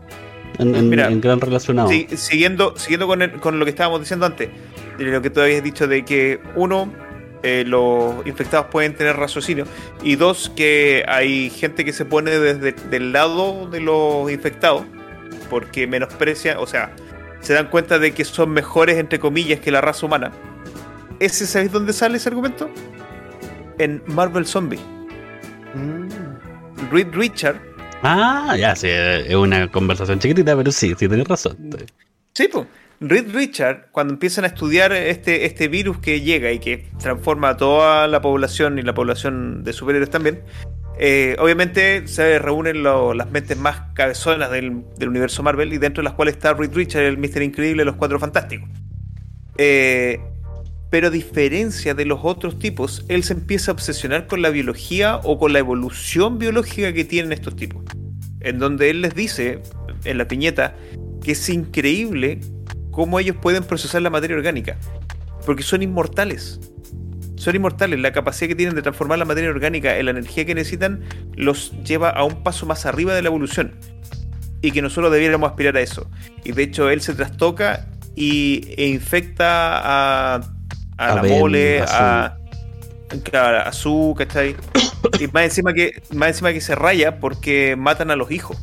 En, 0.59 0.75
en- 0.75 0.89
Mira, 0.89 1.07
en 1.09 1.19
gran 1.19 1.41
relacionado. 1.41 1.89
Sí, 1.89 2.07
siguiendo, 2.15 2.75
siguiendo 2.77 3.07
con, 3.07 3.21
el- 3.23 3.31
con 3.39 3.57
lo 3.57 3.65
que 3.65 3.71
estábamos 3.71 3.99
diciendo 4.01 4.25
antes, 4.27 4.49
de 4.99 5.03
lo 5.05 5.21
que 5.21 5.29
tú 5.31 5.41
habías 5.41 5.63
dicho 5.63 5.87
de 5.87 6.05
que 6.05 6.39
uno, 6.55 6.91
eh, 7.41 7.63
los 7.65 8.25
infectados 8.27 8.67
pueden 8.67 8.93
tener 8.95 9.15
raciocinio, 9.17 9.65
y 10.03 10.15
dos, 10.15 10.51
que 10.55 11.03
hay 11.07 11.49
gente 11.49 11.83
que 11.83 11.91
se 11.91 12.05
pone 12.05 12.37
desde 12.39 12.73
del 12.73 13.11
lado 13.13 13.67
de 13.67 13.79
los 13.81 14.31
infectados, 14.31 14.83
porque 15.49 15.87
menosprecia, 15.87 16.59
o 16.59 16.67
sea, 16.67 16.91
se 17.41 17.53
dan 17.53 17.67
cuenta 17.69 17.97
de 17.97 18.13
que 18.13 18.23
son 18.23 18.51
mejores, 18.51 18.97
entre 18.97 19.19
comillas, 19.19 19.59
que 19.59 19.71
la 19.71 19.81
raza 19.81 20.05
humana. 20.05 20.31
¿Ese 21.19 21.47
sabéis 21.47 21.71
dónde 21.71 21.93
sale 21.93 22.17
ese 22.17 22.29
argumento? 22.29 22.69
En 23.79 24.01
Marvel 24.07 24.45
Zombie. 24.45 24.79
Reed 26.91 27.07
Richard 27.13 27.55
Ah, 28.05 28.55
ya, 28.59 28.75
sí, 28.75 28.87
es 28.89 29.33
una 29.33 29.71
conversación 29.71 30.19
chiquitita, 30.19 30.57
pero 30.57 30.71
sí, 30.73 30.93
sí, 30.97 31.07
tenés 31.07 31.25
razón. 31.27 31.57
Sí, 32.33 32.49
pues. 32.51 32.67
Reed 32.99 33.33
Richard, 33.33 33.87
cuando 33.91 34.13
empiezan 34.13 34.43
a 34.43 34.47
estudiar 34.47 34.91
este, 34.91 35.45
este 35.45 35.67
virus 35.69 35.99
que 35.99 36.19
llega 36.21 36.51
y 36.51 36.59
que 36.59 36.89
transforma 36.99 37.49
a 37.49 37.57
toda 37.57 38.07
la 38.07 38.21
población 38.21 38.77
y 38.77 38.81
la 38.81 38.93
población 38.93 39.63
de 39.63 39.71
superhéroes 39.73 40.09
también, 40.09 40.41
eh, 40.99 41.35
obviamente 41.39 42.07
se 42.07 42.39
reúnen 42.39 42.83
lo- 42.83 43.13
las 43.13 43.31
mentes 43.31 43.57
más 43.57 43.93
cabezonas 43.93 44.51
del, 44.51 44.83
del 44.97 45.09
universo 45.09 45.41
Marvel 45.43 45.71
y 45.73 45.77
dentro 45.77 46.01
de 46.01 46.05
las 46.05 46.13
cuales 46.13 46.35
está 46.35 46.53
Reed 46.53 46.73
Richard, 46.73 47.03
el 47.03 47.17
Mister 47.17 47.41
Increíble, 47.41 47.83
los 47.85 47.95
Cuatro 47.95 48.19
Fantásticos. 48.19 48.67
Eh, 49.57 50.19
pero 50.93 51.07
a 51.07 51.09
diferencia 51.09 51.95
de 51.95 52.05
los 52.05 52.19
otros 52.21 52.59
tipos, 52.59 53.03
él 53.07 53.23
se 53.23 53.33
empieza 53.33 53.71
a 53.71 53.73
obsesionar 53.73 54.27
con 54.27 54.43
la 54.43 54.51
biología 54.51 55.15
o 55.23 55.39
con 55.39 55.51
la 55.51 55.57
evolución 55.57 56.37
biológica 56.37 56.93
que 56.93 57.03
tienen 57.03 57.31
estos 57.31 57.55
tipos. 57.55 57.83
En 58.41 58.59
donde 58.59 58.91
él 58.91 59.01
les 59.01 59.15
dice, 59.15 59.63
en 60.05 60.19
la 60.19 60.27
piñeta, 60.27 60.75
que 61.23 61.31
es 61.31 61.49
increíble 61.49 62.41
cómo 62.91 63.19
ellos 63.19 63.35
pueden 63.41 63.63
procesar 63.63 64.03
la 64.03 64.11
materia 64.11 64.37
orgánica. 64.37 64.77
Porque 65.47 65.63
son 65.63 65.81
inmortales. 65.81 66.59
Son 67.37 67.55
inmortales. 67.55 67.99
La 67.99 68.11
capacidad 68.11 68.49
que 68.49 68.55
tienen 68.55 68.75
de 68.75 68.83
transformar 68.83 69.17
la 69.17 69.25
materia 69.25 69.49
orgánica 69.49 69.97
en 69.97 70.05
la 70.05 70.11
energía 70.11 70.45
que 70.45 70.53
necesitan 70.53 71.01
los 71.35 71.71
lleva 71.83 72.11
a 72.11 72.23
un 72.23 72.43
paso 72.43 72.67
más 72.67 72.85
arriba 72.85 73.15
de 73.15 73.23
la 73.23 73.29
evolución. 73.29 73.71
Y 74.61 74.69
que 74.69 74.83
nosotros 74.83 75.11
debiéramos 75.11 75.49
aspirar 75.49 75.75
a 75.75 75.81
eso. 75.81 76.07
Y 76.43 76.51
de 76.51 76.61
hecho 76.61 76.91
él 76.91 77.01
se 77.01 77.15
trastoca 77.15 77.89
y, 78.15 78.75
e 78.77 78.89
infecta 78.89 80.35
a, 80.35 80.52
a, 80.97 81.11
A 81.11 81.15
la 81.15 81.21
Ben, 81.21 81.39
mole, 81.39 81.81
a 81.81 82.25
a, 82.25 82.37
claro, 83.23 83.67
a 83.67 83.71
Su, 83.71 84.15
¿cachai? 84.17 84.55
y 85.19 85.27
más 85.27 85.43
encima, 85.43 85.73
que, 85.73 86.01
más 86.13 86.29
encima 86.29 86.53
que 86.53 86.61
se 86.61 86.75
raya 86.75 87.19
porque 87.19 87.75
matan 87.77 88.11
a 88.11 88.15
los 88.15 88.31
hijos. 88.31 88.57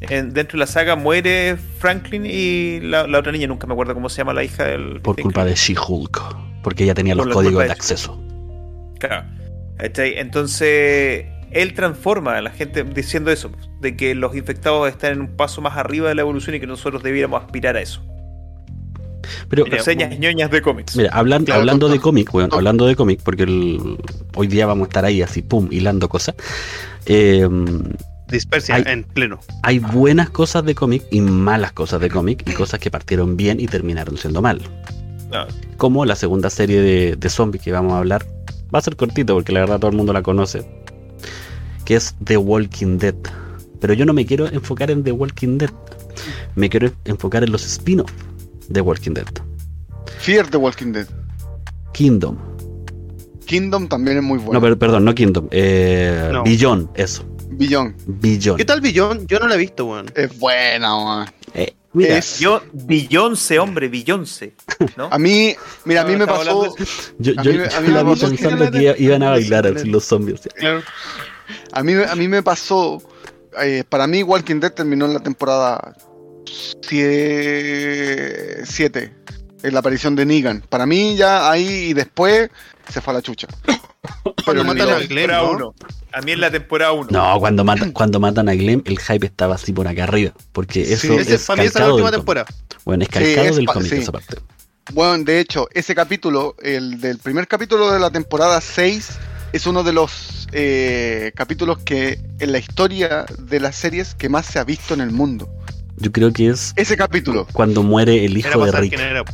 En- 0.00 0.32
dentro 0.32 0.56
de 0.56 0.60
la 0.60 0.66
saga 0.66 0.96
muere 0.96 1.56
Franklin 1.78 2.24
y 2.26 2.80
la, 2.80 3.06
la 3.06 3.18
otra 3.18 3.32
niña, 3.32 3.46
nunca 3.46 3.66
me 3.66 3.74
acuerdo 3.74 3.92
cómo 3.94 4.08
se 4.08 4.18
llama 4.18 4.32
la 4.32 4.42
hija 4.44 4.64
del. 4.64 5.00
Por 5.00 5.20
culpa 5.20 5.44
de 5.44 5.54
She-Hulk. 5.54 6.36
Porque 6.62 6.84
ella 6.84 6.94
tenía 6.94 7.14
Por 7.14 7.26
los 7.26 7.34
códigos 7.34 7.60
de 7.62 7.66
de 7.66 7.72
acceso. 7.72 8.18
Claro. 8.98 9.24
Entonces, 9.78 11.26
él 11.50 11.74
transforma 11.74 12.36
a 12.36 12.42
la 12.42 12.50
gente 12.50 12.84
diciendo 12.84 13.30
eso, 13.30 13.50
de 13.80 13.96
que 13.96 14.14
los 14.14 14.36
infectados 14.36 14.88
están 14.88 15.12
en 15.12 15.20
un 15.22 15.36
paso 15.36 15.60
más 15.60 15.76
arriba 15.76 16.08
de 16.08 16.14
la 16.14 16.22
evolución 16.22 16.54
y 16.56 16.60
que 16.60 16.66
nosotros 16.66 17.02
debiéramos 17.02 17.42
aspirar 17.42 17.76
a 17.76 17.80
eso. 17.80 18.02
Pero, 19.48 19.64
Reseñas 19.64 20.18
ñoñas 20.18 20.50
de 20.50 20.62
cómics. 20.62 20.96
mira, 20.96 21.10
hablan- 21.12 21.44
Claro, 21.44 21.60
hablando 21.60 21.88
de 21.88 21.98
cómic, 22.00 22.30
con- 22.30 22.52
hablando 22.52 22.86
de 22.86 22.96
cómic, 22.96 23.20
porque 23.22 23.42
el- 23.44 23.98
hoy 24.34 24.46
día 24.46 24.66
vamos 24.66 24.86
a 24.86 24.88
estar 24.88 25.04
ahí 25.04 25.22
así, 25.22 25.42
pum, 25.42 25.68
hilando 25.70 26.08
cosas. 26.08 26.34
Eh, 27.06 27.48
Dispersia 28.28 28.76
Ay. 28.76 28.84
en 28.86 29.02
pleno. 29.04 29.40
hay 29.64 29.80
buenas 29.80 30.30
cosas 30.30 30.64
de 30.64 30.74
cómic 30.76 31.02
y 31.10 31.20
malas 31.20 31.72
cosas 31.72 32.00
de 32.00 32.08
cómic 32.08 32.44
y 32.48 32.52
cosas 32.52 32.78
que 32.78 32.88
partieron 32.90 33.36
bien 33.36 33.58
y 33.58 33.66
terminaron 33.66 34.16
siendo 34.16 34.40
mal. 34.40 34.60
No, 35.32 35.46
Como 35.76 36.04
la 36.04 36.14
segunda 36.16 36.48
serie 36.50 36.80
de, 36.80 37.16
de 37.16 37.28
zombies 37.28 37.62
que 37.64 37.72
vamos 37.72 37.92
a 37.94 37.98
hablar. 37.98 38.24
Va 38.72 38.78
a 38.78 38.82
ser 38.82 38.94
cortito 38.96 39.34
porque 39.34 39.52
la 39.52 39.60
verdad 39.60 39.80
todo 39.80 39.90
el 39.90 39.96
mundo 39.96 40.12
la 40.12 40.22
conoce. 40.22 40.64
Que 41.84 41.96
es 41.96 42.14
The 42.22 42.36
Walking 42.36 42.98
Dead. 42.98 43.14
Pero 43.80 43.94
yo 43.94 44.04
no 44.04 44.12
me 44.12 44.26
quiero 44.26 44.46
enfocar 44.46 44.90
en 44.92 45.02
The 45.02 45.10
Walking 45.12 45.58
Dead. 45.58 45.70
Me 46.54 46.68
quiero 46.68 46.92
enfocar 47.04 47.42
en 47.42 47.50
los 47.50 47.64
spin-offs 47.64 48.12
de 48.70 48.80
Walking 48.80 49.12
Dead. 49.12 49.26
Fear 50.20 50.46
the 50.48 50.56
Walking 50.56 50.92
Dead. 50.92 51.06
Kingdom. 51.92 52.38
Kingdom 53.46 53.88
también 53.88 54.18
es 54.18 54.22
muy 54.22 54.38
bueno. 54.38 54.54
No, 54.54 54.60
per- 54.60 54.78
perdón, 54.78 55.04
no 55.04 55.14
Kingdom. 55.14 55.48
Eh, 55.50 56.30
No. 56.32 56.44
Beyond, 56.44 56.88
eso. 56.94 57.24
Beyond. 57.50 57.94
Beyond. 58.06 58.58
¿Qué 58.58 58.64
tal 58.64 58.80
Billón? 58.80 59.26
Yo 59.26 59.38
no 59.40 59.48
la 59.48 59.56
he 59.56 59.58
visto, 59.58 59.84
weón. 59.86 60.06
Es 60.14 60.38
buena, 60.38 60.94
man. 60.96 61.28
Eh, 61.52 61.74
mira, 61.92 62.16
Es- 62.18 62.38
Yo, 62.38 62.62
Beyoncé, 62.72 63.58
hombre, 63.58 63.88
Beyoncé. 63.88 64.54
¿no? 64.96 65.08
A 65.10 65.18
mí, 65.18 65.54
mira, 65.84 66.02
a 66.02 66.04
mí 66.04 66.12
No, 66.12 66.18
me 66.20 66.26
pasó. 66.26 66.74
yo, 67.18 67.32
a 67.36 67.42
yo- 67.42 67.52
mí 67.52 67.58
me- 67.58 67.66
a 67.66 67.80
mí 67.80 67.88
me 67.88 67.92
la 67.94 68.02
vi 68.04 68.10
pasó 68.10 68.30
que 68.30 68.36
pensando 68.36 68.70
que 68.70 68.94
iban 68.98 69.22
a 69.24 69.30
bailar 69.30 69.64
la- 69.68 69.80
así 69.80 69.88
los 69.90 70.04
zombies. 70.04 70.40
Claro. 70.56 70.82
A 71.72 71.82
mí, 71.82 71.92
a 71.94 72.14
mí 72.14 72.28
me 72.28 72.42
pasó. 72.42 73.02
eh, 73.60 73.82
para 73.88 74.06
mí, 74.06 74.22
Walking 74.22 74.60
Dead 74.60 74.72
terminó 74.72 75.06
en 75.06 75.14
la 75.14 75.20
temporada 75.20 75.96
7. 78.64 79.12
En 79.62 79.74
la 79.74 79.80
aparición 79.80 80.16
de 80.16 80.24
Negan. 80.24 80.62
Para 80.68 80.86
mí, 80.86 81.16
ya 81.16 81.50
ahí 81.50 81.66
y 81.90 81.92
después 81.92 82.48
se 82.88 83.00
fue 83.00 83.12
a 83.12 83.16
la 83.16 83.22
chucha. 83.22 83.46
Cuando 84.44 84.64
matan 84.64 84.88
no- 84.88 84.96
a 84.96 85.00
Glenn, 85.00 85.30
¿no? 85.30 85.50
uno. 85.52 85.74
A 86.12 86.22
mí 86.22 86.32
en 86.32 86.40
la 86.40 86.50
temporada 86.50 86.92
1. 86.92 87.08
No, 87.10 87.38
cuando 87.38 87.62
matan, 87.62 87.92
cuando 87.92 88.18
matan 88.18 88.48
a 88.48 88.54
Glenn, 88.54 88.82
el 88.86 88.98
hype 88.98 89.26
estaba 89.26 89.54
así 89.56 89.72
por 89.72 89.86
acá 89.86 90.04
arriba. 90.04 90.32
Porque 90.52 90.84
Sí, 90.84 90.92
eso 90.94 91.12
Ese, 91.20 91.34
es 91.36 91.44
para 91.46 91.62
mí 91.62 91.68
esa 91.68 91.78
es 91.80 91.84
la 91.86 91.92
última 91.92 92.10
temporada. 92.10 92.46
Bueno, 92.84 93.02
es 93.04 93.08
Sí, 93.08 93.12
calcado 93.12 93.46
es 93.48 93.56
del 93.56 93.66
cómic 93.66 93.90
sí. 93.90 93.96
esa 93.98 94.12
parte. 94.12 94.38
Bueno, 94.92 95.22
de 95.22 95.38
hecho, 95.38 95.68
ese 95.72 95.94
capítulo, 95.94 96.56
el 96.62 97.00
del 97.00 97.18
primer 97.18 97.46
capítulo 97.46 97.92
de 97.92 98.00
la 98.00 98.10
temporada 98.10 98.60
6, 98.60 99.10
es 99.52 99.66
uno 99.66 99.84
de 99.84 99.92
los 99.92 100.48
eh, 100.52 101.30
capítulos 101.36 101.78
que 101.78 102.18
en 102.40 102.50
la 102.50 102.58
historia 102.58 103.26
de 103.38 103.60
las 103.60 103.76
series 103.76 104.14
que 104.16 104.28
más 104.28 104.46
se 104.46 104.58
ha 104.58 104.64
visto 104.64 104.94
en 104.94 105.00
el 105.02 105.10
mundo. 105.12 105.48
Yo 106.00 106.10
creo 106.12 106.32
que 106.32 106.48
es 106.48 106.72
Ese 106.76 106.96
capítulo. 106.96 107.46
cuando 107.52 107.82
muere 107.82 108.24
el 108.24 108.36
Era 108.36 108.48
hijo 108.50 108.64
de 108.64 108.72
Rick. 108.72 108.94
quién 108.96 109.06
era. 109.08 109.24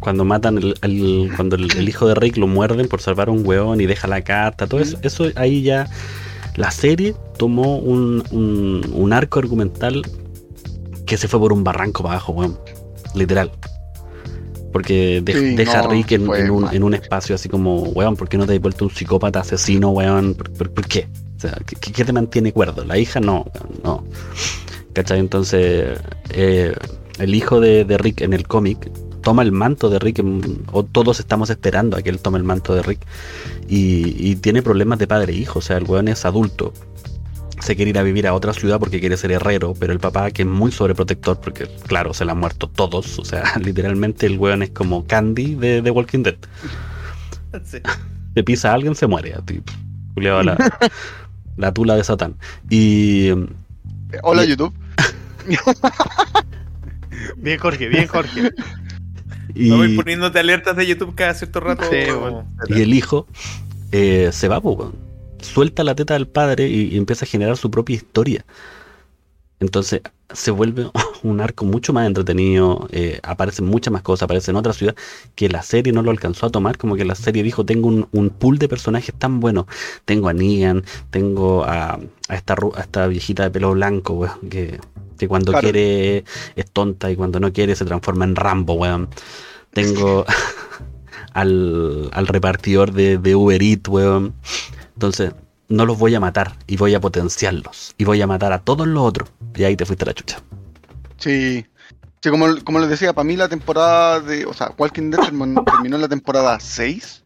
Cuando 0.00 0.24
matan 0.24 0.58
el, 0.58 0.74
el- 0.82 1.30
cuando 1.34 1.56
el, 1.56 1.74
el 1.76 1.88
hijo 1.88 2.06
de 2.06 2.14
Rick 2.14 2.36
lo 2.36 2.46
muerden 2.46 2.86
por 2.86 3.00
salvar 3.00 3.28
a 3.28 3.32
un 3.32 3.46
weón 3.46 3.80
y 3.80 3.86
deja 3.86 4.06
la 4.06 4.22
carta, 4.22 4.66
todo 4.66 4.80
eso, 4.80 4.98
eso 5.02 5.26
ahí 5.36 5.62
ya 5.62 5.88
la 6.54 6.70
serie 6.70 7.14
tomó 7.38 7.78
un, 7.78 8.22
un, 8.30 8.88
un 8.92 9.12
arco 9.12 9.38
argumental 9.38 10.02
que 11.06 11.16
se 11.16 11.28
fue 11.28 11.40
por 11.40 11.52
un 11.52 11.64
barranco 11.64 12.02
para 12.02 12.16
abajo, 12.16 12.32
weón. 12.32 12.58
Literal. 13.14 13.50
Porque 14.72 15.22
de- 15.22 15.32
Sí, 15.32 15.54
deja 15.56 15.82
no, 15.82 15.88
a 15.88 15.92
Rick 15.92 16.12
en, 16.12 16.26
fue 16.26 16.40
en 16.40 16.50
un, 16.50 16.74
en 16.74 16.82
un 16.82 16.92
espacio 16.92 17.34
así 17.34 17.48
como, 17.48 17.80
weón, 17.84 18.16
¿por 18.16 18.28
qué 18.28 18.36
no 18.36 18.46
te 18.46 18.52
has 18.54 18.60
vuelto 18.60 18.84
un 18.84 18.90
psicópata 18.90 19.40
asesino, 19.40 19.90
weón? 19.90 20.34
¿Por, 20.34 20.50
por- 20.52 20.70
por 20.74 20.86
qué? 20.86 21.08
O 21.36 21.40
sea, 21.40 21.56
¿qué, 21.66 21.76
qué- 21.80 21.92
qué 21.92 22.04
te 22.04 22.12
mantiene 22.12 22.52
cuerdo? 22.52 22.84
La 22.84 22.98
hija 22.98 23.18
no, 23.20 23.46
weón, 23.54 23.80
no. 23.82 24.04
¿Cachai? 24.96 25.18
Entonces, 25.20 25.98
eh, 26.30 26.74
el 27.18 27.34
hijo 27.34 27.60
de, 27.60 27.84
de 27.84 27.98
Rick 27.98 28.22
en 28.22 28.32
el 28.32 28.46
cómic 28.48 28.90
toma 29.20 29.42
el 29.42 29.52
manto 29.52 29.90
de 29.90 29.98
Rick, 29.98 30.24
o 30.72 30.84
todos 30.84 31.20
estamos 31.20 31.50
esperando 31.50 31.98
a 31.98 32.02
que 32.02 32.08
él 32.08 32.18
tome 32.18 32.38
el 32.38 32.44
manto 32.44 32.74
de 32.74 32.80
Rick, 32.82 33.00
y, 33.68 34.16
y 34.30 34.36
tiene 34.36 34.62
problemas 34.62 34.98
de 34.98 35.06
padre 35.06 35.34
e 35.34 35.36
hijo, 35.36 35.58
o 35.58 35.62
sea, 35.62 35.76
el 35.76 35.84
weón 35.84 36.08
es 36.08 36.24
adulto, 36.24 36.72
se 37.60 37.76
quiere 37.76 37.90
ir 37.90 37.98
a 37.98 38.02
vivir 38.04 38.26
a 38.26 38.32
otra 38.32 38.54
ciudad 38.54 38.78
porque 38.78 38.98
quiere 39.00 39.18
ser 39.18 39.32
herrero, 39.32 39.74
pero 39.78 39.92
el 39.92 39.98
papá 39.98 40.30
que 40.30 40.42
es 40.42 40.48
muy 40.48 40.72
sobreprotector, 40.72 41.40
porque 41.40 41.66
claro, 41.86 42.14
se 42.14 42.24
le 42.24 42.30
han 42.30 42.38
muerto 42.38 42.66
todos, 42.68 43.18
o 43.18 43.24
sea, 43.26 43.42
literalmente 43.62 44.24
el 44.24 44.38
weón 44.38 44.62
es 44.62 44.70
como 44.70 45.06
Candy 45.06 45.56
de, 45.56 45.82
de 45.82 45.90
Walking 45.90 46.22
Dead, 46.22 46.36
Sí. 47.64 47.78
te 48.32 48.44
pisa 48.44 48.70
a 48.70 48.74
alguien, 48.74 48.94
se 48.94 49.06
muere, 49.06 49.34
a 49.34 49.42
ti, 49.44 49.60
la, 50.14 50.56
la 51.58 51.74
tula 51.74 51.96
de 51.96 52.04
Satán. 52.04 52.36
Y 52.70 53.30
Hola 54.22 54.44
Y- 54.44 54.50
YouTube. 54.50 54.72
Bien, 57.36 57.58
Jorge, 57.58 57.88
bien, 57.88 58.06
Jorge. 58.06 58.50
Y, 59.54 59.70
No 59.70 59.78
voy 59.78 59.96
poniéndote 59.96 60.38
alertas 60.38 60.76
de 60.76 60.86
YouTube 60.86 61.14
cada 61.14 61.34
cierto 61.34 61.60
rato. 61.60 61.84
Sí, 61.90 62.10
bueno. 62.10 62.46
y 62.68 62.82
el 62.82 62.92
hijo 62.92 63.26
eh, 63.90 64.30
se 64.32 64.48
va, 64.48 64.58
weón. 64.58 64.94
suelta 65.40 65.82
la 65.82 65.94
teta 65.94 66.14
del 66.14 66.28
padre 66.28 66.68
y, 66.68 66.94
y 66.94 66.96
empieza 66.98 67.24
a 67.24 67.28
generar 67.28 67.56
su 67.56 67.70
propia 67.70 67.96
historia. 67.96 68.44
Entonces 69.60 70.02
se 70.32 70.50
vuelve 70.50 70.90
un 71.22 71.40
arco 71.40 71.64
mucho 71.64 71.92
más 71.92 72.06
entretenido, 72.06 72.88
eh, 72.90 73.20
aparecen 73.22 73.66
muchas 73.66 73.92
más 73.92 74.02
cosas, 74.02 74.24
aparece 74.24 74.50
en 74.50 74.56
otra 74.56 74.72
ciudad 74.72 74.94
que 75.34 75.48
la 75.48 75.62
serie 75.62 75.92
no 75.92 76.02
lo 76.02 76.10
alcanzó 76.10 76.46
a 76.46 76.50
tomar, 76.50 76.78
como 76.78 76.96
que 76.96 77.04
la 77.04 77.14
serie 77.14 77.42
dijo, 77.42 77.64
tengo 77.64 77.88
un, 77.88 78.08
un 78.12 78.30
pool 78.30 78.58
de 78.58 78.68
personajes 78.68 79.14
tan 79.16 79.40
buenos, 79.40 79.66
tengo 80.04 80.28
a 80.28 80.32
Negan, 80.34 80.84
tengo 81.10 81.64
a, 81.64 81.98
a 82.28 82.34
esta, 82.34 82.56
a 82.74 82.80
esta 82.80 83.06
viejita 83.06 83.44
de 83.44 83.50
pelo 83.50 83.72
blanco, 83.72 84.14
weón, 84.14 84.40
que, 84.50 84.80
que 85.18 85.28
cuando 85.28 85.52
Claro. 85.52 85.62
quiere 85.62 86.24
es 86.56 86.70
tonta 86.72 87.10
y 87.10 87.16
cuando 87.16 87.40
no 87.40 87.52
quiere 87.52 87.74
se 87.76 87.84
transforma 87.84 88.24
en 88.24 88.36
Rambo, 88.36 88.74
weón. 88.74 89.08
Tengo 89.72 90.24
al, 91.32 92.08
al 92.12 92.26
repartidor 92.26 92.92
de, 92.92 93.18
de 93.18 93.34
Uber 93.36 93.62
Eats, 93.62 93.88
weón. 93.88 94.34
Entonces, 94.94 95.32
no 95.68 95.84
los 95.86 95.98
voy 95.98 96.14
a 96.14 96.20
matar 96.20 96.56
y 96.66 96.76
voy 96.76 96.94
a 96.94 97.00
potenciarlos. 97.00 97.94
Y 97.98 98.04
voy 98.04 98.20
a 98.22 98.26
matar 98.26 98.52
a 98.52 98.60
todos 98.60 98.86
los 98.86 99.02
otros. 99.02 99.30
Y 99.54 99.64
ahí 99.64 99.76
te 99.76 99.84
fuiste 99.86 100.04
a 100.04 100.06
la 100.06 100.14
chucha. 100.14 100.40
Sí. 101.18 101.66
Sí, 102.22 102.30
como, 102.30 102.46
como 102.64 102.78
les 102.80 102.88
decía, 102.88 103.12
para 103.12 103.24
mí 103.24 103.36
la 103.36 103.48
temporada 103.48 104.20
de. 104.20 104.46
O 104.46 104.52
sea, 104.54 104.72
Walking 104.78 105.10
Dead 105.10 105.20
terminó, 105.24 105.64
en 105.84 106.00
la 106.00 106.08
temporada 106.08 106.58
6. 106.58 107.24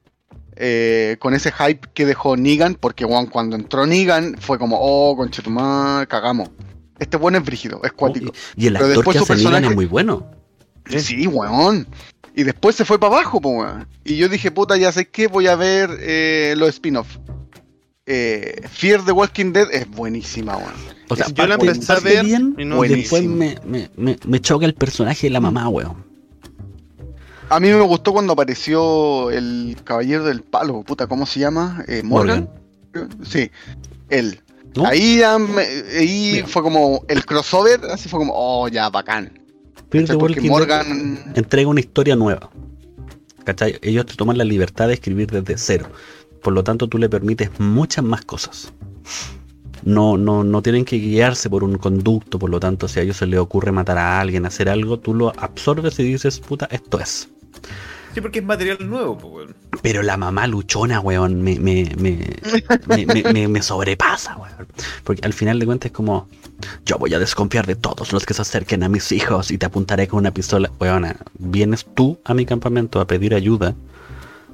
eh, 0.57 1.17
con 1.21 1.33
ese 1.35 1.53
hype 1.53 1.89
que 1.95 2.05
dejó 2.07 2.37
Negan, 2.37 2.75
porque 2.75 3.05
weón, 3.05 3.27
cuando 3.27 3.57
entró 3.57 3.87
Negan 3.87 4.37
fue 4.39 4.59
como, 4.59 4.77
oh, 4.81 5.17
conchetumar, 5.17 6.07
cagamos. 6.09 6.51
Este 6.99 7.17
bueno 7.17 7.39
es 7.39 7.45
brígido, 7.45 7.81
es 7.83 7.93
cuático. 7.93 8.33
Y 8.57 8.67
el 8.67 8.75
Pero 8.75 8.87
actor 8.87 8.97
después 9.05 9.17
que 9.17 9.23
hace 9.23 9.35
Negan 9.37 9.53
personaje- 9.53 9.71
es 9.71 9.75
muy 9.77 9.87
bueno. 9.87 10.31
Sí, 10.87 11.27
weón. 11.27 11.87
Y 12.35 12.43
después 12.43 12.77
se 12.77 12.85
fue 12.85 12.99
para 12.99 13.15
abajo, 13.15 13.41
po, 13.41 13.51
weón. 13.51 13.89
Y 14.05 14.17
yo 14.17 14.29
dije, 14.29 14.51
puta, 14.51 14.77
ya 14.77 14.93
sé 14.93 15.09
que 15.09 15.29
voy 15.29 15.47
a 15.47 15.57
ver 15.57 15.91
eh, 16.01 16.55
los 16.59 16.69
spin-off. 16.71 17.17
Eh, 18.13 18.63
Fear 18.69 19.05
the 19.05 19.13
Walking 19.13 19.53
Dead 19.53 19.69
es 19.71 19.89
buenísima, 19.89 20.57
weón. 20.57 20.73
O 21.09 21.15
sea, 21.15 21.27
Yo 21.29 21.47
la 21.47 21.55
empecé 21.55 21.85
a 21.93 21.95
parte 21.95 22.09
ver 22.17 22.25
bien, 22.25 22.57
y 22.59 22.65
no- 22.65 22.83
después 22.83 23.23
me, 23.25 23.57
me, 23.65 23.89
me, 23.97 24.19
me 24.27 24.41
choca 24.41 24.67
el 24.67 24.75
personaje 24.75 25.29
de 25.29 25.31
la 25.31 25.39
mamá, 25.41 25.69
weón. 25.69 26.05
A 27.49 27.61
mí 27.61 27.69
me 27.69 27.81
gustó 27.83 28.13
cuando 28.13 28.33
apareció 28.33 29.31
el 29.31 29.77
Caballero 29.85 30.25
del 30.25 30.43
Palo, 30.43 30.83
puta, 30.83 31.07
¿cómo 31.07 31.25
se 31.27 31.39
llama? 31.41 31.85
Eh, 31.87 32.03
Morgan. 32.05 32.49
Sí, 33.25 33.51
él. 34.09 34.41
¿No? 34.75 34.87
Ahí, 34.87 35.21
ahí 35.23 36.43
fue 36.47 36.63
como 36.63 37.05
el 37.09 37.25
crossover, 37.25 37.81
así 37.93 38.09
fue 38.09 38.19
como, 38.21 38.33
oh, 38.35 38.69
ya, 38.69 38.89
bacán. 38.91 39.41
Fear 39.91 40.05
the 40.07 40.15
Walking 40.17 40.43
Dead 40.43 40.51
Morgan. 40.51 41.33
entrega 41.35 41.69
una 41.69 41.81
historia 41.81 42.15
nueva. 42.17 42.51
¿Cachai? 43.45 43.79
Ellos 43.83 44.07
te 44.07 44.15
toman 44.15 44.37
la 44.39 44.45
libertad 44.45 44.87
de 44.89 44.95
escribir 44.95 45.29
desde 45.31 45.57
cero. 45.59 45.87
Por 46.43 46.53
lo 46.53 46.65
tanto, 46.65 46.89
tú 46.89 46.99
le 46.99 47.09
permites 47.09 47.51
muchas 47.59 48.05
más 48.05 48.23
cosas. 48.25 48.73
No, 49.83 50.19
no, 50.19 50.45
no 50.45 50.61
tienen 50.63 50.85
que 50.85 50.97
guiarse 50.97 51.49
por 51.49 51.65
un 51.65 51.79
conducto, 51.79 52.39
por 52.39 52.51
lo 52.51 52.61
tanto, 52.61 52.87
si 52.87 53.01
a 53.01 53.03
ellos 53.03 53.17
se 53.17 53.27
les 53.27 53.39
ocurre 53.41 53.73
matar 53.73 53.97
a 53.99 54.21
alguien, 54.21 54.45
hacer 54.45 54.69
algo, 54.69 54.99
tú 54.99 55.15
lo 55.15 55.33
absorbes 55.39 55.99
y 55.99 56.03
dices, 56.05 56.39
puta, 56.41 56.67
esto 56.71 57.01
es. 57.01 57.29
Sí, 58.13 58.21
porque 58.21 58.41
es 58.41 58.45
material 58.45 58.77
nuevo, 58.91 59.17
pues, 59.17 59.33
weón. 59.35 59.57
Pero 59.83 60.03
la 60.03 60.17
mamá 60.17 60.47
luchona, 60.49 61.01
weón, 61.01 61.41
me, 61.43 61.59
me, 61.61 61.91
me, 61.97 62.19
me, 62.89 63.07
me- 63.07 63.33
me- 63.33 63.49
me 63.49 63.63
sobrepasa, 63.63 64.37
weón. 64.37 64.67
Porque 65.05 65.25
al 65.25 65.33
final 65.33 65.59
de 65.59 65.67
cuentas 65.67 65.87
es 65.87 65.93
como, 65.93 66.29
yo 66.85 66.99
voy 66.99 67.15
a 67.15 67.19
desconfiar 67.19 67.67
de 67.67 67.77
todos 67.77 68.13
los 68.13 68.27
que 68.27 68.35
se 68.35 68.43
acerquen 68.43 68.83
a 68.83 68.89
mis 68.89 69.13
hijos 69.13 69.51
y 69.51 69.59
te 69.59 69.65
apuntaré 69.67 70.09
con 70.09 70.19
una 70.19 70.33
pistola. 70.35 70.71
Weona, 70.81 71.17
vienes 71.39 71.87
tú 71.95 72.19
a 72.25 72.35
mi 72.35 72.45
campamento 72.45 73.01
a 73.01 73.07
pedir 73.07 73.35
ayuda. 73.35 73.75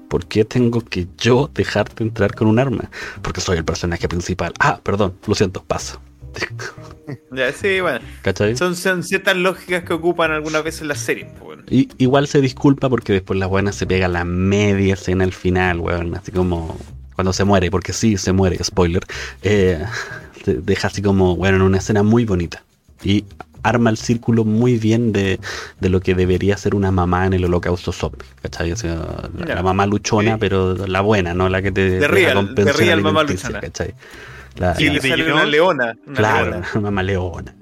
¿Por 0.08 0.26
qué 0.26 0.44
tengo 0.44 0.80
que 0.80 1.06
yo 1.18 1.50
dejarte 1.54 2.02
entrar 2.02 2.34
con 2.34 2.48
un 2.48 2.58
arma? 2.58 2.90
Porque 3.22 3.40
soy 3.40 3.58
el 3.58 3.64
personaje 3.64 4.08
principal. 4.08 4.52
Ah, 4.58 4.80
perdón, 4.82 5.14
lo 5.26 5.34
siento, 5.34 5.62
pasa. 5.64 6.00
Ya, 7.30 7.52
sí, 7.52 7.80
bueno. 7.80 8.00
¿Cachai? 8.22 8.56
Son, 8.56 8.74
son 8.74 9.04
ciertas 9.04 9.36
lógicas 9.36 9.84
que 9.84 9.92
ocupan 9.92 10.32
algunas 10.32 10.64
veces 10.64 10.88
las 10.88 10.98
series, 10.98 11.28
pues, 11.38 11.58
weón. 11.58 11.64
Y, 11.70 11.88
igual 11.98 12.26
se 12.26 12.40
disculpa 12.40 12.88
porque 12.88 13.12
después 13.12 13.38
la 13.38 13.46
buena 13.46 13.70
se 13.70 13.86
pega 13.86 14.08
la 14.08 14.24
media 14.24 14.94
escena 14.94 15.22
al 15.22 15.32
final, 15.32 15.78
weón. 15.78 16.16
Así 16.16 16.32
como 16.32 16.76
cuando 17.14 17.32
se 17.32 17.44
muere, 17.44 17.70
porque 17.70 17.92
sí, 17.92 18.16
se 18.16 18.32
muere, 18.32 18.62
spoiler. 18.62 19.04
eh, 19.42 19.84
deja 20.46 20.88
así 20.88 21.00
como, 21.00 21.36
bueno, 21.36 21.58
en 21.58 21.62
una 21.62 21.78
escena 21.78 22.02
muy 22.02 22.24
bonita. 22.24 22.62
Y 23.04 23.24
arma 23.68 23.90
el 23.90 23.96
círculo 23.96 24.44
muy 24.44 24.78
bien 24.78 25.12
de, 25.12 25.38
de 25.80 25.88
lo 25.88 26.00
que 26.00 26.14
debería 26.14 26.56
ser 26.56 26.74
una 26.74 26.90
mamá 26.90 27.26
en 27.26 27.32
el 27.34 27.44
holocausto 27.44 27.92
zombie. 27.92 28.24
¿Cachai? 28.42 28.72
O 28.72 28.76
sea, 28.76 28.96
la, 29.38 29.54
la 29.56 29.62
mamá 29.62 29.86
luchona, 29.86 30.32
Sí. 30.32 30.36
pero 30.40 30.74
la 30.86 31.00
buena, 31.00 31.34
no 31.34 31.48
la 31.48 31.62
que 31.62 31.72
te 31.72 31.90
deja 31.90 32.08
real, 32.08 32.54
real 32.56 33.00
mamá 33.02 33.22
luchona. 33.24 33.60
¿cachai? 33.60 33.94
La- 34.56 34.74
Sí, 34.74 34.86
la- 34.86 34.92
le 34.94 35.00
sale 35.00 35.32
una 35.32 35.44
leona. 35.44 35.94
Una 36.06 36.16
claro, 36.16 36.50
leona. 36.50 36.66
una 36.74 36.80
mamá 36.90 37.02
leona. 37.02 37.54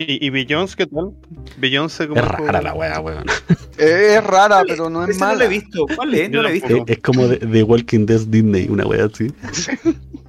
¿Y, 0.00 0.24
y 0.24 0.30
Beyoncé 0.30 0.76
qué 0.76 0.86
tal? 0.86 1.10
Beyoncé 1.58 2.06
como 2.06 2.20
Es 2.20 2.28
rara 2.28 2.62
la 2.62 2.72
wea, 2.72 3.00
weón. 3.00 3.24
Es 3.78 4.22
rara, 4.24 4.62
pero 4.66 4.88
no 4.90 5.02
es 5.04 5.10
Ese 5.10 5.18
no 5.20 5.26
mala. 5.26 5.38
lo 5.40 5.44
he 5.44 5.48
visto. 5.48 5.86
¿Cuál 5.96 6.14
es? 6.14 6.30
No 6.30 6.42
lo 6.42 6.48
he 6.48 6.52
visto. 6.52 6.68
Es, 6.76 6.82
es 6.86 6.98
como 6.98 7.26
de, 7.26 7.38
de 7.38 7.62
Walking 7.64 8.06
Dead 8.06 8.20
Disney, 8.28 8.68
una 8.68 8.86
wea 8.86 9.06
así. 9.06 9.32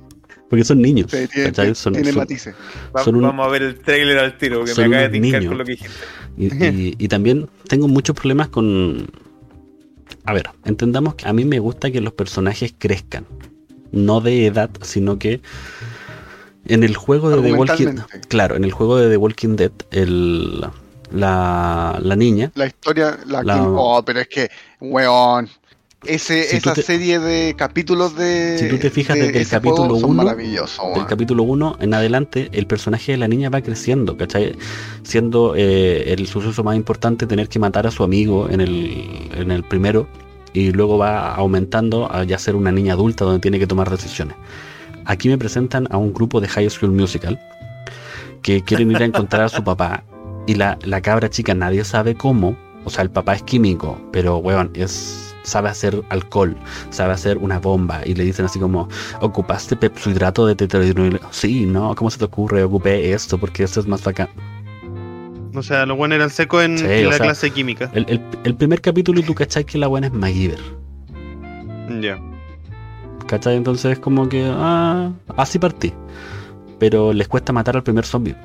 Porque 0.49 0.63
son 0.63 0.81
niños. 0.81 1.11
Sí, 1.11 1.27
tiene, 1.27 1.51
tiene 1.51 1.75
son- 1.75 1.93
matices. 2.15 2.55
Va- 2.95 3.03
son 3.03 3.15
un- 3.17 3.21
Vamos 3.23 3.45
a 3.45 3.49
ver 3.49 3.61
el 3.61 3.79
trailer 3.79 4.17
al 4.17 4.37
tiro, 4.37 4.57
porque 4.59 4.73
son 4.73 4.89
me 4.89 4.95
acaba 4.97 5.09
de 5.09 5.19
tincar 5.19 5.45
con 5.45 5.57
lo 5.59 5.63
que 5.65 5.71
dijiste. 5.73 5.93
y, 6.37 6.45
y- 6.65 6.95
y 6.97 7.07
también 7.07 7.49
tengo 7.67 7.87
muchos 7.87 8.15
problemas 8.15 8.47
con. 8.49 9.07
A 10.25 10.33
ver, 10.33 10.49
entendamos 10.65 11.15
que 11.15 11.27
a 11.27 11.33
mí 11.33 11.45
me 11.45 11.59
gusta 11.59 11.91
que 11.91 12.01
los 12.01 12.13
personajes 12.13 12.73
crezcan. 12.77 13.25
No 13.91 14.21
de 14.21 14.47
edad, 14.47 14.69
sino 14.81 15.19
que. 15.19 15.41
En 16.65 16.83
el 16.83 16.95
juego 16.95 17.29
de 17.29 17.41
The 17.41 17.53
Walking 17.53 17.71
Argumentalmente. 17.71 18.27
Claro, 18.27 18.55
en 18.55 18.63
el 18.63 18.71
juego 18.71 18.97
de 18.97 19.09
The 19.09 19.17
Walking 19.17 19.55
Dead, 19.55 19.71
el, 19.91 20.61
la, 21.11 21.99
la 22.01 22.15
niña. 22.15 22.51
La 22.55 22.67
historia, 22.67 23.17
la, 23.25 23.43
La- 23.43 23.53
que- 23.55 23.59
Oh, 23.63 24.03
pero 24.05 24.19
es 24.19 24.27
que, 24.27 24.49
weón. 24.79 25.47
Ese, 26.05 26.43
Si 26.43 26.61
tú 26.61 26.69
esa 26.69 26.75
te- 26.75 26.81
serie 26.81 27.19
de 27.19 27.55
capítulos 27.57 28.15
de. 28.15 28.57
Si 28.57 28.69
tú 28.69 28.77
te 28.77 28.89
fijas 28.89 29.17
de 29.17 29.27
desde 29.27 29.41
el 29.41 29.47
capítulo 29.49 29.83
juego 29.85 29.99
son 29.99 30.09
uno, 30.11 30.23
maravillosos, 30.23 30.77
Del 30.85 30.93
weón. 30.95 31.05
capítulo 31.07 31.43
1 31.43 31.77
en 31.81 31.93
adelante, 31.93 32.49
el 32.53 32.67
personaje 32.67 33.11
de 33.11 33.17
la 33.17 33.27
niña 33.27 33.49
va 33.49 33.61
creciendo, 33.61 34.15
¿cachai? 34.15 34.55
Siendo 35.03 35.55
eh, 35.57 36.13
el 36.13 36.25
suceso 36.27 36.63
más 36.63 36.77
importante 36.77 37.25
tener 37.27 37.49
que 37.49 37.59
matar 37.59 37.85
a 37.85 37.91
su 37.91 38.03
amigo 38.03 38.49
en 38.49 38.61
el, 38.61 39.29
en 39.35 39.51
el 39.51 39.63
primero 39.63 40.07
y 40.53 40.71
luego 40.71 40.97
va 40.97 41.35
aumentando 41.35 42.09
a 42.11 42.23
ya 42.23 42.39
ser 42.39 42.55
una 42.55 42.71
niña 42.71 42.93
adulta 42.93 43.25
donde 43.25 43.41
tiene 43.41 43.59
que 43.59 43.67
tomar 43.67 43.89
decisiones. 43.89 44.35
Aquí 45.05 45.27
me 45.27 45.37
presentan 45.37 45.87
a 45.91 45.97
un 45.97 46.13
grupo 46.13 46.39
de 46.39 46.47
High 46.47 46.69
School 46.69 46.91
Musical 46.91 47.37
que 48.41 48.63
quieren 48.63 48.89
ir 48.91 48.97
a 49.01 49.05
encontrar 49.05 49.43
a 49.43 49.49
su 49.49 49.63
papá 49.65 50.03
y 50.47 50.55
la, 50.55 50.79
la 50.83 51.01
cabra 51.01 51.29
chica 51.29 51.53
nadie 51.53 51.83
sabe 51.83 52.15
cómo, 52.15 52.57
o 52.85 52.89
sea, 52.89 53.03
el 53.03 53.09
papá 53.11 53.35
es 53.35 53.43
químico, 53.43 53.99
pero 54.13 54.37
weón, 54.37 54.71
es 54.75 55.28
sabe 55.49 55.67
hacer 55.69 56.01
alcohol, 56.09 56.55
sabe 56.89 57.11
hacer 57.13 57.37
una 57.39 57.59
bomba 57.59 58.01
y 58.05 58.13
le 58.15 58.23
dicen 58.23 58.45
así 58.45 58.59
como, 58.59 58.87
¿ocupaste 59.19 59.75
pepsohidrato 59.75 60.45
de 60.47 60.55
tetrohidroil? 60.55 61.19
Sí, 61.31 61.65
no, 61.65 61.93
¿cómo 61.95 62.09
se 62.09 62.17
te 62.19 62.25
ocurre? 62.25 62.63
Ocupé 62.63 63.11
esto 63.13 63.37
porque 63.37 63.63
esto 63.63 63.81
es 63.81 63.87
más 63.87 64.01
bacán. 64.03 64.29
O 65.55 65.61
sea, 65.63 65.85
lo 65.85 65.95
bueno 65.95 66.15
era 66.15 66.23
el 66.23 66.31
seco 66.31 66.61
en, 66.61 66.77
Sí, 66.77 66.85
en 66.85 67.07
o 67.07 67.09
la 67.09 67.17
sea- 67.17 67.25
clase 67.25 67.47
de 67.47 67.53
química. 67.53 67.89
El, 67.93 68.05
el- 68.07 68.21
el 68.43 68.55
primer 68.55 68.79
capítulo 68.81 69.19
y 69.19 69.23
tú 69.23 69.33
cachai 69.33 69.65
que 69.65 69.77
la 69.77 69.87
buena 69.87 70.07
es 70.07 70.13
MacGyver. 70.13 70.59
Ya. 71.99 72.17
¿Cachai? 73.27 73.55
Entonces 73.57 73.93
es 73.93 73.99
como 73.99 74.29
que, 74.29 74.47
ah, 74.53 75.11
así 75.37 75.57
partí. 75.59 75.91
Pero 76.77 77.11
les 77.13 77.27
cuesta 77.27 77.51
matar 77.51 77.75
al 77.75 77.83
primer 77.83 78.05
zombie. 78.05 78.35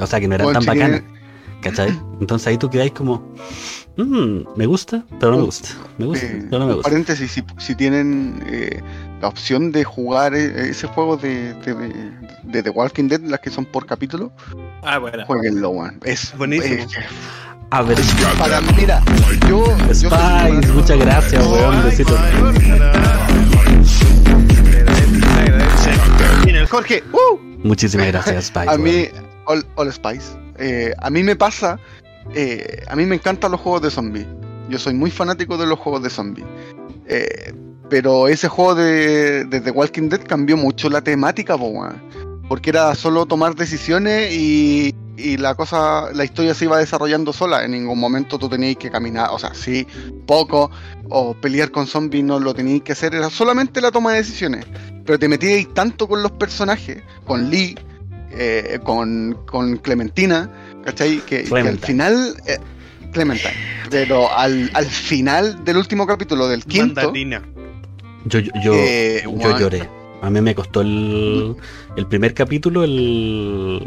O 0.00 0.06
sea 0.06 0.20
que 0.20 0.28
no 0.28 0.34
eran 0.34 0.46
Bueno, 0.46 0.60
tan 0.60 0.66
bacanas. 0.66 1.02
¿Cachai? 1.62 1.98
Entonces 2.20 2.46
ahí 2.48 2.58
tú 2.58 2.68
quedáis 2.68 2.92
como, 2.92 3.22
"Mm, 3.96 4.40
me 4.56 4.66
gusta, 4.66 5.04
pero 5.18 5.32
no 5.32 5.38
me 5.38 5.44
gusta. 5.44 5.68
Me 5.98 6.06
gusta, 6.06 6.26
eh, 6.26 6.44
pero 6.50 6.58
no 6.60 6.66
me 6.66 6.74
gusta. 6.74 6.88
paréntesis, 6.90 7.30
si, 7.30 7.42
si 7.58 7.74
tienen 7.74 8.42
eh, 8.46 8.80
la 9.20 9.28
opción 9.28 9.70
de 9.72 9.84
jugar 9.84 10.34
eh, 10.34 10.70
ese 10.70 10.86
juego 10.88 11.16
de, 11.16 11.54
de, 11.54 11.74
de- 11.74 12.12
de 12.42 12.62
The 12.62 12.70
Walking 12.70 13.08
Dead, 13.08 13.20
las 13.20 13.40
que 13.40 13.50
son 13.50 13.64
por 13.64 13.86
capítulo, 13.86 14.32
Ah, 14.82 14.98
bueno. 14.98 15.24
jueguenlo, 15.26 15.70
weón. 15.70 16.00
Es 16.04 16.36
Buenísimo. 16.36 16.74
eh, 16.74 16.86
A 17.70 17.80
ver, 17.82 17.96
para, 18.38 18.60
mira, 18.76 19.00
yo. 19.48 19.64
Spice, 19.94 20.72
muchas 20.74 20.98
gracias, 20.98 21.46
weón. 21.46 21.82
Besito. 21.84 22.18
Jorge. 26.70 27.02
¡uh! 27.12 27.38
Muchísimas 27.64 28.06
gracias, 28.08 28.46
Spice. 28.46 28.70
A 28.70 28.78
mí, 28.78 29.08
All, 29.46 29.64
All 29.76 29.92
Spice, 29.92 30.32
eh, 30.62 30.94
a 30.96 31.10
mí 31.10 31.24
me 31.24 31.34
pasa, 31.34 31.80
eh, 32.34 32.84
a 32.86 32.94
mí 32.94 33.04
me 33.04 33.16
encantan 33.16 33.50
los 33.50 33.60
juegos 33.60 33.82
de 33.82 33.90
zombies. 33.90 34.26
Yo 34.68 34.78
soy 34.78 34.94
muy 34.94 35.10
fanático 35.10 35.58
de 35.58 35.66
los 35.66 35.78
juegos 35.78 36.04
de 36.04 36.10
zombies. 36.10 36.46
Eh, 37.08 37.52
pero 37.90 38.28
ese 38.28 38.46
juego 38.46 38.76
de, 38.76 39.44
de 39.44 39.60
The 39.60 39.72
Walking 39.72 40.08
Dead 40.08 40.22
cambió 40.22 40.56
mucho 40.56 40.88
la 40.88 41.02
temática, 41.02 41.56
porque 42.48 42.70
era 42.70 42.94
solo 42.94 43.26
tomar 43.26 43.56
decisiones 43.56 44.32
y, 44.32 44.94
la 45.38 45.54
cosa, 45.54 46.10
la 46.14 46.24
historia 46.24 46.54
se 46.54 46.64
iba 46.66 46.78
desarrollando 46.78 47.32
sola. 47.32 47.64
En 47.64 47.72
ningún 47.72 47.98
momento 47.98 48.38
tú 48.38 48.48
tenías 48.48 48.76
que 48.76 48.90
caminar, 48.90 49.30
o 49.32 49.38
sea, 49.38 49.52
sí, 49.54 49.86
poco, 50.26 50.70
o 51.10 51.34
pelear 51.34 51.70
con 51.72 51.86
zombies 51.86 52.24
no 52.24 52.38
lo 52.38 52.54
tenías 52.54 52.82
que 52.82 52.92
hacer, 52.92 53.14
era 53.14 53.30
solamente 53.30 53.80
la 53.80 53.90
toma 53.90 54.12
de 54.12 54.18
decisiones. 54.18 54.64
Pero 55.04 55.18
te 55.18 55.28
metías 55.28 55.66
tanto 55.74 56.08
con 56.08 56.22
los 56.22 56.32
personajes, 56.32 57.02
con 57.26 57.50
Lee, 57.50 57.74
eh, 58.34 58.78
con, 58.82 59.38
con 59.46 59.76
Clementina, 59.78 60.50
¿cachai? 60.84 61.20
Que, 61.20 61.44
que 61.44 61.54
al 61.58 61.78
final. 61.78 62.34
eh, 62.46 62.58
Clementine. 63.12 63.52
Pero 63.90 64.32
al, 64.34 64.70
al 64.72 64.86
final 64.86 65.64
del 65.64 65.76
último 65.76 66.06
capítulo, 66.06 66.48
del 66.48 66.64
quinto. 66.64 66.94
Mandarina. 67.02 67.42
Yo, 68.24 68.38
yo, 68.38 68.50
yo, 68.64 68.72
Eh, 68.74 69.22
yo 69.24 69.58
lloré. 69.58 69.88
A 70.22 70.30
mí 70.30 70.40
me 70.40 70.54
costó 70.54 70.80
el, 70.80 71.54
el 71.96 72.06
primer 72.06 72.32
capítulo, 72.32 72.84
el, 72.84 73.86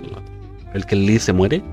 el 0.74 0.86
que 0.86 0.96
el 0.96 1.06
Lee 1.06 1.18
se 1.20 1.34
muere. 1.34 1.64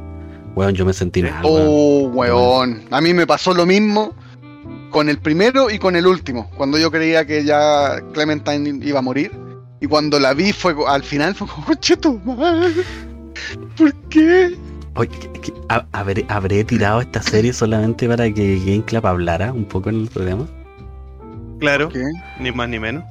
Weón, 0.55 0.74
yo 0.74 0.85
me 0.86 0.93
sentí 0.93 1.23
mal. 1.23 1.44
weón. 1.44 1.66
Oh, 1.69 2.11
weón. 2.15 2.82
A 2.90 3.01
mí 3.01 3.12
me 3.12 3.27
pasó 3.27 3.53
lo 3.55 3.66
mismo 3.66 4.15
con 4.90 5.09
el 5.09 5.19
primero 5.19 5.69
y 5.70 5.78
con 5.78 5.97
el 5.97 6.07
último. 6.07 6.51
Cuando 6.57 6.78
yo 6.78 6.90
creía 6.90 7.27
que 7.27 7.44
ya 7.44 8.01
Clementine 8.12 8.78
iba 8.86 9.01
a 9.01 9.03
morir. 9.03 9.31
Y 9.82 9.86
cuando 9.86 10.18
la 10.18 10.32
vi 10.32 10.52
fue 10.52 10.74
al 10.86 11.02
final 11.02 11.34
fue 11.34 11.46
como, 11.48 11.66
"Conche 11.66 11.96
tu 11.96 12.18
madre, 12.20 12.72
¿Por 13.76 13.92
qué? 14.09 14.56
Oye, 14.94 15.10
¿qué- 15.10 15.40
qué- 15.40 15.54
ha- 15.68 15.86
habré, 15.92 16.24
habré 16.28 16.62
tirado 16.64 17.00
esta 17.00 17.20
serie 17.22 17.52
solamente 17.52 18.06
para 18.09 18.32
que 18.32 18.59
Game 18.64 18.84
Club 18.84 19.06
hablara 19.06 19.52
un 19.52 19.64
poco 19.64 19.88
en 19.90 20.02
el 20.02 20.09
programa. 20.09 20.46
Claro, 21.59 21.88
¿Qué? 21.88 22.04
ni 22.38 22.52
más 22.52 22.68
ni 22.68 22.78
menos. 22.78 23.02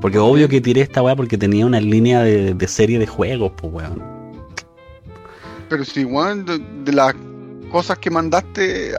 Porque 0.00 0.18
obvio 0.18 0.48
que 0.48 0.60
tiré 0.60 0.82
esta 0.82 1.02
weá 1.02 1.16
porque 1.16 1.36
tenía 1.38 1.64
una 1.66 1.80
línea 1.80 2.22
de, 2.22 2.54
de 2.54 2.68
serie 2.68 2.98
de 2.98 3.06
juegos, 3.06 3.52
pues 3.56 3.72
weón. 3.72 4.02
Pero 5.68 5.84
si, 5.84 6.04
weón, 6.04 6.44
de, 6.44 6.58
de 6.84 6.92
las 6.92 7.14
cosas 7.70 7.98
que 7.98 8.10
mandaste, 8.10 8.92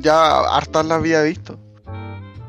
ya 0.00 0.40
hartas 0.56 0.84
las 0.86 0.98
había 0.98 1.22
visto. 1.22 1.58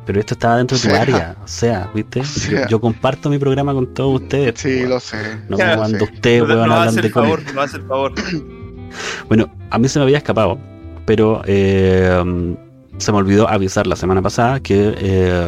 Pero 0.10 0.22
esto 0.22 0.34
estaba 0.34 0.58
dentro 0.58 0.76
de 0.76 0.90
tu 0.90 0.96
área. 0.96 1.36
O 1.44 1.48
sea, 1.48 1.88
¿viste? 1.94 2.22
o 2.22 2.24
sea. 2.26 2.62
yo, 2.64 2.68
yo 2.68 2.82
comparto 2.82 3.30
mi 3.30 3.38
programa 3.38 3.76
con 3.76 3.94
todos 3.94 4.22
ustedes. 4.24 4.54
pues, 4.54 4.62
Sí, 4.64 4.80
weón. 4.80 4.90
lo 4.90 5.00
sé. 5.00 5.18
No 5.50 5.56
Ya, 5.56 5.78
cuando 5.78 6.00
sé. 6.00 6.04
ustedes, 6.06 6.42
No, 6.42 6.48
weón, 6.56 6.68
no 6.68 6.74
hablan 6.74 6.96
de 6.96 7.02
el 7.02 7.14
favor, 7.14 7.42
no 7.54 7.62
hace 7.62 7.78
el 7.78 7.84
favor. 7.84 8.14
Bueno, 9.28 9.52
a 9.70 9.78
mí 9.78 9.88
se 9.88 10.00
me 10.00 10.04
había 10.06 10.18
escapado, 10.18 10.58
pero 11.06 11.44
eh, 11.46 12.10
se 12.98 13.12
me 13.12 13.18
olvidó 13.20 13.48
avisar 13.48 13.86
la 13.86 13.96
semana 13.96 14.20
pasada 14.24 14.60
que 14.62 14.96
eh, 14.98 15.48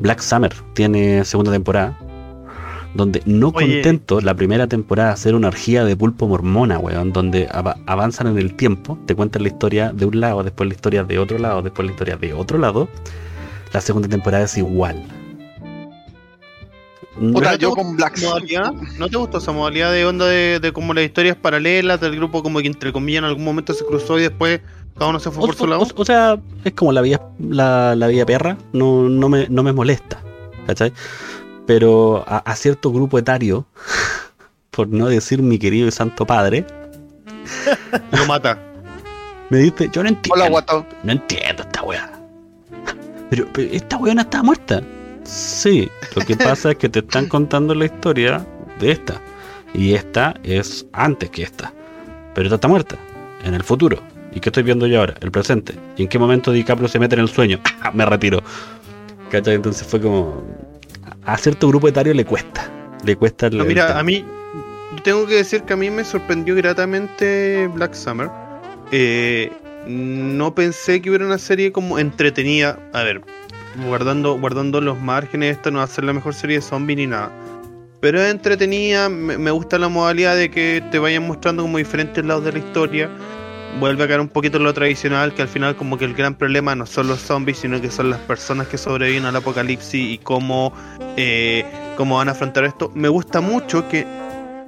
Black 0.00 0.20
Summer 0.20 0.52
tiene 0.74 1.24
segunda 1.24 1.52
temporada. 1.52 1.98
Donde 2.94 3.22
no 3.24 3.48
Oye. 3.54 3.76
contento 3.82 4.20
la 4.20 4.34
primera 4.34 4.66
temporada 4.66 5.12
hacer 5.12 5.34
una 5.34 5.48
orgía 5.48 5.84
de 5.86 5.96
pulpo 5.96 6.28
mormona, 6.28 6.78
weón, 6.78 7.12
donde 7.14 7.48
ava- 7.48 7.76
avanzan 7.86 8.26
en 8.26 8.36
el 8.38 8.54
tiempo, 8.54 8.98
te 9.06 9.14
cuentan 9.14 9.42
la 9.42 9.48
historia 9.48 9.92
de 9.92 10.04
un 10.04 10.20
lado, 10.20 10.42
después 10.42 10.68
la 10.68 10.74
historia 10.74 11.02
de 11.04 11.18
otro 11.18 11.38
lado, 11.38 11.62
después 11.62 11.86
la 11.86 11.92
historia 11.92 12.16
de 12.18 12.34
otro 12.34 12.58
lado. 12.58 12.88
La 13.76 13.82
segunda 13.82 14.08
temporada 14.08 14.44
es 14.44 14.56
igual. 14.56 15.02
No- 17.18 17.34
Puta, 17.34 17.50
¿No 17.52 17.56
te 17.58 17.58
yo 17.62 17.68
gustó 17.68 17.82
con 17.82 17.96
Black 17.98 18.16
esa 18.16 18.28
modalidad? 18.30 18.72
¿No 18.98 19.08
te 19.10 19.16
gustó 19.18 19.36
esa 19.36 19.52
modalidad 19.52 19.92
de 19.92 20.06
onda 20.06 20.24
de, 20.26 20.60
de 20.60 20.72
como 20.72 20.94
las 20.94 21.04
historias 21.04 21.36
paralelas 21.36 22.00
del 22.00 22.16
grupo 22.16 22.42
como 22.42 22.60
que 22.60 22.68
entre 22.68 22.90
comillas 22.90 23.18
en 23.18 23.24
algún 23.26 23.44
momento 23.44 23.74
se 23.74 23.84
cruzó 23.84 24.18
y 24.18 24.22
después 24.22 24.62
cada 24.96 25.10
uno 25.10 25.20
se 25.20 25.30
fue 25.30 25.42
O, 25.44 25.46
por 25.48 25.56
su 25.56 25.66
lado? 25.66 25.82
o- 25.82 26.00
o 26.00 26.04
sea, 26.06 26.38
es 26.64 26.72
como 26.72 26.90
la 26.90 27.02
vida, 27.02 27.20
la, 27.38 27.94
la 27.96 28.06
vida 28.06 28.24
perra, 28.24 28.56
no, 28.72 29.10
no, 29.10 29.28
me, 29.28 29.46
no 29.50 29.62
me 29.62 29.74
molesta, 29.74 30.22
¿cachai? 30.66 30.94
Pero 31.66 32.24
a, 32.26 32.38
a 32.38 32.56
cierto 32.56 32.90
grupo 32.90 33.18
etario, 33.18 33.66
por 34.70 34.88
no 34.88 35.06
decir 35.08 35.42
mi 35.42 35.58
querido 35.58 35.86
y 35.86 35.90
santo 35.90 36.24
padre, 36.26 36.64
Lo 38.12 38.24
mata. 38.24 38.58
me 39.50 39.58
dice, 39.58 39.90
yo 39.92 40.02
no 40.02 40.08
entiendo, 40.08 40.34
Hola, 40.42 40.48
guato. 40.48 40.86
no 41.02 41.12
entiendo 41.12 41.62
esta 41.62 41.82
weá. 41.82 42.10
Pero, 43.30 43.46
pero 43.52 43.72
esta 43.72 43.96
weá 43.96 44.14
no 44.14 44.22
está 44.22 44.42
muerta. 44.42 44.82
Sí, 45.24 45.88
lo 46.14 46.24
que 46.24 46.36
pasa 46.36 46.70
es 46.70 46.76
que 46.76 46.88
te 46.88 47.00
están 47.00 47.26
contando 47.28 47.74
la 47.74 47.86
historia 47.86 48.46
de 48.78 48.92
esta. 48.92 49.20
Y 49.74 49.94
esta 49.94 50.34
es 50.42 50.86
antes 50.92 51.30
que 51.30 51.42
esta. 51.42 51.72
Pero 52.34 52.46
esta 52.46 52.54
está 52.56 52.68
muerta, 52.68 52.96
en 53.44 53.54
el 53.54 53.62
futuro. 53.62 54.00
¿Y 54.32 54.40
qué 54.40 54.50
estoy 54.50 54.62
viendo 54.62 54.86
yo 54.86 55.00
ahora? 55.00 55.14
El 55.20 55.30
presente. 55.30 55.74
¿Y 55.96 56.02
en 56.02 56.08
qué 56.08 56.18
momento 56.18 56.52
DiCaprio 56.52 56.88
se 56.88 56.98
mete 56.98 57.14
en 57.14 57.22
el 57.22 57.28
sueño? 57.28 57.58
¡Ah! 57.82 57.90
Me 57.92 58.04
retiro. 58.04 58.42
¿Cachai? 59.30 59.54
Entonces 59.54 59.86
fue 59.86 60.00
como. 60.00 60.44
A 61.24 61.36
cierto 61.38 61.68
grupo 61.68 61.88
etario 61.88 62.14
le 62.14 62.24
cuesta. 62.24 62.70
Le 63.04 63.16
cuesta 63.16 63.46
el. 63.46 63.58
No, 63.58 63.64
mira, 63.64 63.98
a 63.98 64.02
mí, 64.02 64.24
yo 64.94 65.02
tengo 65.02 65.26
que 65.26 65.36
decir 65.36 65.62
que 65.62 65.72
a 65.72 65.76
mí 65.76 65.90
me 65.90 66.04
sorprendió 66.04 66.54
gratamente 66.54 67.66
Black 67.68 67.94
Summer. 67.94 68.30
Eh, 68.92 69.50
no 69.86 70.54
pensé 70.54 71.00
que 71.00 71.10
hubiera 71.10 71.26
una 71.26 71.38
serie 71.38 71.72
como 71.72 71.98
entretenida. 71.98 72.78
A 72.92 73.02
ver, 73.02 73.22
guardando, 73.86 74.38
guardando 74.38 74.80
los 74.80 75.00
márgenes, 75.00 75.56
esta 75.56 75.70
no 75.70 75.78
va 75.78 75.84
a 75.84 75.88
ser 75.88 76.04
la 76.04 76.12
mejor 76.12 76.34
serie 76.34 76.56
de 76.56 76.62
zombies 76.62 76.98
ni 76.98 77.06
nada. 77.06 77.30
Pero 78.00 78.20
es 78.20 78.30
entretenida, 78.30 79.08
me, 79.08 79.50
gusta 79.50 79.78
la 79.78 79.88
modalidad 79.88 80.36
de 80.36 80.50
que 80.50 80.82
te 80.90 80.98
vayan 80.98 81.26
mostrando 81.26 81.62
como 81.62 81.78
diferentes 81.78 82.24
lados 82.24 82.44
de 82.44 82.52
la 82.52 82.58
historia. 82.58 83.10
Vuelve 83.80 84.04
a 84.04 84.08
caer 84.08 84.20
un 84.20 84.28
poquito 84.28 84.58
en 84.58 84.64
lo 84.64 84.72
tradicional, 84.72 85.34
que 85.34 85.42
al 85.42 85.48
final 85.48 85.76
como 85.76 85.98
que 85.98 86.04
el 86.04 86.14
gran 86.14 86.34
problema 86.34 86.74
no 86.74 86.86
son 86.86 87.08
los 87.08 87.20
zombies, 87.20 87.58
sino 87.58 87.80
que 87.80 87.90
son 87.90 88.10
las 88.10 88.20
personas 88.20 88.68
que 88.68 88.78
sobreviven 88.78 89.24
al 89.24 89.36
apocalipsis 89.36 89.94
y 89.94 90.18
cómo 90.18 90.72
eh, 91.16 91.64
cómo 91.96 92.16
van 92.16 92.28
a 92.28 92.32
afrontar 92.32 92.64
esto. 92.64 92.90
Me 92.94 93.08
gusta 93.08 93.40
mucho 93.40 93.88
que 93.88 94.06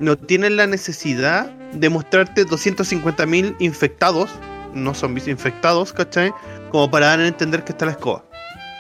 no 0.00 0.16
tienen 0.16 0.56
la 0.56 0.66
necesidad 0.66 1.50
de 1.72 1.88
mostrarte 1.88 2.46
250.000 2.46 3.56
infectados, 3.58 4.30
no 4.74 4.94
zombies 4.94 5.28
infectados, 5.28 5.92
¿cachai? 5.92 6.32
Como 6.70 6.90
para 6.90 7.06
dar 7.06 7.20
a 7.20 7.26
entender 7.26 7.64
que 7.64 7.72
está 7.72 7.86
la 7.86 7.92
escoba. 7.92 8.24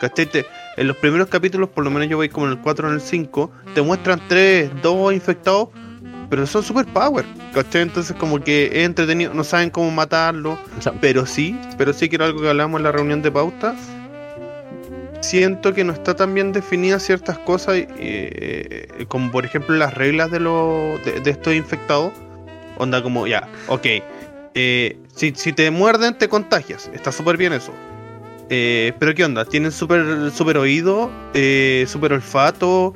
¿Cachai? 0.00 0.26
Te- 0.26 0.46
en 0.76 0.86
los 0.86 0.96
primeros 0.96 1.28
capítulos, 1.28 1.68
por 1.70 1.82
lo 1.84 1.90
menos 1.90 2.08
yo 2.08 2.16
voy 2.16 2.28
como 2.28 2.46
en 2.46 2.52
el 2.52 2.58
4 2.60 2.86
o 2.86 2.90
en 2.90 2.96
el 2.96 3.00
5, 3.00 3.50
te 3.74 3.82
muestran 3.82 4.20
3, 4.28 4.70
2 4.80 5.12
infectados, 5.12 5.70
pero 6.30 6.46
son 6.46 6.62
super 6.62 6.86
power, 6.86 7.24
¿cachai? 7.52 7.82
Entonces 7.82 8.14
como 8.16 8.38
que 8.40 8.66
es 8.66 8.84
entretenido, 8.86 9.34
no 9.34 9.42
saben 9.42 9.70
cómo 9.70 9.90
matarlo, 9.90 10.56
pero 11.00 11.26
sí, 11.26 11.58
pero 11.76 11.92
sí 11.92 12.08
que 12.08 12.14
era 12.16 12.26
algo 12.26 12.40
que 12.40 12.48
hablamos 12.48 12.78
en 12.78 12.84
la 12.84 12.92
reunión 12.92 13.22
de 13.22 13.32
pauta. 13.32 13.74
Siento 15.20 15.74
que 15.74 15.82
no 15.82 15.92
está 15.92 16.14
tan 16.14 16.32
bien 16.32 16.52
definidas 16.52 17.02
ciertas 17.02 17.38
cosas, 17.38 17.74
eh, 17.98 18.86
como 19.08 19.32
por 19.32 19.44
ejemplo 19.44 19.74
las 19.74 19.94
reglas 19.94 20.30
de, 20.30 20.38
los 20.38 21.04
de, 21.04 21.20
de 21.20 21.30
estos 21.30 21.54
infectados. 21.54 22.12
Onda 22.76 23.02
como, 23.02 23.26
ya, 23.26 23.48
ok, 23.66 23.84
eh, 24.60 24.98
si, 25.14 25.32
si 25.36 25.52
te 25.52 25.70
muerden 25.70 26.18
te 26.18 26.28
contagias, 26.28 26.90
está 26.92 27.12
súper 27.12 27.36
bien 27.36 27.52
eso. 27.52 27.72
Eh, 28.50 28.92
pero 28.98 29.14
¿qué 29.14 29.24
onda? 29.24 29.44
¿Tienen 29.44 29.70
súper 29.70 30.30
super 30.34 30.56
oído? 30.58 31.10
Eh, 31.34 31.84
¿Súper 31.86 32.12
olfato? 32.14 32.94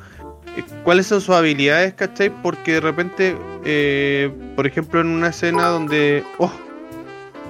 Eh, 0.57 0.63
¿Cuáles 0.83 1.07
son 1.07 1.21
sus 1.21 1.33
habilidades, 1.35 1.93
cachai? 1.93 2.29
Porque 2.41 2.73
de 2.73 2.81
repente, 2.81 3.37
eh, 3.63 4.31
por 4.55 4.65
ejemplo, 4.67 4.99
en 4.99 5.07
una 5.07 5.27
escena 5.29 5.67
donde... 5.67 6.23
Oh, 6.39 6.51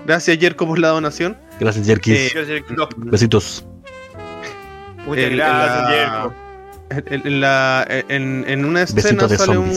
gracias 0.06 0.38
Jerko 0.38 0.68
por 0.68 0.80
la 0.80 0.90
donación. 0.90 1.38
gracias, 1.60 1.88
Jerkis. 1.88 2.34
Eh, 2.36 2.64
no, 2.76 2.88
Besitos. 2.98 3.66
muchas 5.06 5.24
en- 5.24 5.32
en 5.32 5.38
gracias, 5.38 5.82
la- 5.82 5.90
Jerko. 5.90 6.34
En, 6.90 7.04
en- 7.14 7.28
en 7.28 7.42
la, 7.42 7.88
en, 8.10 8.46
en 8.48 8.66
una 8.66 8.82
escena 8.84 9.28
sale 9.30 9.58
un. 9.58 9.72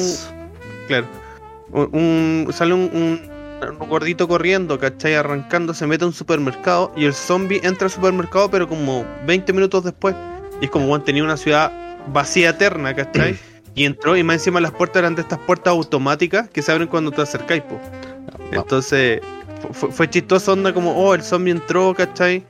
Claro. 0.89 1.07
Un, 1.73 1.89
un- 2.47 2.53
sale 2.53 2.75
un, 2.75 2.91
un- 2.93 3.36
un 3.63 3.89
gordito 3.89 4.29
corriendo, 4.29 4.79
¿cachai? 4.79 5.15
Arrancando, 5.15 5.75
se 5.75 5.87
mete 5.87 6.05
a 6.05 6.09
un 6.09 6.13
supermercado 6.13 6.93
y 6.97 7.05
el 7.07 7.15
zombie 7.15 7.61
entra 7.65 7.87
al 7.87 7.91
supermercado, 7.91 8.51
pero 8.51 8.69
como 8.69 9.05
20 9.27 9.53
minutos 9.53 9.85
después. 9.85 10.15
Y 10.61 10.67
es 10.67 10.71
como, 10.71 10.87
bueno, 10.87 11.05
tenía 11.05 11.25
una 11.25 11.37
ciudad 11.37 11.73
vacía 12.13 12.51
eterna, 12.51 12.95
¿cachai? 12.95 13.37
y 13.75 13.85
entró 13.85 14.17
y 14.17 14.23
más 14.23 14.35
encima 14.37 14.61
las 14.61 14.73
puertas 14.73 15.01
eran 15.01 15.15
de 15.15 15.23
estas 15.23 15.39
puertas 15.41 15.73
automáticas 15.73 16.49
que 16.51 16.63
se 16.63 16.73
abren 16.73 16.89
cuando 16.89 17.11
te 17.11 17.23
acercáis, 17.23 17.63
po. 17.63 17.81
Entonces, 18.53 19.21
fu- 19.63 19.73
fue, 19.73 19.93
fue 19.93 20.11
chistoso, 20.11 20.53
onda 20.53 20.73
como, 20.73 20.93
oh, 20.93 21.15
el 21.15 21.23
zombie 21.23 21.51
entró, 21.53 21.95
¿cachai? 21.95 22.45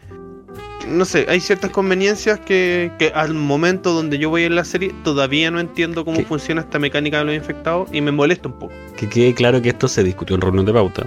No 0.88 1.04
sé, 1.04 1.26
hay 1.28 1.40
ciertas 1.40 1.70
conveniencias 1.70 2.38
que, 2.40 2.92
que 2.98 3.08
al 3.14 3.34
momento 3.34 3.92
donde 3.92 4.18
yo 4.18 4.30
voy 4.30 4.44
en 4.44 4.54
la 4.54 4.64
serie 4.64 4.94
todavía 5.02 5.50
no 5.50 5.60
entiendo 5.60 6.04
cómo 6.04 6.18
¿Qué? 6.18 6.24
funciona 6.24 6.60
esta 6.60 6.78
mecánica 6.78 7.18
de 7.18 7.24
los 7.24 7.34
infectados 7.34 7.88
y 7.92 8.00
me 8.00 8.12
molesta 8.12 8.48
un 8.48 8.58
poco. 8.58 8.72
Que 8.96 9.08
quede 9.08 9.34
claro 9.34 9.60
que 9.60 9.70
esto 9.70 9.88
se 9.88 10.02
discutió 10.02 10.36
en 10.36 10.42
reunión 10.42 10.64
de 10.66 10.72
pauta. 10.72 11.06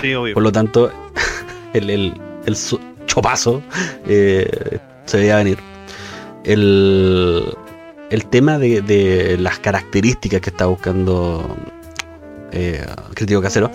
Sí, 0.00 0.14
obvio. 0.14 0.34
Por 0.34 0.42
lo 0.42 0.52
tanto, 0.52 0.92
el, 1.72 1.90
el, 1.90 2.14
el 2.46 2.56
chopazo 3.06 3.62
eh, 4.06 4.78
se 5.06 5.18
veía 5.18 5.36
venir. 5.36 5.58
El, 6.44 7.44
el 8.10 8.26
tema 8.26 8.58
de, 8.58 8.80
de 8.80 9.36
las 9.38 9.58
características 9.58 10.40
que 10.40 10.50
está 10.50 10.66
buscando 10.66 11.56
eh, 12.52 12.84
Crítico 13.14 13.42
Casero 13.42 13.70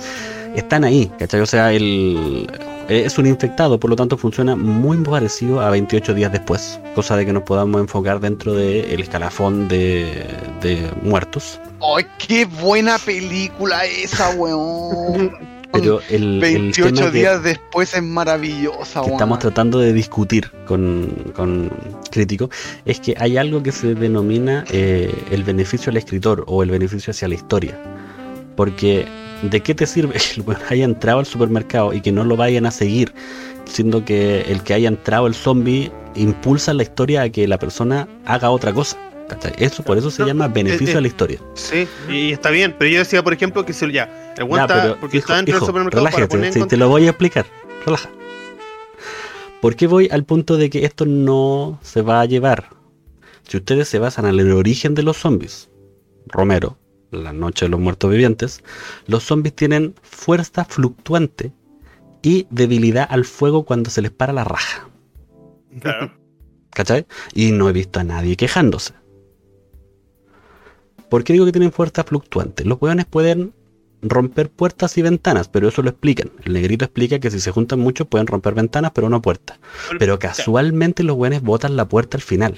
están 0.56 0.84
ahí, 0.84 1.12
¿cachai? 1.20 1.42
O 1.42 1.46
sea, 1.46 1.72
el, 1.74 2.48
es 2.90 3.18
un 3.18 3.26
infectado, 3.28 3.80
por 3.80 3.90
lo 3.90 3.96
tanto 3.96 4.18
funciona 4.18 4.56
muy 4.56 4.98
parecido 4.98 5.62
a 5.62 5.70
28 5.70 6.14
días 6.14 6.32
después, 6.32 6.80
cosa 6.96 7.16
de 7.16 7.26
que 7.26 7.34
nos 7.34 7.44
podamos 7.44 7.80
enfocar 7.82 8.20
dentro 8.20 8.54
del 8.54 9.00
escalafón 9.00 9.68
de, 9.68 10.26
de 10.62 10.90
muertos. 11.02 11.60
¡Ay, 11.82 12.06
qué 12.18 12.46
buena 12.46 12.98
película 13.00 13.86
esa, 13.86 14.30
weón! 14.32 15.32
Pero 15.74 16.02
el, 16.12 16.36
el 16.36 16.40
28 16.40 16.94
tema 16.94 17.12
que- 17.12 17.18
días 17.18 17.42
después 17.42 17.96
es 17.96 18.04
maravillosa, 18.04 19.02
que 19.02 19.10
estamos 19.12 19.40
tratando 19.40 19.80
de 19.80 19.92
discutir 19.92 20.52
con, 20.68 21.08
con 21.36 21.72
crítico 22.12 22.52
es 22.86 23.00
que 23.00 23.16
hay 23.18 23.38
algo 23.38 23.64
que 23.64 23.72
se 23.72 23.96
denomina 23.96 24.66
eh, 24.72 25.12
el 25.32 25.44
beneficio 25.44 25.90
al 25.90 25.98
escritor 25.98 26.44
o 26.46 26.62
el 26.62 26.70
beneficio 26.70 27.10
hacia 27.10 27.28
la 27.28 27.34
historia. 27.34 27.76
Porque 28.56 29.08
¿de 29.42 29.62
qué 29.62 29.76
te 29.76 29.86
sirve 29.86 30.14
que 30.36 30.42
el 30.42 30.58
haya 30.70 30.86
entrado 30.86 31.20
al 31.20 31.26
supermercado 31.26 31.94
y 31.94 32.02
que 32.02 32.12
no 32.12 32.24
lo 32.24 32.36
vayan 32.38 32.66
a 32.66 32.72
seguir? 32.72 33.14
Siendo 33.66 34.04
que 34.04 34.42
el 34.42 34.62
que 34.64 34.74
haya 34.74 34.90
entrado 34.90 35.28
el 35.28 35.36
zombie 35.36 35.92
impulsa 36.16 36.74
la 36.74 36.84
historia 36.84 37.24
a 37.24 37.30
que 37.30 37.48
la 37.48 37.58
persona 37.58 38.08
haga 38.26 38.50
otra 38.50 38.74
cosa. 38.74 38.98
¿cachai? 39.28 39.54
Eso 39.58 39.84
por 39.84 39.98
eso 39.98 40.12
se 40.12 40.22
No, 40.22 40.28
llama 40.28 40.48
beneficio 40.48 40.90
eh, 40.90 40.94
eh, 40.94 40.98
a 40.98 41.02
la 41.02 41.08
historia. 41.08 41.40
Sí, 41.56 41.88
y 42.10 42.32
está 42.32 42.50
bien, 42.50 42.76
pero 42.78 42.92
yo 42.92 43.00
decía, 43.00 43.24
por 43.24 43.34
ejemplo, 43.34 43.66
que 43.66 43.74
si 43.74 43.92
ya, 43.92 44.34
el 44.38 44.48
pero, 44.48 44.98
porque 45.00 45.18
hijo, 45.18 45.26
está 45.26 45.38
dentro 45.38 45.56
hijo, 45.56 45.66
del 45.66 45.68
supermercado 45.68 46.04
para 46.04 46.16
relájate, 46.16 46.38
poner 46.38 46.54
si 46.54 46.68
te 46.68 46.78
lo 46.78 46.90
voy 46.90 47.08
a 47.08 47.10
explicar. 47.10 47.46
Relaja. 47.86 48.10
¿Por 49.62 49.76
qué 49.76 49.88
voy 49.88 50.10
al 50.12 50.26
punto 50.26 50.58
de 50.58 50.70
que 50.70 50.86
esto 50.86 51.06
no 51.06 51.80
se 51.82 52.02
va 52.02 52.22
a 52.22 52.26
llevar? 52.26 52.70
Si 53.48 53.58
ustedes 53.58 53.88
se 53.88 54.00
basan 54.00 54.26
en 54.26 54.40
el 54.40 54.52
origen 54.52 54.94
de 54.94 55.04
los 55.04 55.18
zombies, 55.18 55.70
Romero, 56.28 56.78
la 57.14 57.34
noche 57.34 57.66
de 57.66 57.70
los 57.70 57.80
muertos 57.80 58.12
vivientes, 58.12 58.64
los 59.08 59.24
zombies 59.24 59.56
tienen 59.56 59.96
fuerza 60.02 60.66
fluctuante 60.66 61.52
y 62.22 62.48
debilidad 62.50 63.08
al 63.10 63.26
fuego 63.26 63.64
cuando 63.66 63.90
se 63.90 64.02
les 64.02 64.12
para 64.12 64.34
la 64.34 64.44
raja. 64.44 64.90
Claro. 65.80 66.14
¿Cachai? 66.72 67.06
Y 67.34 67.52
no 67.52 67.70
he 67.70 67.74
visto 67.74 68.00
a 68.00 68.04
nadie 68.04 68.36
quejándose. 68.36 68.94
¿Por 71.10 71.24
qué 71.24 71.34
digo 71.34 71.46
que 71.46 71.52
tienen 71.52 71.72
fuerza 71.72 72.04
fluctuante? 72.04 72.66
Los 72.66 72.82
hueones 72.82 73.06
pueden 73.06 73.54
romper 74.02 74.50
puertas 74.50 74.98
y 74.98 75.04
ventanas, 75.04 75.48
pero 75.48 75.68
eso 75.68 75.84
lo 75.84 75.90
explican. 75.90 76.32
El 76.44 76.54
negrito 76.54 76.86
explica 76.86 77.20
que 77.20 77.30
si 77.30 77.40
se 77.40 77.52
juntan 77.52 77.80
mucho 77.80 78.06
pueden 78.06 78.26
romper 78.26 78.56
ventanas, 78.56 78.92
pero 78.96 79.10
no 79.10 79.22
puertas. 79.22 79.60
Pero 80.00 80.18
casualmente 80.18 81.04
los 81.04 81.16
hueones 81.16 81.44
botan 81.44 81.76
la 81.76 81.88
puerta 81.88 82.18
al 82.18 82.24
final. 82.24 82.58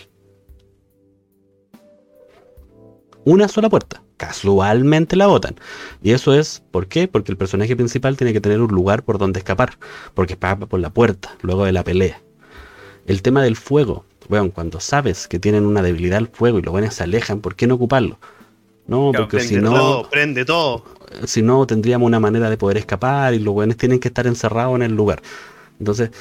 Una 3.25 3.47
sola 3.47 3.69
puerta. 3.69 4.04
Casualmente 4.17 5.15
la 5.15 5.27
botan. 5.27 5.55
Y 6.01 6.11
eso 6.11 6.33
es, 6.33 6.63
¿por 6.71 6.87
qué? 6.87 7.07
Porque 7.07 7.31
el 7.31 7.37
personaje 7.37 7.75
principal 7.75 8.15
tiene 8.17 8.31
que 8.33 8.41
tener 8.41 8.61
un 8.61 8.71
lugar 8.73 9.03
por 9.03 9.17
donde 9.17 9.39
escapar. 9.39 9.77
Porque 10.13 10.37
pasa 10.37 10.57
por 10.59 10.79
la 10.79 10.89
puerta, 10.89 11.35
luego 11.41 11.65
de 11.65 11.71
la 11.73 11.83
pelea. 11.83 12.21
El 13.07 13.21
tema 13.21 13.43
del 13.43 13.55
fuego. 13.55 14.05
Bueno, 14.29 14.51
cuando 14.51 14.79
sabes 14.79 15.27
que 15.27 15.37
tienen 15.37 15.65
una 15.65 15.81
debilidad 15.83 16.17
al 16.17 16.27
fuego 16.27 16.59
y 16.59 16.61
los 16.61 16.71
buenos 16.71 16.93
se 16.95 17.03
alejan, 17.03 17.41
¿por 17.41 17.55
qué 17.55 17.67
no 17.67 17.75
ocuparlo? 17.75 18.17
No, 18.87 19.11
Claro, 19.11 19.25
porque 19.27 19.41
si 19.45 19.57
no, 19.57 19.71
Todo, 19.71 20.09
prende 20.09 20.45
todo. 20.45 20.83
si 21.25 21.41
no 21.41 21.65
tendríamos 21.67 22.05
una 22.07 22.19
manera 22.19 22.49
de 22.49 22.57
poder 22.57 22.77
escapar 22.77 23.33
y 23.33 23.39
los 23.39 23.53
buenos 23.53 23.77
tienen 23.77 23.99
que 23.99 24.07
estar 24.07 24.25
encerrados 24.27 24.75
en 24.75 24.83
el 24.83 24.95
lugar. 24.95 25.21
Entonces, 25.79 26.11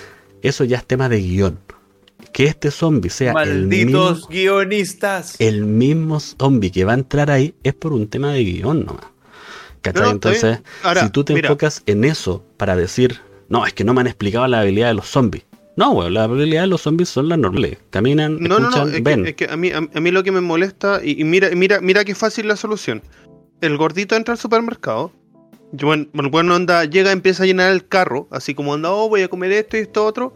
eso 0.42 0.64
ya 0.64 0.78
es 0.78 0.84
tema 0.86 1.08
de 1.08 1.20
guion. 1.20 1.58
Que 2.34 2.46
este 2.46 2.72
zombie 2.72 3.10
sea 3.10 3.30
el 3.44 3.66
mismo, 3.68 3.98
Malditos 4.06 4.28
guionistas. 4.28 5.36
el 5.38 5.64
mismo 5.66 6.18
zombie 6.18 6.72
que 6.72 6.84
va 6.84 6.90
a 6.90 6.96
entrar 6.96 7.30
ahí 7.30 7.54
es 7.62 7.74
por 7.74 7.92
un 7.92 8.08
tema 8.08 8.32
de 8.32 8.42
guion 8.42 8.84
nomás. 8.86 9.04
¿Cachai? 9.82 10.02
No, 10.02 10.08
no, 10.08 10.12
Entonces. 10.14 10.58
Ahora, 10.82 11.04
si 11.04 11.10
tú 11.10 11.22
te 11.22 11.32
mira. 11.34 11.46
enfocas 11.48 11.82
en 11.86 12.02
eso 12.04 12.44
para 12.56 12.74
decir, 12.74 13.20
no, 13.48 13.64
es 13.66 13.72
que 13.72 13.84
no 13.84 13.94
me 13.94 14.00
han 14.00 14.08
explicado 14.08 14.48
la 14.48 14.60
habilidad 14.60 14.88
de 14.88 14.94
los 14.94 15.06
zombies. 15.06 15.44
No, 15.76 15.92
weón, 15.92 16.12
la 16.12 16.24
habilidad 16.24 16.62
de 16.62 16.66
los 16.66 16.82
zombies 16.82 17.08
son 17.08 17.28
las 17.28 17.38
normales. 17.38 17.78
Caminan, 17.90 18.38
No, 18.40 18.58
no, 18.58 18.68
escuchan, 18.68 18.90
no, 18.90 18.96
es 18.96 19.02
ven. 19.04 19.22
que, 19.24 19.30
es 19.30 19.36
que 19.36 19.44
a, 19.48 19.56
mí, 19.56 19.70
a, 19.70 19.78
a 19.78 20.00
mí 20.00 20.10
lo 20.10 20.24
que 20.24 20.32
me 20.32 20.40
molesta, 20.40 21.00
y, 21.04 21.20
y 21.20 21.24
mira, 21.24 21.50
mira, 21.54 21.80
mira 21.80 22.04
qué 22.04 22.16
fácil 22.16 22.48
la 22.48 22.56
solución. 22.56 23.00
El 23.60 23.76
gordito 23.76 24.16
entra 24.16 24.32
al 24.32 24.38
supermercado, 24.38 25.12
bueno, 25.72 26.06
el 26.14 26.28
bueno 26.30 26.54
anda, 26.56 26.84
llega, 26.84 27.12
empieza 27.12 27.44
a 27.44 27.46
llenar 27.46 27.70
el 27.72 27.86
carro, 27.86 28.26
así 28.32 28.54
como 28.54 28.74
anda, 28.74 28.90
oh, 28.90 29.08
voy 29.08 29.22
a 29.22 29.28
comer 29.28 29.52
esto 29.52 29.76
y 29.76 29.80
esto 29.80 30.04
otro, 30.04 30.34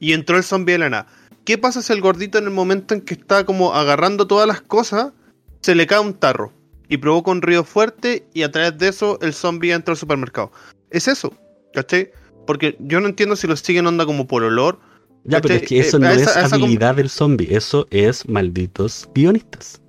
y 0.00 0.12
entró 0.12 0.36
el 0.36 0.42
zombie 0.44 0.72
de 0.72 0.78
la 0.78 0.90
nada. 0.90 1.06
¿Qué 1.46 1.56
pasa 1.58 1.80
si 1.80 1.92
el 1.92 2.00
gordito 2.00 2.38
en 2.38 2.44
el 2.44 2.50
momento 2.50 2.92
en 2.92 3.00
que 3.00 3.14
está 3.14 3.46
como 3.46 3.72
agarrando 3.72 4.26
todas 4.26 4.48
las 4.48 4.60
cosas, 4.60 5.12
se 5.60 5.76
le 5.76 5.86
cae 5.86 6.00
un 6.00 6.12
tarro 6.14 6.52
y 6.88 6.96
provoca 6.96 7.30
un 7.30 7.40
río 7.40 7.62
fuerte 7.62 8.26
y 8.34 8.42
a 8.42 8.50
través 8.50 8.76
de 8.78 8.88
eso 8.88 9.18
el 9.22 9.32
zombie 9.32 9.70
entra 9.72 9.92
al 9.92 9.96
supermercado? 9.96 10.50
Es 10.90 11.06
eso, 11.06 11.32
¿cachai? 11.72 12.10
Porque 12.48 12.76
yo 12.80 13.00
no 13.00 13.06
entiendo 13.06 13.36
si 13.36 13.46
lo 13.46 13.56
siguen 13.56 13.86
onda 13.86 14.04
como 14.06 14.26
por 14.26 14.42
olor. 14.42 14.80
Ya, 15.22 15.40
pero 15.40 15.54
es 15.54 15.62
que 15.62 15.78
eso 15.80 15.96
Eh, 15.98 16.00
no 16.00 16.10
esa- 16.10 16.40
es 16.44 16.52
habilidad 16.52 16.96
del 16.96 17.08
zombie, 17.10 17.54
eso 17.54 17.86
es 17.90 18.28
malditos 18.28 19.08
guionistas. 19.14 19.80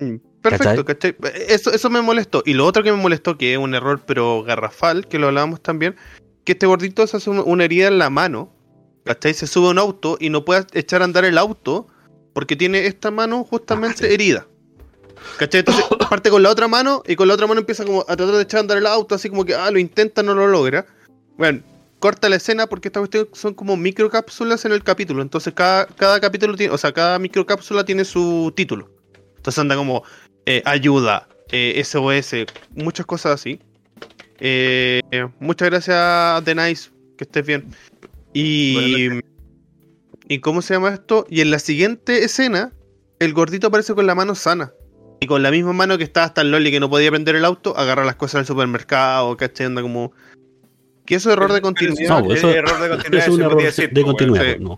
Mm, 0.00 0.16
Perfecto, 0.42 0.84
¿cachai? 0.84 1.16
Eso, 1.48 1.72
eso 1.72 1.90
me 1.90 2.00
molestó. 2.00 2.44
Y 2.46 2.54
lo 2.54 2.64
otro 2.66 2.84
que 2.84 2.92
me 2.92 2.96
molestó, 3.02 3.36
que 3.36 3.52
es 3.54 3.58
un 3.58 3.74
error 3.74 4.00
pero 4.06 4.44
garrafal, 4.44 5.08
que 5.08 5.18
lo 5.18 5.26
hablábamos 5.26 5.60
también, 5.60 5.96
que 6.44 6.52
este 6.52 6.66
gordito 6.66 7.04
se 7.08 7.16
hace 7.16 7.28
un- 7.30 7.42
una 7.44 7.64
herida 7.64 7.88
en 7.88 7.98
la 7.98 8.08
mano, 8.08 8.52
¿cachai? 9.08 9.32
Se 9.32 9.46
sube 9.46 9.68
a 9.68 9.70
un 9.70 9.78
auto 9.78 10.18
y 10.20 10.28
no 10.28 10.44
puede 10.44 10.66
echar 10.74 11.00
a 11.00 11.06
andar 11.06 11.24
el 11.24 11.38
auto 11.38 11.86
porque 12.34 12.56
tiene 12.56 12.86
esta 12.86 13.10
mano 13.10 13.42
justamente 13.42 14.06
Ah, 14.06 14.10
herida. 14.10 14.46
¿Cachai? 15.38 15.60
Entonces 15.60 15.84
parte 16.10 16.28
con 16.28 16.42
la 16.42 16.50
otra 16.50 16.68
mano 16.68 17.02
y 17.06 17.16
con 17.16 17.26
la 17.26 17.34
otra 17.34 17.46
mano 17.46 17.60
empieza 17.60 17.86
como 17.86 18.02
a 18.02 18.16
tratar 18.16 18.36
de 18.36 18.42
echar 18.42 18.58
a 18.58 18.60
andar 18.60 18.76
el 18.76 18.86
auto, 18.86 19.14
así 19.14 19.30
como 19.30 19.46
que, 19.46 19.54
ah, 19.54 19.70
lo 19.70 19.78
intenta, 19.78 20.22
no 20.22 20.34
lo 20.34 20.46
logra. 20.46 20.84
Bueno, 21.38 21.62
corta 22.00 22.28
la 22.28 22.36
escena 22.36 22.66
porque 22.66 22.88
estas 22.88 23.00
cuestiones 23.00 23.30
son 23.32 23.54
como 23.54 23.78
microcápsulas 23.78 24.66
en 24.66 24.72
el 24.72 24.84
capítulo. 24.84 25.22
Entonces 25.22 25.54
cada, 25.54 25.86
cada 25.86 26.20
capítulo 26.20 26.54
tiene, 26.54 26.74
o 26.74 26.78
sea, 26.78 26.92
cada 26.92 27.18
microcápsula 27.18 27.86
tiene 27.86 28.04
su 28.04 28.52
título. 28.54 28.90
Entonces 29.38 29.58
anda 29.58 29.74
como 29.74 30.02
eh, 30.44 30.62
ayuda, 30.66 31.26
eh, 31.50 31.82
SOS, 31.82 32.44
muchas 32.74 33.06
cosas 33.06 33.40
así. 33.40 33.58
Eh, 34.38 35.00
muchas 35.40 35.70
gracias, 35.70 36.44
The 36.44 36.54
Nice, 36.54 36.90
que 37.16 37.24
estés 37.24 37.46
bien. 37.46 37.74
Y, 38.32 39.08
¿Y 40.28 40.38
cómo 40.40 40.62
se 40.62 40.74
llama 40.74 40.90
esto? 40.90 41.26
Y 41.30 41.40
en 41.40 41.50
la 41.50 41.58
siguiente 41.58 42.24
escena, 42.24 42.72
el 43.18 43.32
gordito 43.32 43.68
aparece 43.68 43.94
con 43.94 44.06
la 44.06 44.14
mano 44.14 44.34
sana. 44.34 44.72
Y 45.20 45.26
con 45.26 45.42
la 45.42 45.50
misma 45.50 45.72
mano 45.72 45.98
que 45.98 46.04
estaba 46.04 46.26
hasta 46.26 46.42
el 46.42 46.50
Loli 46.52 46.70
que 46.70 46.78
no 46.80 46.88
podía 46.90 47.10
prender 47.10 47.34
el 47.34 47.44
auto, 47.44 47.76
agarra 47.76 48.04
las 48.04 48.14
cosas 48.14 48.34
en 48.34 48.40
el 48.40 48.46
supermercado, 48.46 49.36
¿cachai? 49.36 49.66
Anda 49.66 49.82
como. 49.82 50.12
Que 51.04 51.14
eso 51.14 51.30
es 51.30 51.36
error 51.38 51.50
de 51.52 51.62
continuidad. 51.62 52.22
No, 52.22 52.32
eso- 52.32 52.50
error 52.50 52.80
de 52.82 52.88
continuidad. 52.90 53.26
es 53.26 53.32
un 53.32 53.38
se 53.38 53.42
error 53.44 53.56
de, 53.58 53.64
decir, 53.64 53.90
de 53.90 54.02
continuidad. 54.02 54.44
sí. 54.44 54.56
No, 54.60 54.76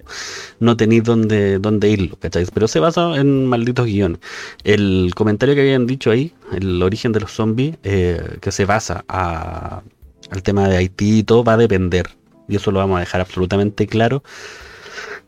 no 0.60 0.76
tenéis 0.76 1.02
dónde, 1.02 1.58
dónde 1.58 1.90
irlo, 1.90 2.16
¿cachai? 2.20 2.46
Pero 2.54 2.68
se 2.68 2.78
basa 2.78 3.16
en 3.16 3.46
malditos 3.46 3.84
guiones. 3.86 4.20
El 4.62 5.10
comentario 5.16 5.56
que 5.56 5.62
habían 5.62 5.86
dicho 5.88 6.10
ahí, 6.12 6.32
el 6.54 6.80
origen 6.84 7.10
de 7.10 7.20
los 7.20 7.32
zombies, 7.32 7.76
eh, 7.82 8.38
que 8.40 8.52
se 8.52 8.64
basa 8.64 9.04
a- 9.08 9.82
al 10.30 10.42
tema 10.44 10.68
de 10.68 10.76
Haití 10.76 11.18
y 11.18 11.22
todo, 11.24 11.42
va 11.42 11.54
a 11.54 11.56
depender. 11.56 12.06
Y 12.50 12.56
eso 12.56 12.70
lo 12.70 12.80
vamos 12.80 12.98
a 12.98 13.00
dejar 13.00 13.22
absolutamente 13.22 13.86
claro 13.86 14.22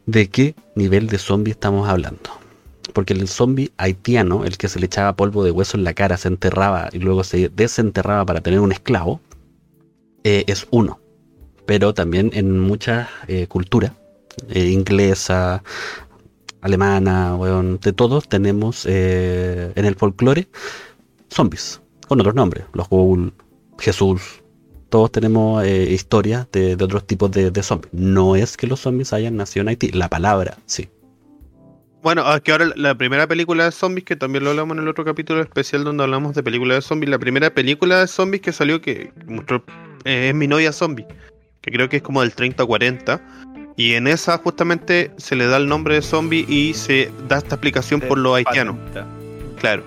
de 0.05 0.29
qué 0.29 0.55
nivel 0.75 1.07
de 1.07 1.19
zombie 1.19 1.53
estamos 1.53 1.89
hablando. 1.89 2.31
Porque 2.93 3.15
el 3.15 3.29
zombie 3.29 3.73
haitiano, 3.79 4.45
el 4.45 4.59
que 4.59 4.69
se 4.69 4.79
le 4.81 4.87
echaba 4.87 5.17
polvo 5.17 5.45
de 5.45 5.51
hueso 5.51 5.79
en 5.79 5.85
la 5.85 5.95
cara, 5.95 6.19
se 6.19 6.29
enterraba 6.29 6.91
y 6.93 6.99
luego 6.99 7.25
se 7.25 7.49
desenterraba 7.49 8.27
para 8.27 8.41
tener 8.43 8.61
un 8.61 8.73
esclavo, 8.73 9.21
eh, 10.25 10.45
es 10.47 10.67
uno 10.71 10.99
pero 11.67 11.95
también 11.95 12.31
en 12.35 12.59
muchas 12.61 13.09
eh, 13.29 13.47
culturas, 13.47 13.93
eh, 14.49 14.67
inglesa, 14.67 15.63
alemana, 16.61 17.37
weón, 17.37 17.79
de 17.81 17.93
todos 17.93 18.29
tenemos 18.29 18.87
eh, 18.89 19.73
en 19.75 19.85
el 19.85 19.95
folclore 19.97 20.49
zombies, 21.31 21.81
con 22.09 22.21
otros 22.21 22.35
nombres, 22.35 22.65
los 22.73 22.89
Ghoul, 22.89 23.33
Jesús, 23.79 24.42
todos 24.93 25.11
tenemos 25.11 25.65
eh, 25.65 25.91
historias 25.91 26.47
de, 26.53 26.77
de 26.77 26.85
otros 26.85 27.07
tipos 27.07 27.31
de, 27.31 27.51
de 27.51 27.63
zombies. 27.63 27.91
No 27.95 28.37
es 28.37 28.59
que 28.59 28.67
los 28.67 28.81
zombies 28.81 29.15
hayan 29.15 29.37
nacido 29.39 29.63
en 29.63 29.69
Haití, 29.69 29.89
la 29.91 30.11
palabra, 30.11 30.59
sí. 30.67 30.91
Bueno, 32.03 32.31
es 32.35 32.43
que 32.43 32.53
ahora 32.53 32.67
la- 32.67 32.75
la 32.77 32.95
primera 32.95 33.27
película 33.27 33.65
de 33.65 33.73
zombies, 33.73 34.05
que 34.05 34.17
también 34.17 34.45
lo 34.45 34.51
hablamos 34.51 34.77
en 34.77 34.83
el 34.83 34.89
otro 34.89 35.03
capítulo 35.03 35.41
especial 35.41 35.83
donde 35.85 36.03
hablamos 36.05 36.35
de 36.35 36.43
películas 36.43 36.77
de 36.77 36.83
zombies, 36.83 37.09
la 37.09 37.19
primera 37.19 37.49
película 37.55 38.01
de 38.01 38.07
zombies 38.07 38.43
que 38.43 38.53
salió, 38.53 38.83
que 38.83 39.11
mostró, 39.27 39.65
eh, 40.05 40.29
es 40.29 40.35
Mi 40.35 40.47
novia 40.47 40.73
zombie, 40.73 41.07
que 41.63 41.71
creo 41.71 41.89
que 41.89 41.97
es 41.97 42.03
como 42.03 42.21
del 42.21 42.35
30 42.35 42.65
o 42.65 42.67
40, 42.67 43.19
y 43.77 43.95
en 43.95 44.09
esa 44.09 44.37
justamente 44.37 45.11
se 45.17 45.37
le 45.37 45.47
da 45.47 45.57
el 45.57 45.69
nombre 45.69 45.95
de 45.95 46.03
zombie 46.03 46.45
y 46.49 46.75
se 46.75 47.11
da 47.29 47.39
esta 47.39 47.55
explicación 47.55 48.01
por 48.03 48.19
lo 48.19 48.35
haitiano, 48.35 48.79
claro. 49.59 49.85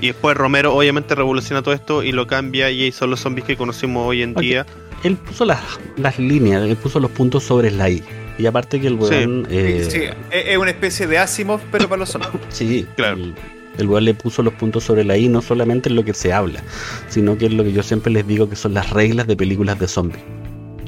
Y 0.00 0.08
después 0.08 0.36
Romero 0.36 0.74
obviamente 0.74 1.14
revoluciona 1.14 1.62
todo 1.62 1.74
esto 1.74 2.02
y 2.02 2.12
lo 2.12 2.26
cambia 2.26 2.70
y 2.70 2.90
son 2.92 3.10
los 3.10 3.20
zombies 3.20 3.46
que 3.46 3.56
conocemos 3.56 4.06
hoy 4.06 4.22
en 4.22 4.34
día. 4.34 4.66
Él 5.04 5.16
puso 5.16 5.44
las, 5.44 5.60
las 5.96 6.18
líneas, 6.18 6.62
él 6.62 6.76
puso 6.76 6.98
los 7.00 7.10
puntos 7.10 7.42
sobre 7.44 7.70
la 7.70 7.90
I. 7.90 8.02
Y 8.38 8.46
aparte 8.46 8.80
que 8.80 8.86
el 8.86 8.94
Sí. 8.94 8.98
weón... 9.14 9.46
eh, 9.50 9.86
Sí, 9.88 9.98
es 10.30 10.46
es 10.48 10.56
una 10.56 10.70
especie 10.70 11.06
de 11.06 11.18
Asimov, 11.18 11.60
pero 11.70 11.88
para 11.88 12.00
los 12.00 12.08
zombies. 12.10 12.30
Sí, 12.48 12.86
Claro. 12.96 13.16
El, 13.16 13.34
el 13.78 13.86
weón 13.88 14.04
le 14.04 14.14
puso 14.14 14.42
los 14.42 14.54
puntos 14.54 14.84
sobre 14.84 15.04
la 15.04 15.16
I, 15.16 15.28
no 15.28 15.42
solamente 15.42 15.88
en 15.88 15.96
lo 15.96 16.04
que 16.04 16.14
se 16.14 16.32
habla, 16.32 16.62
sino 17.08 17.36
que 17.36 17.46
es 17.46 17.52
lo 17.52 17.62
que 17.64 17.72
yo 17.72 17.82
siempre 17.82 18.12
les 18.12 18.26
digo 18.26 18.48
que 18.48 18.56
son 18.56 18.74
las 18.74 18.90
reglas 18.90 19.26
de 19.26 19.36
películas 19.36 19.78
de 19.78 19.88
zombies. 19.88 20.22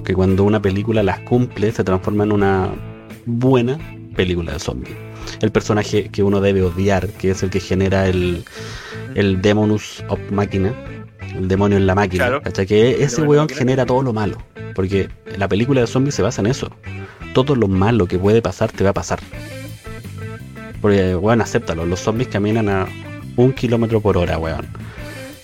Que 0.05 0.15
cuando 0.15 0.45
una 0.45 0.61
película 0.61 1.03
las 1.03 1.21
cumple, 1.21 1.73
se 1.73 1.83
transforma 1.85 2.25
en 2.25 2.33
una 2.33 2.71
buena 3.27 3.79
película 4.17 4.53
de 4.53 4.59
zombies. 4.59 4.95
El 5.41 5.51
personaje 5.51 6.09
que 6.11 6.23
uno 6.23 6.41
debe 6.41 6.63
odiar, 6.63 7.09
que 7.09 7.31
es 7.31 7.43
el 7.43 7.51
que 7.51 7.59
genera 7.61 8.07
el, 8.09 8.45
el 9.15 9.41
Demonus 9.41 10.05
of 10.09 10.19
Machina, 10.31 10.75
el 11.35 11.49
demonio 11.49 11.79
en 11.79 11.87
la 11.87 11.95
máquina. 11.95 12.27
Claro. 12.27 12.43
¿cachai? 12.43 12.67
Que 12.67 13.03
ese 13.03 13.23
weón 13.23 13.49
genera 13.49 13.87
todo 13.87 14.03
lo 14.03 14.13
malo. 14.13 14.39
Porque 14.75 15.09
la 15.39 15.49
película 15.49 15.81
de 15.81 15.87
zombies 15.87 16.15
se 16.15 16.23
basa 16.23 16.41
en 16.41 16.49
eso. 16.49 16.71
Todo 17.33 17.55
lo 17.55 17.69
malo 17.69 18.07
que 18.07 18.19
puede 18.19 18.43
pasar 18.43 18.73
te 18.73 18.85
va 18.85 18.91
a 18.91 18.95
pasar. 18.95 19.21
Porque, 20.81 21.15
weón, 21.17 21.41
acéptalo. 21.41 21.87
Los 21.87 22.01
zombies 22.01 22.29
caminan 22.29 22.69
a 22.69 22.87
un 23.37 23.53
kilómetro 23.53 24.01
por 24.01 24.17
hora, 24.17 24.39
weón. 24.39 24.67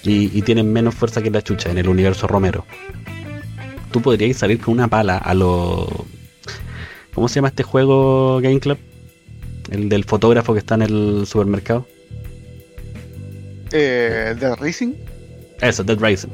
Y, 0.02 0.36
y 0.36 0.42
tienen 0.42 0.72
menos 0.72 0.94
fuerza 0.94 1.22
que 1.22 1.30
la 1.30 1.42
chucha 1.42 1.70
en 1.70 1.78
el 1.78 1.88
universo 1.88 2.26
Romero. 2.26 2.64
Tú 3.90 4.00
podrías 4.00 4.36
salir 4.36 4.60
con 4.60 4.74
una 4.74 4.88
pala 4.88 5.18
a 5.18 5.34
los. 5.34 5.88
¿Cómo 7.14 7.28
se 7.28 7.36
llama 7.36 7.48
este 7.48 7.64
juego 7.64 8.40
Game 8.40 8.60
Club? 8.60 8.78
El 9.70 9.88
del 9.88 10.04
fotógrafo 10.04 10.52
que 10.52 10.60
está 10.60 10.76
en 10.76 10.82
el 10.82 11.26
supermercado. 11.26 11.86
Eh, 13.72 14.34
¿De 14.38 14.56
Racing? 14.56 14.94
Eso, 15.60 15.84
Dead 15.84 15.98
Rising. 15.98 16.30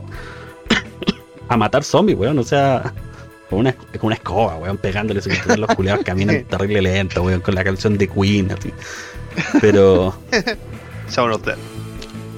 a 1.48 1.56
matar 1.56 1.84
zombies, 1.84 2.18
weón. 2.18 2.38
O 2.38 2.44
sea, 2.44 2.92
con 3.50 3.60
una, 3.60 3.72
con 3.72 4.06
una 4.06 4.14
escoba, 4.14 4.56
weón, 4.56 4.76
pegándole 4.78 5.20
sin 5.20 5.34
los 5.60 5.74
culiados 5.74 6.04
caminan 6.04 6.44
terrible 6.44 6.82
lento, 6.82 7.22
weón, 7.22 7.40
con 7.40 7.54
la 7.54 7.64
canción 7.64 7.98
de 7.98 8.08
Queen, 8.08 8.50
así. 8.52 8.72
Pero, 9.60 10.14
Dead. 10.30 11.56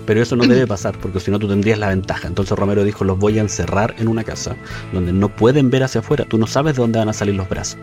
pero 0.04 0.22
eso 0.22 0.36
no 0.36 0.46
debe 0.46 0.66
pasar, 0.66 0.98
porque 0.98 1.20
si 1.20 1.30
no 1.30 1.38
tú 1.38 1.48
tendrías 1.48 1.78
la 1.78 1.88
ventaja. 1.88 2.28
Entonces 2.28 2.58
Romero 2.58 2.84
dijo, 2.84 3.04
los 3.04 3.18
voy 3.18 3.38
a 3.38 3.42
encerrar 3.42 3.94
en 3.98 4.08
una 4.08 4.24
casa 4.24 4.56
donde 4.92 5.12
no 5.12 5.28
pueden 5.28 5.70
ver 5.70 5.84
hacia 5.84 6.00
afuera. 6.00 6.24
Tú 6.28 6.38
no 6.38 6.46
sabes 6.46 6.76
de 6.76 6.82
dónde 6.82 6.98
van 6.98 7.08
a 7.08 7.12
salir 7.12 7.34
los 7.34 7.48
brazos. 7.48 7.78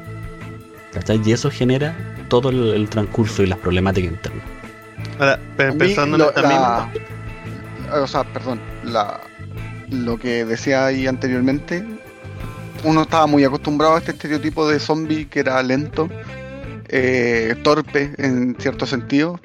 ¿Cachai? 0.93 1.21
Y 1.25 1.31
eso 1.31 1.49
genera 1.51 1.95
todo 2.29 2.49
el, 2.49 2.73
el 2.73 2.89
transcurso 2.89 3.43
y 3.43 3.47
las 3.47 3.59
problemáticas 3.59 4.11
internas. 4.11 4.43
Ahora, 5.19 5.39
pensando 5.77 6.15
en 6.17 6.21
lo- 6.21 6.29
esta 6.29 6.41
la- 6.41 6.47
misma. 6.49 6.91
O 8.01 8.07
sea, 8.07 8.23
perdón, 8.23 8.59
la, 8.83 9.19
lo 9.89 10.17
que 10.17 10.43
decía 10.45 10.85
ahí 10.87 11.07
anteriormente, 11.07 11.85
uno 12.83 13.03
estaba 13.03 13.27
muy 13.27 13.43
acostumbrado 13.43 13.95
a 13.95 13.99
este 13.99 14.11
estereotipo 14.11 14.67
de 14.67 14.79
zombie 14.79 15.25
que 15.27 15.39
era 15.39 15.61
lento, 15.63 16.09
eh, 16.89 17.55
torpe 17.63 18.13
en 18.17 18.55
cierto 18.59 18.85
sentido, 18.85 19.39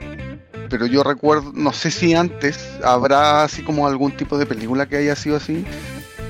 pero 0.69 0.87
yo 0.87 1.03
recuerdo, 1.03 1.53
no 1.55 1.73
sé 1.73 1.91
si 1.91 2.15
antes 2.15 2.59
habrá 2.85 3.45
así 3.45 3.63
como 3.63 3.87
algún 3.87 4.13
tipo 4.17 4.39
de 4.39 4.47
película 4.47 4.87
que 4.87 4.97
haya 4.97 5.17
sido 5.17 5.37
así, 5.37 5.65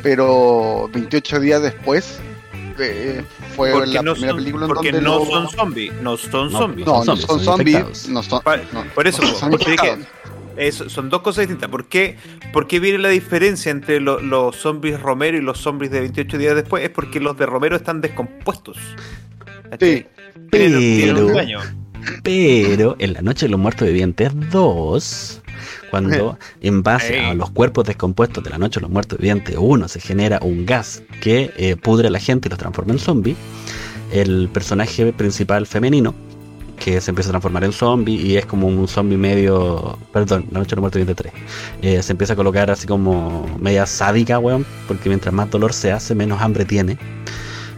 pero 0.02 0.88
28 0.92 1.40
días 1.40 1.62
después 1.62 2.18
eh, 2.82 3.24
fue 3.56 3.72
Porque 3.72 3.90
la 3.94 4.02
no 4.02 4.12
primera 4.12 4.32
son, 4.32 4.38
película 4.38 4.64
en 4.66 4.68
porque 4.72 4.92
donde 4.92 5.06
no 5.08 5.18
lo- 5.18 5.26
son 5.26 5.50
zombies, 5.50 5.92
no 6.02 6.16
son 6.16 6.52
No, 6.52 6.58
zombies. 6.58 6.86
no, 6.86 6.92
no 6.92 7.04
zombies, 7.04 7.26
son 7.26 7.40
zombies, 7.44 8.08
no 8.08 8.22
son, 8.22 8.40
no, 8.72 8.84
por 8.94 9.06
eso, 9.06 9.22
no 9.22 9.28
son 9.34 9.50
porque 9.50 9.70
dije- 9.72 9.86
infectados. 9.86 10.06
Eso, 10.56 10.90
son 10.90 11.08
dos 11.08 11.22
cosas 11.22 11.42
distintas. 11.46 11.70
¿Por 11.70 11.86
qué, 11.88 12.16
por 12.52 12.66
qué 12.66 12.80
viene 12.80 12.98
la 12.98 13.08
diferencia 13.08 13.70
entre 13.70 13.98
lo- 14.00 14.20
los 14.20 14.56
zombies 14.56 15.00
Romero 15.00 15.38
y 15.38 15.40
los 15.40 15.58
zombies 15.58 15.90
de 15.90 16.00
28 16.00 16.36
días 16.36 16.54
después? 16.54 16.84
Es 16.84 16.90
porque 16.90 17.18
los 17.20 17.38
de 17.38 17.46
Romero 17.46 17.76
están 17.76 18.00
descompuestos. 18.02 18.76
Sí, 19.78 20.04
Pero- 20.50 21.26
daño. 21.28 21.60
Pero 22.22 22.96
en 22.98 23.12
la 23.12 23.22
Noche 23.22 23.46
de 23.46 23.50
los 23.50 23.60
Muertos 23.60 23.86
Vivientes 23.86 24.32
2, 24.50 25.39
cuando 25.90 26.38
en 26.60 26.82
base 26.82 27.20
a 27.20 27.34
los 27.34 27.50
cuerpos 27.50 27.86
descompuestos 27.86 28.42
de 28.44 28.50
la 28.50 28.58
Noche 28.58 28.80
de 28.80 28.82
los 28.82 28.90
Muertos 28.90 29.18
Vivientes 29.18 29.56
1 29.58 29.88
se 29.88 30.00
genera 30.00 30.38
un 30.42 30.66
gas 30.66 31.02
que 31.20 31.52
eh, 31.56 31.76
pudre 31.76 32.08
a 32.08 32.10
la 32.10 32.18
gente 32.20 32.48
y 32.48 32.50
los 32.50 32.58
transforma 32.58 32.92
en 32.92 32.98
zombie, 32.98 33.36
el 34.12 34.48
personaje 34.52 35.12
principal 35.12 35.66
femenino, 35.66 36.14
que 36.78 37.00
se 37.00 37.10
empieza 37.10 37.30
a 37.30 37.32
transformar 37.32 37.64
en 37.64 37.72
zombie 37.72 38.14
y 38.14 38.36
es 38.36 38.46
como 38.46 38.66
un 38.66 38.88
zombie 38.88 39.18
medio. 39.18 39.98
Perdón, 40.12 40.46
la 40.50 40.60
Noche 40.60 40.70
de 40.70 40.76
los 40.76 40.82
Muertos 40.82 41.00
Vivientes 41.00 41.16
3. 41.16 41.32
eh, 41.82 42.02
se 42.02 42.12
empieza 42.12 42.32
a 42.32 42.36
colocar 42.36 42.70
así 42.70 42.86
como 42.86 43.46
media 43.60 43.86
sádica, 43.86 44.38
weón, 44.38 44.66
porque 44.88 45.08
mientras 45.08 45.32
más 45.34 45.50
dolor 45.50 45.72
se 45.72 45.92
hace, 45.92 46.14
menos 46.14 46.40
hambre 46.40 46.64
tiene. 46.64 46.98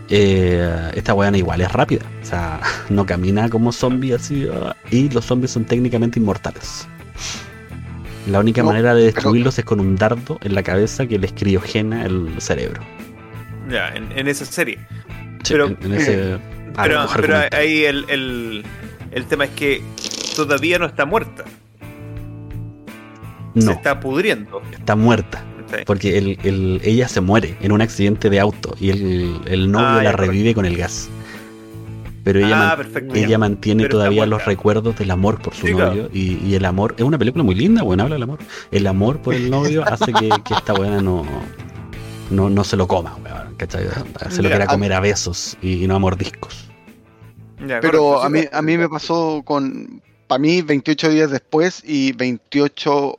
Eh, 0.09 0.91
esta 0.95 1.15
weona 1.15 1.39
igual 1.39 1.61
es 1.61 1.73
rápida. 1.73 2.05
O 2.23 2.25
sea, 2.25 2.61
no 2.91 3.05
camina 3.07 3.49
como 3.49 3.73
zombie 3.73 4.13
así. 4.15 4.47
ah, 4.53 4.77
y 4.91 5.09
los 5.09 5.25
zombies 5.25 5.51
son 5.51 5.65
técnicamente 5.65 6.19
inmortales. 6.21 6.87
La 8.29 8.39
única 8.41 8.63
No, 8.63 8.69
manera 8.69 8.95
de 8.95 9.03
pero- 9.03 9.15
destruirlos 9.15 9.59
es 9.59 9.65
con 9.65 9.81
un 9.81 9.97
dardo 9.97 10.39
en 10.43 10.55
la 10.55 10.63
cabeza 10.63 11.07
que 11.07 11.19
les 11.19 11.33
criogena 11.33 12.05
el 12.07 12.41
cerebro. 12.41 12.83
Ya, 13.69 13.89
en, 13.95 14.11
en 14.17 14.29
esa 14.29 14.45
serie. 14.45 14.79
Sí, 15.43 15.55
Pero- 15.55 15.67
en, 15.69 15.79
en 15.83 15.93
ese 15.95 16.35
ah, 16.77 16.83
Pero, 16.85 17.07
pero 17.17 17.35
argumento. 17.37 17.57
ahí 17.57 17.85
el, 17.85 18.05
el, 18.09 18.63
el 19.11 19.25
tema 19.27 19.45
es 19.45 19.51
que 19.51 19.83
todavía 20.37 20.79
no 20.79 20.87
está 20.87 21.05
muerta. 21.05 21.45
Se 23.55 23.65
no, 23.67 23.73
está 23.73 24.01
pudriendo. 24.01 24.63
está 24.73 24.97
muerta. 24.97 25.45
Porque 25.87 26.19
el, 26.19 26.39
el- 26.45 26.81
ella 26.85 27.09
se 27.09 27.21
muere 27.23 27.57
en 27.63 27.73
un 27.73 27.81
accidente 27.81 28.29
de 28.31 28.39
auto 28.41 28.75
y 28.79 28.91
el, 28.91 29.41
el 29.47 29.71
novio 29.73 29.87
Ah, 30.01 30.03
la 30.03 30.13
revive 30.13 30.55
con 30.55 30.65
el 30.67 30.77
gas. 30.77 31.09
Pero 32.25 32.39
ella, 32.39 32.57
Ah, 32.57 32.67
man- 32.69 32.77
perfecto. 32.77 33.15
ella 33.15 33.39
mantiene 33.39 33.83
Pero 33.85 33.97
todavía 33.99 34.27
los 34.27 34.45
recuerdos 34.45 34.97
del 34.97 35.11
amor 35.11 35.43
por 35.43 35.55
su 35.55 35.67
Sí, 35.67 35.73
claro. 35.75 35.91
novio 35.91 36.11
y, 36.13 36.35
y 36.47 36.55
el 36.55 36.65
amor 36.65 36.95
es 36.97 37.03
una 37.05 37.19
película 37.19 37.43
muy 37.43 37.55
linda, 37.55 37.83
bueno, 37.83 38.05
habla 38.05 38.15
del 38.15 38.23
amor. 38.23 38.39
El 38.71 38.87
amor 38.87 39.21
por 39.21 39.35
el 39.35 39.51
novio 39.51 39.83
hace 39.87 40.13
que, 40.13 40.29
que 40.45 40.55
esta 40.55 40.73
buena 40.73 41.01
no, 41.03 41.25
no, 42.31 42.49
no 42.49 42.65
se 42.65 42.77
lo 42.77 42.87
coma, 42.87 43.17
weón, 43.25 43.55
¿cachai? 43.57 43.87
Se 44.31 44.41
lo 44.43 44.49
quiera 44.49 44.65
a- 44.65 44.69
comer 44.69 44.93
a 44.93 45.01
besos 45.01 45.57
y, 45.61 45.83
y 45.85 45.87
no 45.89 45.97
a 45.97 45.99
mordiscos. 45.99 46.69
Ya, 47.67 47.81
Pero 47.81 47.99
correcto, 48.01 48.23
a 48.25 48.29
mí, 48.31 48.41
a 48.53 48.63
mí 48.63 48.79
me 48.79 48.89
pasó 48.89 49.43
con, 49.45 50.01
para 50.27 50.39
mí, 50.39 50.63
28 50.63 51.09
días 51.11 51.31
después 51.31 51.83
y 51.85 52.13
28, 52.13 53.19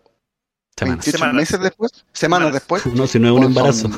Semanas. 0.75 1.05
28 1.05 1.17
Semanas. 1.17 1.35
meses 1.35 1.59
después, 1.61 1.91
semanas 2.13 2.47
Semanas. 2.47 2.53
después. 2.53 2.85
No, 2.95 3.07
si 3.07 3.19
no 3.19 3.27
es 3.27 3.33
un 3.33 3.41
son- 3.41 3.51
embarazo. 3.51 3.89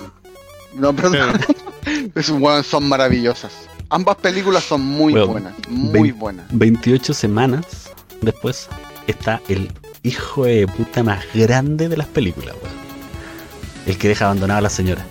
No, 0.75 0.93
perdón. 0.95 1.39
es 2.15 2.29
un 2.29 2.41
weón, 2.41 2.63
son 2.63 2.87
maravillosas. 2.89 3.53
Ambas 3.89 4.15
películas 4.17 4.63
son 4.63 4.81
muy 4.81 5.13
buenas, 5.13 5.53
muy 5.69 6.11
buenas. 6.11 6.45
28 6.51 7.13
semanas 7.13 7.91
después 8.21 8.67
está 9.07 9.41
el 9.47 9.71
hijo 10.03 10.45
de 10.45 10.67
puta 10.67 11.03
más 11.03 11.23
grande 11.33 11.87
de 11.87 11.97
las 11.97 12.07
películas, 12.07 12.55
weón. 12.61 12.75
El 13.85 13.97
que 13.97 14.07
deja 14.09 14.25
abandonada 14.25 14.59
a 14.59 14.63
la 14.63 14.69
señora. 14.69 15.05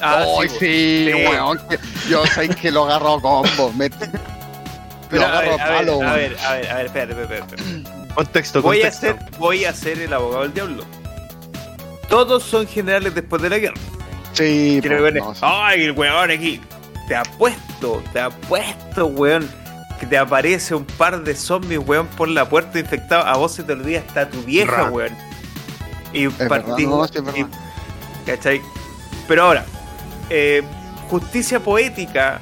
Ah, 0.00 0.24
Ay, 0.40 0.48
sí, 0.48 0.56
sí, 0.58 1.10
sí. 1.12 1.12
weón, 1.28 1.58
que- 1.68 1.78
yo 2.08 2.24
sé 2.26 2.48
que 2.48 2.70
lo 2.70 2.84
agarro 2.84 3.16
a 3.16 3.20
combo. 3.20 3.72
Me, 3.76 3.90
Pero 5.10 5.22
lo 5.22 5.26
a 5.26 5.40
ver, 5.40 5.50
agarro 5.50 5.52
a 5.52 5.56
ver, 5.68 5.76
palo, 5.76 5.92
a 5.92 5.96
weón. 5.98 6.14
ver, 6.14 6.36
a 6.38 6.52
ver, 6.54 6.70
a 6.70 6.74
ver, 6.76 6.86
espérate, 6.86 7.22
espérate, 7.22 7.54
espérate. 7.54 7.90
Contexto, 8.14 8.62
Voy 8.62 8.78
a 8.78 8.90
contexto. 8.90 9.06
ser, 9.06 9.38
voy 9.38 9.64
a 9.64 9.72
ser 9.72 9.98
el 10.00 10.12
abogado 10.12 10.42
del 10.42 10.54
diablo. 10.54 10.84
Todos 12.08 12.42
son 12.42 12.66
generales 12.66 13.14
después 13.14 13.40
de 13.42 13.50
la 13.50 13.58
guerra. 13.58 13.76
Sí, 14.32 14.80
no, 14.84 15.34
sí. 15.34 15.40
Ay, 15.42 15.82
el 15.84 15.92
weón 15.92 16.30
aquí. 16.30 16.60
Te 17.10 17.16
apuesto, 17.16 18.00
te 18.12 18.20
apuesto, 18.20 19.06
weón. 19.06 19.50
Que 19.98 20.06
te 20.06 20.16
aparece 20.16 20.76
un 20.76 20.84
par 20.84 21.24
de 21.24 21.34
zombies, 21.34 21.80
weón, 21.84 22.06
por 22.06 22.28
la 22.28 22.48
puerta 22.48 22.78
infectado. 22.78 23.26
A 23.26 23.36
vos 23.36 23.50
se 23.52 23.64
te 23.64 23.72
olvida 23.72 23.98
está 23.98 24.30
tu 24.30 24.40
vieja, 24.42 24.84
weón. 24.84 25.12
Y 26.12 26.28
partí- 26.28 26.86
no, 26.86 27.48
¿Cachai? 28.24 28.60
Pero 29.26 29.42
ahora, 29.42 29.64
eh, 30.30 30.62
justicia 31.08 31.58
poética, 31.58 32.40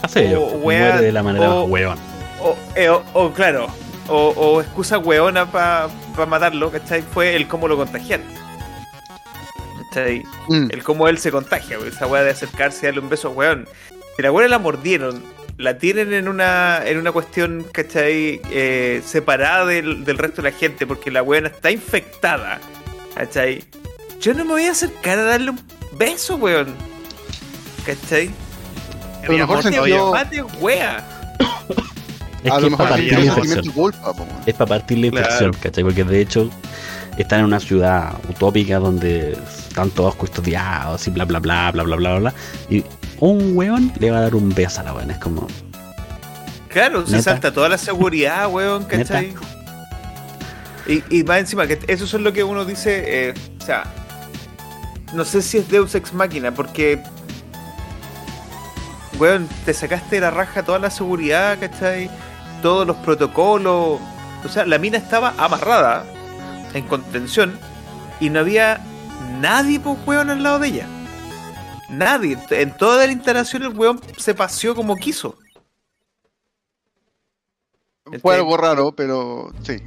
Hace 0.00 0.20
O, 0.20 0.22
ello, 0.28 0.40
weá, 0.62 0.80
muere 0.92 1.02
de 1.04 1.12
la 1.12 1.22
manera 1.22 1.50
o- 1.50 1.62
más 1.64 1.70
weón. 1.72 1.98
o, 2.40 2.56
eh, 2.74 2.88
o- 2.88 3.02
o, 3.12 3.32
claro, 3.34 3.66
o, 4.08 4.28
o 4.30 4.60
excusa 4.62 4.96
weona 4.96 5.44
para 5.52 5.88
matarlo, 6.26 6.70
¿cachai? 6.72 7.02
Fue 7.02 7.36
el 7.36 7.46
cómo 7.48 7.68
lo 7.68 7.76
contagiaron. 7.76 8.26
¿Cachai? 9.90 10.22
Mm, 10.48 10.68
el 10.70 10.82
cómo 10.82 11.06
él 11.06 11.18
se 11.18 11.30
contagia, 11.30 11.76
esa 11.86 12.06
weá 12.06 12.22
de 12.22 12.30
acercarse 12.30 12.80
y 12.80 12.86
darle 12.86 13.00
un 13.00 13.10
beso, 13.10 13.30
weón. 13.30 13.68
Si 14.16 14.22
la 14.22 14.32
weá 14.32 14.48
la 14.48 14.58
mordieron, 14.58 15.22
la 15.58 15.78
tienen 15.78 16.12
en 16.14 16.28
una, 16.28 16.80
en 16.86 16.98
una 16.98 17.12
cuestión, 17.12 17.66
¿cachai? 17.72 18.40
Eh, 18.50 19.02
separada 19.04 19.66
del, 19.66 20.04
del 20.04 20.18
resto 20.18 20.42
de 20.42 20.50
la 20.50 20.56
gente, 20.56 20.86
porque 20.86 21.10
la 21.10 21.22
weá 21.22 21.40
está 21.46 21.70
infectada, 21.70 22.60
¿cachai? 23.14 23.62
Yo 24.20 24.32
no 24.34 24.44
me 24.44 24.52
voy 24.52 24.64
a 24.64 24.70
acercar 24.72 25.18
a 25.18 25.22
darle 25.24 25.50
un 25.50 25.60
beso, 25.92 26.36
weón. 26.36 26.74
¿cachai? 27.84 28.30
A 29.22 29.26
lo 29.30 29.38
mejor 29.38 29.56
Mate, 29.64 29.76
sintió- 29.76 30.12
mate, 30.12 30.42
wea. 30.60 31.04
Es 32.44 32.52
a 32.52 32.56
que 32.56 32.60
lo 32.60 32.66
es 32.66 32.70
mejor 32.70 32.76
para 32.88 32.96
sí 32.96 33.02
partir 33.10 33.12
la 33.12 33.18
tiene 33.18 33.26
infección. 33.26 33.94
Es 34.46 34.54
para 34.54 34.68
partir 34.68 34.98
la 34.98 35.10
Claro. 35.10 35.24
infección, 35.26 35.52
¿cachai? 35.62 35.84
Porque 35.84 36.04
de 36.04 36.20
hecho 36.20 36.50
están 37.22 37.40
en 37.40 37.46
una 37.46 37.60
ciudad 37.60 38.14
utópica 38.28 38.78
donde 38.78 39.32
están 39.32 39.90
todos 39.90 40.14
custodiados 40.16 41.06
y 41.06 41.10
bla 41.10 41.24
bla 41.24 41.38
bla 41.38 41.70
bla 41.72 41.82
bla 41.82 41.96
bla 41.96 42.18
bla. 42.18 42.34
Y 42.68 42.84
un 43.20 43.56
weón 43.56 43.92
le 43.98 44.10
va 44.10 44.18
a 44.18 44.20
dar 44.22 44.34
un 44.34 44.54
beso 44.54 44.80
a 44.80 44.84
la 44.84 44.92
weón. 44.92 45.10
Es 45.10 45.18
como, 45.18 45.46
Claro, 46.76 47.06
se 47.06 47.22
salta 47.22 47.54
toda 47.54 47.70
la 47.70 47.78
seguridad, 47.78 48.48
weón, 48.52 48.84
¿cachai? 48.84 49.34
Y, 50.86 51.02
y 51.08 51.24
más 51.24 51.38
encima, 51.38 51.66
que 51.66 51.78
eso 51.86 52.04
es 52.04 52.12
lo 52.12 52.34
que 52.34 52.44
uno 52.44 52.66
dice, 52.66 53.28
eh, 53.28 53.34
o 53.58 53.64
sea, 53.64 53.84
no 55.14 55.24
sé 55.24 55.40
si 55.40 55.56
es 55.56 55.70
Deus 55.70 55.94
Ex 55.94 56.12
Máquina, 56.12 56.52
porque, 56.52 57.02
weón, 59.18 59.48
te 59.64 59.72
sacaste 59.72 60.16
de 60.16 60.20
la 60.20 60.30
raja 60.30 60.64
toda 60.64 60.78
la 60.78 60.90
seguridad, 60.90 61.58
¿cachai? 61.58 62.10
Todos 62.60 62.86
los 62.86 62.96
protocolos, 62.98 63.98
o 64.44 64.48
sea, 64.50 64.66
la 64.66 64.76
mina 64.76 64.98
estaba 64.98 65.32
amarrada, 65.38 66.04
en 66.76 66.86
contención, 66.86 67.58
y 68.20 68.30
no 68.30 68.40
había 68.40 68.80
nadie, 69.40 69.80
pues, 69.80 69.98
weón, 70.06 70.30
al 70.30 70.42
lado 70.42 70.58
de 70.58 70.68
ella. 70.68 70.86
Nadie. 71.90 72.36
En 72.50 72.76
toda 72.76 73.06
la 73.06 73.12
instalación 73.12 73.62
el 73.62 73.68
weón 73.76 74.00
se 74.16 74.34
paseó 74.34 74.74
como 74.74 74.96
quiso. 74.96 75.36
Fue 78.22 78.36
algo 78.36 78.56
raro, 78.56 78.92
pero 78.92 79.52
sí. 79.62 79.78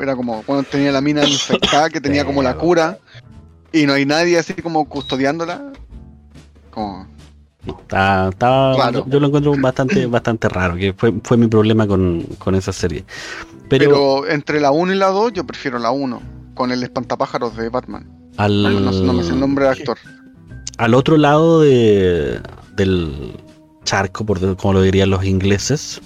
Era 0.00 0.14
como 0.16 0.42
cuando 0.44 0.62
tenía 0.68 0.92
la 0.92 1.00
mina 1.00 1.24
infectada, 1.26 1.90
que 1.90 2.00
tenía 2.00 2.24
como 2.24 2.42
la 2.42 2.56
cura, 2.56 2.98
y 3.72 3.84
no 3.86 3.92
hay 3.94 4.06
nadie 4.06 4.38
así 4.38 4.54
como 4.54 4.88
custodiándola. 4.88 5.72
Como, 6.70 7.08
No, 7.66 7.78
está- 7.80 8.28
estaba- 8.28 8.74
Claro. 8.76 9.04
yo, 9.04 9.10
yo 9.10 9.20
lo 9.20 9.26
encuentro 9.26 9.52
bastante, 9.60 10.06
bastante 10.06 10.48
raro, 10.48 10.76
que 10.76 10.92
fue, 10.92 11.12
fue 11.24 11.36
mi 11.36 11.48
problema 11.48 11.86
con, 11.86 12.22
con 12.38 12.54
esa 12.54 12.72
serie. 12.72 13.04
Pero, 13.68 13.90
pero, 13.90 14.28
entre 14.28 14.60
la 14.60 14.70
1 14.70 14.92
y 14.94 14.96
la 14.96 15.08
2, 15.08 15.32
yo 15.34 15.44
prefiero 15.46 15.78
la 15.78 15.90
1, 15.90 16.20
con 16.54 16.70
el 16.72 16.82
espantapájaros 16.82 17.56
de 17.56 17.68
Batman. 17.68 18.08
al, 18.36 18.62
No, 18.62 18.70
no- 18.80 18.92
no 18.92 19.12
me 19.14 19.24
sé 19.24 19.32
el 19.32 19.40
nombre 19.40 19.64
del 19.64 19.74
actor. 19.74 19.98
al 20.76 20.94
otro 20.94 21.16
lado 21.16 21.60
de- 21.62 22.40
del 22.76 23.32
charco, 23.84 24.24
por 24.24 24.56
como 24.56 24.74
lo 24.74 24.82
dirían 24.82 25.10
los 25.10 25.24
ingleses, 25.24 26.00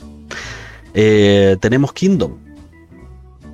eh, 0.94 1.56
tenemos 1.60 1.92
Kingdom. 1.92 2.38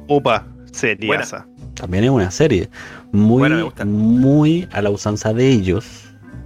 Opa, 0.07 0.47
seriasa. 0.73 1.47
También 1.75 2.05
es 2.05 2.11
una 2.11 2.31
serie 2.31 2.69
muy, 3.13 3.63
gusta. 3.63 3.85
muy 3.85 4.69
a 4.73 4.81
la 4.83 4.91
usanza 4.91 5.33
de 5.33 5.49
ellos. 5.51 5.85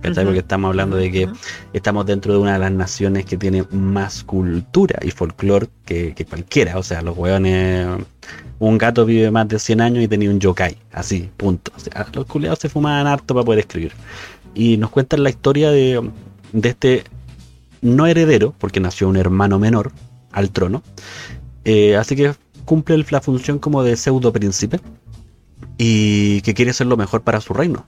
¿Cachai? 0.02 0.24
Ujú. 0.24 0.30
Porque 0.30 0.40
estamos 0.40 0.68
hablando 0.68 0.96
de 0.96 1.10
que 1.10 1.24
Ujú. 1.26 1.34
estamos 1.72 2.04
dentro 2.06 2.32
de 2.34 2.38
una 2.40 2.54
de 2.54 2.58
las 2.58 2.72
naciones 2.72 3.24
que 3.24 3.36
tiene 3.38 3.64
más 3.70 4.24
cultura 4.24 4.98
y 5.02 5.10
folclore 5.10 5.68
que, 5.84 6.14
que 6.14 6.24
cualquiera. 6.26 6.78
O 6.78 6.82
sea, 6.82 7.00
los 7.02 7.16
hueones. 7.16 7.86
Un 8.58 8.78
gato 8.78 9.04
vive 9.04 9.30
más 9.30 9.48
de 9.48 9.58
100 9.58 9.80
años 9.80 10.04
y 10.04 10.08
tenía 10.08 10.30
un 10.30 10.38
yokai. 10.38 10.76
Así, 10.92 11.30
punto. 11.36 11.72
O 11.76 11.80
sea, 11.80 12.06
los 12.12 12.26
culiados 12.26 12.58
se 12.60 12.68
fumaban 12.68 13.06
harto 13.06 13.34
para 13.34 13.44
poder 13.44 13.60
escribir. 13.60 13.92
Y 14.54 14.76
nos 14.76 14.90
cuentan 14.90 15.22
la 15.22 15.30
historia 15.30 15.70
de, 15.70 16.10
de 16.52 16.68
este 16.68 17.04
no 17.80 18.06
heredero, 18.06 18.54
porque 18.58 18.78
nació 18.78 19.08
un 19.08 19.16
hermano 19.16 19.58
menor 19.58 19.90
al 20.30 20.50
trono. 20.50 20.82
Eh, 21.64 21.96
así 21.96 22.14
que 22.16 22.34
cumple 22.64 23.04
la 23.10 23.20
función 23.20 23.58
como 23.58 23.82
de 23.82 23.96
pseudo 23.96 24.32
príncipe 24.32 24.80
y 25.78 26.40
que 26.42 26.54
quiere 26.54 26.72
ser 26.72 26.86
lo 26.86 26.96
mejor 26.96 27.22
para 27.22 27.40
su 27.40 27.52
reino. 27.52 27.86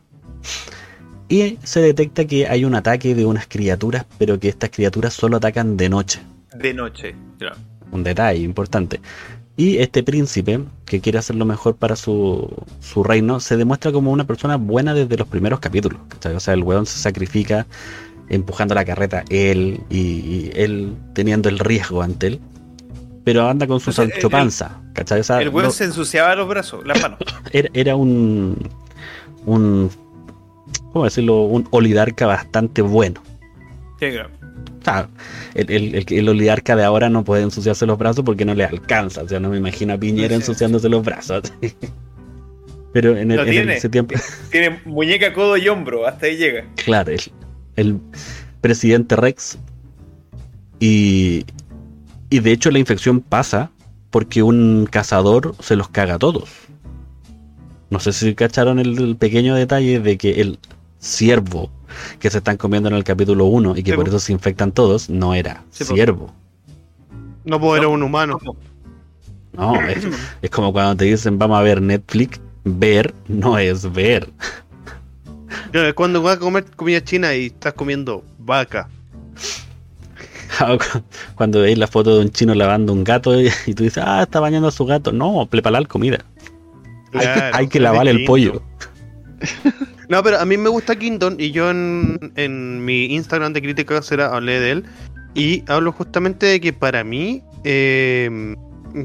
Y 1.29 1.59
se 1.63 1.81
detecta 1.81 2.25
que 2.27 2.47
hay 2.47 2.65
un 2.65 2.75
ataque 2.75 3.15
de 3.15 3.25
unas 3.25 3.47
criaturas, 3.47 4.05
pero 4.19 4.39
que 4.39 4.49
estas 4.49 4.71
criaturas 4.71 5.15
solo 5.15 5.39
atacan 5.39 5.77
de 5.77 5.89
noche. 5.89 6.21
De 6.55 6.75
noche. 6.75 7.15
ya. 7.41 7.53
Un 7.91 8.03
detalle 8.05 8.41
importante. 8.41 9.01
Y 9.57 9.79
este 9.79 10.03
príncipe, 10.03 10.61
que 10.85 11.01
quiere 11.01 11.19
hacer 11.19 11.37
lo 11.37 11.45
mejor 11.45 11.77
para 11.77 11.95
su, 11.97 12.51
su 12.81 13.05
reino, 13.05 13.39
se 13.41 13.57
demuestra 13.57 13.93
como 13.93 14.11
una 14.11 14.27
persona 14.27 14.57
buena 14.57 14.95
desde 14.95 15.17
los 15.17 15.29
primeros 15.29 15.61
capítulos. 15.61 16.01
¿cachai? 16.09 16.35
O 16.35 16.41
sea, 16.41 16.55
el 16.55 16.63
weón 16.65 16.87
se 16.87 16.99
sacrifica 16.99 17.67
empujando 18.29 18.75
la 18.75 18.85
carreta 18.85 19.23
él 19.29 19.81
y, 19.91 19.99
y 19.99 20.51
él 20.55 20.95
teniendo 21.15 21.49
el 21.49 21.59
riesgo 21.61 22.03
ante 22.03 22.27
él. 22.27 22.41
Pero 23.23 23.49
anda 23.49 23.67
con 23.67 23.79
su 23.81 23.91
Entonces, 23.91 24.15
Sancho 24.15 24.27
el- 24.27 24.31
Panza. 24.33 24.81
¿cachai? 24.93 25.21
O 25.21 25.25
sea, 25.25 25.41
El 25.41 25.49
weón 25.51 25.67
no- 25.69 25.73
se 25.73 25.85
ensuciaba 25.85 26.35
los 26.35 26.49
brazos, 26.49 26.85
las 26.87 27.01
manos. 27.01 27.19
era, 27.53 27.71
era 27.75 27.95
un, 27.97 28.69
un, 29.47 29.89
¿cómo 30.93 31.05
decirlo? 31.05 31.43
Un 31.43 31.67
oligarca 31.71 32.27
bastante 32.27 32.83
bueno. 32.83 33.23
El, 35.55 36.05
el, 36.11 36.29
oligarca 36.29 36.77
de 36.77 36.85
ahora 36.85 37.09
no 37.09 37.25
puede 37.25 37.43
ensuciarse 37.43 37.87
los 37.87 37.97
brazos 37.99 38.25
porque 38.25 38.45
no 38.45 38.55
le 38.55 38.65
alcanza. 38.65 39.23
O 39.23 39.29
sea, 39.29 39.41
no 39.41 39.49
me 39.49 39.57
imagino 39.57 39.95
a 39.95 39.99
Piñera 39.99 40.29
Sí. 40.31 40.35
ensuciándose 40.35 40.89
los 40.89 41.03
brazos. 41.05 41.43
Pero 42.93 43.17
en, 43.17 43.31
el, 43.33 43.41
en 43.49 43.71
ese 43.71 43.89
tiempo, 43.89 44.15
Tiene 44.51 44.81
muñeca, 44.85 45.33
codo 45.33 45.57
y 45.57 45.69
hombro, 45.69 46.07
hasta 46.07 46.27
ahí 46.27 46.37
llega. 46.37 46.65
claro, 46.77 47.11
el, 47.11 47.21
el 47.77 47.99
presidente 48.61 49.17
Rex. 49.17 49.59
Y, 50.79 51.45
y 52.31 52.39
de 52.41 52.53
hecho 52.53 52.71
la 52.71 52.79
infección 52.79 53.21
pasa 53.21 53.71
porque 54.11 54.43
un 54.45 54.87
cazador 54.89 55.55
se 55.61 55.75
los 55.77 55.89
caga 55.89 56.15
a 56.15 56.19
todos. 56.19 56.51
No 57.91 58.01
sé 58.01 58.13
si 58.13 58.35
cacharon 58.35 58.79
el, 58.79 58.99
el 58.99 59.17
pequeño 59.17 59.55
detalle 59.55 60.01
de 60.01 60.17
que 60.19 60.41
el 60.41 60.59
ciervo 60.99 61.71
que 62.19 62.31
se 62.31 62.39
están 62.39 62.57
comiendo 62.57 62.89
en 62.89 62.95
el 62.97 63.05
capítulo 63.05 63.45
1 63.47 63.77
y 63.77 63.83
que 63.83 63.93
Sí, 63.93 63.97
por 63.97 64.07
po. 64.07 64.11
eso 64.11 64.19
se 64.19 64.33
infectan 64.33 64.73
todos, 64.73 65.09
no 65.11 65.35
era 65.35 65.63
Sí, 65.71 65.85
ciervo. 65.85 66.33
No 67.45 67.61
puedo 67.61 67.77
era 67.77 67.85
No. 67.85 67.91
un 67.91 68.03
humano. 68.03 68.39
No, 69.53 69.81
es, 69.89 70.05
es 70.43 70.51
como 70.51 70.73
cuando 70.73 70.97
te 70.97 71.05
dicen 71.05 71.39
vamos 71.39 71.59
a 71.59 71.63
ver 71.63 71.81
Netflix, 71.83 72.41
ver 72.65 73.15
no 73.29 73.59
es 73.59 73.91
ver. 73.93 74.29
Yo, 75.73 75.95
Cuando 75.95 76.23
vas 76.23 76.37
a 76.37 76.41
comer 76.41 76.65
comida 76.75 77.03
china 77.05 77.35
y 77.35 77.47
estás 77.47 77.75
comiendo 77.75 78.25
vaca. 78.39 78.89
Cuando 81.35 81.61
veis 81.61 81.77
la 81.79 81.87
foto 81.87 82.17
de 82.17 82.23
un 82.23 82.31
chino 82.31 82.55
lavando 82.55 82.93
un 82.93 83.05
gato 83.05 83.41
y, 83.41 83.51
y 83.67 83.75
tú 83.75 83.83
dices, 83.85 84.03
ah, 84.07 84.23
está 84.23 84.41
bañando 84.41 84.69
a 84.69 84.73
su 84.73 84.85
gato. 84.87 85.13
No, 85.13 85.47
preparar 85.47 85.87
comida. 85.89 86.25
Hay 87.15 87.21
que- 87.27 87.51
hay 87.57 87.69
que 87.69 87.81
lavar 87.81 88.09
el 88.09 88.25
pollo. 88.27 88.63
No, 90.09 90.23
pero 90.23 90.39
a 90.39 90.45
mí 90.45 90.59
me 90.59 90.69
gusta 90.69 90.97
Kingdom 90.97 91.37
y 91.39 91.51
yo 91.51 91.71
en, 91.71 92.19
en 92.37 92.85
mi 92.85 93.07
Instagram 93.07 93.55
de 93.55 93.63
crítica 93.63 93.95
casera 93.95 94.35
hablé 94.37 94.61
de 94.61 94.71
él 94.73 94.85
y 95.35 95.65
hablo 95.67 95.93
justamente 95.93 96.45
de 96.45 96.61
que 96.61 96.75
para 96.75 97.03
mí 97.05 97.43
eh, 97.65 98.55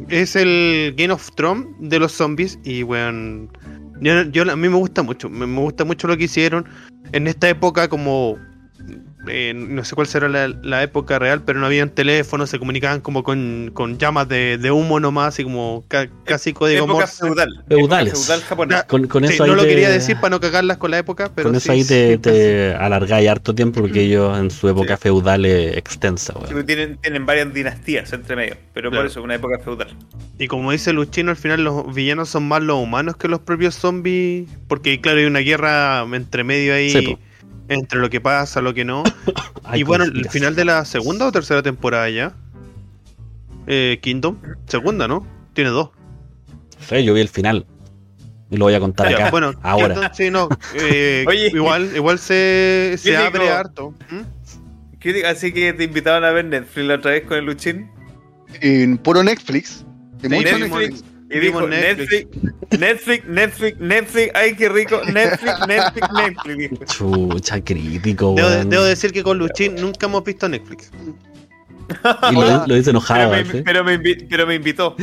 es 0.09 0.35
el 0.35 0.93
Game 0.97 1.13
of 1.13 1.29
Thrones 1.35 1.67
de 1.79 1.99
los 1.99 2.11
zombies 2.11 2.59
y 2.65 2.83
bueno, 2.83 3.47
yo, 4.01 4.23
yo- 4.23 4.51
a 4.51 4.55
mí 4.57 4.67
me 4.67 4.75
gusta 4.75 5.01
mucho, 5.01 5.29
me, 5.29 5.47
me 5.47 5.61
gusta 5.61 5.85
mucho 5.85 6.05
lo 6.07 6.17
que 6.17 6.25
hicieron 6.25 6.65
en 7.13 7.27
esta 7.27 7.47
época 7.47 7.87
como 7.87 8.37
eh, 9.27 9.53
no 9.53 9.83
sé 9.83 9.95
cuál 9.95 10.07
será 10.07 10.29
la, 10.29 10.47
la 10.47 10.81
época 10.81 11.19
real, 11.19 11.41
pero 11.45 11.59
no 11.59 11.65
habían 11.65 11.89
teléfonos, 11.89 12.49
se 12.49 12.57
comunicaban 12.57 13.01
como 13.01 13.21
con, 13.23 13.69
con 13.73 13.97
llamas 13.97 14.29
de, 14.29 14.57
de 14.57 14.71
humo 14.71 14.99
nomás, 14.99 15.29
así 15.29 15.43
como 15.43 15.83
ca- 15.87 16.07
casi 16.23 16.53
código 16.53 16.85
Época 16.85 17.01
Morse. 17.01 17.25
feudal. 17.25 17.63
Feudales. 17.67 18.13
Época 18.13 18.25
feudal 18.25 18.41
japonesa. 18.43 18.87
Con, 18.87 19.07
con 19.07 19.27
Sí, 19.27 19.33
eso 19.33 19.45
no 19.45 19.51
ahí 19.53 19.57
lo 19.57 19.63
te- 19.63 19.69
quería 19.69 19.89
decir 19.89 20.15
para 20.17 20.29
no 20.29 20.39
cagarlas 20.39 20.77
con 20.77 20.91
la 20.91 20.99
época, 20.99 21.31
pero 21.35 21.49
con 21.49 21.55
eso 21.57 21.65
sí, 21.65 21.71
ahí 21.71 21.83
te, 21.83 22.11
sí, 22.13 22.17
te 22.19 22.73
alargáis 22.75 23.27
harto 23.29 23.53
tiempo 23.53 23.81
porque 23.81 24.01
ellos 24.01 24.37
en 24.39 24.49
su 24.51 24.69
época 24.69 24.95
Sí. 24.95 25.03
feudal 25.03 25.45
es 25.45 25.75
extensa. 25.77 26.33
Tienen, 26.65 26.97
tienen 26.97 27.25
varias 27.25 27.53
dinastías 27.53 28.11
entre 28.13 28.35
medio, 28.35 28.55
pero 28.73 28.89
Claro. 28.89 29.03
por 29.03 29.11
eso, 29.11 29.21
una 29.21 29.35
época 29.35 29.59
feudal. 29.59 29.89
Y 30.37 30.47
como 30.47 30.71
dice 30.71 30.93
Luchino, 30.93 31.31
al 31.31 31.37
final 31.37 31.63
los 31.63 31.93
villanos 31.93 32.29
son 32.29 32.47
más 32.47 32.61
los 32.61 32.77
humanos 32.81 33.17
que 33.17 33.27
los 33.27 33.41
propios 33.41 33.75
zombies. 33.75 34.47
Porque, 34.69 35.01
claro, 35.01 35.19
hay 35.19 35.25
una 35.25 35.39
guerra 35.39 36.05
entre 36.13 36.43
medio 36.45 36.73
ahí. 36.73 37.17
Entre 37.69 37.99
lo 37.99 38.09
que 38.09 38.19
pasa, 38.19 38.61
lo 38.61 38.73
que 38.73 38.83
no. 38.85 39.03
Y 39.75 39.83
bueno, 39.83 40.03
el 40.03 40.27
final 40.29 40.55
de 40.55 40.65
la 40.65 40.83
segunda 40.85 41.27
o 41.27 41.31
tercera 41.31 41.61
temporada 41.61 42.09
ya. 42.09 42.33
Eh, 43.67 43.99
Kingdom. 44.01 44.37
Segunda, 44.67 45.07
¿no? 45.07 45.25
Tiene 45.53 45.69
dos. 45.69 45.89
Sí, 46.79 47.03
yo 47.03 47.13
vi 47.13 47.21
el 47.21 47.29
final. 47.29 47.67
Y 48.49 48.57
lo 48.57 48.65
voy 48.65 48.73
a 48.73 48.79
contar 48.79 49.09
Ya, 49.11 49.17
acá. 49.17 49.29
bueno, 49.31 49.53
ahora. 49.61 49.93
Kingdom, 49.93 50.11
sí, 50.13 50.31
no. 50.31 50.49
eh, 50.75 51.23
Oye. 51.27 51.51
igual, 51.53 51.91
igual 51.95 52.17
se, 52.17 52.95
se 52.97 53.15
abre 53.15 53.49
harto. 53.51 53.91
¿Mm? 54.09 54.97
¿Qué- 54.99 55.25
Así 55.27 55.51
que 55.53 55.71
te 55.73 55.83
invitaban 55.83 56.23
a 56.23 56.31
ver 56.31 56.45
Netflix 56.45 56.87
la 56.87 56.95
otra 56.95 57.11
vez 57.11 57.25
con 57.25 57.37
el 57.37 57.45
Luchín. 57.45 57.91
En 58.61 58.97
puro 58.97 59.21
Netflix. 59.23 59.85
Sí, 60.21 60.29
mucho 60.29 60.57
Netflix. 60.57 60.71
Netflix. 60.71 61.03
Y 61.31 61.39
Vimos 61.39 61.61
dijo, 61.61 61.67
Netflix. 61.67 62.27
Netflix, 62.71 62.79
Netflix, 62.79 63.25
Netflix, 63.27 63.79
Netflix, 63.79 64.31
ay 64.35 64.55
qué 64.55 64.69
rico, 64.69 65.01
Netflix, 65.11 65.53
Netflix, 65.67 66.07
Netflix. 66.13 66.57
dijo. 66.57 66.85
Chucha, 66.85 67.63
crítico, 67.63 68.33
Debo, 68.35 68.47
weón. 68.47 68.69
debo 68.69 68.83
decir 68.83 69.11
que 69.11 69.21
con 69.23 69.37
Luchín 69.37 69.75
nunca 69.75 70.07
hemos 70.07 70.23
visto 70.23 70.49
Netflix. 70.49 70.91
Y 72.31 72.33
lo, 72.35 72.67
lo 72.67 72.75
dice 72.75 72.91
enojado. 72.91 73.31
Pero 73.31 73.45
me, 73.45 73.51
¿sí? 73.51 73.61
pero, 73.65 73.83
me 73.83 73.99
invi- 73.99 74.27
pero 74.29 74.45
me 74.47 74.55
invitó. 74.55 74.95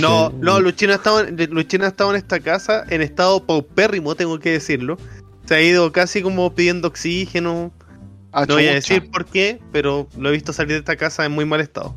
No, 0.00 0.30
no, 0.40 0.60
Luchino 0.60 0.92
ha, 0.92 0.96
estado, 0.96 1.20
en- 1.26 1.36
Luchino 1.52 1.84
ha 1.84 1.88
estado 1.88 2.10
en 2.10 2.16
esta 2.16 2.40
casa 2.40 2.84
en 2.88 3.00
estado 3.02 3.44
paupérrimo, 3.46 4.14
tengo 4.16 4.38
que 4.40 4.50
decirlo. 4.52 4.98
Se 5.46 5.54
ha 5.54 5.62
ido 5.62 5.90
casi 5.92 6.22
como 6.22 6.52
pidiendo 6.54 6.88
oxígeno. 6.88 7.72
Ah, 8.32 8.44
No 8.46 8.54
voy 8.54 8.66
a 8.68 8.74
decir 8.74 9.10
por 9.10 9.24
qué, 9.24 9.60
pero 9.72 10.08
lo 10.16 10.28
he 10.28 10.32
visto 10.32 10.52
salir 10.52 10.72
de 10.72 10.78
esta 10.78 10.96
casa 10.96 11.24
en 11.24 11.32
muy 11.32 11.44
mal 11.44 11.60
estado. 11.60 11.96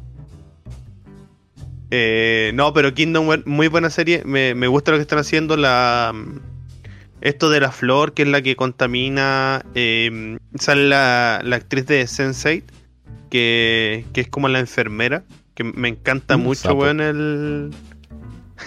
Eh, 1.95 2.51
no, 2.55 2.73
pero 2.73 2.91
Kingdom, 2.95 3.43
muy 3.45 3.67
buena 3.67 3.91
serie. 3.91 4.23
Me, 4.25 4.55
me 4.55 4.65
gusta 4.67 4.89
lo 4.91 4.97
que 4.97 5.03
están 5.03 5.19
haciendo. 5.19 5.57
La, 5.57 6.11
esto 7.21 7.51
de 7.51 7.59
la 7.59 7.71
flor, 7.71 8.13
que 8.15 8.23
es 8.23 8.27
la 8.29 8.41
que 8.41 8.55
contamina. 8.55 9.63
eh, 9.75 10.37
sale 10.55 10.87
la, 10.87 11.41
la 11.43 11.55
actriz 11.57 11.85
de 11.85 12.03
Sense8, 12.05 12.63
que, 13.29 14.05
que 14.11 14.21
es 14.21 14.27
como 14.27 14.47
la 14.49 14.59
enfermera. 14.59 15.23
Que 15.53 15.63
me 15.63 15.87
encanta 15.89 16.35
Mm, 16.35 16.41
mucho, 16.41 16.73
weón, 16.73 16.99
el. 16.99 17.69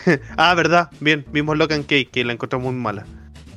ah, 0.36 0.54
verdad, 0.54 0.90
bien, 1.00 1.24
vimos 1.32 1.58
Locan 1.58 1.82
Cake, 1.82 2.10
que 2.12 2.24
la 2.24 2.32
encontramos 2.32 2.72
muy 2.72 2.80
mala. 2.80 3.06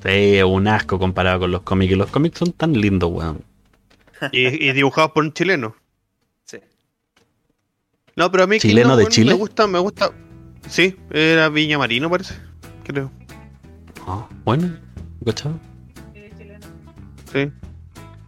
Sí, 0.03 0.41
un 0.41 0.67
asco 0.67 0.97
comparado 0.97 1.41
con 1.41 1.51
los 1.51 1.61
cómics. 1.61 1.91
Y 1.91 1.95
los 1.95 2.09
cómics 2.09 2.39
son 2.39 2.53
tan 2.53 2.73
lindos, 2.73 3.11
weón. 3.11 3.43
Y, 4.31 4.67
y 4.67 4.71
dibujados 4.73 5.11
por 5.11 5.23
un 5.23 5.31
chileno. 5.33 5.75
No, 8.19 8.29
pero 8.29 8.43
a 8.43 8.47
mí 8.47 8.59
¿Chileno 8.59 8.89
Kingdom, 8.89 9.05
de 9.05 9.07
Chile? 9.07 9.31
Me 9.31 9.37
gusta, 9.37 9.65
me 9.65 9.79
gusta. 9.79 10.11
Sí, 10.67 10.97
era 11.09 11.47
Viña 11.47 11.77
Marino, 11.77 12.09
parece. 12.09 12.35
Creo. 12.83 13.09
Ah, 14.05 14.27
bueno, 14.43 14.75
¿Cachai? 15.25 15.53
Sí. 17.31 17.49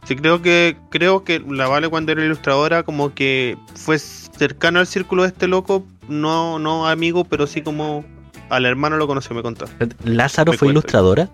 Sí, 0.06 0.16
creo 0.16 0.42
que 0.42 0.78
creo 0.90 1.26
que 1.26 1.40
la 1.42 1.68
Vale 1.68 1.90
cuando 1.90 2.14
era 2.14 2.24
ilustradora 2.24 2.84
como 2.84 3.14
que 3.14 3.58
fue 3.76 4.00
cercano 4.00 4.80
al 4.80 4.88
círculo 4.88 5.24
de 5.24 5.28
este 5.28 5.48
loco, 5.48 5.86
no 6.08 6.58
no 6.58 6.88
amigo, 6.88 7.26
pero 7.26 7.46
sí 7.46 7.62
como 7.62 8.06
al 8.50 8.66
hermano 8.66 8.96
lo 8.96 9.08
conoció, 9.08 9.36
me 9.36 9.42
contó. 9.42 9.66
¿Lázaro 10.06 10.54
Me 10.54 10.58
fue 10.58 10.68
cuento. 10.68 10.80
ilustradora? 10.80 11.30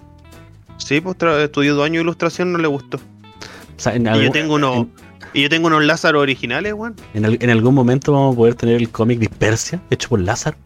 Sí, 0.78 1.00
pues 1.00 1.16
estudió 1.44 1.76
dos 1.76 1.86
años 1.86 1.98
de 1.98 2.02
ilustración, 2.02 2.54
no 2.54 2.58
le 2.58 2.68
gustó. 2.68 2.98
O 2.98 3.80
sea, 3.80 3.94
en, 3.94 4.02
Y 4.02 4.06
yo 4.06 4.12
algún, 4.14 4.32
tengo 4.32 4.56
unos 4.56 4.78
en, 4.78 4.92
y 5.38 5.44
yo 5.44 5.50
tengo 5.50 5.68
unos 5.68 5.84
Lázaro 5.84 6.20
originales, 6.20 6.74
weón. 6.74 6.96
en 7.14 7.26
al- 7.26 7.38
en 7.42 7.50
algún 7.50 7.76
momento 7.76 8.12
vamos 8.12 8.34
a 8.34 8.38
poder 8.38 8.56
tener 8.56 8.76
el 8.76 8.90
cómic 8.90 9.20
Dispersia, 9.20 9.82
hecho 9.90 10.10
por 10.10 10.20
Lázaro. 10.20 10.58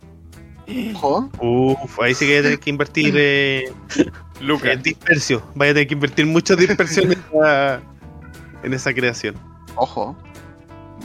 Ojo. 0.95 1.29
Uf, 1.41 1.99
ahí 1.99 2.13
sí 2.15 2.25
que 2.25 2.31
voy 2.31 2.39
a 2.39 2.43
tener 2.43 2.59
que 2.59 2.69
invertir 2.69 3.13
eh, 3.17 3.65
Lucas. 4.41 4.71
en 4.73 4.81
dispersio. 4.83 5.43
Vaya 5.55 5.71
a 5.71 5.73
tener 5.73 5.87
que 5.87 5.93
invertir 5.95 6.25
mucha 6.25 6.55
dispersión 6.55 7.11
en 7.11 7.19
esa, 7.33 7.81
en 8.63 8.73
esa 8.73 8.93
creación. 8.93 9.35
Ojo. 9.75 10.15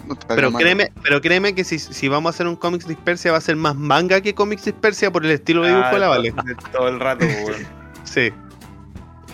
No 0.06 0.14
Pero 0.28 0.52
créeme, 0.52 0.93
pero 1.02 1.20
créeme 1.20 1.55
que 1.55 1.64
si, 1.64 1.80
si 1.80 2.06
vamos 2.06 2.30
a 2.30 2.34
hacer 2.36 2.47
un 2.47 2.55
cómics 2.55 2.86
dispersia 2.86 3.32
va 3.32 3.38
a 3.38 3.40
ser 3.40 3.56
más 3.56 3.74
manga 3.74 4.20
que 4.20 4.34
cómics 4.34 4.64
dispersia 4.66 5.10
por 5.10 5.24
el 5.24 5.32
estilo 5.32 5.62
de 5.62 5.70
dibujo 5.70 5.88
de 5.90 5.98
la 5.98 6.06
Ah, 6.06 6.10
Vale. 6.10 6.30
to- 6.32 6.43
Todo 6.70 6.88
el 6.88 7.01
rato, 7.01 7.24
weón. 7.24 7.66
Sí. 8.05 8.30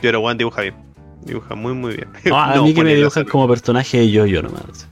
Pero 0.00 0.20
Juan 0.22 0.38
dibuja 0.38 0.62
bien. 0.62 0.74
Dibuja 1.24 1.54
muy 1.54 1.74
muy 1.74 1.96
bien. 1.96 2.08
No, 2.24 2.38
a 2.38 2.54
No, 2.56 2.64
mí 2.64 2.74
que 2.74 2.84
me 2.84 2.94
dibujan 2.94 3.24
como 3.24 3.48
personaje 3.48 3.98
de 3.98 4.10
yo-yo 4.10 4.42
nomás. 4.42 4.88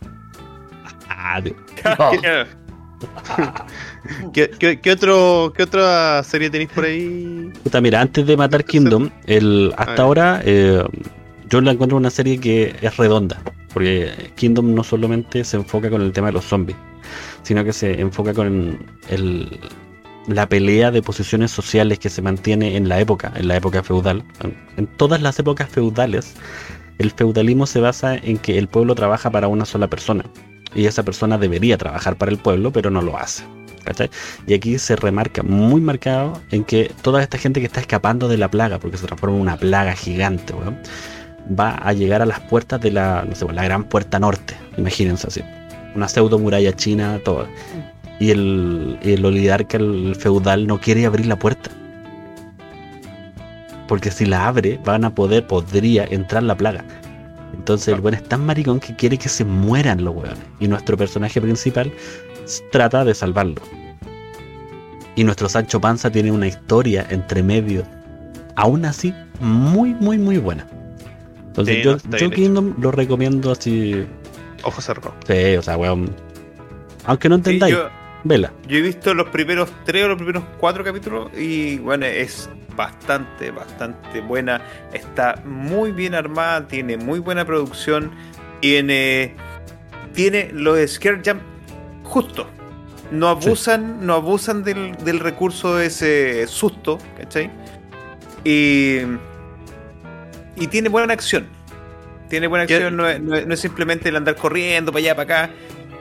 Ah, 1.08 1.40
tío. 1.42 1.54
¿Qué, 4.32 4.50
qué, 4.58 4.80
qué 4.80 4.92
otro, 4.92 5.52
¿Qué 5.56 5.62
otra 5.62 6.22
serie 6.22 6.50
tenéis 6.50 6.70
por 6.70 6.84
ahí? 6.84 7.50
Puta, 7.62 7.80
mira, 7.80 8.00
antes 8.00 8.26
de 8.26 8.36
matar 8.36 8.64
Kingdom, 8.64 9.10
el, 9.26 9.72
hasta 9.76 10.02
ahora 10.02 10.42
eh, 10.44 10.84
yo 11.48 11.60
la 11.60 11.72
encuentro 11.72 11.96
una 11.96 12.10
serie 12.10 12.38
que 12.38 12.74
es 12.80 12.96
redonda. 12.96 13.40
Porque 13.72 14.32
Kingdom 14.34 14.74
no 14.74 14.82
solamente 14.82 15.44
se 15.44 15.56
enfoca 15.56 15.90
con 15.90 16.02
el 16.02 16.12
tema 16.12 16.28
de 16.28 16.32
los 16.34 16.44
zombies, 16.44 16.76
sino 17.42 17.64
que 17.64 17.72
se 17.72 18.00
enfoca 18.00 18.34
con 18.34 18.78
el, 19.08 19.60
la 20.26 20.48
pelea 20.48 20.90
de 20.90 21.02
posiciones 21.02 21.50
sociales 21.50 21.98
que 21.98 22.10
se 22.10 22.22
mantiene 22.22 22.76
en 22.76 22.88
la 22.88 23.00
época, 23.00 23.32
en 23.36 23.48
la 23.48 23.56
época 23.56 23.82
feudal. 23.82 24.24
En, 24.76 24.86
todas 24.86 25.22
las 25.22 25.38
épocas 25.38 25.68
feudales, 25.68 26.34
el 26.98 27.10
feudalismo 27.10 27.66
se 27.66 27.80
basa 27.80 28.16
en 28.16 28.38
que 28.38 28.58
el 28.58 28.68
pueblo 28.68 28.94
trabaja 28.94 29.30
para 29.30 29.48
una 29.48 29.64
sola 29.64 29.88
persona. 29.88 30.24
Y 30.74 30.86
esa 30.86 31.02
persona 31.02 31.38
debería 31.38 31.76
trabajar 31.78 32.16
para 32.16 32.30
el 32.30 32.38
pueblo, 32.38 32.72
pero 32.72 32.90
no 32.90 33.02
lo 33.02 33.16
hace. 33.16 33.44
¿cachai? 33.84 34.10
Y 34.46 34.54
aquí 34.54 34.78
se 34.78 34.94
remarca 34.94 35.42
muy 35.42 35.80
marcado 35.80 36.40
en 36.50 36.64
que 36.64 36.92
toda 37.02 37.22
esta 37.22 37.38
gente 37.38 37.60
que 37.60 37.66
está 37.66 37.80
escapando 37.80 38.28
de 38.28 38.36
la 38.36 38.50
plaga, 38.50 38.78
porque 38.78 38.98
se 38.98 39.06
transforma 39.06 39.36
en 39.36 39.42
una 39.42 39.56
plaga 39.56 39.94
gigante, 39.94 40.54
va 41.58 41.74
a 41.74 41.92
llegar 41.92 42.22
a 42.22 42.26
las 42.26 42.40
puertas 42.40 42.80
de 42.80 42.92
la, 42.92 43.24
no 43.28 43.34
sé, 43.34 43.50
la 43.52 43.64
gran 43.64 43.84
puerta 43.84 44.18
norte, 44.18 44.54
imagínense 44.76 45.26
así. 45.26 45.42
Una 45.94 46.06
pseudo 46.06 46.38
muralla 46.38 46.72
china, 46.74 47.20
todo. 47.24 47.48
Y 48.20 48.30
el, 48.30 48.98
el 49.02 49.24
oligarca, 49.24 49.76
el 49.78 50.14
feudal, 50.14 50.66
no 50.68 50.78
quiere 50.78 51.06
abrir 51.06 51.26
la 51.26 51.36
puerta. 51.36 51.70
Porque 53.88 54.12
si 54.12 54.24
la 54.26 54.46
abre, 54.46 54.78
van 54.84 55.04
a 55.04 55.12
poder, 55.12 55.46
podría 55.48 56.04
entrar 56.04 56.44
la 56.44 56.56
plaga. 56.56 56.84
Entonces 57.54 57.88
el 57.88 58.00
weón 58.00 58.14
es 58.14 58.22
tan 58.22 58.46
maricón 58.46 58.78
que 58.78 58.94
quiere 58.94 59.18
que 59.18 59.28
se 59.28 59.44
mueran 59.44 60.04
los 60.04 60.14
weones. 60.14 60.38
Y 60.60 60.68
nuestro 60.68 60.96
personaje 60.96 61.40
principal 61.40 61.92
trata 62.70 63.04
de 63.04 63.14
salvarlo. 63.14 63.60
Y 65.16 65.24
nuestro 65.24 65.48
Sancho 65.48 65.80
Panza 65.80 66.10
tiene 66.10 66.30
una 66.30 66.46
historia 66.46 67.06
entre 67.10 67.42
medio, 67.42 67.82
aún 68.54 68.84
así, 68.84 69.12
muy, 69.40 69.94
muy, 69.94 70.18
muy 70.18 70.38
buena. 70.38 70.66
Entonces 71.48 71.76
Sí, 71.76 71.82
yo, 71.82 71.96
no, 72.08 72.16
yo. 72.16 72.30
Kingdom 72.30 72.74
lo 72.80 72.92
recomiendo 72.92 73.50
así. 73.50 74.06
Ojo 74.62 74.80
cerrado. 74.80 75.14
Sí, 75.26 75.56
o 75.56 75.62
sea, 75.62 75.76
weón. 75.76 76.14
Aunque 77.06 77.28
no 77.28 77.36
Sí, 77.36 77.40
entendáis, 77.40 77.74
yo, 77.74 77.88
vela. 78.24 78.52
yo 78.68 78.78
he 78.78 78.82
visto 78.82 79.14
los 79.14 79.28
primeros 79.28 79.70
tres 79.84 80.04
o 80.04 80.08
los 80.08 80.16
primeros 80.16 80.44
cuatro 80.58 80.84
capítulos 80.84 81.30
y 81.36 81.78
bueno, 81.78 82.06
es 82.06 82.48
bastante, 82.76 83.50
bastante 83.50 84.20
buena. 84.20 84.60
Está 84.92 85.42
muy 85.44 85.92
bien 85.92 86.14
armada, 86.14 86.66
tiene 86.68 86.96
muy 86.96 87.18
buena 87.18 87.44
producción, 87.44 88.10
tiene, 88.60 89.34
tiene 90.14 90.50
los 90.52 90.78
scare 90.90 91.20
jump 91.24 91.40
justo. 92.04 92.48
No 93.10 93.28
abusan, 93.28 94.06
no 94.06 94.14
abusan 94.14 94.62
del, 94.62 94.96
del 95.04 95.18
recurso 95.18 95.76
de 95.76 95.86
ese 95.86 96.46
susto, 96.46 96.98
¿cachai? 97.18 97.50
Y, 98.44 98.98
y 100.56 100.66
tiene 100.68 100.88
buena 100.88 101.12
acción. 101.12 101.46
Tiene 102.28 102.46
buena 102.46 102.62
acción, 102.64 102.96
es- 103.08 103.20
no 103.46 103.54
es 103.54 103.60
simplemente 103.60 104.08
el 104.08 104.16
andar 104.16 104.36
corriendo 104.36 104.92
para 104.92 105.00
allá, 105.00 105.16
para 105.16 105.42
acá. 105.44 105.52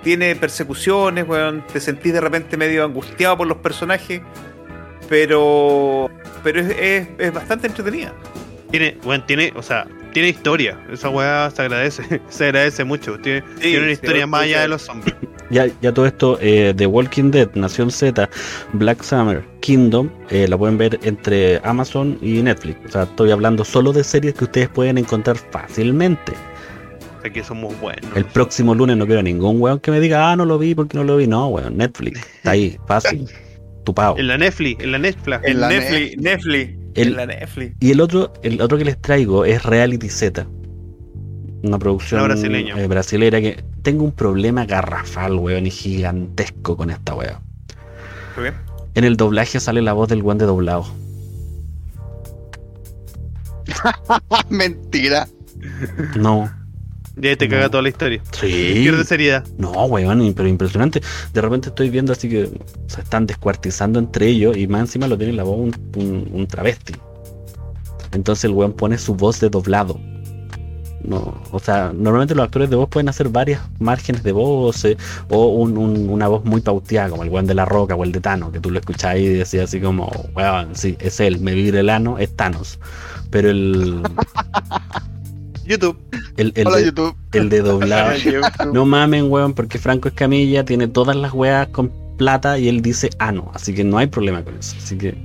Tiene 0.03 0.35
persecuciones, 0.35 1.27
weón. 1.27 1.63
Te 1.71 1.79
sentís 1.79 2.13
de 2.13 2.21
repente 2.21 2.55
medio 2.57 2.85
angustiado 2.85 3.37
por 3.37 3.47
los 3.47 3.57
personajes. 3.57 4.21
Pero. 5.07 6.09
Pero 6.43 6.61
es, 6.61 6.69
es- 6.79 7.07
es 7.17 7.33
bastante 7.33 7.67
entretenida. 7.67 8.13
Tiene, 8.71 8.97
bueno, 9.03 9.23
tiene, 9.25 9.51
o 9.55 9.63
sea, 9.63 9.87
tiene 10.13 10.29
historia. 10.29 10.79
Esa 10.91 11.09
weá 11.09 11.49
se 11.51 11.61
agradece. 11.63 12.21
Se 12.29 12.45
agradece 12.45 12.83
mucho. 12.83 13.17
Tiene, 13.19 13.43
Sí, 13.55 13.61
tiene 13.61 13.79
una 13.83 13.91
historia 13.91 14.27
más 14.27 14.43
allá 14.43 14.61
de 14.61 14.67
los 14.69 14.81
zombies. 14.83 15.15
Ya, 15.51 15.65
ya 15.81 15.91
todo 15.91 16.05
esto, 16.05 16.37
eh, 16.43 16.75
The 16.77 16.85
Walking 16.85 17.31
Dead, 17.31 17.49
Nación 17.55 17.89
Z, 17.89 18.29
Black 18.73 19.01
Summer, 19.01 19.43
Kingdom, 19.61 20.07
eh, 20.29 20.47
la 20.47 20.55
pueden 20.55 20.77
ver 20.77 20.99
entre 21.01 21.59
Amazon 21.63 22.19
y 22.21 22.43
Netflix. 22.43 22.77
O 22.85 22.91
sea, 22.91 23.03
estoy 23.05 23.31
hablando 23.31 23.65
solo 23.65 23.91
de 23.91 24.03
series 24.03 24.35
que 24.35 24.43
ustedes 24.43 24.69
pueden 24.69 24.99
encontrar 24.99 25.37
fácilmente. 25.37 26.33
O 27.19 27.21
sea, 27.21 27.31
que 27.33 27.43
somos 27.43 27.77
buenos. 27.81 28.05
El 28.15 28.25
próximo 28.25 28.73
lunes 28.73 28.95
no 28.97 29.05
quiero 29.05 29.21
ningún 29.21 29.61
weón 29.61 29.79
que 29.79 29.91
me 29.91 29.99
diga, 29.99 30.31
ah, 30.31 30.35
no 30.35 30.45
lo 30.45 30.57
vi 30.57 30.73
porque 30.73 30.97
no 30.97 31.03
lo 31.03 31.17
vi. 31.17 31.27
No, 31.27 31.47
weón, 31.49 31.77
Netflix. 31.77 32.19
Está 32.37 32.51
ahí, 32.51 32.77
fácil. 32.87 33.27
Tu 33.85 33.93
pavo. 33.93 34.17
En 34.17 34.27
la 34.27 34.37
Netflix, 34.37 34.83
en 34.83 34.91
la 34.93 34.99
Netflix. 34.99 35.39
En 35.43 35.59
la 35.61 35.67
Netflix, 35.69 36.17
Netflix. 36.21 36.75
El- 36.95 37.07
En 37.09 37.15
la 37.17 37.25
Netflix. 37.25 37.75
Y 37.79 37.91
el 37.91 38.01
otro, 38.01 38.33
el 38.41 38.61
otro 38.61 38.77
que 38.77 38.85
les 38.85 38.99
traigo 39.01 39.45
es 39.45 39.63
Reality 39.63 40.09
Z. 40.09 40.47
Una 41.61 41.77
producción 41.77 42.21
eh, 42.31 42.87
brasilera 42.87 43.41
que 43.41 43.61
tengo 43.81 44.05
un 44.05 44.11
problema 44.13 44.65
garrafal, 44.65 45.35
weón, 45.35 45.67
y 45.67 45.71
gigantesco 45.71 46.77
con 46.77 46.89
esta 46.89 47.13
weón. 47.15 47.37
¿Por 48.33 48.45
qué? 48.45 48.53
En 48.95 49.03
el 49.03 49.17
doblaje 49.17 49.59
sale 49.59 49.81
la 49.81 49.91
voz 49.93 50.07
del 50.09 50.23
weón 50.23 50.37
de 50.37 50.45
doblado. 50.45 50.85
Mentira. 54.49 55.27
No. 56.17 56.49
Y 57.21 57.27
ahí 57.27 57.35
te 57.35 57.47
No. 57.47 57.51
caga 57.55 57.69
toda 57.69 57.83
la 57.83 57.89
historia. 57.89 58.21
Sí. 58.31 58.71
Pierde 58.75 59.03
seriedad. 59.03 59.45
No, 59.57 59.71
weón, 59.85 60.33
pero 60.35 60.47
impresionante. 60.47 61.01
De 61.33 61.41
repente 61.41 61.69
estoy 61.69 61.89
viendo 61.89 62.13
así 62.13 62.29
que 62.29 62.49
se 62.87 63.01
están 63.01 63.25
descuartizando 63.27 63.99
entre 63.99 64.27
ellos 64.27 64.55
y 64.57 64.67
más 64.67 64.81
encima 64.81 65.07
lo 65.07 65.17
tiene 65.17 65.33
la 65.33 65.43
voz 65.43 65.57
un, 65.59 65.75
un- 65.97 66.29
un 66.31 66.47
travesti. 66.47 66.93
Entonces 68.13 68.45
el 68.45 68.51
weón 68.51 68.73
pone 68.73 68.97
su 68.97 69.15
voz 69.15 69.39
de 69.39 69.49
doblado. 69.49 69.99
No, 71.01 71.41
o 71.51 71.59
sea, 71.59 71.93
normalmente 71.95 72.35
los 72.35 72.43
actores 72.43 72.69
de 72.69 72.75
voz 72.75 72.89
pueden 72.89 73.07
hacer 73.07 73.29
varias 73.29 73.61
márgenes 73.79 74.21
de 74.21 74.33
voz 74.33 74.83
eh, 74.83 74.97
o 75.29 75.47
un- 75.47 75.77
un- 75.77 76.09
una 76.09 76.27
voz 76.27 76.43
muy 76.43 76.59
pauteada, 76.61 77.09
como 77.09 77.23
el 77.23 77.29
weón 77.29 77.47
de 77.47 77.53
la 77.53 77.63
roca 77.65 77.95
o 77.95 78.03
el 78.03 78.11
de 78.11 78.19
Thanos, 78.19 78.51
que 78.51 78.59
tú 78.59 78.69
lo 78.69 78.79
escuchás 78.79 79.17
y 79.17 79.25
decías 79.27 79.65
así 79.65 79.79
como, 79.79 80.07
weón, 80.35 80.75
sí, 80.75 80.97
es 80.99 81.19
él, 81.21 81.39
me 81.39 81.53
vibra 81.53 81.79
el 81.79 81.89
ano, 81.89 82.17
es 82.17 82.35
Thanos. 82.35 82.79
Pero 83.29 83.49
el, 83.49 84.01
YouTube. 85.65 85.97
El, 86.41 86.51
el 86.55 86.67
Hola 86.67 86.77
de, 86.77 86.85
YouTube. 86.85 87.15
el 87.33 87.49
de 87.49 87.61
doblado. 87.61 88.11
No 88.73 88.85
mamen, 88.85 89.31
weón, 89.31 89.53
porque 89.53 89.77
Franco 89.79 90.07
Escamilla 90.09 90.63
tiene 90.65 90.87
todas 90.87 91.15
las 91.15 91.33
weas 91.33 91.67
con 91.69 91.91
plata 92.17 92.57
y 92.59 92.67
él 92.67 92.81
dice 92.81 93.09
ano, 93.19 93.51
así 93.53 93.73
que 93.73 93.83
no 93.83 93.97
hay 93.97 94.07
problema 94.07 94.43
con 94.43 94.55
eso. 94.57 94.75
Así 94.77 94.97
que 94.97 95.15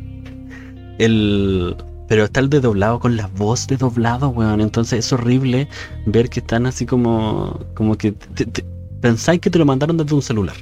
el 0.99 1.77
pero 2.07 2.25
está 2.25 2.41
el 2.41 2.51
de 2.51 2.61
doblado 2.61 3.01
con 3.01 3.17
la 3.17 3.29
voz 3.29 3.67
de 3.67 3.77
doblado, 3.79 4.29
weón. 4.29 4.61
Entonces 4.61 4.99
es 5.07 5.13
horrible 5.13 5.69
ver 6.07 6.29
que 6.29 6.41
están 6.41 6.67
así 6.67 6.85
como 6.87 7.59
como 7.75 7.97
que 7.97 8.13
te- 8.13 8.45
te- 8.47 8.65
pensáis 9.01 9.41
que 9.41 9.51
te 9.51 9.59
lo 9.59 9.65
mandaron 9.65 9.97
desde 9.97 10.15
un 10.15 10.23
celular. 10.23 10.55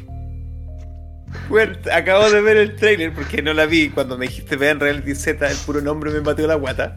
Acabo 1.93 2.31
de 2.31 2.41
ver 2.41 2.57
el 2.57 2.77
trailer 2.77 3.13
porque 3.13 3.43
no 3.43 3.53
la 3.53 3.67
vi. 3.67 3.91
Cuando 3.91 4.17
me 4.17 4.27
dijiste 4.27 4.57
vean 4.57 4.81
Reality 4.81 5.15
Z, 5.15 5.51
el 5.51 5.57
puro 5.59 5.81
nombre 5.81 6.11
me 6.11 6.21
batió 6.21 6.47
la 6.47 6.55
guata. 6.55 6.95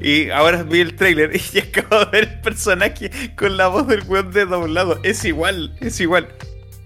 Y 0.00 0.30
ahora 0.30 0.62
vi 0.62 0.80
el 0.80 0.94
trailer 0.94 1.32
y 1.52 1.58
acabo 1.58 2.04
de 2.04 2.10
ver 2.10 2.24
el 2.24 2.40
personaje 2.40 3.10
con 3.36 3.56
la 3.56 3.68
voz 3.68 3.86
del 3.86 4.02
weón 4.04 4.30
de 4.32 4.46
doblado. 4.46 5.00
Es 5.02 5.24
igual, 5.24 5.74
es 5.80 6.00
igual. 6.00 6.28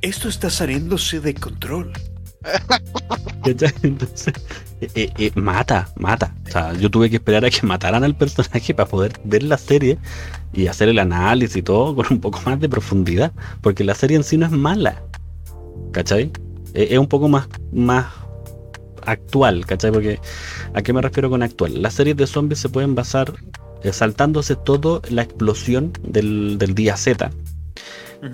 Esto 0.03 0.29
está 0.29 0.49
saliéndose 0.49 1.21
de 1.21 1.35
control. 1.35 1.93
Entonces, 3.45 4.33
eh, 4.81 4.89
eh, 4.95 5.11
eh, 5.19 5.33
mata, 5.35 5.89
mata. 5.97 6.35
O 6.47 6.51
sea, 6.51 6.73
yo 6.73 6.91
tuve 6.91 7.11
que 7.11 7.17
esperar 7.17 7.45
a 7.45 7.51
que 7.51 7.67
mataran 7.67 8.03
al 8.03 8.17
personaje 8.17 8.75
para 8.75 8.89
poder 8.89 9.21
ver 9.25 9.43
la 9.43 9.59
serie 9.59 9.99
y 10.53 10.67
hacer 10.67 10.89
el 10.89 10.99
análisis 10.99 11.57
y 11.57 11.63
todo 11.63 11.95
con 11.95 12.07
un 12.11 12.21
poco 12.21 12.41
más 12.47 12.59
de 12.61 12.69
profundidad. 12.69 13.33
Porque 13.61 13.85
la 13.85 13.95
serie 13.95 14.17
en 14.17 14.25
sí 14.25 14.39
no 14.39 14.47
es 14.47 14.53
mala. 14.53 15.03
¿Cachai? 15.93 16.33
Eh, 16.75 16.89
es 16.91 16.99
un 16.99 17.07
poco 17.07 17.29
más, 17.29 17.49
más 17.73 18.07
actual, 19.05 19.67
¿cachai? 19.67 19.93
Porque 19.93 20.21
¿a 20.75 20.83
qué 20.83 20.93
me 20.93 21.03
refiero 21.03 21.31
con 21.31 21.43
actual? 21.43 21.83
Las 21.83 21.95
series 21.95 22.17
de 22.17 22.27
zombies 22.27 22.61
se 22.61 22.69
pueden 22.69 22.95
basar 22.95 23.33
eh, 23.83 23.93
saltándose 23.93 24.57
todo 24.57 25.03
la 25.11 25.23
explosión 25.23 25.93
del, 26.03 26.59
del 26.59 26.75
día 26.75 26.97
Z, 26.97 27.31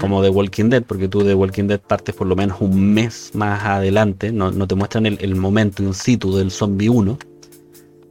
como 0.00 0.20
de 0.20 0.30
Walking 0.30 0.68
Dead, 0.68 0.82
porque 0.82 1.06
tú 1.06 1.22
de 1.22 1.34
Walking 1.34 1.68
Dead 1.68 1.80
partes 1.80 2.14
por 2.14 2.26
lo 2.26 2.34
menos 2.34 2.60
un 2.60 2.92
mes 2.92 3.30
más 3.34 3.62
adelante, 3.64 4.32
no, 4.32 4.50
no 4.50 4.66
te 4.66 4.74
muestran 4.74 5.06
el, 5.06 5.18
el 5.20 5.36
momento 5.36 5.82
in 5.82 5.94
situ 5.94 6.36
del 6.36 6.50
zombie 6.50 6.88
1. 6.88 7.16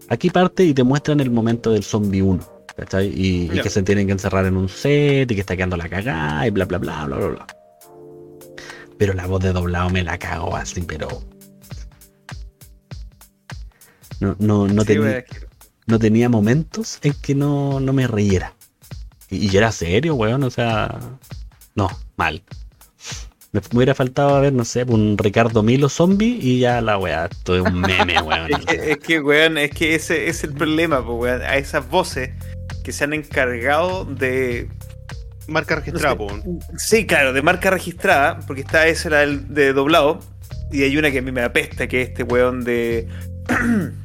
Aquí 0.08 0.30
parte 0.30 0.64
y 0.64 0.74
te 0.74 0.84
muestran 0.84 1.20
el 1.20 1.32
momento 1.32 1.72
del 1.72 1.84
zombie 1.84 2.22
1, 2.22 2.40
¿cachai? 2.78 3.08
Y, 3.08 3.50
y 3.52 3.60
que 3.60 3.70
se 3.70 3.84
tienen 3.84 4.06
que 4.06 4.14
encerrar 4.14 4.46
en 4.46 4.56
un 4.56 4.70
set 4.70 5.30
y 5.30 5.36
que 5.36 5.42
está 5.42 5.58
quedando 5.58 5.76
la 5.76 5.90
cagada 5.90 6.48
y 6.48 6.52
bla, 6.52 6.64
bla, 6.64 6.78
bla, 6.78 7.06
bla, 7.06 7.18
bla, 7.18 7.28
bla. 7.28 7.48
Pero 8.98 9.14
la 9.14 9.26
voz 9.26 9.44
de 9.44 9.54
doblado 9.54 9.90
me 9.90 10.04
la 10.04 10.18
cago 10.18 10.56
así, 10.56 10.82
pero... 10.82 11.08
No, 14.20 14.36
no, 14.40 14.68
no, 14.68 14.82
Sí, 14.84 14.88
tenía, 14.88 15.26
no 15.88 16.00
tenía 16.00 16.30
momentos 16.30 17.00
en 17.02 17.14
que 17.14 17.36
no, 17.36 17.80
no 17.80 17.94
me 17.94 18.08
riera. 18.08 18.54
Y, 19.30 19.52
y 19.52 19.58
era 19.58 19.72
serio, 19.72 20.16
weón, 20.16 20.44
o 20.44 20.50
sea... 20.50 21.00
No, 21.76 21.90
mal. 22.16 22.42
Me, 23.52 23.62
me 23.72 23.78
hubiera 23.78 23.96
faltado 23.96 24.42
ver, 24.42 24.54
no 24.54 24.66
sé, 24.66 24.84
un 24.84 25.18
Ricardo 25.18 25.64
Milo 25.64 25.88
zombie 25.88 26.38
y 26.42 26.60
ya 26.60 26.82
la 26.82 26.98
weá, 26.98 27.26
esto 27.26 27.56
es 27.56 27.62
un 27.62 27.80
meme, 27.80 28.22
weón. 28.22 28.54
Es 28.54 28.66
que, 28.66 28.92
es 28.92 28.98
que, 28.98 29.20
weón, 29.22 29.58
es 29.58 29.72
que 29.72 29.96
ese 29.96 30.28
es 30.28 30.44
el 30.44 30.54
problema, 30.54 31.06
pues, 31.06 31.18
weón. 31.20 31.42
A 31.42 31.56
esas 31.58 31.90
voces 31.90 32.32
que 32.84 32.92
se 32.92 33.04
han 33.04 33.14
encargado 33.14 34.06
de. 34.06 34.70
Marca 35.48 35.76
registrada, 35.76 36.16
No 36.16 36.30
sé. 36.30 36.78
Sí, 36.78 37.06
claro, 37.06 37.34
de 37.34 37.42
marca 37.42 37.70
registrada, 37.70 38.40
porque 38.48 38.62
está 38.62 38.88
esa 38.88 39.10
la 39.10 39.18
del- 39.20 39.54
de 39.54 39.74
doblado. 39.74 40.20
Y 40.72 40.84
hay 40.84 40.98
una 40.98 41.12
que 41.12 41.20
a 41.20 41.22
mí 41.22 41.32
me 41.32 41.44
apesta, 41.44 41.88
que 41.88 42.02
es 42.02 42.10
este 42.10 42.24
weón 42.24 42.64
de. 42.64 43.08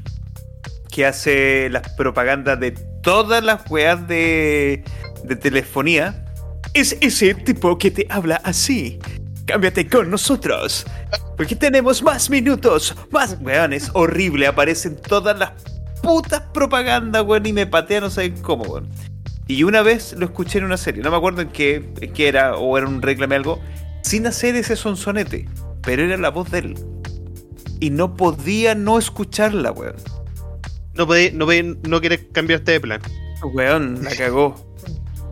que 0.91 1.07
hace 1.07 1.69
las 1.71 1.89
propagandas 1.91 2.59
de 2.61 2.73
todas 3.03 3.43
las 3.45 3.69
weas 3.71 4.07
de. 4.09 4.85
de 5.25 5.37
telefonía. 5.37 6.25
Es 6.75 6.97
ese 7.01 7.35
tipo 7.35 7.79
que 7.79 7.91
te 7.91 8.07
habla 8.11 8.37
así. 8.45 8.99
Cámbiate 9.47 9.89
con 9.89 10.11
nosotros. 10.11 10.87
Porque 11.37 11.57
tenemos 11.57 12.03
más 12.03 12.29
minutos. 12.31 12.95
Más. 13.11 13.37
Weón, 13.41 13.73
es 13.73 13.91
horrible. 13.95 14.47
Aparecen 14.47 14.97
todas 14.97 15.37
las 15.39 15.53
putas 16.03 16.43
propagandas, 16.53 17.23
weón. 17.25 17.47
Y 17.47 17.53
me 17.53 17.67
patean, 17.67 18.03
no 18.05 18.11
sé 18.11 18.33
cómo, 18.43 18.65
weón. 18.65 18.89
Y 19.51 19.65
una 19.65 19.83
vez 19.83 20.15
lo 20.17 20.27
escuché 20.27 20.59
en 20.59 20.65
una 20.65 20.77
serie. 20.77 21.03
No 21.03 21.11
me 21.11 21.17
acuerdo 21.17 21.43
en 21.43 21.49
qué, 21.49 21.85
en 22.01 22.13
qué 22.13 22.29
era. 22.29 22.57
O 22.57 22.79
era 22.79 22.87
un 22.87 23.03
reclame 23.03 23.35
algo. 23.35 23.59
Sin 24.03 24.27
hacer 24.27 24.55
ese 24.55 24.77
sonsonete. 24.77 25.49
Pero 25.83 26.03
era 26.05 26.17
la 26.17 26.31
voz 26.31 26.51
de 26.53 26.59
él. 26.61 26.75
Y 27.81 27.91
no 27.91 28.15
podía 28.17 28.75
no 28.77 28.97
escucharla, 28.99 29.73
weón. 29.73 29.97
No 30.95 31.07
podéis, 31.07 31.33
no, 31.35 31.47
no 31.89 32.01
querés 32.01 32.27
cambiarte 32.33 32.73
de 32.73 32.81
plan. 32.81 33.01
Weón, 33.55 34.05
la 34.05 34.15
cagó. 34.15 34.55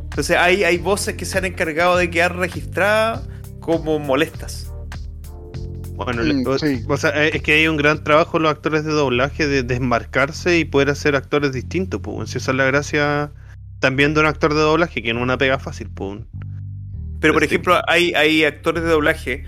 Entonces 0.05 0.37
hay, 0.37 0.65
hay 0.65 0.79
voces 0.79 1.15
que 1.15 1.25
se 1.25 1.39
han 1.39 1.45
encargado 1.45 1.97
de 1.97 2.11
quedar 2.11 2.35
registradas 2.37 3.23
como 3.61 3.99
molestas. 4.01 4.73
Bueno, 5.95 6.23
Mm, 6.23 6.27
le- 6.27 6.47
o, 6.49 6.59
sí. 6.59 6.85
o 6.89 6.97
sea, 6.97 7.11
eh, 7.25 7.31
es 7.35 7.43
que 7.43 7.53
hay 7.53 7.69
un 7.69 7.77
gran 7.77 8.03
trabajo 8.03 8.39
los 8.39 8.51
actores 8.51 8.85
de 8.85 8.93
doblaje 8.93 9.47
de 9.47 9.63
desmarcarse 9.63 10.59
y 10.59 10.65
poder 10.65 10.91
hacer 10.91 11.15
actores 11.15 11.53
distintos, 11.53 12.01
pues. 12.01 12.31
Si 12.31 12.39
esa 12.39 12.51
es 12.53 12.57
la 12.57 12.65
gracia 12.65 13.31
también 13.81 14.15
de 14.15 14.21
un 14.21 14.27
actor 14.27 14.55
de 14.55 14.61
doblaje, 14.61 15.03
que 15.03 15.15
no 15.15 15.23
una 15.23 15.39
pega 15.39 15.59
fácil, 15.59 15.89
pues. 15.95 16.21
Pero 17.21 17.33
por 17.33 17.43
Sí. 17.43 17.47
ejemplo, 17.47 17.81
hay, 17.89 18.13
hay 18.15 18.45
actores 18.45 18.83
de 18.85 18.91
doblaje 18.91 19.45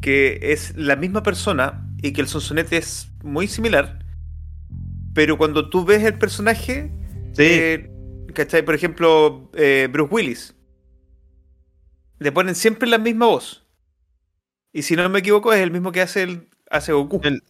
que 0.00 0.38
es 0.42 0.74
la 0.76 0.96
misma 0.96 1.22
persona 1.22 1.86
y 2.02 2.12
que 2.12 2.20
el 2.20 2.28
sonsonete 2.28 2.76
es 2.76 3.10
muy 3.22 3.48
similar. 3.48 3.98
Pero 5.14 5.38
cuando 5.38 5.70
tú 5.70 5.84
ves 5.84 6.02
el 6.04 6.14
personaje, 6.18 6.90
Sí, 7.32 7.42
eh, 7.42 7.90
¿cachai? 8.34 8.62
Por 8.64 8.74
ejemplo, 8.74 9.50
eh, 9.54 9.88
Bruce 9.90 10.14
Willis. 10.14 10.54
Le 12.18 12.32
ponen 12.32 12.54
siempre 12.54 12.88
la 12.88 12.98
misma 12.98 13.26
voz. 13.26 13.66
Y 14.72 14.82
si 14.82 14.96
no 14.96 15.08
me 15.08 15.18
equivoco, 15.20 15.52
es 15.52 15.60
el 15.60 15.70
mismo 15.70 15.92
que 15.92 16.00
hace, 16.02 16.22
el, 16.22 16.48
hace 16.70 16.92
Goku. 16.92 17.20
el- 17.24 17.42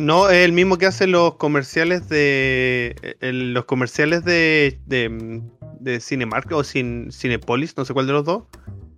no 0.00 0.28
es 0.30 0.44
el 0.44 0.52
mismo 0.52 0.78
que 0.78 0.86
hace 0.86 1.06
los 1.06 1.34
comerciales 1.36 2.08
de. 2.08 3.16
el- 3.20 3.54
los 3.54 3.64
comerciales 3.66 4.24
de. 4.24 4.78
de, 4.86 5.42
de 5.78 6.00
Cinemark 6.00 6.50
o 6.52 6.62
Cin- 6.62 7.10
Cinepolis, 7.12 7.76
no 7.76 7.84
sé 7.84 7.92
cuál 7.94 8.06
de 8.06 8.12
los 8.12 8.24
dos. 8.24 8.44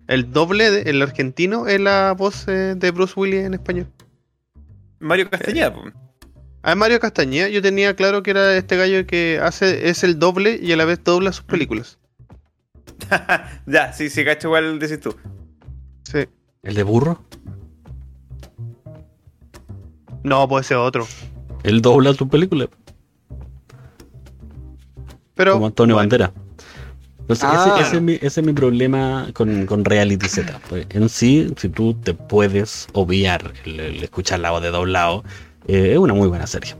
El 0.09 0.33
doble, 0.33 0.71
de- 0.71 0.91
el 0.91 1.01
argentino, 1.03 1.67
es 1.69 1.81
la 1.81 2.13
voz 2.17 2.47
eh, 2.49 2.75
de 2.77 2.91
Bruce 2.91 3.15
Willis 3.17 3.45
en 3.45 3.55
español. 3.55 3.87
Mario 4.99 5.29
Castañeda. 5.31 5.73
po. 5.75 5.83
A 6.65 6.75
Mario 6.77 7.01
Castañeda, 7.01 7.49
yo 7.49 7.61
tenía 7.61 7.95
claro 7.97 8.23
que 8.23 8.31
era 8.31 8.57
este 8.57 8.77
gallo 8.77 9.05
que 9.07 9.41
hace 9.43 9.89
es 9.89 10.05
el 10.05 10.19
doble 10.19 10.59
y 10.63 10.71
a 10.73 10.77
la 10.77 10.85
vez 10.85 11.03
dobla 11.03 11.33
sus 11.33 11.45
películas. 11.45 11.99
ya, 13.67 13.93
sí, 13.93 14.09
sí, 14.11 14.25
cacho 14.25 14.49
igual 14.49 14.79
decís 14.79 15.01
tú. 15.01 15.15
Sí. 16.05 16.27
¿El 16.63 16.75
de 16.75 16.83
burro? 16.85 17.25
No, 20.23 20.49
puede 20.49 20.65
ser 20.65 20.77
otro. 20.79 21.07
Él 21.63 21.81
dobla 21.83 22.13
su 22.15 22.29
película, 22.29 22.69
Pero 25.35 25.55
como 25.55 25.67
Antonio 25.67 25.95
bueno, 25.97 26.09
Bandera. 26.09 26.33
Entonces, 27.21 27.45
Ah. 27.49 27.77
ese, 27.79 27.87
ese 27.87 27.97
es 27.97 28.03
mi, 28.03 28.13
ese 28.15 28.41
es 28.41 28.47
mi 28.47 28.53
problema 28.53 29.29
con, 29.33 29.67
con 29.67 29.85
Reality 29.85 30.29
Z. 30.29 30.61
Pues, 30.69 30.87
en 30.91 31.09
sí, 31.09 31.53
si 31.57 31.69
tú 31.69 31.95
te 31.95 32.15
puedes 32.15 32.89
obviar 32.93 33.53
el, 33.65 33.81
el 33.81 34.03
escuchar 34.05 34.41
la 34.41 34.51
voz 34.51 34.63
de 34.63 34.71
doblado, 34.71 35.25
eh, 35.69 35.93
es 35.93 35.99
una 35.99 36.15
muy 36.15 36.29
buena 36.29 36.47
serie. 36.47 36.75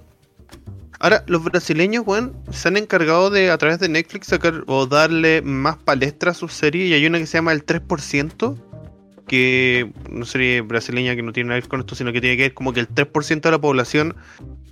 Ahora, 0.99 1.25
los 1.27 1.43
brasileños, 1.43 2.05
weón, 2.07 2.33
se 2.51 2.69
han 2.69 2.77
encargado 2.77 3.31
de, 3.31 3.51
a 3.51 3.59
través 3.59 3.79
de 3.81 3.89
Netflix, 3.89 4.29
sacar 4.29 4.63
o 4.67 4.87
darle 4.87 5.43
más 5.43 5.77
palestra 5.77 6.31
a 6.33 6.35
sus 6.35 6.53
series. 6.53 6.91
Y 6.91 6.95
hay 6.95 7.07
una 7.07 7.19
que 7.19 7.27
se 7.27 7.39
llama 7.39 7.53
El 7.53 7.65
3%, 7.65 8.57
que 9.33 9.91
una 10.11 10.27
serie 10.27 10.61
brasileña 10.61 11.17
que 11.17 11.23
no 11.23 11.33
tiene 11.33 11.49
nada 11.49 11.59
que 11.59 11.65
ver 11.65 11.71
con 11.71 11.81
esto, 11.81 11.95
sino 11.95 12.13
que 12.13 12.21
tiene 12.21 12.37
que 12.37 12.43
ver 12.43 12.53
como 12.53 12.75
que 12.75 12.81
el 12.81 12.89
3% 12.91 13.41
de 13.41 13.51
la 13.51 13.59
población 13.59 14.15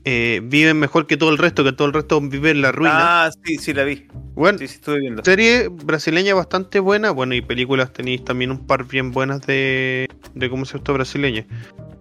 eh, 0.04 0.42
vive 0.44 0.74
mejor 0.74 1.06
que 1.06 1.16
todo 1.16 1.30
el 1.30 1.38
resto, 1.38 1.64
que 1.64 1.72
todo 1.72 1.88
el 1.88 1.94
resto 1.94 2.20
vive 2.20 2.50
en 2.50 2.60
la 2.60 2.70
ruina. 2.70 3.24
Ah, 3.24 3.30
sí, 3.42 3.56
sí, 3.56 3.72
la 3.72 3.84
vi. 3.84 4.06
Weón, 4.34 4.58
Sí, 4.58 4.68
sí, 4.68 4.74
estuve 4.74 5.00
viendo. 5.00 5.24
Serie 5.24 5.68
brasileña 5.68 6.34
bastante 6.34 6.78
buena, 6.78 7.10
bueno, 7.10 7.34
y 7.34 7.40
películas 7.40 7.90
tenéis 7.94 8.22
también 8.22 8.50
un 8.50 8.66
par 8.66 8.84
bien 8.84 9.12
buenas 9.12 9.46
de, 9.46 10.06
de 10.34 10.50
cómo 10.50 10.66
se 10.66 10.76
esto 10.76 10.92
brasileña. 10.92 11.46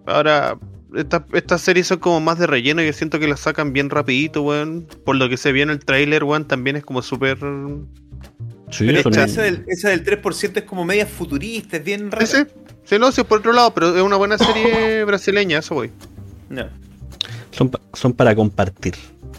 Ahora, 0.04 0.58
estas 0.94 1.22
estas 1.32 1.62
series 1.62 1.86
son 1.86 2.00
como 2.00 2.20
más 2.20 2.38
de 2.38 2.46
relleno 2.46 2.82
y 2.82 2.86
yo 2.86 2.92
siento 2.92 3.18
que 3.18 3.26
las 3.26 3.40
sacan 3.40 3.72
bien 3.72 3.88
rapidito, 3.88 4.42
weón. 4.42 4.86
Por 5.06 5.16
lo 5.16 5.30
que 5.30 5.38
se 5.38 5.50
vio 5.52 5.62
en 5.62 5.70
el 5.70 5.82
tráiler, 5.82 6.24
weón, 6.24 6.46
también 6.46 6.76
es 6.76 6.84
como 6.84 7.00
súper... 7.00 7.38
Sí, 8.70 8.86
Pero 8.86 9.02
son- 9.02 9.12
esa, 9.14 9.24
esa 9.24 9.42
del, 9.42 9.64
esa 9.68 9.88
del 9.90 10.04
3% 10.04 10.58
es 10.60 10.62
como 10.64 10.84
media 10.84 11.06
futurista, 11.06 11.76
es 11.76 11.84
bien 11.84 12.10
rara. 12.10 12.24
Sí, 12.26 12.36
sí. 12.38 12.44
Sí, 12.84 12.98
no, 12.98 13.12
sí, 13.12 13.22
por 13.24 13.38
otro 13.40 13.52
lado, 13.52 13.72
pero 13.74 13.96
es 13.96 14.02
una 14.02 14.16
buena 14.16 14.36
serie 14.38 15.04
brasileña, 15.04 15.58
eso 15.58 15.74
voy. 15.74 15.90
No. 16.48 16.68
son, 17.50 17.70
son 17.92 18.12
para 18.12 18.34
compartir. 18.34 18.94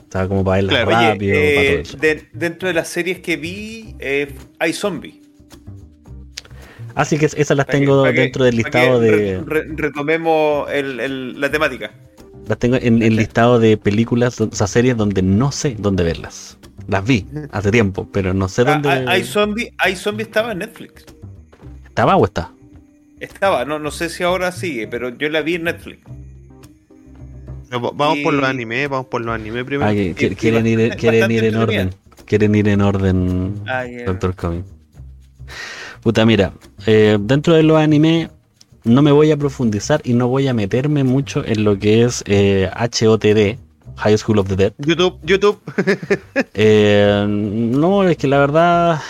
O 0.08 0.12
sea, 0.12 0.28
como 0.28 0.44
para 0.44 0.58
verlas 0.58 0.76
Claro, 0.84 0.98
Oye, 0.98 1.08
rápido, 1.12 1.34
para 1.36 1.54
todo 1.54 1.64
eh, 1.64 1.82
eso. 1.82 1.98
de- 1.98 2.30
dentro 2.34 2.68
de 2.68 2.74
las 2.74 2.88
series 2.90 3.20
que 3.20 3.38
vi, 3.38 3.96
eh, 4.00 4.34
hay 4.60 4.74
zombies. 4.74 5.16
Así 6.94 7.18
que 7.18 7.26
esas 7.26 7.56
las 7.56 7.66
que- 7.66 7.72
tengo 7.72 8.04
que- 8.04 8.12
dentro 8.12 8.44
del 8.44 8.58
listado 8.58 9.00
re- 9.00 9.08
de. 9.12 9.42
re- 9.46 9.66
retomemos 9.76 10.70
el- 10.72 11.00
el- 11.00 11.40
la 11.40 11.50
temática. 11.50 11.92
Las 12.48 12.58
tengo 12.60 12.76
en 12.76 13.02
el 13.02 13.16
listado 13.16 13.60
de 13.60 13.78
películas, 13.78 14.40
o 14.42 14.50
sea, 14.52 14.68
series 14.68 14.98
donde 14.98 15.22
no 15.22 15.52
sé 15.52 15.76
dónde 15.78 16.04
verlas. 16.04 16.58
Las 16.88 17.06
vi 17.06 17.26
hace 17.52 17.72
tiempo, 17.72 18.08
pero 18.12 18.34
no 18.34 18.50
sé 18.50 18.64
Ah, 18.64 18.66
dónde. 18.66 18.90
ah, 18.90 19.04
hay 19.08 19.24
zombies, 19.24 19.72
hay 19.78 19.96
zombies 19.96 20.28
estaba 20.28 20.52
en 20.52 20.60
Netflix. 20.60 21.06
¿Estaba 21.86 22.16
o 22.16 22.26
está? 22.26 22.52
Estaba, 23.20 23.64
no, 23.66 23.78
no 23.80 23.92
sé 23.92 24.10
si 24.10 24.24
ahora 24.24 24.52
sigue, 24.52 24.88
pero 24.88 25.10
yo 25.16 25.30
la 25.30 25.42
vi 25.42 25.56
en 25.56 25.64
Netflix. 25.64 26.00
Va- 27.74 27.92
Vamos 27.94 28.18
por 28.24 28.34
los 28.34 28.44
animes, 28.44 28.90
vamos 28.90 29.06
por 29.06 29.22
los 29.22 29.34
animes 29.34 29.64
primero. 29.64 29.90
Ah, 29.90 29.94
que- 29.94 30.14
quieren, 30.36 30.68
ir, 30.68 30.78
bastante- 30.80 30.98
quieren 30.98 31.20
bastante 31.22 31.34
ir 31.36 31.44
en 31.46 31.56
orden. 31.56 31.90
Quieren 32.26 32.56
ir 32.56 32.68
en 32.68 32.82
orden, 32.82 33.54
Ah. 33.68 33.86
Doctor 34.06 34.36
Comic. 34.36 34.66
Puta, 36.02 36.26
mira, 36.26 36.52
eh, 36.86 37.18
dentro 37.22 37.54
de 37.54 37.64
los 37.64 37.78
animes 37.78 38.30
no 38.84 39.02
me 39.02 39.12
voy 39.12 39.32
a 39.32 39.38
profundizar 39.38 40.02
y 40.04 40.14
no 40.14 40.28
voy 40.28 40.48
a 40.48 40.54
meterme 40.54 41.04
mucho 41.04 41.44
en 41.46 41.64
lo 41.64 41.78
que 41.78 42.04
es 42.04 42.24
eh, 42.28 42.70
HOTD, 42.76 43.60
High 43.98 44.18
School 44.18 44.40
of 44.40 44.48
the 44.48 44.56
Dead. 44.56 44.74
YouTube, 44.80 45.20
YouTube. 45.24 45.60
Eh, 46.54 47.26
no, 47.28 48.04
es 48.04 48.18
que 48.18 48.28
la 48.28 48.40
verdad 48.40 49.02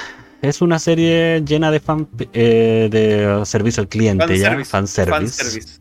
es 0.41 0.61
una 0.61 0.79
serie 0.79 1.41
llena 1.45 1.71
de 1.71 1.79
fan 1.79 2.07
eh, 2.33 2.87
de 2.91 3.45
servicio 3.45 3.81
al 3.81 3.87
cliente, 3.87 4.37
ya, 4.37 4.49
Fanservice, 4.63 4.69
fanservice. 4.71 5.11
fanservice. 5.43 5.79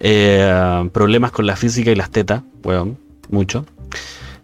Eh, 0.00 0.88
problemas 0.92 1.32
con 1.32 1.46
la 1.46 1.56
física 1.56 1.90
y 1.90 1.94
las 1.94 2.10
tetas, 2.10 2.42
weón, 2.62 2.98
mucho. 3.30 3.64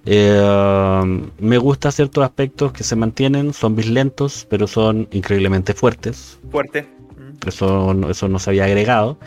Eh, 0.07 1.23
me 1.39 1.59
gusta 1.59 1.91
ciertos 1.91 2.25
aspectos 2.25 2.73
que 2.73 2.85
se 2.85 2.97
mantienen, 2.97 3.53
zombies 3.55 3.89
lentos, 3.89 4.47
pero 4.51 4.67
son 4.67 5.09
increíblemente 5.13 5.73
fuertes. 5.75 6.39
Fuerte. 6.51 6.87
Eso, 7.47 7.95
no- 7.95 8.11
eso 8.11 8.29
no 8.29 8.39
se 8.39 8.51
había 8.51 8.65
agregado. 8.65 9.19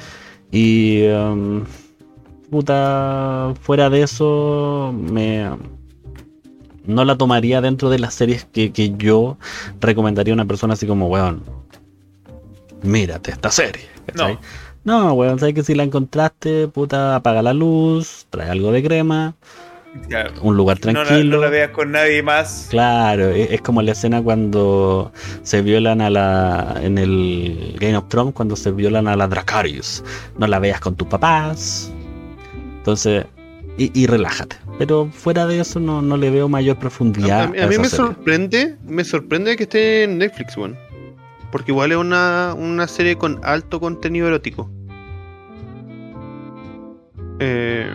Y 0.51 1.05
um, 1.07 1.63
puta, 2.49 3.53
fuera 3.61 3.89
de 3.89 4.03
eso, 4.03 4.93
me 4.95 5.49
no 6.85 7.03
la 7.03 7.17
tomaría 7.17 7.59
dentro 7.59 7.89
de 7.89 7.99
las 7.99 8.13
series 8.13 8.45
que, 8.45 8.71
que 8.71 8.95
yo 8.97 9.37
recomendaría 9.81 10.33
a 10.33 10.35
una 10.35 10.45
persona 10.45 10.73
así 10.73 10.87
como, 10.87 11.07
weón, 11.07 11.43
mírate 12.81 13.31
esta 13.31 13.51
serie. 13.51 13.83
¿cachai? 14.05 14.37
No, 14.85 15.11
weón, 15.13 15.37
sabes 15.37 15.53
que 15.53 15.63
si 15.63 15.75
la 15.75 15.83
encontraste, 15.83 16.69
puta, 16.69 17.17
apaga 17.17 17.41
la 17.41 17.53
luz, 17.53 18.25
trae 18.29 18.49
algo 18.49 18.71
de 18.71 18.81
crema, 18.83 19.35
Claro. 20.09 20.31
un 20.43 20.55
lugar 20.55 20.77
No, 20.77 20.81
tranquilo. 21.03 21.37
no 21.37 21.41
la 21.43 21.49
veas 21.49 21.71
con 21.71 21.91
nadie 21.91 22.21
más. 22.21 22.67
Claro, 22.69 23.29
e- 23.29 23.53
es 23.55 23.61
como 23.61 23.81
la 23.81 23.93
escena 23.93 24.21
cuando 24.21 25.11
se 25.43 25.61
violan 25.61 26.01
a 26.01 26.09
la. 26.09 26.79
en 26.83 26.97
el 26.97 27.75
Game 27.79 27.97
of 27.97 28.07
Thrones, 28.07 28.33
cuando 28.33 28.55
se 28.55 28.71
violan 28.71 29.07
a 29.07 29.15
la 29.15 29.27
Dracarius. 29.27 30.03
No 30.37 30.45
la 30.47 30.59
veas 30.59 30.79
con 30.79 30.95
tus 30.95 31.07
papás. 31.07 31.91
Entonces, 32.77 33.25
y, 33.77 33.91
y 33.99 34.05
relájate. 34.07 34.55
Pero 34.77 35.09
fuera 35.11 35.47
de 35.47 35.59
eso, 35.59 35.79
no, 35.79 36.01
no 36.03 36.15
le 36.17 36.29
veo 36.29 36.47
mayor 36.47 36.77
profundidad. 36.77 37.43
A, 37.43 37.47
mí- 37.47 37.57
a 37.59 37.67
mí 37.67 37.77
me 37.79 37.89
serie. 37.89 37.89
sorprende, 38.05 38.75
me 38.85 39.03
sorprende 39.03 39.55
que 39.55 39.63
esté 39.63 40.03
en 40.03 40.19
Netflix, 40.19 40.55
weón. 40.57 40.77
Porque 41.51 41.71
igual 41.71 41.91
es 41.91 41.97
una, 41.97 42.53
una 42.55 42.87
serie 42.87 43.15
con 43.17 43.39
alto 43.43 43.79
contenido 43.79 44.27
erótico. 44.27 44.69
Eh, 47.39 47.89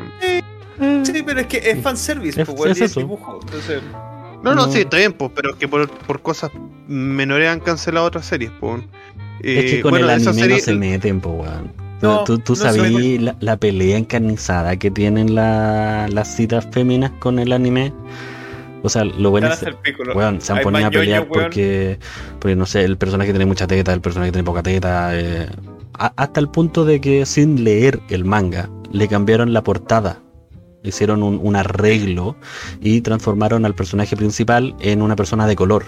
Sí, 1.05 1.23
pero 1.25 1.41
es 1.41 1.47
que 1.47 1.59
es 1.59 1.81
fanservice, 1.83 2.41
Es- 2.41 2.47
pues, 2.47 2.59
weón, 2.59 2.73
es 2.73 2.81
eso. 2.81 3.01
dibujo. 3.01 3.41
Entonces, 3.45 3.83
no, 4.43 4.55
no, 4.55 4.67
No. 4.67 4.73
sí, 4.73 4.81
está 4.81 4.97
bien, 4.97 5.13
pues, 5.13 5.31
pero 5.35 5.51
es 5.51 5.57
que 5.57 5.69
por, 5.69 5.89
por 5.89 6.21
cosas 6.23 6.51
menores 6.89 7.49
han 7.49 7.61
cancelado 7.61 8.07
otras 8.07 8.27
series, 8.27 8.51
pues. 8.61 8.83
Es 9.43 9.65
que 9.65 9.79
Eh, 9.79 9.83
con 9.83 9.91
bueno, 9.91 10.07
el 10.07 10.11
anime 10.13 10.49
no 10.49 10.59
se 10.59 10.75
meten, 10.75 11.21
po, 11.21 11.31
weón. 11.31 11.73
No, 12.01 12.25
tú 12.25 12.39
tú 12.39 12.53
no 12.53 12.57
se 12.57 12.63
sabías 12.79 13.23
la, 13.23 13.37
la 13.39 13.57
pelea 13.57 13.97
encarnizada 13.97 14.77
que 14.77 14.91
tienen 14.91 15.35
la- 15.37 16.09
las 16.11 16.35
citas 16.35 16.67
féminas 16.73 17.13
con 17.21 17.39
el 17.39 17.53
anime. 17.53 17.93
O 18.83 18.89
sea, 18.89 19.05
lo 19.05 19.31
bueno 19.31 19.47
es. 19.53 19.65
Weón, 20.15 20.41
se 20.41 20.53
han 20.53 20.63
ponido 20.63 20.87
a 20.89 20.91
pelear 20.91 21.29
porque, 21.29 22.01
porque, 22.41 22.57
no 22.57 22.67
sé, 22.67 22.83
el 22.85 22.97
personaje 22.99 23.31
tiene 23.31 23.47
mucha 23.47 23.69
teta, 23.69 23.93
el 23.93 24.01
personaje 24.01 24.33
tiene 24.33 24.45
poca 24.45 24.63
teta. 24.65 25.11
eh, 25.17 25.47
hasta 25.95 26.41
el 26.41 26.49
punto 26.49 26.85
de 26.85 27.01
que 27.01 27.25
sin 27.27 27.63
leer 27.63 28.01
el 28.09 28.25
manga, 28.25 28.69
le 28.91 29.07
cambiaron 29.07 29.53
la 29.53 29.63
portada. 29.63 30.19
Hicieron 30.85 31.23
un, 31.23 31.57
arreglo 31.57 32.37
y 32.81 33.01
transformaron 33.03 33.65
al 33.65 33.75
personaje 33.75 34.17
principal 34.17 34.75
en 34.81 35.01
una 35.03 35.17
persona 35.17 35.47
de 35.47 35.55
color. 35.55 35.85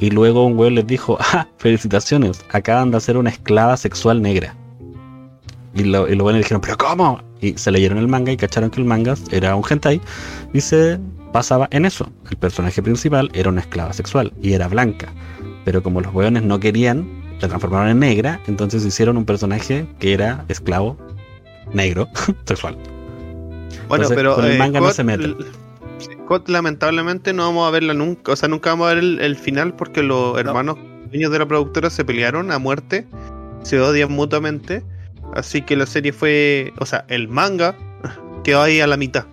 Y 0.00 0.10
luego 0.10 0.44
un 0.44 0.58
weón 0.58 0.74
les 0.74 0.86
dijo, 0.86 1.18
ah, 1.20 1.46
felicitaciones, 1.58 2.44
acaban 2.50 2.90
de 2.90 2.98
hacer 2.98 3.16
una 3.16 3.30
esclava 3.30 3.76
sexual 3.76 4.22
negra. 4.22 4.54
Y, 5.74 5.84
lo, 5.84 6.08
y 6.08 6.14
los 6.14 6.34
dijeron, 6.34 6.62
pero 6.62 6.78
¿cómo? 6.78 7.20
Y 7.40 7.52
se 7.58 7.70
leyeron 7.70 7.98
el 7.98 8.08
manga 8.08 8.32
y 8.32 8.36
cacharon 8.36 8.70
que 8.70 8.80
el 8.80 8.86
manga 8.86 9.14
era 9.30 9.54
un 9.54 9.62
hentai 9.68 10.00
y 10.54 10.60
se 10.62 10.98
basaba 11.32 11.68
en 11.70 11.84
eso. 11.84 12.10
El 12.30 12.38
personaje 12.38 12.82
principal 12.82 13.30
era 13.34 13.50
una 13.50 13.60
esclava 13.60 13.92
sexual 13.92 14.32
y 14.40 14.54
era 14.54 14.68
blanca. 14.68 15.12
Pero 15.66 15.82
como 15.82 16.00
los 16.00 16.14
weones 16.14 16.44
no 16.44 16.58
querían, 16.58 17.06
la 17.40 17.48
transformaron 17.48 17.88
en 17.88 17.98
negra, 17.98 18.40
entonces 18.46 18.86
hicieron 18.86 19.18
un 19.18 19.26
personaje 19.26 19.86
que 19.98 20.14
era 20.14 20.44
esclavo 20.48 20.96
negro 21.72 22.08
sexual. 22.46 22.78
Bueno, 23.88 24.04
Entonces, 24.04 24.16
pero 24.16 24.34
con 24.36 24.44
el 24.44 24.52
eh, 24.52 24.58
manga 24.58 24.80
no 24.80 24.86
COD, 24.86 24.92
se 24.92 25.04
mete. 25.04 25.34
COD, 26.26 26.48
lamentablemente 26.48 27.32
no 27.32 27.44
vamos 27.44 27.68
a 27.68 27.70
verla 27.70 27.94
nunca, 27.94 28.32
o 28.32 28.36
sea, 28.36 28.48
nunca 28.48 28.70
vamos 28.70 28.86
a 28.90 28.94
ver 28.94 28.98
el, 29.04 29.20
el 29.20 29.36
final 29.36 29.74
porque 29.74 30.02
los 30.02 30.38
hermanos 30.38 30.76
dueños 31.10 31.30
de 31.30 31.38
la 31.38 31.46
productora 31.46 31.88
se 31.90 32.04
pelearon 32.04 32.50
a 32.50 32.58
muerte, 32.58 33.06
se 33.62 33.80
odian 33.80 34.10
mutuamente, 34.12 34.82
así 35.34 35.62
que 35.62 35.76
la 35.76 35.86
serie 35.86 36.12
fue, 36.12 36.72
o 36.78 36.86
sea, 36.86 37.04
el 37.08 37.28
manga 37.28 37.76
quedó 38.44 38.62
ahí 38.62 38.80
a 38.80 38.86
la 38.86 38.96
mitad. 38.96 39.26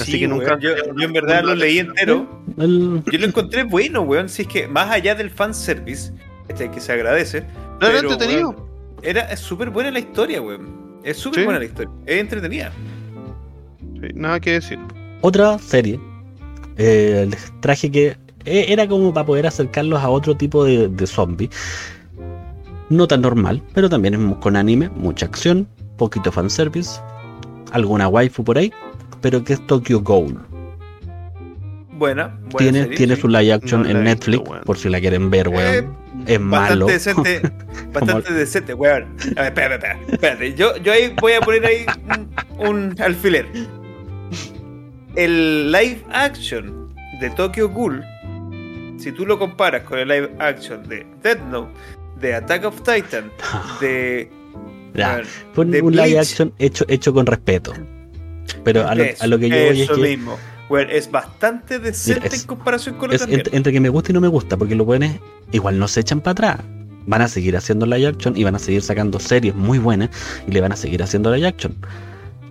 Así 0.00 0.12
Sí, 0.12 0.20
que 0.20 0.28
nunca. 0.28 0.50
weón, 0.50 0.60
yo, 0.60 0.70
yo 0.96 1.04
en 1.06 1.12
verdad 1.12 1.42
lo 1.42 1.54
leí 1.56 1.80
entero. 1.80 2.42
El- 2.56 3.02
Yo 3.10 3.18
lo 3.18 3.26
encontré 3.26 3.64
bueno, 3.64 4.02
weón. 4.02 4.28
Si 4.28 4.42
es 4.42 4.48
que 4.48 4.68
más 4.68 4.88
allá 4.90 5.16
del 5.16 5.28
fanservice, 5.28 6.12
este 6.46 6.70
que 6.70 6.80
se 6.80 6.92
agradece, 6.92 7.40
No, 7.80 7.88
era 7.88 7.96
pero, 7.96 8.12
entretenido. 8.12 8.50
weón, 8.50 8.62
era 9.02 9.36
súper 9.36 9.70
buena 9.70 9.90
la 9.90 9.98
historia, 9.98 10.40
weón. 10.40 11.00
Es 11.02 11.16
súper 11.16 11.40
Sí. 11.40 11.44
buena 11.46 11.58
la 11.58 11.64
historia. 11.64 11.90
Es 12.06 12.20
entretenida. 12.20 12.70
Sí, 14.00 14.08
nada 14.14 14.40
que 14.40 14.52
decir. 14.52 14.78
otra 15.20 15.58
serie. 15.58 16.00
eh, 16.76 17.26
les 17.30 17.52
traje 17.60 17.90
que 17.90 18.06
eh, 18.44 18.66
era 18.68 18.86
como 18.88 19.12
para 19.12 19.26
poder 19.26 19.46
acercarlos 19.46 20.00
a 20.02 20.08
otro 20.10 20.36
tipo 20.36 20.64
de, 20.64 20.88
de 20.88 21.06
zombie. 21.06 21.50
No 22.90 23.06
tan 23.08 23.20
normal, 23.22 23.62
pero 23.74 23.88
también 23.90 24.14
es 24.14 24.36
con 24.38 24.56
anime, 24.56 24.88
mucha 24.90 25.26
acción, 25.26 25.68
poquito 25.96 26.32
fanservice, 26.32 27.00
alguna 27.72 28.08
waifu 28.08 28.44
por 28.44 28.56
ahí, 28.58 28.72
pero 29.20 29.44
que 29.44 29.54
es 29.54 29.66
Tokyo 29.66 30.00
Ghoul. 30.00 30.38
Buena. 31.90 32.38
buena 32.50 32.56
Tiene, 32.56 32.82
serie, 32.82 32.96
tiene 32.96 33.16
sí. 33.16 33.20
su 33.22 33.28
live 33.28 33.52
action 33.52 33.82
No 33.82 33.88
en 33.90 34.04
Netflix, 34.04 34.38
visto, 34.38 34.50
weón. 34.52 34.64
por 34.64 34.78
si 34.78 34.88
la 34.88 35.00
quieren 35.00 35.30
ver, 35.30 35.48
weón. 35.48 35.74
Eh, 35.74 35.88
es 36.26 36.40
malo. 36.40 36.86
Bastante 36.86 36.92
decente. 36.92 37.42
bastante 37.92 38.32
decente, 38.32 38.74
weón. 38.74 39.16
A 39.36 39.42
ver, 39.42 39.44
espérate, 39.52 39.86
espérate, 39.86 40.12
espérate. 40.12 40.54
Yo, 40.54 40.76
yo 40.76 40.92
ahí 40.92 41.12
voy 41.20 41.32
a 41.32 41.40
poner 41.40 41.66
ahí 41.66 41.86
un, 42.58 42.66
un 42.68 42.96
alfiler. 43.02 43.46
El 45.18 45.72
live 45.72 46.04
action 46.12 46.94
de 47.20 47.28
Tokyo 47.30 47.68
Ghoul, 47.68 48.04
si 48.98 49.10
tú 49.12 49.26
lo 49.26 49.36
comparas 49.38 49.82
con 49.82 49.98
el 49.98 50.06
live 50.08 50.30
action 50.38 50.88
de 50.88 51.04
Death 51.22 51.40
Note, 51.50 51.72
de 52.20 52.34
Attack 52.34 52.64
of 52.64 52.76
Titan, 52.82 53.30
de. 53.80 54.30
Ya, 54.94 55.14
weón, 55.14 55.26
Fue 55.52 55.64
un, 55.64 55.70
de 55.72 55.82
un 55.82 55.96
live 55.96 56.18
action 56.18 56.52
hecho, 56.58 56.84
hecho 56.88 57.12
con 57.12 57.26
respeto. 57.26 57.72
Pero 58.64 58.86
a 58.86 58.94
lo, 58.94 59.02
eso, 59.04 59.24
a 59.24 59.26
lo 59.26 59.38
que 59.38 59.48
yo 59.48 59.56
voy 59.56 59.82
es 59.82 59.90
que 59.90 59.96
mismo. 59.96 60.38
Weón, 60.68 60.88
es 60.90 61.10
bastante 61.10 61.78
decente 61.78 62.20
Mira, 62.20 62.34
es- 62.34 62.40
en 62.42 62.46
comparación 62.46 62.94
con 62.96 63.12
es 63.12 63.22
entre, 63.22 63.56
entre 63.56 63.72
que 63.72 63.80
me 63.80 63.88
gusta 63.88 64.12
y 64.12 64.14
no 64.14 64.20
me 64.20 64.28
gusta, 64.28 64.56
porque 64.56 64.74
los 64.76 64.86
buenos 64.86 65.10
igual 65.50 65.78
no 65.78 65.88
se 65.88 66.00
echan 66.00 66.20
para 66.20 66.32
atrás. 66.32 66.60
Van 67.06 67.22
a 67.22 67.28
seguir 67.28 67.56
haciendo 67.56 67.86
live 67.86 68.06
action 68.06 68.36
y 68.36 68.44
van 68.44 68.54
a 68.54 68.58
seguir 68.58 68.82
sacando 68.82 69.18
series 69.18 69.54
muy 69.54 69.78
buenas 69.78 70.10
y 70.46 70.52
le 70.52 70.60
van 70.60 70.72
a 70.72 70.76
seguir 70.76 71.02
haciendo 71.02 71.34
live 71.34 71.48
action. 71.48 71.74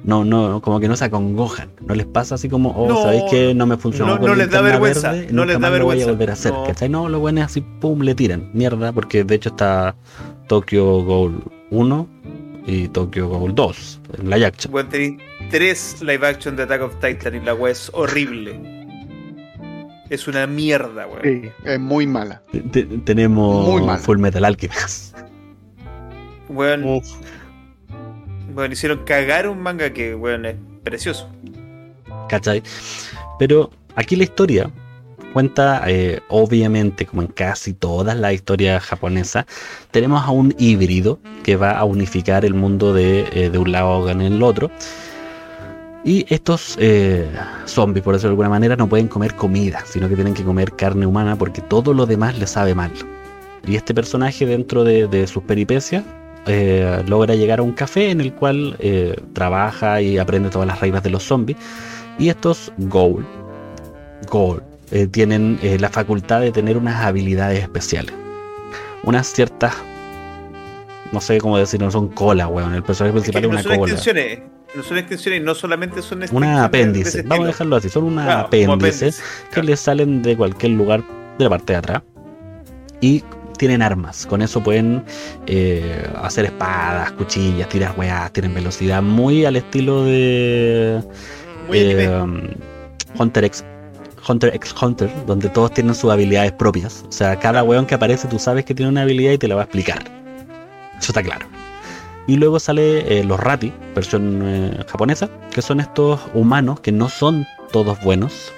No, 0.03 0.23
no, 0.23 0.61
como 0.61 0.79
que 0.79 0.87
no 0.87 0.95
se 0.95 1.05
acongojan. 1.05 1.69
No 1.85 1.93
les 1.95 2.05
pasa 2.05 2.35
así 2.35 2.47
como, 2.47 2.69
oh, 2.71 2.87
No, 2.87 3.01
¿sabéis 3.01 3.23
que 3.29 3.53
no 3.53 3.65
me 3.65 3.77
funcionó 3.77 4.13
no- 4.13 4.19
con 4.19 4.29
no 4.29 4.35
les 4.35 4.49
da 4.49 4.61
vergüenza, 4.61 5.11
Verde? 5.11 5.27
no 5.31 5.43
les 5.45 5.59
da 5.59 5.59
lo 5.59 5.59
voy 5.59 5.67
a 5.67 5.71
vergüenza. 5.71 6.05
volver 6.11 6.29
a 6.29 6.33
hacer, 6.33 6.53
No. 6.53 6.63
¿cachai? 6.65 6.87
No, 6.89 7.09
los 7.09 7.19
buenos 7.19 7.43
así, 7.45 7.61
pum, 7.61 8.01
le 8.01 8.15
tiran. 8.15 8.49
Mierda, 8.53 8.91
porque 8.93 9.23
de 9.23 9.35
hecho 9.35 9.49
está 9.49 9.95
Tokyo 10.47 11.03
Ghoul 11.03 11.43
1 11.71 12.07
y 12.65 12.87
Tokyo 12.89 13.27
Ghoul 13.27 13.53
2 13.55 13.99
en 14.19 14.29
live 14.29 14.45
action. 14.45 14.73
Weón, 14.73 14.89
tenéis 14.89 15.17
tres 15.51 16.01
live 16.01 16.25
action 16.27 16.55
de 16.55 16.63
Attack 16.63 16.81
of 16.83 16.95
Titan 17.01 17.35
y 17.35 17.39
la 17.41 17.53
weá 17.53 17.71
es 17.71 17.89
horrible. 17.93 18.75
Es 20.09 20.27
una 20.27 20.47
mierda, 20.47 21.05
weón. 21.07 21.21
Sí, 21.43 21.49
es 21.65 21.79
muy 21.79 22.07
mala. 22.07 22.41
Te- 22.51 22.61
te- 22.61 22.83
tenemos 22.85 23.67
Muy 23.67 23.81
mal. 23.81 23.99
Full 23.99 24.19
Metal 24.19 24.45
Alchemist. 24.45 25.17
Weón, 26.49 26.83
Uf, 26.85 27.05
weón, 28.53 28.71
hicieron 28.71 29.03
cagar 29.05 29.47
un 29.47 29.59
manga 29.59 29.91
que, 29.93 30.15
weón, 30.15 30.45
es 30.45 30.55
precioso. 30.83 31.29
¿Cachai? 32.29 32.63
Pero 33.39 33.71
aquí 33.95 34.15
la 34.15 34.23
historia 34.23 34.71
cuenta, 35.33 35.83
eh, 35.87 36.21
obviamente, 36.29 37.05
como 37.05 37.21
en 37.21 37.27
casi 37.27 37.73
todas 37.73 38.17
las 38.17 38.33
historias 38.33 38.83
japonesas, 38.83 39.45
tenemos 39.91 40.23
a 40.23 40.31
un 40.31 40.55
híbrido 40.57 41.19
que 41.43 41.55
va 41.55 41.71
a 41.71 41.83
unificar 41.83 42.43
el 42.43 42.53
mundo 42.53 42.93
de, 42.93 43.27
eh, 43.31 43.57
un 43.57 43.71
lado 43.71 44.03
con 44.05 44.21
el 44.21 44.41
otro. 44.41 44.71
Y 46.03 46.25
estos 46.33 46.75
eh, 46.79 47.29
zombies, 47.65 48.03
por 48.03 48.15
decirlo 48.15 48.29
de 48.29 48.33
alguna 48.33 48.49
manera, 48.49 48.75
no 48.75 48.87
pueden 48.87 49.07
comer 49.07 49.35
comida, 49.35 49.83
sino 49.85 50.07
que 50.07 50.15
tienen 50.15 50.33
que 50.33 50.43
comer 50.43 50.71
carne 50.71 51.05
humana 51.05 51.35
porque 51.35 51.61
todo 51.61 51.93
lo 51.93 52.05
demás 52.05 52.39
les 52.39 52.49
sabe 52.49 52.73
mal. 52.73 52.91
Y 53.67 53.75
este 53.75 53.93
personaje, 53.93 54.45
dentro 54.45 54.83
de, 54.83 55.07
de 55.07 55.27
sus 55.27 55.43
peripecias, 55.43 56.03
eh, 56.47 57.03
logra 57.07 57.35
llegar 57.35 57.59
a 57.59 57.61
un 57.63 57.73
café 57.73 58.09
en 58.11 58.21
el 58.21 58.33
cual 58.33 58.75
eh, 58.79 59.15
trabaja 59.33 60.01
y 60.01 60.17
aprende 60.17 60.49
todas 60.49 60.67
las 60.67 60.79
reglas 60.79 61.03
de 61.03 61.09
los 61.09 61.23
zombies. 61.23 61.57
Y 62.19 62.29
estos 62.29 62.71
Ghoul, 62.77 63.25
Ghoul 64.31 64.63
eh, 64.91 65.07
tienen 65.07 65.59
eh, 65.61 65.77
la 65.79 65.89
facultad 65.89 66.41
de 66.41 66.51
tener 66.51 66.77
unas 66.77 67.03
habilidades 67.05 67.61
especiales. 67.61 68.13
Unas 69.03 69.27
ciertas. 69.31 69.73
No 71.11 71.21
sé 71.21 71.37
cómo 71.39 71.57
decir, 71.57 71.79
no 71.79 71.91
son 71.91 72.09
cola, 72.09 72.47
weón. 72.47 72.73
El 72.73 72.83
personaje 72.83 73.17
Es 73.17 73.23
que 73.23 73.31
principal 73.31 73.43
es 73.43 73.49
no 73.49 73.53
una 73.53 73.63
son 73.63 73.77
cola. 73.79 73.93
extensiones, 73.93 74.39
no 74.75 74.83
son 74.83 74.97
extensiones 74.97 75.41
no 75.43 75.55
solamente 75.55 76.01
son 76.01 76.17
Una 76.17 76.23
extensiones 76.25 76.57
de 76.59 76.65
apéndice. 76.65 77.21
Vamos 77.23 77.45
a 77.45 77.47
dejarlo 77.47 77.75
así. 77.77 77.89
Son 77.89 78.03
una 78.03 78.23
Claro, 78.23 78.47
como 78.49 78.73
apéndice 78.73 79.05
apéndice, 79.05 79.23
que 79.49 79.53
claro. 79.53 79.67
les 79.67 79.79
salen 79.79 80.21
de 80.21 80.35
cualquier 80.35 80.71
lugar 80.73 81.03
de 81.37 81.43
la 81.43 81.49
parte 81.49 81.73
de 81.73 81.79
atrás. 81.79 82.01
Y 82.99 83.23
tienen 83.57 83.81
armas. 83.81 84.25
Con 84.25 84.41
eso 84.41 84.61
pueden 84.61 85.03
eh, 85.45 86.07
hacer 86.21 86.45
espadas, 86.45 87.11
cuchillas, 87.13 87.67
tirar 87.69 87.93
weas, 87.97 88.31
tienen 88.31 88.53
velocidad. 88.53 89.01
Muy 89.01 89.45
al 89.45 89.55
estilo 89.55 90.03
de 90.03 91.03
eh. 91.71 92.55
Hunter 93.17 93.43
x 93.45 93.63
Hunter 94.27 94.53
x 94.55 94.75
Hunter, 94.81 95.09
donde 95.25 95.49
todos 95.49 95.73
tienen 95.73 95.95
sus 95.95 96.11
habilidades 96.11 96.51
propias. 96.51 97.05
O 97.07 97.11
sea, 97.11 97.37
cada 97.39 97.63
weón 97.63 97.85
que 97.85 97.95
aparece 97.95 98.27
tú 98.27 98.39
sabes 98.39 98.65
que 98.65 98.75
tiene 98.75 98.89
una 98.89 99.03
habilidad 99.03 99.31
y 99.31 99.37
te 99.37 99.47
la 99.47 99.55
va 99.55 99.61
a 99.61 99.63
explicar. 99.65 100.03
Eso 100.99 101.11
está 101.11 101.23
claro. 101.23 101.45
Y 102.27 102.35
luego 102.35 102.59
sale 102.59 103.19
eh, 103.19 103.23
los 103.23 103.39
Rati, 103.39 103.71
versión 103.95 104.83
japonesa, 104.87 105.29
que 105.51 105.61
son 105.61 105.79
estos 105.79 106.19
humanos 106.33 106.81
que 106.81 106.91
no 106.91 107.07
son 107.07 107.45
todos 107.71 108.01
buenos. 108.01 108.51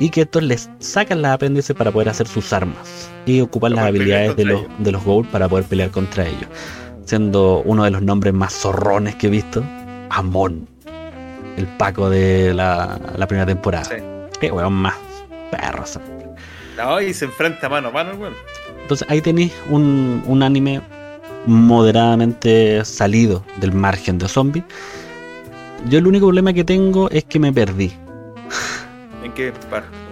Y 0.00 0.10
que 0.10 0.22
estos 0.22 0.42
les 0.42 0.68
sacan 0.80 1.22
las 1.22 1.34
apéndices 1.34 1.76
para 1.76 1.92
poder 1.92 2.08
hacer 2.08 2.26
sus 2.26 2.52
armas. 2.52 3.10
Y 3.26 3.40
ocupan 3.40 3.72
las 3.72 3.80
Para 3.80 3.88
habilidades 3.90 4.34
de 4.34 4.44
los, 4.46 4.62
contra 4.62 4.84
de 4.84 4.92
los 4.92 5.26
para 5.26 5.48
poder 5.48 5.66
pelear 5.66 5.90
contra 5.90 6.26
ellos. 6.26 6.48
Siendo 7.04 7.62
uno 7.64 7.84
de 7.84 7.90
los 7.90 8.02
nombres 8.02 8.34
más 8.34 8.52
zorrones 8.52 9.14
que 9.16 9.28
he 9.28 9.30
visto, 9.30 9.62
Amon. 10.08 10.66
El 11.56 11.66
Paco 11.76 12.08
de 12.10 12.54
la, 12.54 12.98
la 13.16 13.26
primera 13.28 13.46
temporada. 13.46 13.84
Sí. 13.84 13.96
Qué 14.40 14.50
weón 14.50 14.72
más 14.72 14.94
perro. 15.50 15.84
No, 16.76 17.00
y 17.00 17.12
se 17.12 17.26
enfrenta 17.26 17.68
mano 17.68 17.88
a 17.88 17.90
mano, 17.90 18.14
weón. 18.14 18.32
Entonces 18.80 19.06
ahí 19.10 19.20
tenéis 19.20 19.52
un, 19.68 20.22
un 20.26 20.42
anime 20.42 20.80
moderadamente 21.46 22.84
salido 22.84 23.44
del 23.60 23.72
margen 23.72 24.18
de 24.18 24.28
zombies. 24.28 24.64
Yo 25.88 25.98
el 25.98 26.06
único 26.06 26.26
problema 26.26 26.52
que 26.52 26.64
tengo 26.64 27.08
es 27.10 27.24
que 27.24 27.38
me 27.38 27.52
perdí. 27.52 27.92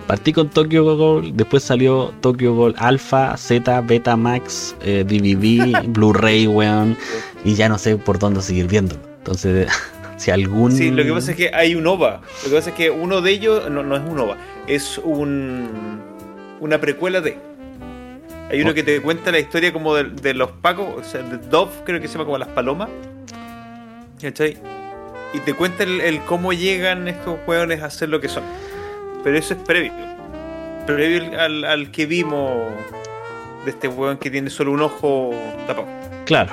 Partí 0.07 0.33
con 0.33 0.49
Tokyo 0.49 0.97
Ghoul, 0.97 1.37
después 1.37 1.63
salió 1.63 2.15
Tokyo 2.21 2.55
Ghoul 2.55 2.75
Alpha, 2.79 3.37
Z, 3.37 3.81
Beta 3.83 4.17
Max, 4.17 4.75
eh, 4.83 5.05
DVD, 5.07 5.87
Blu-ray, 5.89 6.47
weón, 6.47 6.97
y 7.45 7.55
ya 7.55 7.69
no 7.69 7.79
sé 7.79 7.97
por 7.97 8.19
dónde 8.19 8.41
seguir 8.41 8.67
viéndolo. 8.67 9.01
Entonces, 9.19 9.69
si 10.17 10.31
algún... 10.31 10.73
Sí, 10.73 10.91
lo 10.91 11.05
que 11.05 11.13
pasa 11.13 11.33
es 11.33 11.37
que 11.37 11.51
hay 11.53 11.75
un 11.75 11.87
OVA. 11.87 12.23
Lo 12.45 12.51
que 12.51 12.57
pasa 12.57 12.71
es 12.71 12.77
que 12.77 12.91
uno 12.91 13.21
de 13.21 13.31
ellos 13.31 13.71
no, 13.71 13.83
no 13.83 13.97
es 13.97 14.03
un 14.03 14.19
OVA, 14.19 14.37
es 14.67 14.99
un 14.99 15.99
una 16.61 16.81
precuela 16.81 17.21
de. 17.21 17.39
Hay 18.51 18.63
uno 18.63 18.73
que 18.73 18.83
te 18.83 19.01
cuenta 19.03 19.31
la 19.31 19.39
historia 19.39 19.73
como 19.73 19.95
de, 19.95 20.05
de 20.05 20.35
los 20.35 20.51
pacos, 20.51 20.87
o 20.97 21.05
sea, 21.05 21.23
de 21.23 21.37
Dove, 21.37 21.71
creo 21.85 22.01
que 22.01 22.09
se 22.09 22.15
llama 22.15 22.25
como 22.25 22.39
las 22.39 22.49
palomas. 22.49 22.89
¿Cachai? 24.21 24.57
Y 25.35 25.41
te 25.41 25.53
cuenta 25.53 25.85
el, 25.85 26.01
el 26.01 26.21
cómo 26.25 26.53
llegan 26.55 27.09
estos 27.09 27.39
hueones 27.47 27.83
a 27.83 27.87
hacer 27.87 28.09
lo 28.09 28.21
que 28.21 28.29
son. 28.29 28.43
Pero 29.23 29.37
eso 29.37 29.55
es 29.55 29.61
previo. 29.61 29.93
Previo 30.87 31.39
al, 31.39 31.65
al 31.65 31.91
que 31.91 32.07
vimos 32.07 32.63
de 33.65 33.71
este 33.71 33.89
hueón 33.89 34.17
que 34.19 34.31
tiene 34.31 34.51
solo 34.51 34.73
un 34.73 34.83
ojo 34.83 35.31
tapado. 35.67 35.87
Claro, 36.25 36.53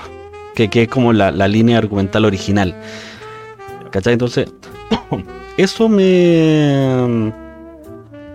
que, 0.56 0.70
que 0.70 0.84
es 0.84 0.88
como 0.88 1.14
la, 1.14 1.32
la 1.32 1.48
línea 1.48 1.78
argumental 1.78 2.26
original. 2.26 2.76
¿Cachai? 3.92 4.14
Entonces, 4.14 4.52
eso 5.58 5.90
me. 5.90 7.32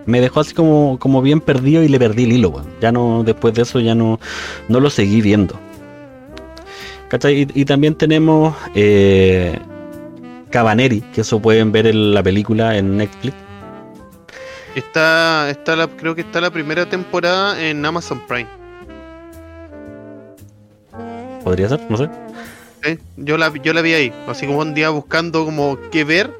Me 0.07 0.19
dejó 0.19 0.39
así 0.39 0.55
como, 0.55 0.97
como 0.99 1.21
bien 1.21 1.39
perdido 1.39 1.83
y 1.83 1.87
le 1.87 1.99
perdí 1.99 2.23
el 2.23 2.33
hilo, 2.33 2.49
weón. 2.49 2.65
Ya 2.81 2.91
no, 2.91 3.23
después 3.23 3.53
de 3.53 3.61
eso 3.61 3.79
ya 3.79 3.93
no, 3.93 4.19
no 4.67 4.79
lo 4.79 4.89
seguí 4.89 5.21
viendo. 5.21 5.59
¿Cachai? 7.07 7.43
Y, 7.43 7.61
y 7.61 7.65
también 7.65 7.93
tenemos 7.93 8.55
eh, 8.73 9.59
Cabaneri, 10.49 11.01
que 11.13 11.21
eso 11.21 11.39
pueden 11.39 11.71
ver 11.71 11.85
en 11.85 12.13
la 12.15 12.23
película 12.23 12.77
en 12.77 12.97
Netflix. 12.97 13.35
Está, 14.75 15.49
está 15.49 15.75
la, 15.75 15.87
creo 15.87 16.15
que 16.15 16.21
está 16.21 16.39
la 16.41 16.49
primera 16.51 16.85
temporada 16.87 17.61
en 17.61 17.85
Amazon 17.85 18.21
Prime. 18.27 18.47
Podría 21.43 21.69
ser, 21.69 21.81
no 21.89 21.97
sé. 21.97 22.09
¿eh? 22.83 22.97
Yo 23.17 23.37
la, 23.37 23.51
yo 23.61 23.73
la 23.73 23.81
vi 23.81 23.93
ahí, 23.93 24.13
así 24.27 24.45
como 24.45 24.59
un 24.59 24.73
día 24.73 24.89
buscando 24.89 25.43
como 25.45 25.77
qué 25.91 26.03
ver. 26.03 26.31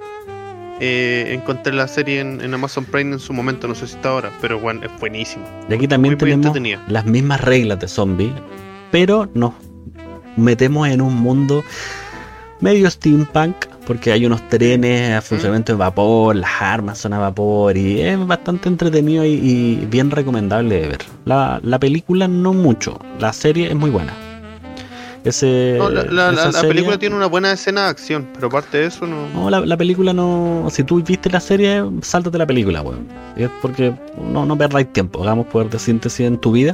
eh, 0.80 1.34
encontré 1.34 1.72
la 1.74 1.88
serie 1.88 2.20
en, 2.22 2.42
en 2.42 2.54
Amazon 2.56 2.86
Prime 2.86 3.14
en 3.14 3.20
su 3.20 3.34
momento, 3.34 3.68
no 3.68 3.76
sé 3.76 3.86
si 3.88 3.96
está 3.96 4.10
ahora, 4.10 4.32
pero 4.42 4.60
bueno, 4.60 4.82
es 4.84 5.00
buenísimo. 5.00 5.46
Y 5.70 5.74
aquí 5.76 5.88
también 5.88 6.18
tenemos 6.18 6.58
las 6.88 7.06
mismas 7.06 7.40
reglas 7.42 7.80
de 7.80 7.88
zombie, 7.88 8.34
pero 8.90 9.30
nos 9.36 9.54
metemos 10.38 10.88
en 10.88 11.02
un 11.02 11.16
mundo 11.16 11.64
medio 12.62 12.90
steampunk, 12.90 13.56
porque 13.88 14.12
hay 14.12 14.26
unos 14.26 14.48
trenes 14.50 15.12
a 15.18 15.22
funcionamiento 15.22 15.74
de 15.74 15.78
vapor, 15.78 16.36
las 16.36 16.62
armas 16.62 16.98
son 17.00 17.14
a 17.14 17.20
vapor, 17.20 17.76
y 17.78 18.02
es 18.02 18.26
bastante 18.28 18.70
entretenido 18.70 19.26
y, 19.26 19.30
y 19.34 19.88
bien 19.90 20.12
recomendable 20.12 20.82
de 20.82 20.88
ver. 20.88 21.00
La, 21.26 21.60
la 21.64 21.80
película 21.80 22.28
no 22.28 22.54
mucho, 22.54 23.00
la 23.20 23.34
serie 23.34 23.68
es 23.70 23.76
muy 23.76 23.90
buena. 23.90 24.14
Ese, 25.24 25.76
No, 25.78 25.90
la, 25.90 26.32
la- 26.32 26.52
serie- 26.52 26.68
película 26.70 26.98
tiene 26.98 27.16
una 27.16 27.28
buena 27.28 27.52
escena 27.52 27.84
de 27.84 27.90
acción, 27.90 28.28
pero 28.34 28.48
aparte 28.48 28.80
de 28.80 28.86
eso 28.88 29.06
no. 29.06 29.28
No, 29.30 29.50
la, 29.52 29.60
la 29.60 29.78
película 29.78 30.14
no. 30.14 30.68
Si 30.72 30.84
tú 30.84 31.00
viste 31.04 31.30
la 31.30 31.40
serie, 31.40 31.84
sáltate 32.02 32.40
la 32.40 32.48
película, 32.48 32.82
weón. 32.82 33.08
Es 33.36 33.50
porque 33.62 33.94
no, 34.32 34.48
no 34.48 34.58
perdáis 34.58 34.92
tiempo. 34.92 35.22
Hagamos 35.22 35.46
poder 35.46 35.70
de 35.70 35.78
síntesis 35.78 36.26
en 36.26 36.40
tu 36.40 36.52
vida. 36.54 36.72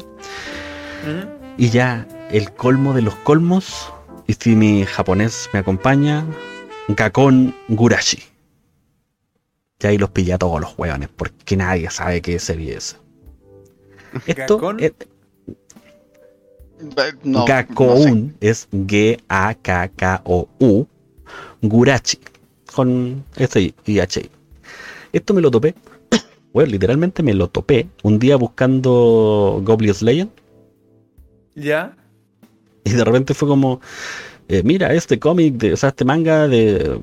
Ujú. 1.03 1.27
Y 1.57 1.69
ya, 1.71 2.07
el 2.31 2.49
colmo 2.53 2.93
de 2.93 3.01
los 3.01 3.15
colmos. 3.15 3.91
Y 4.27 4.33
si 4.33 4.55
mi 4.55 4.85
japonés 4.85 5.49
me 5.51 5.59
acompaña, 5.59 6.23
Gakon 6.89 7.53
Gurashi. 7.69 8.21
Ya 9.79 9.89
ahí 9.89 9.97
los 9.97 10.09
pillé 10.09 10.33
a 10.33 10.37
todos 10.37 10.59
los 10.61 10.77
hueones, 10.77 11.09
porque 11.09 11.55
nadie 11.57 11.89
sabe 11.89 12.21
qué 12.21 12.37
serie 12.39 12.75
es. 12.77 12.97
Esto 14.25 14.55
¿Gakon? 14.57 14.79
es 14.79 14.91
Eh, 14.91 14.95
No, 17.23 17.39
no 17.39 17.45
sé. 17.45 17.51
Gakoun 17.51 18.35
es 18.39 18.67
G-A-K-K-O-U. 18.71 19.27
Gurachi. 21.61 22.19
Con 22.73 23.23
S 23.35 23.73
y 23.85 23.99
H. 23.99 24.29
Esto 25.13 25.33
me 25.33 25.41
lo 25.41 25.51
topé. 25.51 25.75
Bueno, 26.53 26.71
literalmente 26.71 27.21
me 27.21 27.33
lo 27.35 27.49
topé 27.49 27.87
un 28.03 28.17
día 28.17 28.35
buscando 28.37 29.61
Goblin 29.63 29.93
Slayer. 29.93 30.27
¿Ya? 31.53 31.95
Y 32.83 32.91
de 32.93 33.03
repente 33.03 33.35
fue 33.35 33.47
como, 33.47 33.79
eh, 34.49 34.61
mira, 34.63 34.93
este 34.93 35.19
cómic, 35.19 35.55
de, 35.55 35.73
o 35.73 35.77
sea, 35.77 35.89
este 35.89 36.05
manga 36.05 36.47
de 36.47 36.99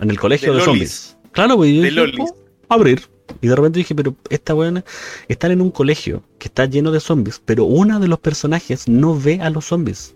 en 0.00 0.10
el 0.10 0.18
colegio 0.18 0.54
De 0.54 0.60
zombies. 0.62 1.16
Claro, 1.32 1.56
güey. 1.56 1.76
De 1.78 1.84
dije, 1.84 1.92
lolis. 1.92 2.30
"Oh, 2.68 2.74
abrir. 2.74 3.02
Y 3.40 3.46
de 3.48 3.56
repente 3.56 3.78
dije, 3.78 3.94
pero 3.94 4.14
esta 4.30 4.52
buena 4.52 4.84
están 5.28 5.52
en 5.52 5.60
un 5.60 5.70
colegio 5.70 6.22
que 6.38 6.48
está 6.48 6.66
lleno 6.66 6.90
de 6.90 7.00
zombies, 7.00 7.40
pero 7.44 7.64
uno 7.64 7.98
de 8.00 8.08
los 8.08 8.18
personajes 8.18 8.88
no 8.88 9.18
ve 9.18 9.40
a 9.40 9.48
los 9.50 9.64
zombies. 9.66 10.14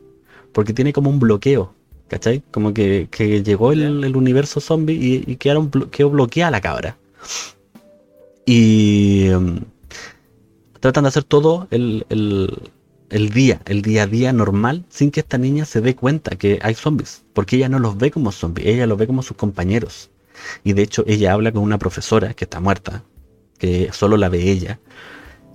Porque 0.53 0.73
tiene 0.73 0.93
como 0.93 1.09
un 1.11 1.19
bloqueo. 1.19 1.73
¿Cachai? 2.09 2.43
Como 2.53 2.73
que, 2.73 3.09
que 3.11 3.43
llegó 3.43 3.73
el, 3.73 4.05
el 4.05 4.17
universo 4.17 4.61
zombie 4.61 4.95
y, 4.95 5.25
y 5.33 5.37
quedaron, 5.37 5.71
quedó 5.91 6.11
bloqueada 6.11 6.51
la 6.53 6.61
cabra. 6.61 6.97
Y 8.45 9.29
mm, 9.37 9.57
tratan 10.81 11.05
de 11.05 11.09
hacer 11.09 11.25
todo 11.25 11.67
el, 11.71 12.07
el- 12.09 12.71
el 13.11 13.31
día, 13.31 13.61
el 13.67 13.83
día 13.83 14.05
a 14.05 14.07
día 14.07 14.33
normal, 14.33 14.85
sin 14.89 15.11
que 15.11 15.21
esta 15.21 15.39
niña 15.39 15.65
se 15.65 15.81
dé 15.81 15.95
cuenta 15.95 16.37
que 16.37 16.59
hay 16.63 16.75
zombies. 16.75 17.25
Porque 17.33 17.57
ella 17.57 17.69
no 17.69 17.79
los 17.79 17.97
ve 17.97 18.11
como 18.11 18.33
zombies, 18.33 18.69
ella 18.69 18.87
los 18.87 18.99
ve 18.99 19.07
como 19.07 19.23
sus 19.23 19.37
compañeros. 19.37 20.11
Y 20.65 20.73
de 20.75 20.83
hecho 20.83 21.05
ella 21.07 21.33
habla 21.33 21.53
con 21.53 21.63
una 21.63 21.79
profesora 21.79 22.35
que 22.35 22.45
está 22.45 22.61
muerta, 22.61 23.05
que 23.59 23.91
solo 23.93 24.17
la 24.17 24.29
ve 24.29 24.51
ella. 24.51 24.81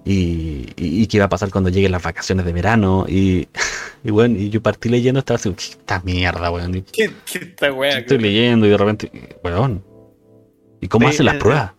Y, 0.03 0.73
y, 0.78 1.02
y 1.03 1.07
qué 1.07 1.19
va 1.19 1.26
a 1.26 1.30
pasar 1.30 1.52
cuando 1.52 1.69
lleguen 1.69 1.91
las 1.91 2.03
vacaciones 2.03 2.45
de 2.45 2.53
verano. 2.53 3.06
Y, 3.07 3.48
y 4.03 4.11
bueno, 4.11 4.38
y 4.40 4.49
yo 4.49 4.61
partí 4.61 4.90
leyendo, 4.90 5.19
estaba 5.19 5.36
así, 5.38 5.49
¿qué 5.53 5.64
esta 5.64 6.02
mierda, 6.03 6.52
weón? 6.52 6.76
¿Y 6.76 6.82
¿Qué, 6.84 7.11
qué 7.32 7.40
esta 7.40 7.72
wea? 7.72 7.99
Estoy 7.99 8.18
leyendo 8.19 8.65
y 8.65 8.69
de 8.69 8.78
repente, 8.78 9.38
weón. 9.44 9.84
¿Y 10.82 10.88
cómo 10.88 11.07
Sí, 11.07 11.14
hacen 11.15 11.26
las 11.28 11.36
eh, 11.36 11.40
pruebas? 11.40 11.73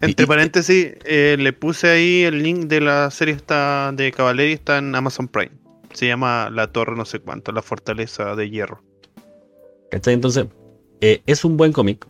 Entre 0.00 0.24
Y- 0.24 0.26
paréntesis, 0.26 0.94
eh, 1.04 1.36
le 1.38 1.52
puse 1.52 1.88
ahí 1.88 2.22
el 2.22 2.42
link 2.42 2.66
de 2.66 2.80
la 2.80 3.10
serie 3.10 3.34
está 3.34 3.92
de 3.92 4.12
Cavalry, 4.12 4.52
está 4.52 4.78
en 4.78 4.94
Amazon 4.94 5.28
Prime. 5.28 5.52
Se 5.92 6.06
llama 6.06 6.50
La 6.50 6.70
Torre 6.72 6.96
no 6.96 7.04
sé 7.04 7.18
cuánto, 7.20 7.50
la 7.52 7.62
Fortaleza 7.62 8.36
de 8.36 8.50
Hierro. 8.50 8.82
¿Cachai? 9.90 10.14
Entonces, 10.14 10.46
eh, 11.00 11.22
es 11.26 11.44
un 11.44 11.56
buen 11.56 11.72
cómic. 11.72 12.06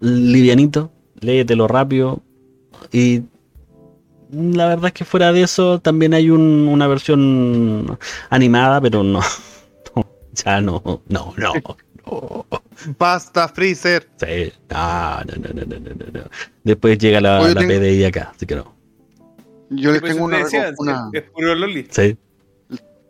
Livianito, 0.00 0.92
léetelo 1.20 1.68
rápido. 1.68 2.22
Y 2.92 3.22
la 4.30 4.66
verdad 4.68 4.86
es 4.86 4.92
que 4.92 5.04
fuera 5.04 5.32
de 5.32 5.42
eso 5.42 5.78
también 5.80 6.12
hay 6.14 6.30
un- 6.30 6.68
una 6.68 6.86
versión 6.86 7.98
animada, 8.30 8.80
pero 8.80 9.02
no. 9.02 9.20
no, 9.96 10.06
ya 10.32 10.60
no, 10.60 10.82
no, 11.08 11.32
no. 11.36 11.52
no. 12.06 12.46
Basta, 12.98 13.48
Freezer. 13.48 14.08
Sí, 14.18 14.52
no, 14.70 15.20
no, 15.24 15.34
no, 15.36 15.48
no, 15.54 15.78
no, 15.78 15.94
no, 15.94 16.20
no. 16.20 16.30
Después 16.64 16.98
llega 16.98 17.20
la, 17.20 17.40
la 17.40 17.54
tengo- 17.60 17.68
PDI 17.74 18.04
acá, 18.04 18.32
así 18.34 18.46
que 18.46 18.56
no. 18.56 18.74
Yo 19.70 19.90
les 19.92 20.02
tengo, 20.02 20.24
una, 20.24 20.44
una- 20.78 21.10
Es 21.12 21.22
puro 21.30 21.54
loli. 21.54 21.88
Sí. 21.90 22.16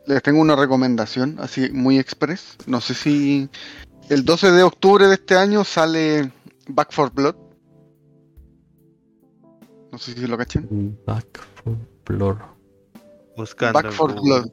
les 0.07 0.23
tengo 0.23 0.41
una 0.41 0.57
recomendación, 0.57 1.37
así 1.41 1.69
muy 1.71 1.99
express. 1.99 2.57
No 2.67 2.81
sé 2.81 2.95
si 2.95 3.49
el 4.09 4.25
12 4.25 4.53
de 4.53 4.63
octubre 4.63 5.07
de 5.09 5.15
este 5.15 5.35
año 5.37 5.65
sale 5.65 6.31
Back 6.69 6.93
for 6.93 7.13
Blood. 7.13 7.35
No 9.93 9.99
sé 9.99 10.13
si 10.15 10.27
lo 10.27 10.37
cachen. 10.39 10.97
Back 11.07 11.41
for 11.65 11.77
Blood. 12.07 12.37
Buscando. 13.37 13.81
Back 13.83 13.93
for 13.93 14.15
Blood. 14.15 14.49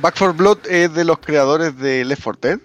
Back 0.00 0.16
for 0.16 0.32
Blood 0.34 0.58
es 0.68 0.92
de 0.94 1.04
los 1.04 1.18
creadores 1.18 1.76
de 1.78 2.04
Left 2.04 2.22
4 2.24 2.40
Dead. 2.50 2.60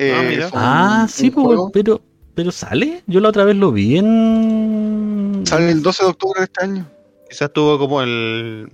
Eh, 0.00 0.12
Ah, 0.14 0.46
un- 0.46 0.52
Ah, 0.54 0.98
un 1.02 1.08
sí, 1.08 1.32
pero, 1.72 2.00
pero 2.34 2.52
sale. 2.52 3.02
Yo 3.08 3.18
la 3.20 3.30
otra 3.30 3.44
vez 3.44 3.56
lo 3.56 3.72
vi 3.72 3.98
en. 3.98 5.42
Sale 5.44 5.72
el 5.72 5.82
12 5.82 6.04
de 6.04 6.10
octubre 6.10 6.40
de 6.40 6.44
este 6.44 6.64
año. 6.64 6.86
Quizás 7.28 7.52
tuvo 7.52 7.78
como 7.78 8.00
el. 8.00 8.70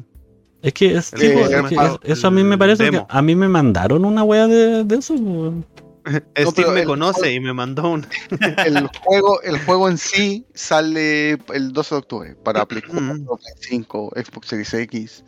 Es 0.62 0.72
que, 0.74 0.94
es, 0.96 1.12
El 1.14 1.20
que 1.20 1.76
eso 2.04 2.26
a 2.28 2.30
mí 2.30 2.42
me 2.44 2.56
parece 2.56 2.90
que 2.90 3.02
a 3.08 3.22
mí 3.22 3.34
me 3.34 3.48
mandaron 3.48 4.04
una 4.04 4.22
wea 4.22 4.46
de, 4.46 4.84
de 4.84 4.96
eso. 4.96 5.14
Steve 6.36 6.70
me 6.72 6.80
el- 6.82 6.86
conoce 6.86 7.32
y 7.32 7.40
me 7.40 7.54
mandó 7.54 7.90
un. 7.90 8.06
El 8.66 8.86
juego, 9.02 9.40
el 9.42 9.58
juego 9.64 9.88
en 9.88 9.96
sí 9.96 10.44
sale 10.52 11.38
el 11.54 11.72
12 11.72 11.94
de 11.94 11.98
octubre 11.98 12.36
para 12.44 12.66
Play 12.66 12.82
4, 12.86 13.00
Mm. 13.02 13.24
Play 13.26 13.54
5, 13.60 14.12
Xbox 14.14 14.48
Series 14.48 14.74
X. 14.74 15.24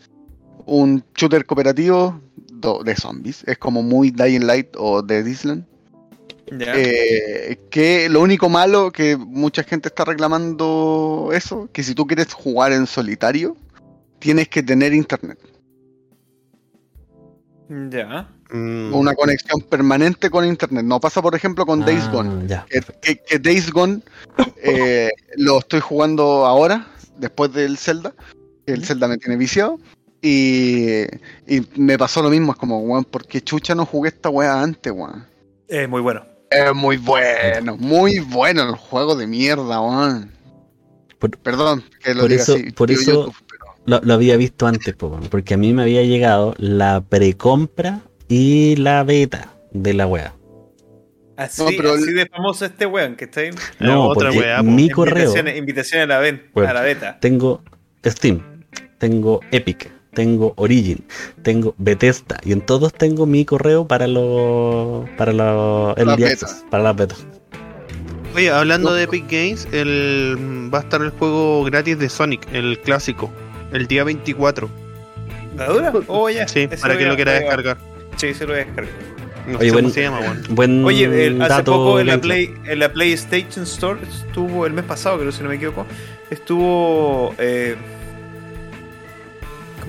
Un 0.66 1.02
shooter 1.14 1.47
cooperativo 1.47 2.20
de 2.85 2.97
zombies. 2.97 3.44
Es 3.47 3.56
como 3.59 3.82
muy 3.82 4.10
Dying 4.10 4.47
Light 4.47 4.68
o 4.77 5.01
Dead 5.02 5.24
Island. 5.24 5.64
Eh, 6.51 7.59
que 7.70 8.09
lo 8.09 8.20
único 8.20 8.48
malo 8.48 8.93
que 8.93 9.16
mucha 9.16 9.62
gente 9.64 9.89
está 9.89 10.05
reclamando 10.05 11.31
eso, 11.32 11.68
que 11.73 11.82
si 11.82 11.94
tú 11.94 12.06
quieres 12.06 12.32
jugar 12.32 12.73
en 12.73 12.86
solitario, 12.86 13.56
tienes 14.20 14.48
que 14.48 14.62
tener 14.62 14.94
internet. 14.94 15.39
Ya. 17.90 18.28
Mm, 18.51 18.94
Una 18.94 19.14
conexión 19.14 19.60
permanente 19.62 20.31
con 20.31 20.44
internet. 20.44 20.85
No 20.85 21.01
pasa, 21.01 21.20
por 21.20 21.35
ejemplo, 21.35 21.66
con 21.66 21.81
Days 21.85 22.05
Ah, 22.09 22.12
Gone. 22.12 22.47
ya. 22.47 22.64
Que, 22.70 22.81
que- 23.02 23.16
que 23.23 23.39
Days 23.40 23.73
Gone 23.73 24.01
eh, 24.62 25.10
lo 25.36 25.59
estoy 25.59 25.81
jugando 25.81 26.47
ahora, 26.47 26.86
después 27.18 27.52
del 27.52 27.77
Zelda. 27.77 28.14
El 28.66 28.85
Zelda 28.85 29.09
me 29.09 29.16
tiene 29.18 29.36
viciado. 29.36 29.81
Y, 30.23 31.02
y 31.47 31.66
me 31.77 31.98
pasó 31.98 32.23
lo 32.23 32.31
mismo. 32.31 32.52
Es 32.52 32.59
como, 32.59 32.81
weón, 32.82 33.05
¿por 33.05 33.27
qué 33.27 33.40
chucha 33.40 33.74
no 33.74 33.85
jugué 33.85 34.10
esta 34.10 34.28
weá 34.31 34.62
antes, 34.62 34.93
weón? 34.93 35.27
Es 35.66 35.89
muy 35.89 36.01
bueno. 36.01 36.23
Es 36.51 36.74
muy 36.74 36.97
bueno, 36.97 37.77
muy 37.77 38.20
bueno 38.20 38.62
el 38.62 38.77
juego 38.77 39.16
de 39.16 39.27
mierda, 39.27 39.81
weón. 39.81 40.31
Por- 41.18 41.36
Perdón 41.39 41.82
que 42.02 42.14
lo 42.14 42.20
por 42.23 42.31
diga 42.31 42.43
eso- 42.43 42.55
así. 42.55 42.70
por 42.73 42.89
digo 42.89 43.01
eso- 43.01 43.12
YouTube, 43.27 43.35
pero- 43.48 43.66
Lo, 43.86 44.01
lo 44.02 44.14
había 44.14 44.36
visto 44.36 44.66
antes, 44.66 44.94
porque 45.31 45.55
a 45.55 45.56
mí 45.56 45.73
me 45.73 45.82
había 45.82 46.02
llegado 46.02 46.55
la 46.59 47.01
precompra 47.09 48.01
y 48.28 48.74
la 48.77 49.02
beta 49.05 49.52
de 49.73 49.94
la 49.94 50.06
wea. 50.06 50.35
Así, 51.36 51.62
No, 51.62 51.68
pero 51.77 51.93
así 51.94 52.09
el- 52.09 52.14
de 52.16 52.27
famoso 52.27 52.64
este 52.64 52.86
weón 52.86 53.14
que 53.16 53.27
está 53.27 53.40
ahí. 53.40 53.51
No, 53.78 54.09
otra 54.09 54.31
wea, 54.32 54.62
mi 54.62 54.89
correo 54.90 55.16
Invitaciones, 55.24 55.56
invitaciones 55.59 56.05
a 56.05 56.09
la, 56.09 56.18
ven, 56.18 56.51
Bueno. 56.55 56.70
a 56.70 56.73
la 56.73 56.81
beta. 56.81 57.18
tengo 57.20 57.62
Steam, 58.05 58.64
tengo 58.98 59.40
Epic, 59.52 59.90
tengo 60.16 60.55
Origin, 60.56 61.05
tengo 61.43 61.74
Bethesda 61.76 62.38
y 62.43 62.52
en 62.52 62.62
todos 62.62 62.94
tengo 62.94 63.26
mi 63.26 63.44
correo 63.44 63.86
para 63.86 64.06
los 64.06 65.06
para 65.18 65.32
los 65.34 65.97
access, 65.98 66.64
para 66.70 66.82
las 66.82 66.97
betas. 66.97 67.26
Oye, 68.34 68.51
hablando 68.51 68.90
No. 68.90 68.94
de 68.97 69.02
Epic 69.05 69.24
Games, 69.30 69.68
el, 69.72 70.70
va 70.72 70.78
a 70.78 70.82
estar 70.82 71.01
el 71.02 71.10
juego 71.10 71.62
gratis 71.64 71.98
de 71.98 72.09
Sonic, 72.09 72.47
el 72.52 72.78
clásico, 72.80 73.30
el 73.72 73.86
día 73.86 74.05
24. 74.05 74.68
¿La 75.56 75.66
dura? 75.68 75.93
Oh, 76.09 76.28
ya. 76.30 76.48
Sí, 76.48 76.60
Ese 76.70 76.76
para 76.78 76.97
que 76.98 77.05
lo 77.06 77.14
quiera 77.16 77.32
descargar. 77.32 77.76
Sí, 78.16 78.32
se 78.34 78.44
lo 78.47 78.52
voy 78.55 78.62
a 78.62 78.64
descargar. 78.64 78.93
No 79.47 79.59
Oye, 79.59 79.66
sé 79.68 79.72
buen- 79.72 79.84
cómo 79.84 79.94
se 79.94 80.02
llama, 80.02 80.20
weón. 80.20 80.43
Buen 80.51 80.84
Oye, 80.84 81.26
el- 81.26 81.40
hace 81.40 81.48
dato, 81.51 81.72
poco 81.72 82.01
en 82.01 82.06
la. 82.09 82.18
Play, 82.20 82.52
en 82.66 82.78
la 82.78 82.93
PlayStation 82.93 83.64
Store 83.64 84.01
estuvo, 84.02 84.66
el 84.66 84.72
mes 84.72 84.84
pasado, 84.84 85.18
creo 85.18 85.30
si 85.32 85.43
no 85.43 85.48
me 85.51 85.55
equivoco, 85.56 85.86
estuvo. 86.30 87.34
eh, 87.38 87.76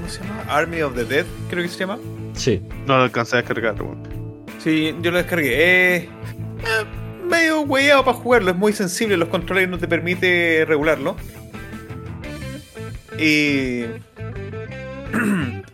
¿Cómo 0.07 0.19
se 0.19 0.23
llama? 0.23 0.43
Army 0.47 0.81
of 0.83 0.95
the 0.95 1.03
Dead, 1.03 1.25
creo 1.49 1.63
que 1.63 1.69
se 1.69 1.79
llama. 1.79 1.97
Sí, 2.33 2.61
No 2.85 2.95
lo 2.95 3.03
alcancé 3.03 3.35
a 3.35 3.39
descargar, 3.39 3.81
weón. 3.81 4.45
Sí, 4.63 4.95
yo 5.01 5.11
lo 5.11 5.17
descargué. 5.17 5.53
Eh, 5.55 5.95
eh, 5.97 6.09
medio 7.29 7.61
hueado 7.61 8.05
para 8.05 8.15
jugarlo, 8.17 8.51
es 8.51 8.55
muy 8.57 8.71
sensible, 8.71 9.17
los 9.17 9.27
controles 9.27 9.67
no 9.67 9.77
te 9.77 9.87
permite 9.87 10.63
regularlo. 10.65 11.17
Y. 13.19 13.81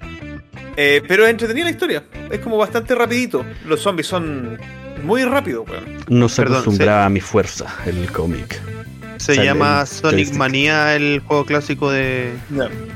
Eh, 0.75 1.03
pero 1.07 1.23
es 1.25 1.29
entretenida 1.29 1.65
la 1.65 1.69
historia, 1.69 2.03
es 2.31 2.39
como 2.39 2.57
bastante 2.57 2.95
rapidito. 2.95 3.45
Los 3.67 3.81
zombies 3.81 4.07
son 4.07 4.57
muy 5.03 5.23
rápidos, 5.23 5.69
weón. 5.69 5.83
no 6.09 6.27
se 6.27 6.41
Perdón, 6.41 6.61
acostumbraba 6.61 7.05
a 7.05 7.09
mi 7.09 7.19
fuerza 7.19 7.77
el 7.85 8.11
cómic. 8.11 8.59
Se 9.25 9.35
Sale 9.35 9.45
llama 9.47 9.85
Sonic 9.85 10.11
joystick. 10.17 10.37
Mania, 10.37 10.95
el 10.95 11.21
juego 11.25 11.45
clásico 11.45 11.89
de. 11.91 12.33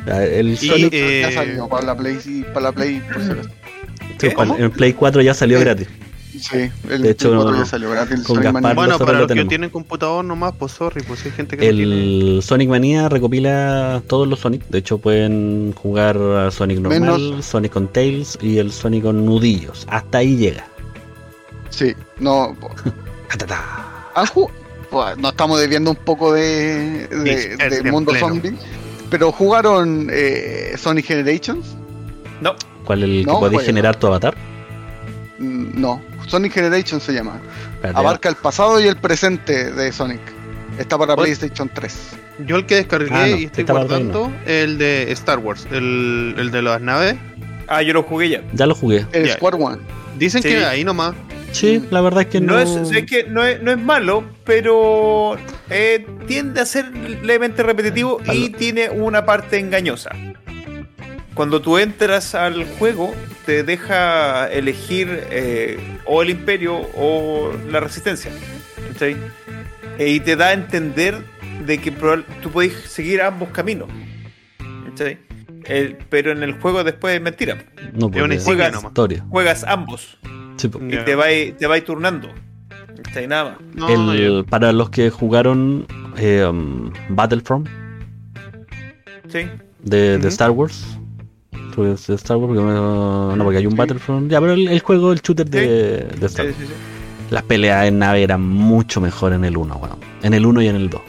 Ah, 0.08 0.24
El 0.24 0.50
Y, 0.50 0.58
Sonic 0.58 0.90
eh, 0.94 1.22
Ya 1.22 1.32
salió 1.32 1.68
para 1.70 1.86
la 1.86 1.96
Play, 1.98 2.18
sí, 2.22 2.44
para 2.54 2.62
la 2.66 2.72
Play, 2.74 3.02
por. 3.14 3.22
¿qué? 4.18 4.28
el- 4.28 4.64
en 4.64 4.72
Play 4.72 4.94
4 4.94 5.22
ya 5.22 5.34
salió 5.34 5.58
Sí. 5.60 5.64
gratis. 5.64 5.88
Sí, 6.38 6.70
el 6.90 7.02
De 7.02 7.10
hecho, 7.12 7.30
Play 7.30 7.36
4 7.40 7.52
no- 7.52 7.58
ya 7.58 7.66
salió 7.66 7.90
gratis. 7.92 8.12
el 8.20 8.24
Sonic 8.26 8.44
Gaspar 8.44 8.62
Mania. 8.62 8.76
Bueno, 8.76 9.00
para 9.00 9.12
lo 9.14 9.20
los 9.26 9.34
que 9.38 9.46
tienen 9.46 9.70
computador 9.70 10.26
nomás, 10.26 10.54
pues 10.60 10.72
sorry, 10.74 11.02
pues 11.04 11.26
hay 11.26 11.32
gente 11.32 11.56
que 11.58 11.66
no 11.72 11.76
tiene. 11.78 11.94
El 12.36 12.42
Sonic 12.44 12.70
Mania 12.70 13.08
recopila 13.10 14.02
todos 14.08 14.28
los 14.28 14.40
Sonic. 14.42 14.68
De 14.68 14.80
hecho, 14.80 14.98
pueden 14.98 15.74
jugar 15.74 16.18
a 16.18 16.52
Sonic 16.52 16.80
normal, 16.80 17.00
Menos- 17.02 17.46
Sonic 17.46 17.72
con 17.72 17.88
Tails 17.88 18.38
y 18.42 18.58
el 18.58 18.72
Sonic 18.72 19.04
con 19.04 19.26
nudillos. 19.26 19.88
Hasta 19.90 20.18
ahí 20.20 20.36
llega. 20.36 20.68
Sí, 21.70 21.94
no. 22.20 22.56
¿Han 24.16 24.28
pues, 24.90 25.18
nos 25.18 25.32
estamos 25.32 25.60
desviando 25.60 25.92
un 25.92 25.96
poco 25.98 26.34
de, 26.34 27.08
del 27.08 27.92
mundo 27.92 28.12
pleno. 28.12 28.28
zombie. 28.28 28.54
Pero 29.10 29.32
jugaron 29.32 30.10
eh, 30.12 30.74
Sonic 30.78 31.06
Generations? 31.06 31.66
No, 32.42 32.56
¿Cuál 32.86 33.04
es 33.04 33.10
el 33.10 33.26
No, 33.26 33.36
que 33.36 33.40
podéis 33.48 33.64
generar 33.64 33.96
tu 33.96 34.08
avatar? 34.08 34.36
Mm, 35.40 35.80
No, 35.80 36.02
Sonic 36.28 36.54
Generations 36.54 37.04
se 37.04 37.14
llama. 37.14 37.40
Abarca 37.94 38.28
el 38.30 38.36
pasado 38.36 38.80
y 38.80 38.88
el 38.88 38.98
presente 38.98 39.72
de 39.72 39.92
Sonic. 39.92 40.20
Está 40.78 40.98
para? 40.98 41.16
PlayStation 41.16 41.70
3. 41.74 41.96
Yo 42.46 42.58
el 42.58 42.66
que 42.66 42.76
descargué 42.76 43.10
Ah, 43.12 43.28
no, 43.28 43.36
y 43.38 43.46
estoy 43.46 43.64
guardando, 43.64 44.32
el 44.46 44.78
de 44.78 45.12
Star 45.14 45.40
Wars, 45.40 45.66
el, 45.72 46.36
el 46.38 46.52
de 46.52 46.62
las 46.62 46.80
naves. 46.82 47.16
ah, 47.68 47.82
yo 47.82 47.94
lo 47.94 48.04
jugué 48.04 48.30
ya. 48.30 48.44
Ya 48.54 48.68
lo 48.68 48.76
jugué. 48.76 49.06
El 49.12 49.26
Ya. 49.26 49.34
Squad 49.36 49.56
One. 49.60 49.78
Dicen 50.20 50.44
Sí. 50.44 50.50
que 50.50 50.64
ahí 50.66 50.84
nomás. 50.84 51.16
Sí, 51.52 51.82
la 51.92 52.02
verdad 52.02 52.22
es 52.22 52.28
que 52.28 52.42
no. 52.42 52.54
No 52.54 52.60
es, 52.60 52.92
es 52.92 53.06
que 53.06 53.24
no 53.24 53.44
es, 53.44 53.62
no 53.62 53.72
es 53.72 53.78
malo, 53.78 54.24
pero 54.44 55.38
eh, 55.70 56.06
tiende 56.28 56.62
a 56.62 56.66
ser 56.66 56.92
levemente 57.24 57.64
repetitivo 57.64 58.22
y 58.32 58.50
tiene 58.50 58.90
una 58.90 59.26
parte 59.26 59.58
engañosa. 59.60 60.12
Cuando 61.34 61.62
tú 61.62 61.78
entras 61.78 62.36
al 62.36 62.66
juego, 62.78 63.14
te 63.46 63.64
deja 63.64 64.48
elegir 64.52 65.24
eh, 65.32 65.80
o 66.06 66.22
el 66.22 66.32
imperio 66.32 66.76
o 66.96 67.52
la 67.70 67.80
resistencia. 67.80 68.32
¿cachai? 68.92 69.16
Eh, 70.00 70.10
y 70.10 70.20
te 70.20 70.36
da 70.36 70.48
a 70.48 70.54
entender 70.54 71.16
de 71.66 71.78
que 71.80 71.92
tú 71.92 72.52
podés 72.52 72.74
seguir 72.90 73.22
ambos 73.22 73.50
caminos. 73.50 73.90
El- 75.66 75.98
pero 76.10 76.32
en 76.32 76.44
el 76.44 76.54
juego 76.60 76.84
después 76.84 77.16
es 77.16 77.22
mentira. 77.22 77.58
No, 77.94 78.10
Es 78.14 78.22
una 78.22 78.36
historia. 78.36 78.72
Juegas 79.30 79.64
ambos 79.64 80.18
Sí, 80.58 80.70
y 80.90 80.98
te 81.06 81.16
vais 81.16 81.56
te 81.58 81.68
vais 81.68 81.84
turnando. 81.84 82.30
¿cachai? 83.04 83.28
Nada 83.28 83.44
más. 83.52 83.58
No, 83.76 84.14
El- 84.14 84.46
para 84.46 84.72
los 84.74 84.90
que 84.90 85.10
jugaron 85.10 85.86
eh, 86.18 86.44
um, 86.46 86.92
Battlefront 87.10 87.68
Sí. 89.30 89.40
de, 89.84 90.18
de. 90.18 90.28
Star 90.30 90.52
Wars. 90.52 90.98
De 91.78 91.94
Star 92.16 92.38
Wars, 92.38 92.48
porque 92.48 92.62
no, 92.62 93.36
no, 93.36 93.44
porque 93.44 93.60
hay 93.60 93.66
un 93.68 93.74
Sí. 93.74 93.78
Battlefront. 93.78 94.32
Ya, 94.32 94.40
pero 94.42 94.54
el, 94.54 94.68
el 94.68 94.80
juego, 94.80 95.12
el 95.14 95.22
shooter 95.22 95.48
de, 95.48 96.08
de 96.20 96.26
Star 96.26 96.48
Wars. 96.48 96.58
sí, 96.60 96.66
sí. 96.66 96.74
Las 97.30 97.44
peleas 97.44 97.86
en 97.88 98.00
nave 98.00 98.24
eran 98.24 98.42
mucho 98.42 99.00
mejor 99.02 99.34
en 99.34 99.44
el 99.46 99.58
1, 99.58 99.76
weón. 99.76 99.98
En 100.24 100.34
el 100.34 100.46
1 100.46 100.62
y 100.64 100.68
en 100.70 100.76
el 100.78 100.90
2. 100.90 101.02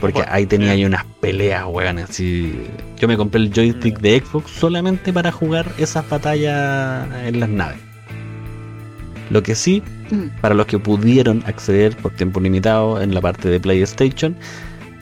Porque 0.00 0.18
Bueno, 0.20 0.32
ahí 0.34 0.46
tenía 0.46 0.72
ahí 0.72 0.84
unas 0.84 1.04
peleas, 1.20 1.64
weón. 1.68 1.98
Así. 1.98 2.60
Yo 2.98 3.06
me 3.06 3.16
compré 3.16 3.40
el 3.42 3.52
joystick 3.52 4.00
de 4.00 4.20
Xbox 4.20 4.50
solamente 4.50 5.12
para 5.12 5.30
jugar 5.30 5.66
esas 5.78 6.08
batallas 6.08 7.06
en 7.24 7.38
las 7.38 7.48
naves. 7.48 7.78
Lo 9.32 9.42
que 9.42 9.54
sí, 9.54 9.82
Mm. 10.10 10.40
para 10.42 10.54
los 10.54 10.66
que 10.66 10.78
pudieron 10.78 11.42
acceder 11.46 11.96
por 11.96 12.12
tiempo 12.12 12.38
limitado 12.38 13.00
en 13.00 13.14
la 13.14 13.20
parte 13.22 13.48
de 13.48 13.58
PlayStation, 13.58 14.36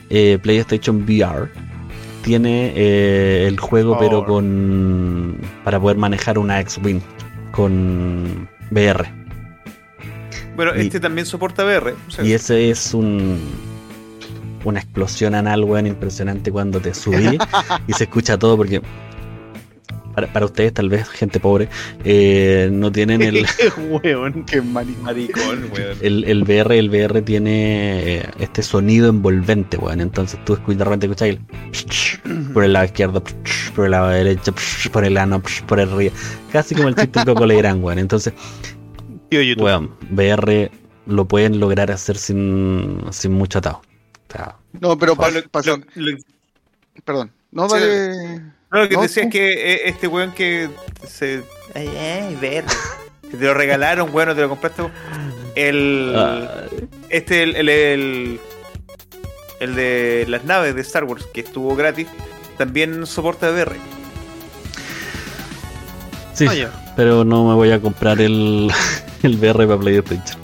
eh, 0.08 0.38
PlayStation 0.40 1.02
VR 1.02 1.48
tiene 2.22 2.72
eh, 2.76 3.46
el 3.48 3.58
juego, 3.58 3.98
pero 3.98 4.24
con. 4.24 5.36
para 5.64 5.80
poder 5.80 5.96
manejar 5.96 6.38
una 6.38 6.60
X-Wing 6.60 7.00
con 7.50 8.48
VR. 8.70 9.10
Bueno, 10.56 10.72
Y- 10.76 10.80
este 10.82 11.00
también 11.00 11.26
soporta 11.26 11.64
VR. 11.64 11.94
o 12.06 12.10
sea, 12.10 12.24
Y 12.24 12.32
ese 12.32 12.70
es 12.70 12.94
un 12.94 13.38
una 14.62 14.78
explosión 14.80 15.34
anal, 15.34 15.64
weón, 15.64 15.86
impresionante 15.86 16.52
cuando 16.52 16.80
te 16.80 16.92
subí 16.92 17.38
y 17.88 17.92
se 17.94 18.04
escucha 18.04 18.38
todo 18.38 18.56
porque 18.58 18.82
para, 20.20 20.32
para 20.32 20.46
ustedes, 20.46 20.72
tal 20.74 20.88
vez, 20.88 21.08
gente 21.08 21.40
pobre, 21.40 21.68
eh, 22.04 22.68
no 22.72 22.92
tienen 22.92 23.22
el, 23.22 23.46
Weón. 24.02 24.44
Qué. 24.44 24.60
Maricón, 24.60 25.70
weón. 25.74 25.96
el, 26.00 26.24
el 26.24 26.42
VR, 26.42 26.78
el 26.78 26.88
VR 26.90 27.22
tiene 27.22 28.16
eh, 28.18 28.30
este 28.38 28.62
sonido 28.62 29.08
envolvente, 29.08 29.76
weón. 29.78 30.00
Entonces 30.00 30.38
tú 30.44 30.54
escuchas, 30.54 30.78
de 30.78 30.84
repente 30.84 31.06
escuchas 31.06 31.28
el 31.28 31.40
por 32.52 32.64
el 32.64 32.72
lado 32.72 32.84
izquierdo, 32.86 33.22
por 33.74 33.84
el 33.86 33.90
lado 33.92 34.08
derecho, 34.08 34.54
por 34.92 35.04
el 35.04 35.16
ano, 35.16 35.42
por 35.66 35.80
el 35.80 35.90
río. 35.90 36.10
Casi 36.52 36.74
como 36.74 36.88
el 36.88 36.94
chiste 36.96 37.20
de 37.20 37.24
Coco 37.26 37.46
Legrand, 37.46 37.82
weón. 37.82 37.98
Entonces, 37.98 38.32
Tío 39.30 39.42
YouTube. 39.42 39.64
weón, 39.64 39.90
VR 40.10 40.70
lo 41.06 41.24
pueden 41.26 41.58
lograr 41.60 41.90
hacer 41.90 42.16
sin, 42.16 43.00
sin 43.10 43.32
mucho 43.32 43.58
atado. 43.58 43.80
O 44.28 44.32
sea, 44.32 44.56
No, 44.80 44.96
pero 44.98 45.14
Lo- 45.14 45.76
lo- 45.96 46.16
Perdón. 47.04 47.32
No, 47.52 47.68
Sí. 47.68 47.76
No, 48.72 48.80
lo 48.82 48.88
que 48.88 48.94
No, 48.96 49.02
decía 49.02 49.24
es 49.24 49.30
que 49.30 49.52
eh, 49.74 49.80
este 49.88 50.06
weón 50.06 50.32
que 50.32 50.70
se. 51.06 51.42
Ay, 51.74 51.88
ay, 51.88 52.36
verde. 52.40 52.72
Que 53.30 53.36
te 53.36 53.44
lo 53.44 53.54
regalaron, 53.54 54.10
bueno, 54.12 54.34
te 54.34 54.40
lo 54.42 54.48
compraste. 54.48 54.82
El. 55.54 56.12
Ah, 56.16 56.62
Este, 57.08 57.42
el, 57.42 57.56
el, 57.56 57.68
el, 57.68 58.40
el 59.60 59.74
de 59.74 60.24
las 60.28 60.44
naves 60.44 60.74
de 60.74 60.80
Star 60.82 61.04
Wars, 61.04 61.26
que 61.32 61.40
estuvo 61.40 61.74
gratis, 61.76 62.06
también 62.58 63.06
soporta 63.06 63.50
VR. 63.50 63.76
sí, 66.34 66.46
Ah, 66.48 66.92
pero 66.96 67.24
no 67.24 67.44
me 67.48 67.54
voy 67.54 67.70
a 67.72 67.80
comprar 67.80 68.20
el, 68.20 68.70
el 69.22 69.36
VR 69.36 69.66
para 69.66 69.78
PlayStation. 69.80 70.40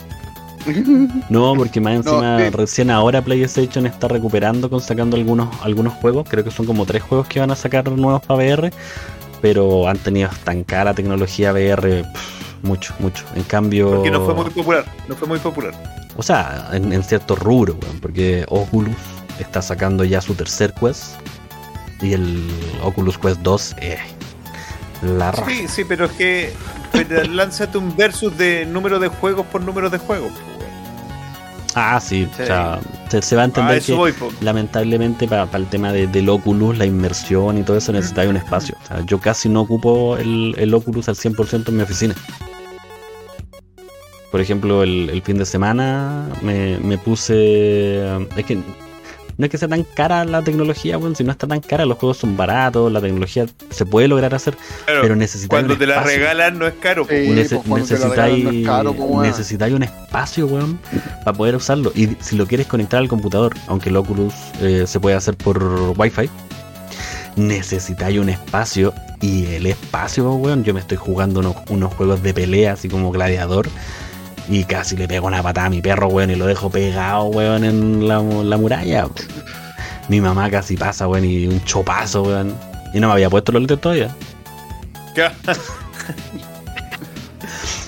No, 1.31 1.55
porque 1.57 1.81
más 1.81 1.95
encima 1.97 2.39
recién 2.51 2.91
ahora 2.91 3.23
PlayStation 3.23 3.87
está 3.87 4.09
recuperando 4.09 4.71
con 4.71 4.81
sacando 4.81 5.17
algunos 5.17 5.49
algunos 5.63 5.95
juegos, 5.95 6.29
creo 6.29 6.45
que 6.45 6.51
son 6.51 6.67
como 6.67 6.87
tres 6.87 7.03
juegos 7.03 7.27
que 7.27 7.41
van 7.41 7.51
a 7.51 7.57
sacar 7.57 7.91
nuevos 7.91 8.23
para 8.23 8.39
VR, 8.39 8.73
pero 9.41 9.89
han 9.89 9.99
tenido 9.99 10.31
estancada 10.31 10.87
la 10.87 10.95
tecnología 10.95 11.53
VR 11.53 12.05
pff, 12.05 12.65
mucho, 12.65 12.95
mucho. 12.99 13.25
En 13.35 13.45
cambio, 13.45 13.91
Porque 13.91 14.11
no 14.11 14.25
fue 14.25 14.35
muy 14.35 14.51
popular. 14.51 14.85
No 15.09 15.15
fue 15.15 15.29
muy 15.29 15.39
popular. 15.39 15.73
o 16.17 16.23
sea, 16.23 16.69
en, 16.73 16.93
en 16.93 17.03
cierto 17.03 17.37
rubro, 17.37 17.79
porque 18.01 18.45
Oculus 18.49 18.97
está 19.39 19.63
sacando 19.63 20.05
ya 20.05 20.21
su 20.21 20.35
tercer 20.35 20.73
Quest 20.75 21.17
y 22.01 22.13
el 22.13 22.49
Oculus 22.83 23.19
Quest 23.19 23.41
2 23.41 23.77
eh, 23.81 23.99
la 25.03 25.33
raja. 25.33 25.51
Sí, 25.51 25.69
sí, 25.69 25.85
pero 25.85 26.07
es 26.07 26.13
que. 26.13 26.53
pero 26.93 27.25
lánzate 27.31 27.79
un 27.79 27.97
versus 27.97 28.37
de 28.37 28.67
número 28.67 28.99
de 28.99 29.09
juegos 29.09 29.47
por 29.47 29.61
número 29.61 29.91
de 29.91 29.99
juegos. 29.99 30.33
Ah, 31.79 32.01
sí, 32.01 32.27
Sí. 32.37 32.43
o 32.43 32.47
sea, 32.47 32.81
se, 33.11 33.21
se 33.21 33.37
va 33.37 33.43
a 33.43 33.45
entender 33.45 33.83
que 33.83 33.93
voy, 33.93 34.15
lamentablemente 34.41 35.29
para 35.29 35.47
el 35.53 35.67
tema 35.67 35.93
de- 35.93 36.07
del 36.07 36.29
Oculus, 36.31 36.79
la 36.79 36.87
inmersión 36.87 37.59
y 37.59 37.63
todo 37.65 37.77
eso 37.77 37.93
necesita 37.93 38.27
un 38.27 38.37
espacio. 38.39 38.75
O 38.83 38.87
sea, 38.87 39.01
yo 39.05 39.21
casi 39.21 39.51
no 39.51 39.61
ocupo 39.61 40.17
el, 40.17 40.55
el 40.57 40.73
Oculus 40.73 41.09
al 41.11 41.17
100% 41.17 41.69
en 41.69 41.77
mi 41.77 41.83
oficina. 41.83 42.15
Por 44.33 44.41
ejemplo, 44.41 44.83
el, 44.83 45.11
el 45.11 45.23
fin 45.23 45.39
de 45.39 45.45
semana 45.47 46.27
me, 46.43 46.79
me 46.79 46.99
puse... 46.99 48.05
Es 48.37 48.45
que 48.47 48.59
no 49.39 49.45
es 49.45 49.51
que 49.51 49.59
sea 49.59 49.69
tan 49.69 49.83
cara 49.85 50.25
la 50.25 50.43
tecnología, 50.43 50.97
bueno, 50.97 51.15
si 51.15 51.23
no 51.25 51.33
está 51.33 51.47
tan 51.47 51.61
cara, 51.61 51.85
los 51.85 51.99
juegos 51.99 52.17
son 52.19 52.37
baratos, 52.37 52.91
la 52.91 53.01
tecnología 53.01 53.47
se 53.71 53.85
puede 53.87 54.09
lograr 54.09 54.35
hacer, 54.35 54.57
Claro, 54.85 55.01
pero 55.03 55.17
necesitáis 55.17 55.49
cuando 55.49 55.73
un 55.75 55.79
te 55.79 55.87
la 55.87 55.97
espacio. 55.97 56.19
regalan 56.19 56.59
no 56.59 56.67
es 56.67 56.75
caro. 56.75 57.05
po. 57.05 57.11
Sí. 57.11 57.17
Nece- 57.29 57.49
pues, 57.49 57.67
cuando 57.69 57.87
te 57.87 57.99
la 57.99 58.09
regalan 58.09 58.45
no 58.45 58.51
necesitáis 58.51 58.57
es 58.63 58.67
caro, 58.67 59.23
necesitáis 59.23 59.75
un 59.75 59.83
espacio, 59.83 60.47
weón, 60.47 60.79
para 61.25 61.37
poder 61.37 61.57
usarlo. 61.57 61.93
Y 61.95 62.17
si 62.21 62.37
lo 62.37 62.47
quieres 62.47 62.67
conectar 62.67 62.99
al 63.01 63.09
computador, 63.09 63.55
aunque 63.67 63.91
el 63.91 63.97
Oculus 63.97 64.35
eh, 64.63 64.85
se 64.87 65.01
puede 65.01 65.17
hacer 65.17 65.37
por 65.37 65.63
Wi-Fi, 65.97 66.31
necesitáis 67.37 68.19
un 68.19 68.29
espacio. 68.29 68.93
Y 69.21 69.47
el 69.55 69.67
espacio, 69.67 70.31
weón, 70.35 70.63
yo 70.65 70.75
me 70.75 70.81
estoy 70.81 70.97
jugando 70.99 71.41
unos, 71.41 71.57
unos 71.71 71.95
juegos 71.95 72.23
de 72.23 72.35
pelea, 72.35 72.73
así 72.75 72.89
como 72.89 73.11
gladiador. 73.11 73.69
Y 74.49 74.65
casi 74.65 74.97
le 74.97 75.09
pego 75.09 75.27
una 75.27 75.43
patada 75.43 75.67
a 75.67 75.71
mi 75.71 75.83
perro, 75.83 76.09
weón, 76.09 76.31
y 76.31 76.37
lo 76.37 76.47
dejo 76.47 76.71
pegado, 76.71 77.25
weón, 77.25 77.65
en 77.65 78.07
la, 78.07 78.21
la 78.21 78.57
muralla. 78.57 79.09
Mi 80.09 80.21
mamá 80.21 80.51
casi 80.51 80.77
pasa, 80.77 81.09
weón, 81.09 81.25
y 81.25 81.47
un 81.47 81.63
chopazo, 81.65 82.23
weón. 82.23 82.55
Y 82.95 83.01
no 83.01 83.09
me 83.09 83.15
había 83.15 83.29
puesto 83.29 83.53
los 83.53 83.61
lentes 83.61 83.81
todavía. 83.81 84.15
Ya. 85.15 85.35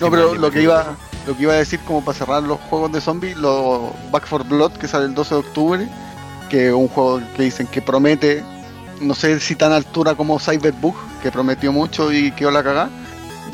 No, 0.00 0.12
pero 0.12 0.36
lo 0.36 0.52
que 0.52 0.62
iba 0.62 0.96
lo 1.28 1.36
que 1.36 1.42
iba 1.42 1.52
a 1.52 1.56
decir 1.56 1.78
como 1.80 2.02
para 2.02 2.16
cerrar 2.16 2.42
los 2.42 2.58
juegos 2.70 2.90
de 2.90 3.02
zombies, 3.02 3.36
los 3.36 3.90
Back 4.10 4.26
for 4.26 4.44
Blood 4.44 4.72
que 4.72 4.88
sale 4.88 5.04
el 5.04 5.14
12 5.14 5.34
de 5.34 5.40
octubre, 5.40 5.88
que 6.48 6.68
es 6.68 6.72
un 6.72 6.88
juego 6.88 7.20
que 7.36 7.42
dicen 7.42 7.66
que 7.66 7.82
promete, 7.82 8.42
no 9.02 9.14
sé 9.14 9.38
si 9.38 9.54
tan 9.54 9.72
altura 9.72 10.14
como 10.14 10.38
Cyberbug, 10.38 10.94
que 11.22 11.30
prometió 11.30 11.70
mucho 11.70 12.10
y 12.10 12.30
quedó 12.30 12.50
la 12.50 12.62
cagada. 12.62 12.90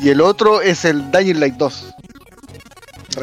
Y 0.01 0.07
el 0.07 0.21
otro 0.21 0.61
es 0.61 0.85
el 0.85 1.11
Dying 1.11 1.39
Light 1.39 1.55
2. 1.55 1.94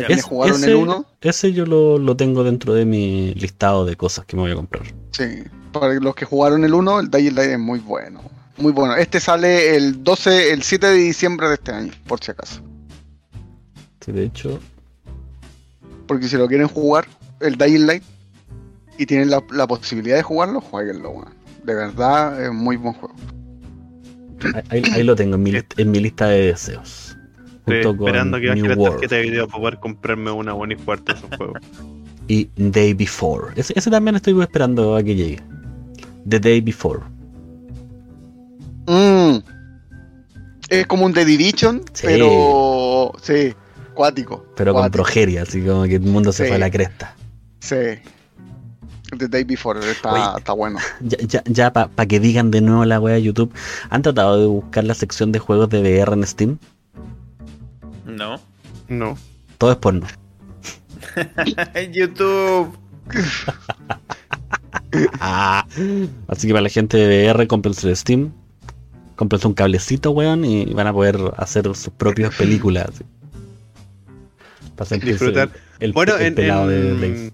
Es- 0.00 0.24
jugaron 0.24 0.56
ese, 0.56 0.70
el 0.70 0.76
1, 0.76 1.06
ese 1.20 1.52
yo 1.52 1.66
lo, 1.66 1.98
lo 1.98 2.16
tengo 2.16 2.44
dentro 2.44 2.74
de 2.74 2.84
mi 2.84 3.34
listado 3.34 3.84
de 3.84 3.96
cosas 3.96 4.24
que 4.26 4.36
me 4.36 4.42
voy 4.42 4.52
a 4.52 4.56
comprar. 4.56 4.84
sí. 5.12 5.44
Para 5.72 5.94
los 5.94 6.14
que 6.14 6.26
jugaron 6.26 6.64
el 6.64 6.74
1, 6.74 7.00
el 7.00 7.10
Dying 7.10 7.34
Light 7.34 7.50
es 7.52 7.58
muy 7.58 7.78
bueno. 7.78 8.20
Muy 8.58 8.72
bueno. 8.72 8.94
Este 8.94 9.20
sale 9.20 9.74
el 9.74 10.04
12, 10.04 10.52
el 10.52 10.62
7 10.62 10.86
de 10.88 10.92
diciembre 10.98 11.48
de 11.48 11.54
este 11.54 11.72
año, 11.72 11.92
por 12.06 12.22
si 12.22 12.30
acaso. 12.30 12.60
Sí, 14.04 14.12
de 14.12 14.24
hecho, 14.24 14.60
Porque 16.06 16.28
si 16.28 16.36
lo 16.36 16.46
quieren 16.46 16.68
jugar, 16.68 17.06
el 17.40 17.56
Dying 17.56 17.86
Light, 17.86 18.02
y 18.98 19.06
tienen 19.06 19.30
la, 19.30 19.42
la 19.50 19.66
posibilidad 19.66 20.16
de 20.16 20.22
jugarlo, 20.22 20.60
jueguenlo, 20.60 21.08
weón. 21.10 21.34
De 21.64 21.74
verdad, 21.74 22.44
es 22.44 22.52
muy 22.52 22.76
buen 22.76 22.92
juego. 22.92 23.14
ahí, 24.68 24.82
ahí 24.92 25.02
lo 25.02 25.16
tengo 25.16 25.36
en 25.36 25.42
mi, 25.42 25.52
list- 25.52 25.72
en 25.78 25.90
mi 25.90 26.00
lista 26.00 26.26
de 26.26 26.48
deseos. 26.48 27.11
Estoy 27.66 27.82
Junto 27.84 27.96
con 27.98 28.06
esperando 28.08 28.40
que 28.40 28.48
baje 28.48 28.62
la 28.62 28.76
tarjeta 28.90 29.14
de 29.16 29.22
video 29.22 29.46
para 29.46 29.58
poder 29.60 29.78
comprarme 29.80 30.30
una 30.32 30.52
buena 30.52 30.74
y 30.74 30.76
fuerte 30.76 31.12
de 31.12 31.18
esos 31.18 31.30
juegos. 31.36 31.58
y 32.28 32.48
Day 32.56 32.94
Before. 32.94 33.52
Ese, 33.56 33.72
ese 33.76 33.90
también 33.90 34.16
estoy 34.16 34.40
esperando 34.40 34.96
a 34.96 35.02
que 35.02 35.14
llegue. 35.14 35.40
The 36.28 36.40
Day 36.40 36.60
Before. 36.60 37.00
Mm. 38.86 39.38
Es 40.68 40.86
como 40.86 41.06
un 41.06 41.12
The 41.12 41.24
Division, 41.24 41.82
Sí. 41.92 42.06
pero. 42.06 43.12
Sí, 43.22 43.54
cuático. 43.94 44.46
Pero 44.56 44.72
con 44.74 44.90
progeria, 44.90 45.42
así 45.42 45.60
como 45.62 45.84
que 45.84 45.96
el 45.96 46.00
mundo 46.02 46.32
se 46.32 46.44
Sí. 46.44 46.48
fue 46.48 46.56
a 46.56 46.58
la 46.60 46.70
cresta. 46.70 47.14
Sí. 47.60 47.76
The 49.16 49.28
Day 49.28 49.44
Before 49.44 49.78
está, 49.90 50.12
Oye. 50.14 50.38
está 50.38 50.52
bueno. 50.54 50.78
Ya, 51.00 51.18
ya, 51.26 51.42
ya 51.46 51.72
para 51.72 52.06
que 52.06 52.18
digan 52.18 52.50
de 52.50 52.62
nuevo 52.62 52.84
la 52.86 52.98
wea 52.98 53.14
de 53.16 53.22
YouTube, 53.22 53.52
¿han 53.90 54.00
tratado 54.00 54.40
de 54.40 54.46
buscar 54.46 54.84
la 54.84 54.94
sección 54.94 55.32
de 55.32 55.38
juegos 55.38 55.68
de 55.68 55.80
VR 55.82 56.14
en 56.14 56.26
Steam? 56.26 56.58
No. 58.16 58.40
No. 58.88 59.16
Todo 59.58 59.72
es 59.72 59.76
porno. 59.78 60.06
En 61.74 61.92
YouTube. 61.92 62.76
Ah. 65.20 65.66
Así 66.28 66.46
que 66.46 66.52
para 66.52 66.62
la 66.62 66.68
gente 66.68 66.96
de 66.98 67.24
VR, 67.32 67.46
cómprense 67.46 67.88
el 67.88 67.96
Steam, 67.96 68.30
cómprense 69.16 69.46
un 69.48 69.54
cablecito, 69.54 70.10
weón, 70.10 70.44
y 70.44 70.66
van 70.66 70.86
a 70.86 70.92
poder 70.92 71.18
hacer 71.38 71.64
sus 71.74 71.88
propias 71.90 72.34
películas. 72.34 72.88
así. 72.90 73.04
Para 74.76 74.96
Disfrutar. 74.98 75.48
El, 75.78 75.86
el- 75.88 75.92
Bueno, 75.94 76.16
el 76.16 76.26
en, 76.26 76.34
pelado 76.34 76.70
eh, 76.70 77.30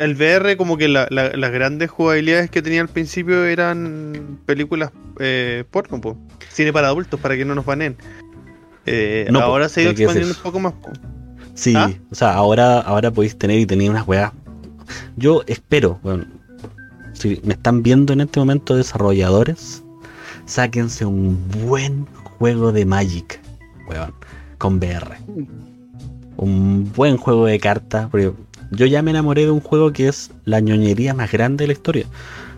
el 0.00 0.14
VR 0.16 0.56
como 0.56 0.76
que 0.76 0.88
la- 0.88 1.06
la- 1.10 1.30
las 1.36 1.50
grandes 1.52 1.90
jugabilidades 1.90 2.50
que 2.50 2.60
tenía 2.62 2.80
al 2.82 2.88
principio 2.88 3.44
eran 3.44 4.38
películas 4.46 4.90
eh, 5.20 5.64
porno, 5.70 6.00
po. 6.00 6.18
cine 6.50 6.72
para 6.72 6.88
adultos, 6.88 7.20
para 7.20 7.36
que 7.36 7.44
no 7.44 7.54
nos 7.54 7.64
banen. 7.64 7.96
Eh, 8.86 9.26
No, 9.30 9.40
po, 9.40 9.44
ahora 9.46 9.68
se 9.68 9.80
ha 9.80 9.82
ido 9.84 9.94
¿qué 9.94 10.04
es 10.04 10.10
expandiendo 10.10 10.36
un 10.36 10.42
poco 10.42 10.60
más. 10.60 10.74
Sí, 11.54 11.74
¿Ah? 11.76 11.90
o 12.10 12.14
sea, 12.14 12.34
ahora, 12.34 12.80
ahora 12.80 13.10
podéis 13.10 13.36
tener 13.36 13.58
y 13.58 13.66
tener 13.66 13.90
unas 13.90 14.06
weas. 14.06 14.32
Yo 15.16 15.42
espero, 15.46 15.98
bueno, 16.02 16.24
si 17.14 17.40
me 17.44 17.54
están 17.54 17.82
viendo 17.82 18.12
en 18.12 18.20
este 18.20 18.38
momento 18.38 18.76
desarrolladores, 18.76 19.82
sáquense 20.44 21.04
un 21.04 21.38
buen 21.66 22.06
juego 22.38 22.72
de 22.72 22.84
Magic, 22.84 23.40
weón, 23.88 24.12
con 24.58 24.76
VR. 24.76 25.16
Un 26.36 26.92
buen 26.94 27.16
juego 27.16 27.46
de 27.46 27.58
cartas, 27.58 28.08
porque 28.10 28.32
yo 28.70 28.86
ya 28.86 29.02
me 29.02 29.10
enamoré 29.10 29.46
de 29.46 29.50
un 29.50 29.60
juego 29.60 29.92
que 29.92 30.08
es 30.08 30.30
la 30.44 30.60
ñoñería 30.60 31.14
más 31.14 31.32
grande 31.32 31.64
de 31.64 31.68
la 31.68 31.72
historia. 31.72 32.06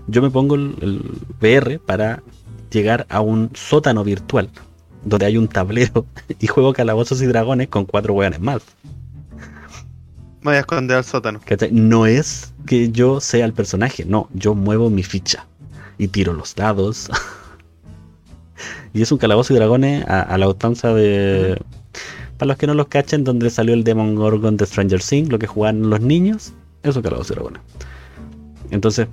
Yo 0.09 0.22
me 0.22 0.30
pongo 0.30 0.56
el, 0.56 0.74
el 0.80 1.02
VR 1.40 1.78
para 1.78 2.22
llegar 2.70 3.06
a 3.09 3.20
un 3.20 3.50
sótano 3.55 4.02
virtual, 4.05 4.50
donde 5.09 5.26
hay 5.26 5.36
un 5.36 5.48
tablero 5.48 6.06
y 6.39 6.47
juego 6.47 6.72
calabozos 6.72 7.22
y 7.22 7.26
dragones 7.26 7.68
con 7.68 7.85
cuatro 7.85 8.14
weones 8.14 8.40
más. 8.40 8.62
Me 10.40 10.52
voy 10.52 10.56
a 10.56 10.60
esconder 10.60 10.98
al 10.98 11.05
sótano. 11.05 11.40
No 11.72 12.06
es 12.06 12.52
que 12.66 12.90
yo 12.90 13.20
sea 13.20 13.44
el 13.44 13.52
personaje, 13.52 14.05
no, 14.05 14.28
yo 14.32 14.55
muevo 14.55 14.89
mi 14.89 15.02
ficha 15.02 15.47
y 15.98 16.09
tiro 16.09 16.32
los 16.32 16.55
dados. 16.55 17.10
y 18.94 19.02
es 19.02 19.10
un 19.10 19.18
calabozo 19.18 19.52
y 19.52 19.56
dragones 19.56 20.06
a, 20.06 20.22
a 20.22 20.39
la 20.39 20.48
usanza 20.48 20.94
de. 20.94 21.60
Para 22.36 22.51
los 22.51 22.56
que 22.56 22.68
no 22.68 22.74
los 22.74 22.86
cachen, 22.86 23.24
donde 23.24 23.51
salió 23.51 23.74
el 23.74 23.82
Demon 23.82 24.14
Gorgon 24.14 24.56
de 24.56 24.64
Stranger 24.64 25.02
Things, 25.02 25.28
lo 25.28 25.40
que 25.40 25.48
jugaban 25.48 25.90
los 25.90 26.01
niños, 26.01 26.52
es 26.85 26.94
un 26.94 27.02
calabozo 27.02 27.32
y 27.32 27.35
dragones. 27.35 27.62
Entonces, 28.70 29.09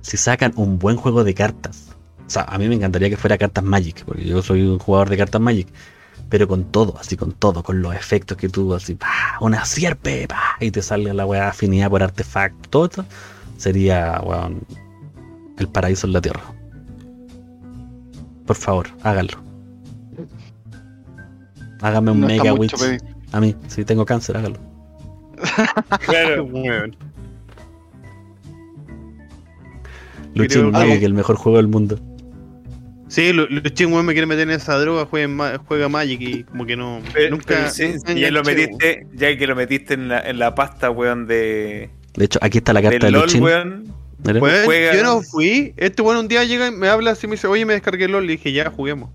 si 0.00 0.16
sacan 0.16 0.52
un 0.56 0.78
buen 0.78 0.96
juego 0.96 1.22
de 1.22 1.34
cartas, 1.34 1.93
sea, 2.34 2.42
a 2.42 2.58
mí 2.58 2.68
me 2.68 2.74
encantaría 2.74 3.08
que 3.10 3.16
fuera 3.16 3.38
cartas 3.38 3.64
Magic, 3.64 4.04
porque 4.04 4.24
yo 4.24 4.42
soy 4.42 4.62
un 4.62 4.78
jugador 4.78 5.08
de 5.10 5.16
cartas 5.16 5.40
Magic, 5.40 5.68
pero 6.28 6.48
con 6.48 6.64
todo, 6.64 6.96
así 6.98 7.16
con 7.16 7.32
todo, 7.32 7.62
con 7.62 7.80
los 7.82 7.94
efectos 7.94 8.36
que 8.36 8.48
tú, 8.48 8.74
así, 8.74 8.94
pa, 8.94 9.08
una 9.40 9.64
sierpe, 9.64 10.26
pa, 10.28 10.56
y 10.60 10.70
te 10.70 10.82
sale 10.82 11.12
la 11.14 11.26
weá 11.26 11.48
afinidad 11.48 11.90
por 11.90 12.02
artefacto, 12.02 12.68
todo 12.70 12.84
esto, 12.86 13.04
sería, 13.56 14.20
weón, 14.24 14.60
el 15.58 15.68
paraíso 15.68 16.06
en 16.06 16.12
la 16.12 16.20
tierra. 16.20 16.42
Por 18.46 18.56
favor, 18.56 18.88
háganlo. 19.02 19.38
Hágame 21.80 22.10
un 22.10 22.20
No 22.20 22.26
Mega 22.26 22.52
Witch. 22.54 22.74
A 23.32 23.40
mí, 23.40 23.54
si 23.68 23.84
tengo 23.84 24.04
cáncer, 24.04 24.36
hágalo. 24.36 24.58
Claro. 26.06 26.44
Weón. 26.44 26.96
Luchín 30.34 30.72
Creo- 30.72 30.92
el 31.06 31.14
mejor 31.14 31.36
juego 31.36 31.58
del 31.58 31.68
mundo. 31.68 31.98
Sí, 33.14 33.32
Luchín, 33.32 33.92
weón, 33.92 34.04
me 34.06 34.12
quiere 34.12 34.26
meter 34.26 34.48
en 34.48 34.54
esa 34.56 34.76
droga, 34.78 35.06
juega, 35.06 35.24
en 35.24 35.36
Ma- 35.36 35.58
juega 35.68 35.88
Magic 35.88 36.20
y 36.20 36.42
como 36.44 36.66
que 36.66 36.76
no. 36.76 37.00
Pero- 37.12 37.30
nunca. 37.30 37.44
pero 37.46 37.70
sí, 37.70 37.86
nunca 37.94 38.12
ya 38.14 38.30
lo 38.32 38.42
metiste, 38.42 39.06
ya 39.14 39.36
que 39.38 39.46
lo 39.46 39.54
metiste 39.54 39.94
en 39.94 40.08
la, 40.08 40.20
en 40.20 40.38
la 40.40 40.54
pasta, 40.54 40.90
weón, 40.90 41.26
de, 41.26 41.90
De 42.16 42.24
hecho, 42.24 42.38
aquí 42.42 42.58
está 42.58 42.72
la 42.72 42.82
carta 42.82 42.98
de 42.98 43.04
del 43.04 43.12
LOL, 43.12 43.22
Luchín. 43.22 43.42
weón. 43.42 43.94
Juega- 44.40 44.94
yo 44.96 45.02
no 45.04 45.22
fui. 45.22 45.74
Este 45.76 46.02
weón 46.02 46.16
un 46.18 46.28
día 46.28 46.42
llega 46.44 46.68
y 46.68 46.70
me 46.72 46.88
habla 46.88 47.10
así 47.12 47.26
y 47.26 47.28
me 47.28 47.36
dice, 47.36 47.46
oye, 47.46 47.64
me 47.66 47.74
descargué 47.74 48.06
el 48.06 48.12
LOL. 48.12 48.26
Le 48.26 48.32
dije, 48.32 48.52
ya, 48.52 48.70
juguemos. 48.70 49.10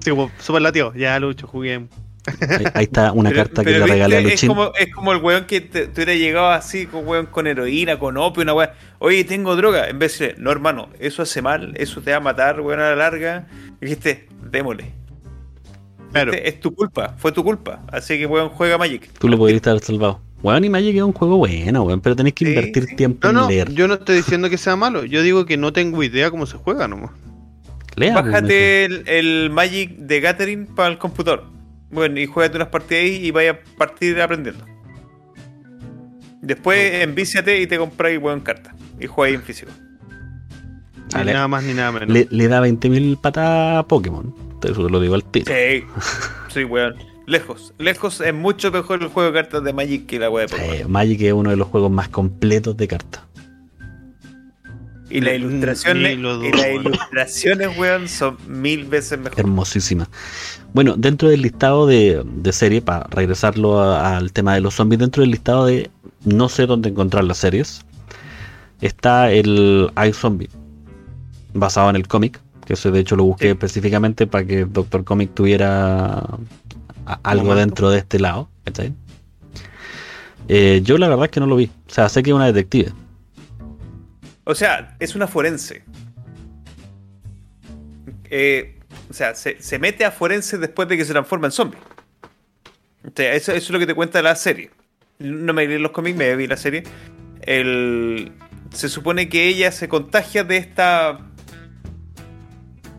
Sí, 0.00 0.10
como 0.10 0.30
súper 0.38 0.62
latido. 0.62 0.92
Ya, 0.94 1.18
Lucho, 1.18 1.46
juguemos. 1.46 1.88
Ahí, 2.26 2.64
ahí 2.74 2.84
está 2.84 3.12
una 3.12 3.30
Pero- 3.30 3.42
carta 3.44 3.64
que 3.64 3.70
le 3.70 3.86
regalé 3.86 4.16
a 4.16 4.18
es 4.20 4.24
Luchín. 4.24 4.48
como, 4.48 4.72
es 4.78 4.92
como 4.94 5.12
el 5.12 5.22
weón 5.22 5.46
que 5.46 5.60
te, 5.60 5.86
te 5.86 5.92
hubiera 6.02 6.14
llegado 6.14 6.48
así, 6.50 6.86
con 6.86 7.06
weón 7.08 7.26
con 7.26 7.46
heroína, 7.46 7.98
con 7.98 8.16
opio, 8.18 8.42
una 8.42 8.52
weón. 8.54 8.70
Oye, 8.98 9.24
tengo 9.24 9.56
droga. 9.56 9.88
En 9.88 9.98
vez 9.98 10.18
de 10.18 10.26
decirle, 10.26 10.42
no, 10.44 10.50
hermano, 10.52 10.88
eso 10.98 11.22
hace 11.22 11.40
mal, 11.42 11.72
eso 11.76 12.00
te 12.02 12.10
va 12.10 12.18
a 12.18 12.20
matar, 12.20 12.60
weón, 12.60 12.80
a 12.80 12.90
la 12.90 12.96
larga. 12.96 13.46
Y 13.80 13.86
dijiste, 13.86 14.28
démosle. 14.50 14.92
Claro. 16.12 16.32
Este, 16.32 16.48
Es 16.48 16.60
tu 16.60 16.74
culpa, 16.74 17.14
fue 17.18 17.32
tu 17.32 17.42
culpa. 17.44 17.80
Así 17.90 18.18
que, 18.18 18.26
weón, 18.26 18.48
juega 18.50 18.76
Magic. 18.78 19.08
Tú 19.18 19.28
lo 19.28 19.38
podrías 19.38 19.66
haber 19.66 19.80
salvado. 19.82 20.20
Weón, 20.42 20.64
y 20.64 20.70
Magic 20.70 20.96
es 20.96 21.02
un 21.02 21.12
juego 21.12 21.36
bueno, 21.36 21.82
weón, 21.84 22.00
pero 22.00 22.16
tenés 22.16 22.32
que 22.32 22.44
Sí, 22.46 22.50
invertir 22.52 22.86
sí. 22.86 22.96
tiempo 22.96 23.20
No, 23.26 23.30
en 23.30 23.36
no, 23.36 23.48
leer. 23.48 23.72
yo 23.72 23.86
no 23.88 23.94
estoy 23.94 24.16
diciendo 24.16 24.48
que 24.50 24.58
sea 24.58 24.74
malo. 24.76 25.04
Yo 25.04 25.22
digo 25.22 25.46
que 25.46 25.56
no 25.56 25.72
tengo 25.72 26.02
idea 26.02 26.30
cómo 26.30 26.46
se 26.46 26.56
juega 26.56 26.88
nomás. 26.88 27.10
Lea. 27.96 28.14
Bájate 28.14 28.84
el, 28.86 29.02
el 29.06 29.50
Magic 29.50 29.96
de 29.96 30.20
Gathering 30.20 30.66
para 30.66 30.88
el 30.88 30.98
computador. 30.98 31.44
Bueno, 31.90 32.20
y 32.20 32.26
juégate 32.26 32.56
unas 32.56 32.68
partidas 32.68 33.04
ahí 33.04 33.26
y 33.26 33.30
vaya 33.30 33.52
a 33.52 33.76
partir 33.76 34.20
aprendiendo. 34.20 34.64
Después 36.40 37.02
envíciate 37.02 37.60
y 37.60 37.66
te 37.66 37.78
compras 37.78 38.16
weón 38.18 38.40
cartas. 38.40 38.74
Y 38.98 39.06
juegas 39.06 39.40
en 39.40 39.46
físico. 39.46 39.70
Ni 41.16 41.24
nada 41.24 41.48
más 41.48 41.64
ni 41.64 41.74
nada 41.74 41.92
menos. 41.92 42.08
le, 42.08 42.28
le 42.30 42.48
da 42.48 42.60
20.000 42.64 43.20
patas 43.20 43.78
a 43.78 43.86
Pokémon. 43.86 44.34
Eso 44.62 44.88
lo 44.88 45.00
digo 45.00 45.14
al 45.14 45.24
tiro. 45.24 45.52
Sí, 45.52 45.84
sí, 46.48 46.64
weón. 46.64 46.94
Lejos, 47.26 47.74
lejos 47.78 48.20
es 48.20 48.34
mucho 48.34 48.72
mejor 48.72 49.02
el 49.02 49.08
juego 49.08 49.30
de 49.30 49.40
cartas 49.40 49.62
de 49.62 49.72
Magic 49.72 50.06
que 50.06 50.18
la 50.18 50.30
weá 50.30 50.46
de 50.46 50.48
Pokémon. 50.56 50.90
Magic 50.90 51.20
es 51.22 51.32
uno 51.32 51.50
de 51.50 51.56
los 51.56 51.68
juegos 51.68 51.90
más 51.90 52.08
completos 52.08 52.76
de 52.76 52.88
cartas. 52.88 53.22
Y 55.10 55.20
las 55.20 55.34
ilustraciones, 55.34 56.12
y 56.12 56.16
las 56.16 56.38
weón. 56.38 56.86
ilustraciones, 56.86 57.76
weón, 57.78 58.08
son 58.08 58.36
mil 58.46 58.84
veces 58.84 59.18
mejor. 59.18 59.38
Hermosísima. 59.40 60.08
Bueno, 60.72 60.94
dentro 60.96 61.28
del 61.28 61.42
listado 61.42 61.86
de, 61.86 62.22
de 62.24 62.52
serie, 62.52 62.80
para 62.80 63.04
regresarlo 63.10 63.80
a- 63.80 64.16
al 64.16 64.32
tema 64.32 64.54
de 64.54 64.60
los 64.60 64.74
zombies, 64.74 65.00
dentro 65.00 65.22
del 65.22 65.30
listado 65.32 65.66
de 65.66 65.90
no 66.24 66.48
sé 66.48 66.66
dónde 66.66 66.90
encontrar 66.90 67.24
las 67.24 67.38
series, 67.38 67.84
está 68.80 69.32
el 69.32 69.90
iZombie, 70.08 70.48
basado 71.54 71.90
en 71.90 71.96
el 71.96 72.06
cómic, 72.06 72.40
que 72.64 72.74
eso 72.74 72.90
de 72.92 73.00
hecho 73.00 73.16
lo 73.16 73.24
busqué 73.24 73.46
Sí. 73.46 73.50
específicamente 73.50 74.26
para 74.28 74.44
que 74.44 74.64
Doctor 74.64 75.02
Comic 75.04 75.34
tuviera 75.34 76.24
algo 77.24 77.54
dentro 77.56 77.90
de 77.90 77.98
este 77.98 78.20
lado. 78.20 78.48
¿cachai? 78.64 78.92
Eh, 80.46 80.80
yo 80.84 80.98
la 80.98 81.08
verdad 81.08 81.24
es 81.24 81.30
que 81.32 81.40
no 81.40 81.46
lo 81.46 81.56
vi. 81.56 81.64
O 81.88 81.90
sea, 81.92 82.08
sé 82.08 82.22
que 82.22 82.30
es 82.30 82.36
una 82.36 82.46
detective. 82.46 82.92
O 84.44 84.54
sea, 84.54 84.96
es 85.00 85.16
una 85.16 85.26
forense. 85.26 85.82
Eh, 88.32 88.79
o 89.10 89.12
sea, 89.12 89.34
se, 89.34 89.60
se 89.60 89.78
mete 89.78 90.04
a 90.04 90.12
forense 90.12 90.56
después 90.56 90.88
de 90.88 90.96
que 90.96 91.04
se 91.04 91.12
transforma 91.12 91.48
en 91.48 91.52
zombie. 91.52 91.78
O 93.04 93.10
sea, 93.14 93.34
eso, 93.34 93.52
es 93.52 93.68
lo 93.70 93.78
que 93.78 93.86
te 93.86 93.94
cuenta 93.94 94.22
la 94.22 94.36
serie. 94.36 94.70
No 95.18 95.52
me 95.52 95.66
leí 95.66 95.78
los 95.78 95.90
cómics, 95.90 96.16
me 96.16 96.34
vi 96.36 96.46
la 96.46 96.56
serie. 96.56 96.84
El, 97.42 98.32
se 98.72 98.88
supone 98.88 99.28
que 99.28 99.48
ella 99.48 99.72
se 99.72 99.88
contagia 99.88 100.44
de 100.44 100.58
esta. 100.58 101.26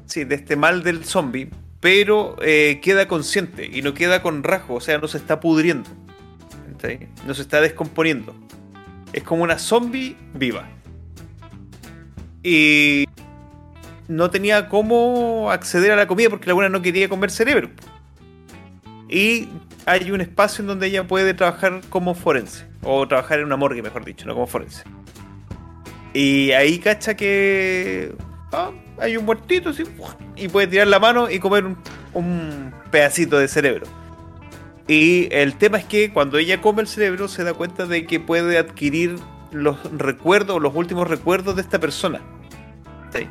Sí, 0.05 0.25
de 0.25 0.35
este 0.35 0.57
mal 0.57 0.83
del 0.83 1.05
zombie, 1.05 1.49
pero 1.79 2.35
eh, 2.41 2.81
queda 2.83 3.07
consciente 3.07 3.69
y 3.71 3.81
no 3.81 3.93
queda 3.93 4.21
con 4.21 4.43
rasgo, 4.43 4.75
o 4.75 4.81
sea, 4.81 4.97
no 4.97 5.07
se 5.07 5.17
está 5.17 5.39
pudriendo. 5.39 5.89
No 7.25 7.33
se 7.35 7.43
está 7.43 7.61
descomponiendo. 7.61 8.35
Es 9.13 9.23
como 9.23 9.43
una 9.43 9.59
zombie 9.59 10.17
viva 10.33 10.67
y 12.43 13.05
no 14.11 14.29
tenía 14.29 14.67
cómo 14.67 15.51
acceder 15.51 15.91
a 15.91 15.95
la 15.95 16.05
comida 16.05 16.29
porque 16.29 16.47
la 16.47 16.53
buena 16.53 16.69
no 16.69 16.81
quería 16.81 17.07
comer 17.07 17.31
cerebro. 17.31 17.69
Y 19.07 19.47
hay 19.85 20.11
un 20.11 20.21
espacio 20.21 20.61
en 20.61 20.67
donde 20.67 20.87
ella 20.87 21.07
puede 21.07 21.33
trabajar 21.33 21.81
como 21.89 22.13
forense, 22.13 22.67
o 22.83 23.07
trabajar 23.07 23.39
en 23.39 23.45
una 23.45 23.55
morgue, 23.55 23.81
mejor 23.81 24.03
dicho, 24.03 24.25
no 24.25 24.33
como 24.33 24.47
forense. 24.47 24.83
Y 26.13 26.51
ahí 26.51 26.79
cacha 26.79 27.15
que 27.15 28.13
ah, 28.51 28.71
hay 28.99 29.15
un 29.15 29.25
muertito 29.25 29.69
así, 29.69 29.83
y 30.35 30.49
puede 30.49 30.67
tirar 30.67 30.87
la 30.87 30.99
mano 30.99 31.29
y 31.29 31.39
comer 31.39 31.65
un, 32.13 32.73
pedacito 32.91 33.37
de 33.37 33.47
cerebro. 33.47 33.87
Y 34.87 35.29
el 35.31 35.55
tema 35.55 35.77
es 35.77 35.85
que 35.85 36.11
cuando 36.11 36.37
ella 36.37 36.59
come 36.59 36.81
el 36.81 36.87
cerebro 36.87 37.29
se 37.29 37.45
da 37.45 37.53
cuenta 37.53 37.85
de 37.85 38.05
que 38.05 38.19
puede 38.19 38.57
adquirir 38.57 39.15
los 39.51 39.77
recuerdos, 39.97 40.61
los 40.61 40.75
últimos 40.75 41.07
recuerdos 41.07 41.55
de 41.55 41.61
esta 41.61 41.79
persona. 41.79 42.19
¿Sí? 43.13 43.27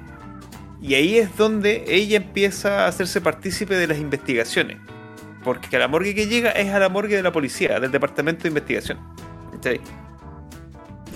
Y 0.83 0.95
ahí 0.95 1.19
es 1.19 1.37
donde 1.37 1.85
ella 1.89 2.17
empieza 2.17 2.85
a 2.85 2.89
hacerse 2.89 3.21
partícipe 3.21 3.77
de 3.77 3.87
las 3.87 3.99
investigaciones. 3.99 4.79
Porque 5.45 5.75
a 5.77 5.79
la 5.79 5.89
morgue 5.89 6.15
que 6.15 6.27
llega 6.27 6.51
es 6.51 6.73
a 6.73 6.79
la 6.79 6.89
morgue 6.89 7.17
de 7.17 7.23
la 7.23 7.33
policía, 7.33 7.81
del 7.81 7.91
departamento 7.91 8.43
de 8.45 8.49
investigación. 8.49 8.99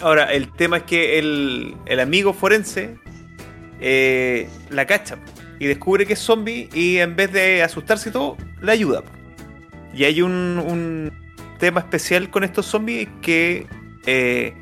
Ahora, 0.02 0.32
el 0.32 0.52
tema 0.52 0.78
es 0.78 0.82
que 0.84 1.18
el, 1.18 1.76
el 1.86 2.00
amigo 2.00 2.32
forense 2.32 2.98
eh, 3.80 4.48
la 4.70 4.86
cacha 4.86 5.18
y 5.58 5.66
descubre 5.66 6.06
que 6.06 6.14
es 6.14 6.18
zombie 6.18 6.68
y 6.72 6.98
en 6.98 7.16
vez 7.16 7.32
de 7.32 7.62
asustarse 7.62 8.10
y 8.10 8.12
todo, 8.12 8.36
la 8.60 8.72
ayuda. 8.72 9.02
Y 9.94 10.04
hay 10.04 10.22
un, 10.22 10.58
un 10.58 11.12
tema 11.58 11.80
especial 11.80 12.30
con 12.30 12.44
estos 12.44 12.66
zombies 12.66 13.08
que 13.22 13.66
eh, 14.06 14.54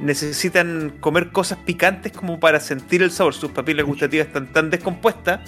necesitan 0.00 0.94
comer 1.00 1.30
cosas 1.30 1.58
picantes 1.58 2.12
como 2.12 2.40
para 2.40 2.60
sentir 2.60 3.02
el 3.02 3.10
sabor. 3.10 3.34
Sus 3.34 3.50
papilas 3.52 3.86
gustativas 3.86 4.26
están 4.26 4.52
tan 4.52 4.70
descompuestas 4.70 5.40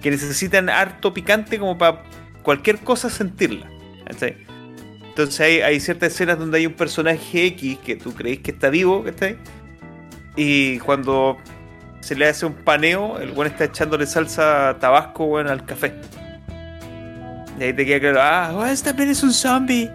que 0.00 0.10
necesitan 0.10 0.68
harto 0.68 1.12
picante 1.12 1.58
como 1.58 1.76
para 1.76 2.02
cualquier 2.42 2.78
cosa 2.78 3.10
sentirla. 3.10 3.70
Entonces 4.06 5.40
hay, 5.40 5.80
ciertas 5.80 6.14
escenas 6.14 6.38
donde 6.38 6.58
hay 6.58 6.66
un 6.66 6.72
personaje 6.72 7.46
X 7.46 7.78
que 7.84 7.96
tú 7.96 8.14
crees 8.14 8.40
que 8.40 8.52
está 8.52 8.70
vivo, 8.70 9.04
¿cachai? 9.04 9.36
Y 10.36 10.78
cuando 10.78 11.36
se 12.00 12.14
le 12.16 12.26
hace 12.26 12.46
un 12.46 12.54
paneo, 12.54 13.18
el 13.18 13.32
buen 13.32 13.50
está 13.50 13.64
echándole 13.64 14.06
salsa 14.06 14.76
tabasco 14.80 15.38
al 15.38 15.64
café. 15.64 15.94
Y 17.58 17.64
ahí 17.64 17.72
te 17.74 17.84
queda 17.84 18.00
claro, 18.00 18.20
ah, 18.22 18.52
oh, 18.54 18.82
también 18.82 19.10
es 19.10 19.22
un 19.22 19.32
zombie. 19.32 19.90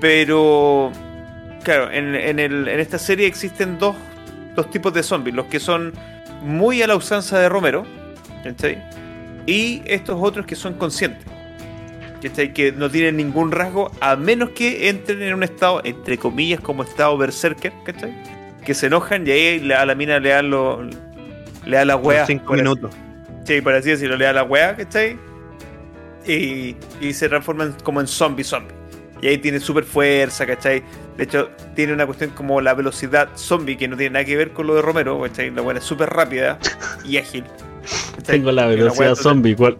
Pero, 0.00 0.90
claro, 1.62 1.90
en, 1.90 2.14
en 2.14 2.38
el- 2.38 2.68
en 2.68 2.80
esta 2.80 2.98
serie 2.98 3.26
existen 3.26 3.78
dos, 3.78 3.96
dos 4.54 4.70
tipos 4.70 4.92
de 4.92 5.02
zombies. 5.02 5.34
Los 5.34 5.46
que 5.46 5.60
son 5.60 5.92
muy 6.42 6.82
a 6.82 6.86
la 6.86 6.96
usanza 6.96 7.38
de 7.38 7.48
Romero, 7.48 7.84
¿cachai? 8.44 8.78
Y 9.46 9.82
estos 9.86 10.16
otros 10.20 10.46
que 10.46 10.56
son 10.56 10.74
conscientes. 10.74 11.24
¿cachai? 12.22 12.52
Que 12.52 12.70
no 12.72 12.90
tienen 12.90 13.16
ningún 13.16 13.50
rasgo 13.50 13.90
a 14.00 14.14
menos 14.16 14.50
que 14.50 14.88
entren 14.90 15.22
en 15.22 15.32
un 15.34 15.42
estado, 15.42 15.80
entre 15.84 16.18
comillas, 16.18 16.60
como 16.60 16.82
estado 16.82 17.16
berserker, 17.16 17.72
¿cachai? 17.84 18.12
Que 18.64 18.74
se 18.74 18.86
enojan 18.88 19.26
y 19.26 19.30
ahí 19.30 19.72
a 19.72 19.86
la 19.86 19.94
mina 19.94 20.20
le 20.20 20.28
dan, 20.28 20.50
lo, 20.50 20.82
le 20.82 21.76
da 21.76 21.84
la 21.86 21.96
wea. 21.96 22.26
cinco 22.26 22.52
así- 22.52 22.62
minutos. 22.62 22.94
Sí, 23.44 23.62
por 23.62 23.72
así 23.74 23.88
decirlo, 23.88 24.16
le 24.18 24.26
da 24.26 24.34
la 24.34 24.42
wea, 24.42 24.76
¿cachai? 24.76 25.18
Y, 26.26 26.76
y 27.00 27.12
se 27.14 27.28
transforman 27.30 27.74
como 27.82 28.00
en 28.02 28.06
zombie 28.06 28.44
zombie. 28.44 28.74
Y 29.22 29.28
ahí 29.28 29.38
tiene 29.38 29.60
super 29.60 29.84
fuerza, 29.84 30.46
¿cachai? 30.46 30.82
De 31.16 31.24
hecho, 31.24 31.50
tiene 31.74 31.92
una 31.92 32.06
cuestión 32.06 32.30
como 32.30 32.60
la 32.60 32.74
velocidad 32.74 33.28
zombie 33.36 33.76
que 33.76 33.88
no 33.88 33.96
tiene 33.96 34.14
nada 34.14 34.24
que 34.24 34.36
ver 34.36 34.52
con 34.52 34.66
lo 34.66 34.74
de 34.74 34.82
Romero, 34.82 35.20
¿cachai? 35.20 35.50
La 35.50 35.62
buena 35.62 35.80
es 35.80 35.86
súper 35.86 36.10
rápida 36.10 36.58
y 37.04 37.18
ágil. 37.18 37.44
¿cachai? 38.16 38.36
Tengo 38.38 38.52
la 38.52 38.66
velocidad 38.66 39.14
zombie 39.14 39.52
igual. 39.52 39.78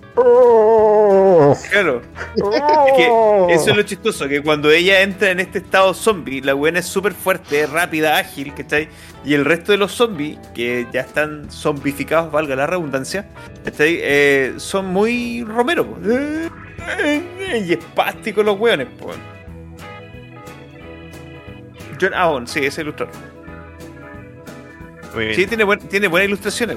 Claro. 1.70 2.02
Es 2.36 2.92
que 2.96 3.54
eso 3.54 3.70
es 3.70 3.76
lo 3.76 3.82
chistoso, 3.82 4.28
que 4.28 4.42
cuando 4.42 4.70
ella 4.70 5.02
entra 5.02 5.30
en 5.30 5.40
este 5.40 5.58
estado 5.58 5.94
zombie, 5.94 6.40
la 6.40 6.54
buena 6.54 6.80
es 6.80 6.86
súper 6.86 7.12
fuerte, 7.14 7.66
rápida, 7.66 8.18
ágil, 8.18 8.54
¿cachai? 8.54 8.88
Y 9.24 9.34
el 9.34 9.44
resto 9.44 9.72
de 9.72 9.78
los 9.78 9.92
zombies, 9.92 10.38
que 10.54 10.86
ya 10.92 11.00
están 11.00 11.50
zombificados, 11.50 12.30
valga 12.32 12.56
la 12.56 12.66
redundancia, 12.66 13.28
¿cachai? 13.64 13.98
Eh, 14.00 14.54
son 14.58 14.86
muy 14.86 15.44
romero, 15.44 15.86
po. 15.86 15.98
Y 17.66 17.72
espásticos 17.72 18.44
los 18.44 18.58
hueones, 18.58 18.86
po. 18.98 19.10
John 22.00 22.14
Avon, 22.14 22.46
sí, 22.46 22.60
ese 22.64 22.82
ilustrador. 22.82 23.14
Muy 25.14 25.24
bien. 25.24 25.36
Sí, 25.36 25.46
tiene, 25.46 25.64
buen- 25.64 25.80
tiene 25.80 26.08
buenas 26.08 26.28
ilustraciones. 26.28 26.76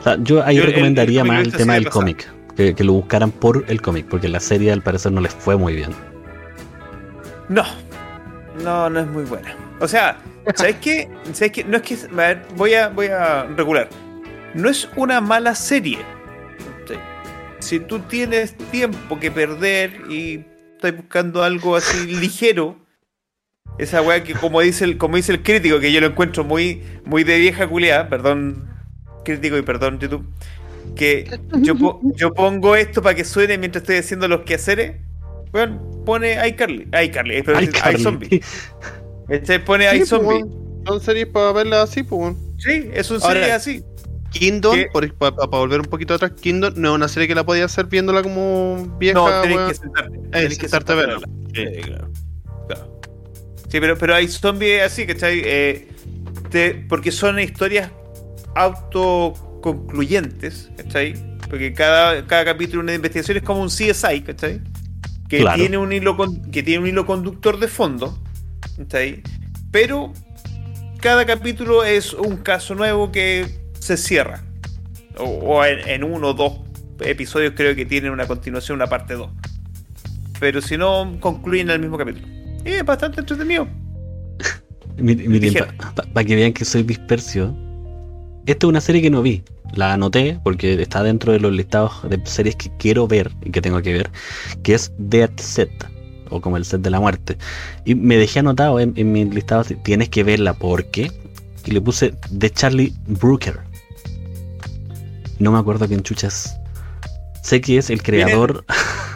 O 0.00 0.02
sea, 0.02 0.16
yo 0.20 0.44
ahí 0.44 0.56
Yo 0.56 0.62
el- 0.64 0.70
recomendaría 0.70 1.22
el 1.22 1.28
más 1.28 1.40
el 1.46 1.52
tema 1.52 1.74
del 1.74 1.88
cómic. 1.88 2.28
Que, 2.56 2.74
que 2.74 2.84
lo 2.84 2.92
buscaran 2.92 3.30
por 3.30 3.64
el 3.68 3.80
cómic, 3.80 4.06
porque 4.10 4.28
la 4.28 4.38
serie 4.40 4.72
al 4.72 4.82
parecer 4.82 5.10
no 5.12 5.22
les 5.22 5.32
fue 5.34 5.56
muy 5.56 5.74
bien. 5.74 5.90
No. 7.48 7.62
No, 8.62 8.90
no 8.90 9.00
es 9.00 9.06
muy 9.06 9.24
buena. 9.24 9.54
O 9.80 9.88
sea, 9.88 10.18
¿sabes 10.54 10.76
qué? 10.82 11.08
¿Sabes 11.32 11.52
qué? 11.52 11.64
No 11.64 11.78
es 11.78 11.82
que. 11.82 11.94
A 11.94 12.14
ver, 12.14 12.42
voy 12.56 12.74
a, 12.74 12.88
voy 12.88 13.06
a 13.06 13.44
regular. 13.56 13.88
No 14.52 14.68
es 14.68 14.86
una 14.96 15.22
mala 15.22 15.54
serie. 15.54 15.98
Si 17.62 17.78
tú 17.80 18.00
tienes 18.00 18.56
tiempo 18.70 19.20
que 19.20 19.30
perder 19.30 19.92
y 20.10 20.44
estás 20.74 20.96
buscando 20.96 21.42
algo 21.44 21.76
así 21.76 22.06
ligero, 22.20 22.76
esa 23.78 24.02
weá 24.02 24.22
que 24.24 24.34
como 24.34 24.60
dice 24.60 24.84
el, 24.84 24.98
como 24.98 25.16
dice 25.16 25.32
el 25.32 25.42
crítico, 25.42 25.78
que 25.80 25.92
yo 25.92 26.00
lo 26.00 26.08
encuentro 26.08 26.44
muy, 26.44 26.82
muy 27.04 27.24
de 27.24 27.38
vieja 27.38 27.68
culiada, 27.68 28.08
perdón, 28.08 28.68
crítico 29.24 29.56
y 29.56 29.62
perdón, 29.62 29.98
YouTube, 30.00 30.26
que 30.96 31.38
yo, 31.60 31.76
po- 31.76 32.00
yo 32.16 32.34
pongo 32.34 32.74
esto 32.76 33.00
para 33.00 33.14
que 33.14 33.24
suene 33.24 33.56
mientras 33.58 33.82
estoy 33.82 33.96
haciendo 33.96 34.26
los 34.28 34.40
quehaceres. 34.42 34.96
Bueno, 35.52 36.02
pone 36.04 36.32
iCarly, 36.48 36.88
iCarly, 37.04 37.42
pero 37.42 37.60
iZombie. 37.60 38.42
Este 39.28 39.60
pone 39.60 39.88
Sí, 39.90 39.98
iZombie. 39.98 40.26
weón. 40.42 40.62
Son 40.84 41.00
series 41.00 41.26
para 41.28 41.52
verlas 41.52 41.88
así, 41.90 42.02
pues. 42.02 42.20
weón. 42.20 42.36
Sí, 42.58 42.90
es 42.92 43.10
un 43.10 43.20
serie 43.20 43.52
así. 43.52 43.84
Kingdom, 44.32 44.76
para 45.18 45.30
volver 45.46 45.80
un 45.80 45.86
poquito 45.86 46.14
atrás, 46.14 46.32
Kingdom 46.40 46.74
no 46.76 46.90
es 46.90 46.94
una 46.94 47.08
serie 47.08 47.28
que 47.28 47.34
la 47.34 47.44
podías 47.44 47.70
hacer 47.72 47.86
viéndola 47.86 48.22
como 48.22 48.96
vieja. 48.98 49.14
No, 49.18 49.42
tenés 49.42 49.58
que 49.68 49.74
sentarte. 49.74 50.16
Eh, 50.16 50.20
tenés 50.30 50.58
que 50.58 50.68
sentarte 50.68 50.92
a 50.92 50.94
verla. 50.94 51.20
Sí, 51.54 51.64
claro. 51.82 52.10
Claro. 52.68 53.00
Sí, 53.68 53.80
pero, 53.80 53.98
pero 53.98 54.14
hay 54.14 54.28
zombies 54.28 54.82
así, 54.82 55.06
¿cachai? 55.06 55.42
Eh, 55.44 55.88
te- 56.50 56.74
porque 56.88 57.10
son 57.12 57.38
historias 57.38 57.90
autoconcluyentes, 58.54 60.70
¿cachai? 60.76 61.14
Porque 61.48 61.72
cada, 61.72 62.26
cada 62.26 62.44
capítulo 62.44 62.80
de 62.80 62.84
una 62.84 62.94
investigación 62.94 63.36
es 63.38 63.42
como 63.42 63.62
un 63.62 63.68
CSI, 63.68 64.22
¿cachai? 64.22 64.60
Que, 65.28 65.40
Claro. 65.40 65.58
tiene 65.58 65.78
un 65.78 65.92
hilo 65.92 66.16
con- 66.16 66.50
que 66.50 66.62
tiene 66.62 66.80
un 66.82 66.88
hilo 66.88 67.06
conductor 67.06 67.58
de 67.58 67.68
fondo, 67.68 68.18
¿cachai? 68.76 69.22
Pero 69.70 70.12
cada 71.00 71.24
capítulo 71.26 71.84
es 71.84 72.12
un 72.12 72.36
caso 72.38 72.74
nuevo 72.74 73.10
que 73.12 73.46
se 73.82 73.96
cierra. 73.96 74.44
O, 75.18 75.24
o 75.24 75.64
en, 75.64 75.88
en 75.88 76.04
uno 76.04 76.28
o 76.28 76.34
dos 76.34 76.52
episodios 77.00 77.54
creo 77.56 77.74
que 77.74 77.84
tienen 77.84 78.12
una 78.12 78.26
continuación, 78.26 78.76
una 78.76 78.86
parte 78.86 79.14
2. 79.14 79.28
Pero 80.38 80.62
si 80.62 80.76
no, 80.76 81.16
concluyen 81.18 81.68
en 81.68 81.74
el 81.74 81.80
mismo 81.80 81.98
capítulo. 81.98 82.26
Y 82.64 82.70
es 82.70 82.84
bastante 82.84 83.20
entretenido. 83.20 83.66
Miren, 84.96 85.30
miren, 85.30 85.54
Ligera. 85.54 85.74
para 86.12 86.24
que 86.24 86.36
vean 86.36 86.52
que 86.52 86.64
soy 86.64 86.84
dispersio. 86.84 87.52
Esta 88.46 88.66
es 88.66 88.68
una 88.68 88.80
serie 88.80 89.02
que 89.02 89.10
no 89.10 89.20
vi. 89.20 89.42
La 89.74 89.94
anoté 89.94 90.38
porque 90.44 90.80
está 90.80 91.02
dentro 91.02 91.32
de 91.32 91.40
los 91.40 91.52
listados 91.52 92.08
de 92.08 92.20
series 92.24 92.54
que 92.56 92.70
quiero 92.78 93.08
ver 93.08 93.32
y 93.42 93.50
que 93.50 93.62
tengo 93.62 93.80
que 93.82 93.94
ver, 93.94 94.10
que 94.62 94.74
es 94.74 94.92
Dead 94.98 95.30
Set, 95.38 95.70
o 96.28 96.40
como 96.40 96.58
el 96.58 96.64
set 96.66 96.82
de 96.82 96.90
la 96.90 97.00
muerte. 97.00 97.38
Y 97.86 97.94
me 97.94 98.16
dejé 98.16 98.40
anotado 98.40 98.78
en, 98.78 98.92
en 98.96 99.10
mi 99.10 99.24
listado, 99.24 99.64
tienes 99.82 100.08
que 100.10 100.22
verla 100.22 100.52
porque. 100.54 101.10
Y 101.64 101.70
le 101.70 101.80
puse 101.80 102.14
de 102.30 102.50
Charlie 102.50 102.92
Brooker. 103.06 103.71
No 105.42 105.50
me 105.50 105.58
acuerdo 105.58 105.88
quién 105.88 106.04
chuchas. 106.04 106.56
Sé 107.42 107.60
que 107.60 107.76
es 107.76 107.90
el 107.90 108.00
creador 108.00 108.64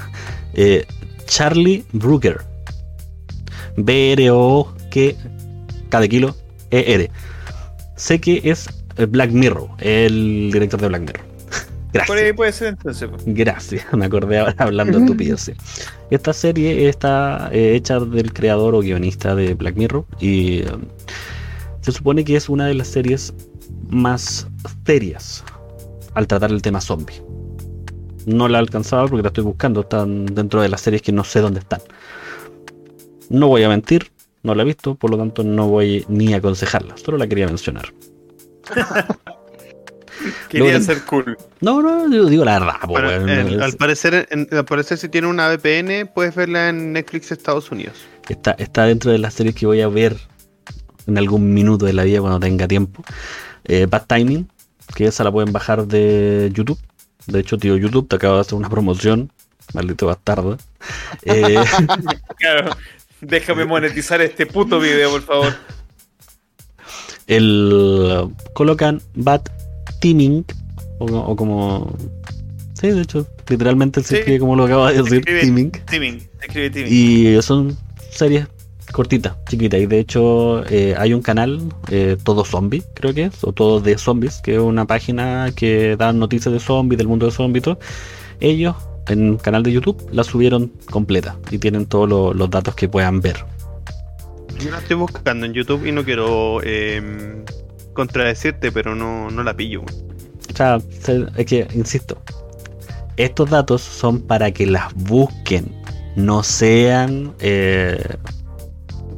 eh, 0.54 0.84
Charlie 1.26 1.84
Brooker. 1.92 2.40
B-R-O 3.76 4.74
que 4.90 5.16
cada 5.88 6.08
kilo 6.08 6.34
E-R. 6.72 7.12
Sé 7.94 8.20
que 8.20 8.40
es 8.42 8.68
Black 9.08 9.30
Mirror, 9.30 9.68
el 9.78 10.50
director 10.52 10.80
de 10.80 10.88
Black 10.88 11.02
Mirror. 11.02 11.24
Por 12.08 12.16
ahí 12.16 12.24
Gracias. 12.24 12.36
puede 12.36 12.52
ser 12.52 12.68
entonces. 12.70 13.08
pues. 13.08 13.22
Gracias, 13.24 13.84
me 13.92 14.06
acordé 14.06 14.40
ahora 14.40 14.56
hablando 14.58 14.98
estupideces. 14.98 15.56
Esta 16.10 16.32
serie 16.32 16.88
está 16.88 17.50
eh, 17.52 17.76
hecha 17.76 18.00
del 18.00 18.32
creador 18.32 18.74
o 18.74 18.80
guionista 18.80 19.36
de 19.36 19.54
Black 19.54 19.76
Mirror 19.76 20.04
y 20.18 20.62
eh, 20.62 20.72
se 21.82 21.92
supone 21.92 22.24
que 22.24 22.34
es 22.34 22.48
una 22.48 22.66
de 22.66 22.74
las 22.74 22.88
series 22.88 23.32
más 23.88 24.48
serias 24.84 25.44
al 26.16 26.26
tratar 26.26 26.50
el 26.50 26.62
tema 26.62 26.80
zombie. 26.80 27.22
No 28.26 28.48
la 28.48 28.58
alcanzaba 28.58 29.06
porque 29.06 29.22
la 29.22 29.28
estoy 29.28 29.44
buscando, 29.44 29.82
están 29.82 30.26
dentro 30.26 30.60
de 30.60 30.68
las 30.68 30.80
series 30.80 31.02
que 31.02 31.12
no 31.12 31.22
sé 31.22 31.40
dónde 31.40 31.60
están. 31.60 31.80
No 33.28 33.46
voy 33.48 33.62
a 33.62 33.68
mentir, 33.68 34.10
no 34.42 34.54
la 34.54 34.62
he 34.62 34.66
visto, 34.66 34.94
por 34.96 35.10
lo 35.10 35.18
tanto 35.18 35.44
no 35.44 35.68
voy 35.68 36.04
ni 36.08 36.34
a 36.34 36.38
aconsejarla, 36.38 36.96
solo 36.96 37.18
la 37.18 37.26
quería 37.28 37.46
mencionar. 37.46 37.92
Quería 40.48 40.80
ser 40.80 41.02
cool. 41.04 41.36
No, 41.60 41.82
no, 41.82 42.10
yo 42.10 42.24
digo 42.26 42.44
la 42.44 42.58
verdad, 42.58 42.74
Bueno, 42.88 43.10
en- 43.12 43.28
es- 43.54 43.60
al, 43.60 43.74
parecer, 43.74 44.26
en- 44.30 44.48
al 44.50 44.64
parecer, 44.64 44.96
si 44.98 45.08
tiene 45.08 45.26
una 45.28 45.48
VPN, 45.48 46.06
puedes 46.06 46.34
verla 46.34 46.70
en 46.70 46.92
Netflix 46.94 47.30
Estados 47.30 47.70
Unidos. 47.70 47.94
Está, 48.28 48.52
está 48.52 48.84
dentro 48.86 49.12
de 49.12 49.18
las 49.18 49.34
series 49.34 49.54
que 49.54 49.66
voy 49.66 49.82
a 49.82 49.88
ver 49.88 50.16
en 51.06 51.18
algún 51.18 51.52
minuto 51.52 51.84
de 51.86 51.92
la 51.92 52.04
vida 52.04 52.20
cuando 52.20 52.40
tenga 52.40 52.66
tiempo. 52.66 53.02
Eh, 53.64 53.86
Bad 53.88 54.06
Timing, 54.06 54.48
que 54.94 55.06
esa 55.06 55.24
la 55.24 55.32
pueden 55.32 55.52
bajar 55.52 55.86
de 55.86 56.50
YouTube. 56.52 56.78
De 57.26 57.40
hecho, 57.40 57.58
tío, 57.58 57.76
YouTube 57.76 58.08
te 58.08 58.16
acaba 58.16 58.36
de 58.36 58.40
hacer 58.42 58.54
una 58.54 58.68
promoción. 58.68 59.30
Maldito 59.74 60.06
bastardo. 60.06 60.56
Eh, 61.24 61.56
Claro. 62.38 62.70
Déjame 63.20 63.64
monetizar 63.64 64.20
este 64.20 64.46
puto 64.46 64.78
video, 64.78 65.10
por 65.10 65.22
favor. 65.22 65.54
el, 67.26 68.28
colocan 68.54 69.00
Bad 69.14 69.42
Teaming, 70.00 70.44
o, 70.98 71.06
o 71.06 71.36
como... 71.36 71.96
Sí, 72.74 72.88
de 72.90 73.00
hecho, 73.02 73.26
literalmente 73.48 74.02
se 74.02 74.08
Sí. 74.08 74.14
escribe 74.16 74.38
como 74.40 74.54
lo 74.54 74.64
acaba 74.64 74.92
de 74.92 74.98
decir, 75.02 75.18
escribe 75.20 75.40
Teaming. 75.40 75.70
Timing. 75.86 76.20
se 76.20 76.46
escribe 76.46 76.70
Timing. 76.70 76.92
Y 77.38 77.42
son 77.42 77.76
series 78.10 78.46
cortitas, 78.96 79.34
chiquitas. 79.46 79.78
Y 79.78 79.84
de 79.86 79.98
hecho 79.98 80.64
eh, 80.70 80.94
hay 80.96 81.12
un 81.12 81.20
canal, 81.20 81.60
eh, 81.90 82.16
Todo 82.24 82.46
Zombie, 82.46 82.82
creo 82.94 83.12
que 83.12 83.24
es, 83.24 83.44
o 83.44 83.52
Todo 83.52 83.78
de 83.80 83.98
Zombies, 83.98 84.40
que 84.42 84.54
es 84.54 84.60
una 84.60 84.86
página 84.86 85.52
que 85.54 85.96
da 85.98 86.14
noticias 86.14 86.50
de 86.54 86.60
zombies, 86.60 86.96
del 86.96 87.06
mundo 87.06 87.26
de 87.26 87.32
zombies 87.32 87.60
y 87.60 87.64
todo. 87.64 87.78
Ellos, 88.40 88.74
en 89.08 89.30
un 89.32 89.36
canal 89.36 89.62
de 89.62 89.72
YouTube, 89.72 89.98
la 90.12 90.24
subieron 90.24 90.72
completa 90.90 91.36
y 91.50 91.58
tienen 91.58 91.84
todos 91.84 92.08
lo- 92.08 92.32
los 92.32 92.48
datos 92.48 92.74
que 92.74 92.88
puedan 92.88 93.20
ver. 93.20 93.36
Yo 94.58 94.70
la 94.70 94.78
estoy 94.78 94.96
buscando 94.96 95.44
en 95.44 95.52
YouTube 95.52 95.84
y 95.86 95.92
no 95.92 96.02
quiero 96.02 96.60
eh, 96.64 97.44
contradecirte, 97.92 98.72
pero 98.72 98.94
no, 98.94 99.30
no 99.30 99.42
la 99.42 99.52
pillo. 99.54 99.82
O 99.82 100.56
sea, 100.56 100.80
se- 101.02 101.26
es 101.36 101.44
que, 101.44 101.68
insisto, 101.74 102.16
estos 103.18 103.50
datos 103.50 103.82
son 103.82 104.22
para 104.22 104.50
que 104.52 104.64
las 104.66 104.94
busquen, 104.94 105.70
no 106.16 106.42
sean 106.42 107.34
eh, 107.40 107.98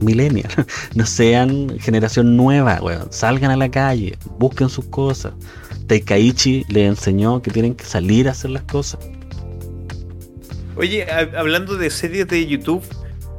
millennial, 0.00 0.48
no 0.94 1.06
sean 1.06 1.78
generación 1.80 2.36
nueva, 2.36 2.78
weón. 2.82 3.08
Salgan 3.12 3.50
a 3.50 3.56
la 3.56 3.70
calle, 3.70 4.16
busquen 4.38 4.68
sus 4.68 4.86
cosas. 4.86 5.32
Teikaichi 5.86 6.64
les 6.68 6.88
enseñó 6.88 7.40
que 7.42 7.50
tienen 7.50 7.74
que 7.74 7.84
salir 7.84 8.28
a 8.28 8.32
hacer 8.32 8.50
las 8.50 8.62
cosas. 8.64 9.00
Oye, 10.76 11.04
ha- 11.10 11.38
hablando 11.38 11.76
de 11.76 11.90
series 11.90 12.28
de 12.28 12.46
YouTube, 12.46 12.84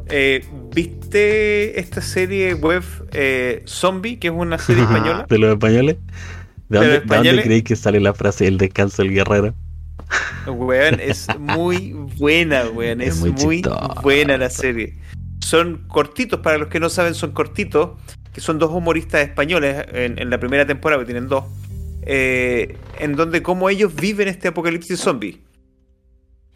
eh, 0.10 0.44
¿viste 0.74 1.80
esta 1.80 2.02
serie 2.02 2.54
web 2.54 2.84
eh, 3.12 3.64
Zombie, 3.66 4.18
que 4.20 4.28
es 4.28 4.34
una 4.36 4.58
serie 4.58 4.84
española? 4.88 5.26
De 5.30 5.38
los 5.38 5.52
españoles. 5.54 5.98
¿De 6.70 6.78
¿De 6.78 6.78
dónde, 6.80 6.96
los 6.96 7.08
de 7.08 7.16
dónde 7.16 7.36
españoles? 7.36 7.46
creéis 7.46 7.64
que 7.64 7.76
sale 7.76 8.00
la 8.00 8.14
frase 8.14 8.48
el 8.48 8.58
descanso 8.58 9.02
del 9.04 9.14
guerrero? 9.14 9.56
Weón, 10.48 11.00
es 11.00 11.28
muy 11.40 11.94
buena, 12.18 12.66
weón. 12.70 13.02
Es 13.02 13.16
Es, 13.16 13.20
muy 13.20 13.32
muy, 13.32 13.62
buena 14.02 14.38
la 14.38 14.50
serie. 14.50 14.96
Son 15.50 15.88
cortitos, 15.88 16.42
para 16.42 16.60
los 16.60 16.68
que 16.68 16.80
no 16.80 16.90
saben, 16.90 17.16
son 17.16 17.32
cortitos. 17.32 18.00
Que 18.32 18.40
son 18.40 18.60
dos 18.60 18.70
humoristas 18.70 19.22
españoles 19.22 19.84
en, 19.92 20.30
la 20.30 20.40
primera 20.40 20.68
temporada, 20.68 21.02
que 21.02 21.08
tienen 21.08 21.28
dos. 21.28 21.46
eh, 22.04 22.78
en 23.00 23.16
donde 23.16 23.42
cómo 23.42 23.68
ellos 23.68 23.96
viven 23.96 24.28
este 24.28 24.50
apocalipsis 24.50 25.00
zombie. 25.00 25.42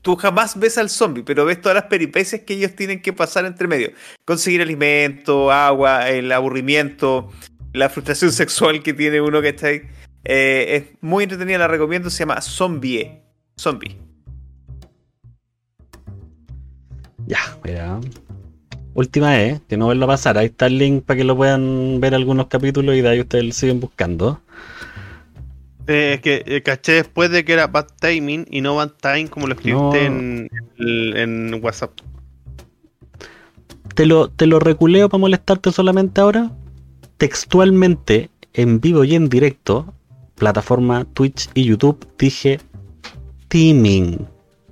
Tú 0.04 0.16
jamás 0.16 0.60
ves 0.60 0.78
al 0.78 0.92
zombie, 0.92 1.24
pero 1.24 1.44
ves 1.44 1.60
todas 1.60 1.76
las 1.76 1.86
peripecias 1.86 2.42
que 2.42 2.54
ellos 2.54 2.76
tienen 2.76 3.02
que 3.02 3.14
pasar 3.14 3.46
entre 3.46 3.68
medio. 3.68 3.90
Conseguir 4.26 4.62
alimento, 4.62 5.52
agua, 5.52 6.10
el 6.10 6.32
aburrimiento, 6.32 7.32
la 7.74 7.90
frustración 7.90 8.32
sexual 8.44 8.84
que 8.84 8.94
tiene 8.94 9.22
uno 9.22 9.42
que 9.42 9.50
está 9.50 9.68
ahí. 9.68 9.82
Es 10.24 10.84
muy 11.02 11.24
entretenida, 11.24 11.58
la 11.58 11.68
recomiendo. 11.68 12.12
Se 12.12 12.20
llama 12.20 12.42
Zombie. 12.42 13.24
Zombie. 13.58 13.98
Ya, 17.26 17.58
mira. 17.64 18.00
Última 18.96 19.32
vez, 19.32 19.60
que 19.68 19.76
no 19.78 19.88
verlo 19.88 20.06
pasar. 20.08 20.38
Ahí 20.38 20.46
está 20.48 20.68
el 20.68 20.78
link 20.78 21.04
para 21.04 21.18
que 21.18 21.24
lo 21.24 21.36
puedan 21.36 22.00
ver 22.00 22.14
algunos 22.14 22.48
capítulos 22.48 22.96
y 22.96 23.02
de 23.02 23.10
ahí 23.10 23.20
ustedes 23.22 23.44
lo 23.46 23.52
siguen 23.52 23.80
buscando. 23.80 24.40
Eh, 25.88 26.14
es 26.16 26.22
que 26.22 26.44
eh, 26.46 26.62
caché 26.62 26.94
después 26.94 27.30
de 27.32 27.44
que 27.44 27.54
era 27.54 27.68
Bad 27.68 27.88
Timing 28.00 28.46
y 28.50 28.62
no 28.62 28.76
Bad 28.76 28.92
Time, 29.02 29.28
como 29.28 29.48
lo 29.48 29.54
escribiste 29.56 30.10
No. 30.10 30.16
en, 30.16 30.50
en- 30.78 31.18
en 31.54 31.64
WhatsApp. 31.64 31.92
Te 33.96 34.06
lo, 34.06 34.30
te 34.30 34.48
lo 34.48 34.60
reculeo 34.60 35.10
para 35.10 35.20
molestarte 35.22 35.72
solamente 35.72 36.22
ahora. 36.22 36.52
Textualmente, 37.18 38.30
en 38.54 38.80
vivo 38.80 39.04
y 39.04 39.16
en 39.16 39.30
directo, 39.30 39.94
plataforma 40.36 41.06
Twitch 41.14 41.50
y 41.54 41.66
YouTube, 41.66 42.06
dije 42.18 42.60
teaming. 43.50 44.26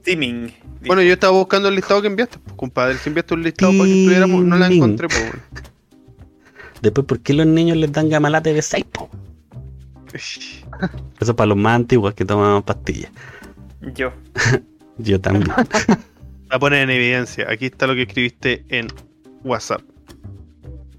Teaming. 0.03 0.51
Bueno, 0.85 1.01
yo 1.01 1.13
estaba 1.13 1.37
buscando 1.37 1.69
el 1.69 1.75
listado 1.75 2.01
que 2.01 2.07
enviaste, 2.07 2.39
pues, 2.39 2.55
compadre. 2.55 2.97
Si 2.97 3.09
enviaste 3.09 3.33
un 3.33 3.43
listado 3.43 3.71
para 3.71 3.85
que 3.85 3.99
estuviéramos, 3.99 4.43
no 4.43 4.57
la 4.57 4.67
encontré, 4.67 5.07
pues. 5.07 5.31
Después, 6.81 7.05
¿por 7.05 7.19
qué 7.19 7.33
los 7.33 7.45
niños 7.45 7.77
les 7.77 7.91
dan 7.91 8.09
gamalate 8.09 8.53
de 8.53 8.61
6, 8.61 8.85
po? 8.91 9.09
Eso 11.19 11.35
para 11.35 11.47
los 11.47 11.57
más 11.57 11.75
antiguos 11.75 12.13
que 12.13 12.25
toman 12.25 12.63
pastillas. 12.63 13.11
Yo. 13.93 14.11
Yo 14.97 15.21
también. 15.21 15.47
La 16.49 16.59
pones 16.59 16.83
en 16.83 16.89
evidencia. 16.89 17.47
Aquí 17.49 17.67
está 17.67 17.87
lo 17.87 17.95
que 17.95 18.03
escribiste 18.03 18.65
en 18.69 18.87
WhatsApp. 19.43 19.81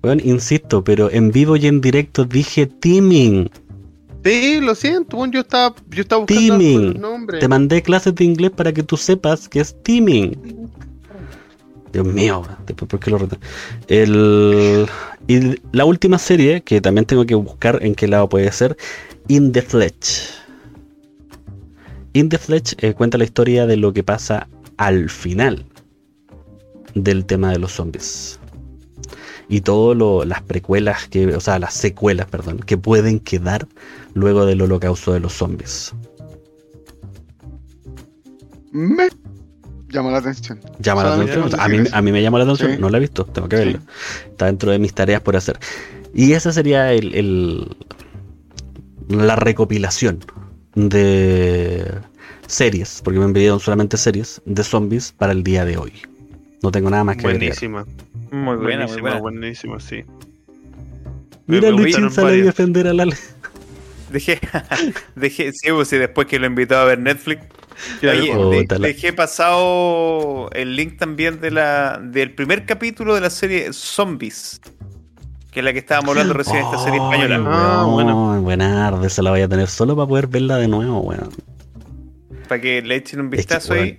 Bueno, 0.01 0.23
insisto, 0.25 0.83
pero 0.83 1.11
en 1.11 1.31
vivo 1.31 1.57
y 1.57 1.67
en 1.67 1.81
directo 1.81 2.25
dije 2.25 2.67
teaming. 2.67 3.51
Sí, 4.25 4.61
lo 4.61 4.75
siento, 4.75 5.27
yo 5.27 5.41
estaba, 5.41 5.75
yo 5.91 6.03
estaba 6.03 6.21
buscando 6.23 6.59
Teaming. 6.59 6.85
el 6.85 7.01
nombre. 7.01 7.39
Te 7.41 7.49
mandé 7.49 7.83
clases 7.83 8.15
de 8.15 8.25
inglés 8.25 8.51
para 8.53 8.73
que 8.73 8.83
tú 8.83 8.97
sepas 8.97 9.49
que 9.49 9.61
es 9.61 9.75
teaming. 9.83 10.71
Dios 11.93 12.07
mío, 12.07 12.43
después 12.67 12.89
por 12.89 13.01
qué 13.01 13.11
lo 13.11 13.19
retan? 13.19 13.39
El 13.89 14.87
y 15.29 15.61
la 15.73 15.85
última 15.85 16.19
serie 16.19 16.63
que 16.63 16.81
también 16.81 17.05
tengo 17.05 17.25
que 17.27 17.35
buscar 17.35 17.79
en 17.83 17.95
qué 17.95 18.09
lado 18.09 18.29
puede 18.29 18.51
ser, 18.51 18.77
In 19.29 19.53
the 19.53 19.63
Fletch. 19.63 20.31
In 22.15 22.29
the 22.29 22.39
Fletch 22.39 22.75
eh, 22.83 22.95
cuenta 22.95 23.19
la 23.19 23.25
historia 23.25 23.67
de 23.67 23.77
lo 23.77 23.93
que 23.93 24.03
pasa 24.03 24.49
al 24.77 25.11
final 25.11 25.65
del 26.95 27.25
tema 27.25 27.53
de 27.53 27.59
los 27.59 27.73
zombies. 27.73 28.39
Y 29.49 29.61
todo 29.61 30.25
las 30.25 30.43
precuelas 30.43 31.09
que, 31.09 31.27
o 31.35 31.41
sea, 31.41 31.59
las 31.59 31.75
secuelas, 31.75 32.27
perdón, 32.27 32.59
que 32.59 32.79
pueden 32.79 33.21
quedar 33.21 33.69
luego 34.15 34.45
del 34.47 34.63
holocausto 34.63 35.13
de 35.13 35.21
los 35.21 35.33
zombies. 35.33 35.93
Me 38.73 39.09
llama 39.91 40.11
la 40.11 40.19
atención. 40.19 40.61
Llama 40.79 41.05
la 41.05 41.15
atención. 41.15 41.51
no 41.51 41.63
A 41.63 41.69
mí, 41.69 41.79
a 41.93 42.03
mí 42.03 42.13
me 42.13 42.23
llama 42.23 42.39
la 42.39 42.45
atención. 42.45 42.73
Sí. 42.73 42.79
No 42.81 42.89
la 42.89 42.97
he 42.99 43.01
visto, 43.01 43.25
tengo 43.27 43.49
que 43.49 43.57
Sí. 43.59 43.65
verla. 43.65 43.81
Está 44.31 44.47
dentro 44.47 44.71
de 44.73 44.79
mis 44.79 44.95
tareas 44.95 45.21
por 45.21 45.37
hacer. 45.37 45.59
Y 46.15 46.33
esa 46.33 46.53
sería 46.53 46.93
el, 46.93 47.15
el- 47.15 47.77
la 49.09 49.37
recopilación 49.37 50.21
de 50.75 51.87
series, 52.47 53.01
porque 53.05 53.19
me 53.19 53.27
enviaron 53.27 53.61
solamente 53.61 53.97
series 53.97 54.41
de 54.47 54.65
zombies 54.65 55.13
para 55.13 55.33
el 55.33 55.43
día 55.43 55.65
de 55.65 55.77
hoy. 55.77 55.93
No 56.63 56.71
tengo 56.71 56.89
nada 56.91 57.05
más 57.05 57.17
que 57.17 57.27
agregar. 57.27 57.41
Buenísima. 57.59 57.85
Muy 58.31 58.57
buena, 58.57 58.57
muy 58.57 58.63
buenísima, 58.63 59.01
buena. 59.03 59.21
buenísima, 59.21 59.81
sí. 59.81 60.05
Mira, 61.47 61.71
Luchín 61.71 62.11
sale 62.11 62.41
a 62.41 62.45
defender 62.45 62.87
a 62.87 62.95
la. 62.95 63.05
Dejé, 64.13 64.39
dejé, 65.17 65.53
sí, 65.53 65.71
pues, 65.73 65.93
y 65.93 65.99
después 65.99 66.27
que 66.27 66.39
lo 66.39 66.47
invitó 66.47 66.77
a 66.77 66.85
ver 66.85 66.99
Netflix. 66.99 67.45
Oye, 68.03 68.33
Oh, 68.37 68.51
de- 68.51 68.67
dejé 68.79 69.13
pasado 69.13 70.51
el 70.53 70.77
link 70.77 70.99
también 70.99 71.41
de 71.41 71.51
la 71.51 71.99
del 72.03 72.35
primer 72.35 72.67
capítulo 72.67 73.15
de 73.15 73.23
la 73.23 73.31
serie 73.31 73.73
Zombies. 73.73 74.61
Que 75.51 75.61
es 75.61 75.65
la 75.65 75.73
que 75.73 75.81
estábamos 75.81 76.11
hablando 76.11 76.33
recién, 76.35 76.59
esta 76.65 76.79
serie 76.79 76.99
española. 76.99 77.43
Ah, 77.47 77.87
weón, 77.87 78.43
buenardo, 78.43 79.05
esa 79.05 79.21
la 79.23 79.31
voy 79.31 79.41
a 79.43 79.49
tener 79.49 79.69
solo 79.69 79.95
para 79.97 80.07
poder 80.09 80.27
verla 80.27 80.57
de 80.57 80.69
nuevo, 80.69 81.01
weón. 81.01 81.29
Para 82.49 82.61
que 82.61 82.81
le 82.83 82.97
echen 82.97 83.21
un 83.21 83.27
Es 83.27 83.31
que, 83.31 83.37
vistazo 83.37 83.75
ahí. 83.75 83.99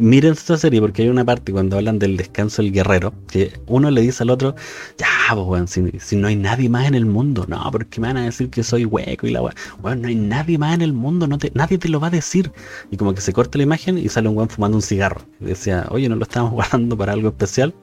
Miren 0.00 0.32
esta 0.32 0.56
serie 0.56 0.80
porque 0.80 1.02
hay 1.02 1.08
una 1.10 1.26
parte 1.26 1.52
cuando 1.52 1.76
hablan 1.76 1.98
del 1.98 2.16
descanso 2.16 2.62
del 2.62 2.72
guerrero 2.72 3.12
que 3.28 3.52
uno 3.66 3.90
le 3.90 4.00
dice 4.00 4.22
al 4.22 4.30
otro, 4.30 4.54
ya, 4.96 5.06
pues, 5.34 5.46
weón, 5.46 5.68
si, 5.68 5.92
si 5.98 6.16
no 6.16 6.26
hay 6.28 6.36
nadie 6.36 6.70
más 6.70 6.86
en 6.86 6.94
el 6.94 7.04
mundo, 7.04 7.44
no, 7.46 7.62
porque 7.70 8.00
me 8.00 8.06
van 8.08 8.16
a 8.16 8.24
decir 8.24 8.48
que 8.48 8.62
soy 8.62 8.86
hueco 8.86 9.26
y 9.26 9.30
la 9.32 9.42
weón, 9.42 9.54
weón, 9.82 10.00
no 10.00 10.08
hay 10.08 10.14
nadie 10.14 10.56
más 10.56 10.74
en 10.74 10.80
el 10.80 10.94
mundo, 10.94 11.26
no 11.26 11.36
te, 11.36 11.52
nadie 11.54 11.76
te 11.76 11.90
lo 11.90 12.00
va 12.00 12.06
a 12.06 12.10
decir. 12.10 12.50
Y 12.90 12.96
como 12.96 13.14
que 13.14 13.20
se 13.20 13.34
corta 13.34 13.58
la 13.58 13.64
imagen 13.64 13.98
y 13.98 14.08
sale 14.08 14.30
un 14.30 14.36
weón 14.38 14.48
fumando 14.48 14.78
un 14.78 14.82
cigarro. 14.82 15.20
Y 15.38 15.44
decía, 15.44 15.86
oye, 15.90 16.08
¿no 16.08 16.16
lo 16.16 16.22
estamos 16.22 16.50
guardando 16.54 16.96
para 16.96 17.12
algo 17.12 17.28
especial? 17.28 17.74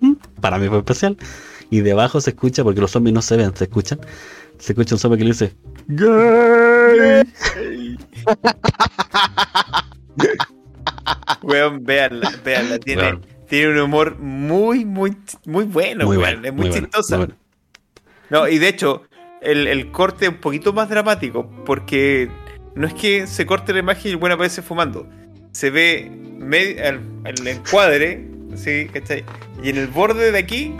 "Mm, 0.00 0.14
Para 0.40 0.58
mí 0.58 0.66
fue 0.68 0.78
especial. 0.78 1.16
Y 1.70 1.80
debajo 1.82 2.20
se 2.20 2.30
escucha, 2.30 2.64
porque 2.64 2.80
los 2.80 2.90
zombies 2.90 3.14
no 3.14 3.22
se 3.22 3.36
ven, 3.36 3.54
se 3.54 3.64
escuchan. 3.64 4.00
Se 4.58 4.72
escucha 4.72 4.96
un 4.96 4.98
zombie 4.98 5.18
que 5.18 5.24
le 5.24 5.30
dice, 5.30 5.54
¡Gay! 5.86 7.22
Weón, 11.42 11.84
véanla, 11.84 12.32
véanla. 12.44 12.78
Tiene, 12.78 13.02
Weón. 13.02 13.26
tiene 13.48 13.72
un 13.72 13.78
humor 13.80 14.18
muy, 14.18 14.84
muy, 14.84 15.16
muy 15.46 15.64
bueno, 15.64 16.06
muy 16.06 16.16
weón, 16.16 16.40
bueno, 16.42 16.48
Es 16.48 16.54
muy, 16.54 16.70
chistosa. 16.70 17.16
bueno. 17.18 17.34
No, 18.30 18.48
y 18.48 18.58
de 18.58 18.68
hecho, 18.68 19.02
el, 19.42 19.66
el 19.66 19.90
corte 19.90 20.26
es 20.26 20.30
un 20.30 20.38
poquito 20.38 20.72
más 20.72 20.88
dramático, 20.88 21.50
porque 21.64 22.30
no 22.74 22.86
es 22.86 22.94
que 22.94 23.26
se 23.26 23.46
corte 23.46 23.72
la 23.72 23.80
imagen 23.80 24.02
y 24.06 24.10
el 24.10 24.16
buen 24.16 24.32
aparece 24.32 24.62
fumando. 24.62 25.08
Se 25.52 25.70
ve 25.70 26.06
el, 26.40 27.00
el 27.24 27.46
encuadre, 27.46 28.28
¿sí? 28.54 28.86
¿cachai? 28.92 29.24
Y 29.62 29.70
en 29.70 29.78
el 29.78 29.88
borde 29.88 30.30
de 30.30 30.38
aquí 30.38 30.74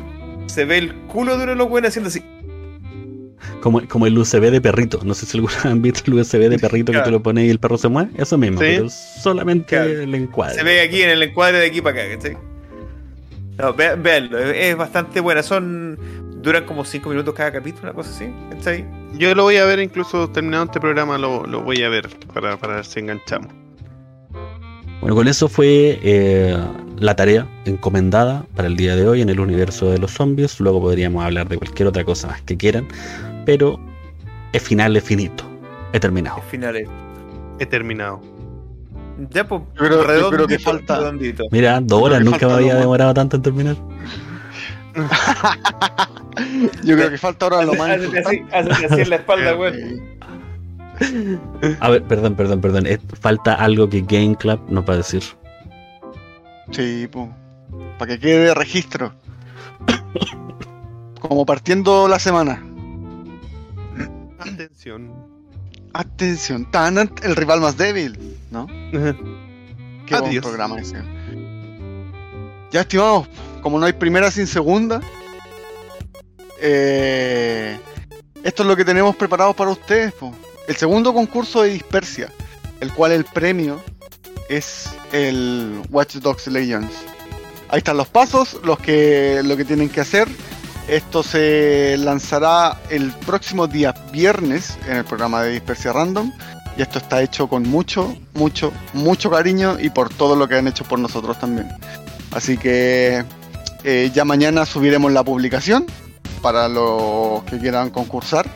se 0.47 0.65
ve 0.65 0.79
el 0.79 0.95
culo 1.07 1.37
de 1.37 1.45
uno 1.45 1.53
de 1.53 1.57
los 1.59 1.69
buenos 1.69 1.89
haciendo 1.89 2.09
así. 2.09 2.23
Como, 3.61 3.87
como 3.89 4.07
el 4.07 4.17
USB 4.17 4.51
de 4.51 4.61
perrito. 4.61 5.01
No 5.05 5.15
sé 5.15 5.27
si 5.27 5.37
alguna 5.37 5.55
vez 5.55 5.65
han 5.67 5.83
visto 5.83 6.03
el 6.07 6.15
USB 6.15 6.49
de 6.49 6.59
perrito 6.59 6.93
que 6.93 7.01
te 7.01 7.11
lo 7.11 7.23
pones 7.23 7.45
y 7.47 7.51
el 7.51 7.59
perro 7.59 7.77
se 7.79 7.89
mueve. 7.89 8.11
Eso 8.17 8.39
mismo, 8.39 8.59
Sí. 8.61 8.67
pero 8.67 8.89
solamente 8.89 9.67
Claro. 9.67 9.91
el 9.91 10.15
encuadre. 10.15 10.55
Se 10.55 10.63
ve 10.65 10.81
aquí 10.81 11.03
en 11.03 11.11
el 11.11 11.23
encuadre 11.23 11.59
de 11.59 11.67
aquí 11.67 11.81
para 11.81 12.03
acá, 12.03 12.15
¿cachai? 12.17 12.37
No, 13.59 13.75
ve- 13.75 13.95
véanlo, 13.97 14.39
es, 14.39 14.57
es 14.57 14.77
bastante 14.77 15.21
buena. 15.21 15.43
Son. 15.43 15.99
Duran 16.43 16.65
como 16.65 16.87
5 16.87 17.11
minutos 17.11 17.35
cada 17.35 17.53
capítulo, 17.53 17.83
una 17.89 17.93
cosa 17.93 18.09
así, 18.09 18.33
¿cachai? 18.51 18.87
Yo 19.19 19.35
lo 19.35 19.43
voy 19.43 19.57
a 19.57 19.67
ver, 19.67 19.79
incluso 19.79 20.31
terminado 20.31 20.65
este 20.65 20.81
programa, 20.81 21.19
lo, 21.19 21.45
lo 21.47 21.61
voy 21.61 21.83
a 21.83 21.91
ver 21.91 22.09
para, 22.33 22.57
para 22.57 22.77
ver 22.77 22.87
si 22.87 23.01
enganchamos. 23.01 23.53
Bueno, 25.03 25.15
con 25.17 25.29
eso 25.29 25.49
fue 25.49 25.99
eh, 26.03 26.57
la 26.99 27.15
tarea 27.17 27.47
encomendada 27.67 28.45
para 28.55 28.69
el 28.69 28.77
día 28.77 28.97
de 28.97 29.07
hoy 29.07 29.21
en 29.23 29.29
el 29.29 29.39
universo 29.41 29.91
de 29.91 29.99
los 29.99 30.13
zombies. 30.13 30.61
Luego 30.61 30.81
podríamos 30.81 31.23
hablar 31.25 31.49
de 31.49 31.59
cualquier 31.59 31.89
otra 31.89 32.05
cosa 32.05 32.29
más 32.29 32.41
que 32.43 32.57
quieran. 32.57 32.87
Pero 33.45 33.79
es 34.53 34.63
final, 34.63 34.97
es 34.97 35.05
finito. 35.05 35.45
He 35.93 36.01
terminado. 36.01 36.39
El 36.39 36.43
final 36.45 36.77
es. 36.77 36.89
He 37.59 37.67
terminado. 37.67 38.21
Ya, 39.31 39.47
pues, 39.47 39.63
Yo 39.79 39.85
creo- 39.87 40.21
yo 40.21 40.31
creo 40.31 40.47
que 40.47 40.59
falta- 40.59 40.99
redondito. 40.99 41.45
Mira, 41.51 41.81
dos 41.83 42.03
horas, 42.03 42.23
nunca 42.25 42.47
me 42.47 42.55
había 42.55 42.75
demorado 42.77 43.13
tanto 43.13 43.37
en 43.37 43.43
terminar. 43.43 43.77
Yo 46.85 46.97
creo 46.97 47.11
que 47.11 47.19
falta 47.19 47.47
ahora 47.47 47.65
lo 47.65 47.75
más 47.75 47.91
Hazte 47.91 48.19
así, 48.19 48.43
así 48.53 49.01
en 49.03 49.11
la 49.11 49.17
espalda, 49.17 49.57
weón. 49.57 49.75
Eh, 51.01 51.77
A 51.81 51.91
ver, 51.91 52.03
perdón, 52.05 52.35
perdón, 52.35 52.61
perdón. 52.61 52.87
Falta 53.21 53.55
algo 53.55 53.89
que 53.89 54.01
Game 54.03 54.37
Club 54.37 54.61
nos 54.69 54.89
va 54.89 54.95
a 54.95 54.97
decir. 54.99 55.23
Sí, 56.71 57.09
para 57.99 58.13
que 58.13 58.19
quede 58.19 58.47
de 58.47 58.55
registro. 58.55 59.13
Como 61.21 61.45
partiendo 61.47 62.09
la 62.09 62.19
semana. 62.19 62.63
Atención. 64.41 65.13
Atención, 65.93 66.71
Tanant, 66.71 67.25
el 67.25 67.37
rival 67.37 67.61
más 67.61 67.77
débil, 67.77 68.19
¿no? 68.51 68.67
Qué 70.07 70.21
buen 70.21 70.41
programa 70.41 70.81
ese. 70.81 71.03
Ya, 72.71 72.83
estimados, 72.83 73.29
como 73.63 73.79
no 73.79 73.87
hay 73.87 73.93
primera 73.93 74.31
sin 74.31 74.47
segunda, 74.47 75.01
eh, 76.61 77.79
esto 78.45 78.63
es 78.63 78.69
lo 78.69 78.77
que 78.77 78.85
tenemos 78.85 79.17
preparado 79.17 79.55
para 79.55 79.71
ustedes. 79.71 80.13
po. 80.13 80.35
El 80.69 80.77
segundo 80.77 81.13
concurso 81.13 81.63
de 81.63 81.71
Dispersia, 81.71 82.33
el 82.81 82.93
cual 82.93 83.13
el 83.13 83.25
premio 83.25 83.83
es 84.49 84.91
el 85.13 85.83
Watch 85.91 86.17
Dogs 86.17 86.47
Legends. 86.47 86.95
Ahí 87.69 87.79
están 87.79 87.97
los 87.97 88.09
pasos, 88.09 88.59
los 88.65 88.79
que, 88.79 89.43
lo 89.45 89.57
que 89.57 89.65
tienen 89.65 89.89
que 89.89 90.01
hacer. 90.01 90.29
Esto 90.91 91.23
se 91.23 91.97
lanzará 91.99 92.77
el 92.91 93.13
próximo 93.13 93.69
día 93.69 93.95
viernes 94.13 94.77
en 94.89 94.97
el 94.97 95.05
programa 95.05 95.41
de 95.45 95.53
Dispersia 95.53 95.93
Random. 95.93 96.33
Y 96.77 96.83
esto 96.83 96.99
está 96.99 97.23
hecho 97.23 97.47
con 97.47 97.63
mucho, 97.63 98.17
mucho, 98.35 98.73
mucho 98.93 99.31
cariño 99.31 99.79
y 99.81 99.91
por 99.91 100.13
todo 100.13 100.35
lo 100.35 100.49
que 100.49 100.57
han 100.57 100.67
hecho 100.67 100.83
por 100.83 100.99
nosotros 100.99 101.39
también. 101.39 101.69
Así 102.33 102.57
que 102.59 103.25
eh, 103.85 104.11
ya 104.13 104.25
mañana 104.25 104.67
subiremos 104.67 105.13
la 105.13 105.23
publicación 105.23 105.87
para 106.43 106.69
los 106.69 107.45
que 107.45 107.59
quieran 107.59 107.91
concursar. 107.91 108.47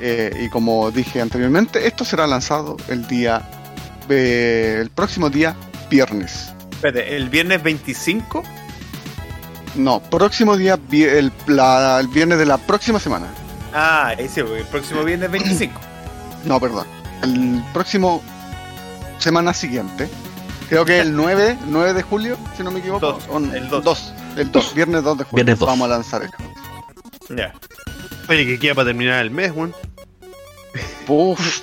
Eh, 0.00 0.32
y 0.46 0.48
como 0.48 0.90
dije 0.90 1.20
anteriormente, 1.20 1.86
esto 1.86 2.04
será 2.04 2.26
lanzado 2.26 2.76
el 2.88 3.06
día, 3.06 3.48
eh, 4.08 4.78
el 4.80 4.90
próximo 4.90 5.30
día 5.30 5.54
viernes. 5.88 6.52
Espérate, 6.72 7.14
el 7.14 7.28
viernes 7.28 7.62
25. 7.62 8.42
No, 9.78 10.00
próximo 10.00 10.56
día, 10.56 10.78
el, 10.92 11.32
la- 11.46 11.98
el 12.00 12.08
viernes 12.08 12.38
de 12.38 12.44
la 12.46 12.58
próxima 12.58 12.98
semana. 13.00 13.26
Ah, 13.72 14.14
ese, 14.18 14.40
el 14.40 14.64
próximo 14.66 15.04
viernes 15.04 15.30
25. 15.30 15.80
No, 16.44 16.58
perdón. 16.60 16.86
El 17.22 17.62
próximo 17.72 18.22
semana 19.18 19.54
siguiente. 19.54 20.08
Creo 20.68 20.84
que 20.84 20.98
el 21.00 21.14
9, 21.16 21.58
9 21.66 21.94
de 21.94 22.02
julio, 22.02 22.36
si 22.56 22.62
no 22.62 22.70
me 22.70 22.80
equivoco. 22.80 23.00
Dos, 23.12 23.24
o 23.30 23.40
no, 23.40 23.54
el 23.54 23.68
dos. 23.68 23.82
dos, 23.84 24.12
el 24.36 24.50
2, 24.52 24.74
viernes 24.74 25.02
2 25.02 25.18
de 25.18 25.24
julio. 25.24 25.44
Viernes 25.44 25.58
dos. 25.58 25.66
Vamos 25.68 25.86
a 25.86 25.88
lanzar 25.88 26.22
esto. 26.24 26.36
Ya. 27.34 27.52
Oye, 28.28 28.44
que 28.46 28.58
queda 28.58 28.74
para 28.74 28.86
terminar 28.88 29.22
el 29.22 29.30
mes, 29.30 29.52
weón. 29.54 29.74
Uf. 31.06 31.60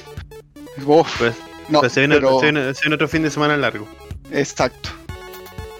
Uf. 0.86 1.18
Pues, 1.18 1.36
No, 1.70 1.82
pues 1.82 1.94
se, 1.94 2.00
viene, 2.02 2.16
pero 2.16 2.40
se 2.40 2.46
viene- 2.52 2.74
se 2.74 2.82
viene 2.82 2.96
otro 2.96 3.08
fin 3.08 3.24
de 3.24 3.30
semana 3.30 3.56
largo. 3.58 3.88
Exacto. 4.32 4.90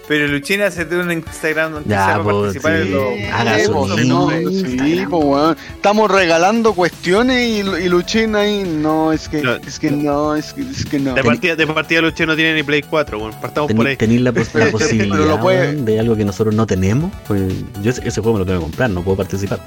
Pero 0.08 0.28
Luchina 0.28 0.70
se 0.70 0.84
tiene 0.84 1.02
un 1.02 1.10
Instagram 1.12 1.72
donde 1.72 1.88
Ya, 1.90 2.06
se 2.06 2.10
va 2.12 2.14
a 2.14 2.22
pues, 2.22 2.34
participar 2.36 2.76
en 2.76 2.84
sí. 2.84 2.90
los- 2.92 3.32
Haga 3.34 3.64
su 3.64 3.72
pues, 3.72 3.90
link. 3.96 4.06
no, 4.08 4.30
sí, 4.30 5.06
pues. 5.10 5.56
Estamos 5.74 6.10
regalando 6.12 6.74
cuestiones 6.74 7.42
y, 7.44 7.58
y 7.58 7.88
Luchina 7.88 8.38
ahí, 8.40 8.62
no, 8.62 9.12
es 9.12 9.28
que 9.28 9.42
No. 9.42 9.56
es 9.56 9.78
que 9.80 9.90
no, 9.90 10.36
es 10.36 10.52
que, 10.52 10.60
es 10.62 10.84
que 10.86 11.00
no. 11.00 11.12
De 11.14 11.24
partida, 11.24 11.56
de 11.56 11.66
partida 11.66 12.00
Luche 12.02 12.24
no 12.24 12.36
tiene 12.36 12.54
ni 12.54 12.62
Play 12.62 12.82
4, 12.82 13.18
bueno, 13.18 13.36
partamos 13.40 13.72
por 13.72 13.84
ahí. 13.84 13.96
Tenéis 13.96 14.20
la, 14.20 14.32
pos- 14.32 14.46
la 14.46 14.52
Pero- 14.52 14.64
pero 14.66 14.78
posibilidad 14.78 15.18
lo 15.26 15.40
puede- 15.40 15.70
weón, 15.72 15.84
de 15.84 15.98
algo 15.98 16.14
que 16.16 16.24
nosotros 16.24 16.54
no 16.54 16.66
tenemos. 16.68 17.10
Pues 17.26 17.42
yo 17.82 17.90
ese, 17.90 18.06
ese 18.06 18.20
juego 18.20 18.34
me 18.38 18.44
lo 18.44 18.46
tengo 18.46 18.60
que 18.60 18.64
comprar, 18.66 18.90
no 18.90 19.02
puedo 19.02 19.16
participar. 19.16 19.58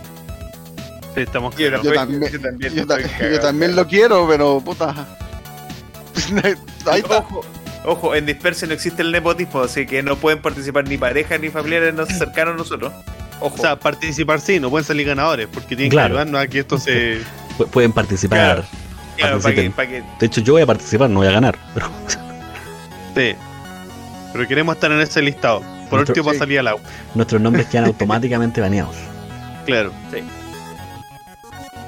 Sí, 1.15 1.21
estamos 1.21 1.53
Yo, 1.57 1.69
también, 1.93 2.21
yo, 2.31 2.37
yo 3.51 3.67
lo 3.73 3.87
quiero, 3.87 4.25
pero 4.29 4.61
puta. 4.63 4.95
Ahí 6.85 6.99
está. 7.01 7.17
Ojo, 7.17 7.41
ojo, 7.91 8.15
en 8.15 8.25
Disperse 8.25 8.67
no 8.67 8.73
existe 8.73 9.01
el 9.01 9.11
nepotismo, 9.11 9.61
así 9.61 9.85
que 9.85 10.01
no 10.03 10.15
pueden 10.15 10.41
participar 10.41 10.87
ni 10.87 10.97
parejas 10.97 11.39
ni 11.39 11.49
familiares 11.49 11.93
no 11.93 12.05
cercanos 12.05 12.53
a 12.55 12.57
nosotros. 12.57 12.93
Ojo. 13.41 13.55
O 13.55 13.57
sea, 13.57 13.77
participar 13.79 14.41
sí, 14.41 14.59
no 14.59 14.69
pueden 14.69 14.85
salir 14.85 15.07
ganadores, 15.07 15.47
porque 15.51 15.75
tienen 15.75 15.89
Claro. 15.91 16.09
que 16.15 16.19
ayudarnos 16.21 16.41
a 16.41 16.47
que 16.47 16.59
esto 16.59 16.77
se. 16.77 17.19
Pu- 17.57 17.67
pueden 17.67 17.91
participar. 17.93 18.63
Claro, 19.17 19.39
para 19.41 19.55
que, 19.55 19.69
para 19.71 19.89
que 19.89 20.03
De 20.19 20.25
hecho, 20.25 20.39
yo 20.41 20.53
voy 20.53 20.61
a 20.61 20.65
participar, 20.65 21.09
no 21.09 21.19
voy 21.19 21.27
a 21.27 21.31
ganar. 21.31 21.57
Pero 21.73 21.87
Sí. 23.15 23.35
Pero 24.31 24.47
queremos 24.47 24.75
estar 24.75 24.91
en 24.91 25.01
ese 25.01 25.21
listado. 25.21 25.59
Por 25.89 25.99
Nuestro- 25.99 26.13
último, 26.13 26.25
va 26.27 26.31
a 26.31 26.33
sí. 26.35 26.39
salir 26.39 26.59
al 26.59 26.67
agua. 26.67 26.81
nuestros 27.15 27.41
nombres 27.41 27.65
quedan 27.71 27.85
automáticamente 27.85 28.61
baneados. 28.61 28.95
Claro. 29.65 29.91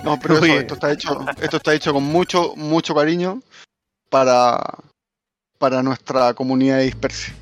No, 0.03 0.19
pero 0.19 0.35
eso, 0.37 0.45
esto 0.45 0.73
está 0.73 0.91
hecho, 0.91 1.25
esto 1.41 1.57
está 1.57 1.73
hecho 1.75 1.93
con 1.93 2.03
mucho, 2.03 2.53
mucho 2.55 2.95
cariño 2.95 3.39
para, 4.09 4.59
para 5.61 5.83
nuestra 5.83 6.33
comunidad 6.33 6.77
de 6.79 6.85
dispersia. 6.85 7.35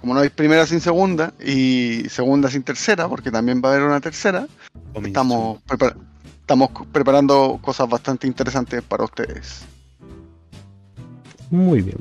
Como 0.00 0.14
no 0.14 0.20
hay 0.20 0.30
primera 0.30 0.66
sin 0.66 0.80
segunda 0.80 1.34
y 1.44 2.04
segunda 2.08 2.50
sin 2.50 2.62
tercera, 2.62 3.06
porque 3.08 3.30
también 3.30 3.60
va 3.62 3.68
a 3.68 3.72
haber 3.74 3.84
una 3.86 4.00
tercera, 4.00 4.46
estamos, 5.04 5.58
prepara- 5.68 5.94
estamos 6.40 6.70
preparando 6.90 7.58
cosas 7.60 7.86
bastante 7.90 8.26
interesantes 8.26 8.82
para 8.82 9.04
ustedes. 9.04 9.66
Muy 11.50 11.82
bien. 11.82 11.98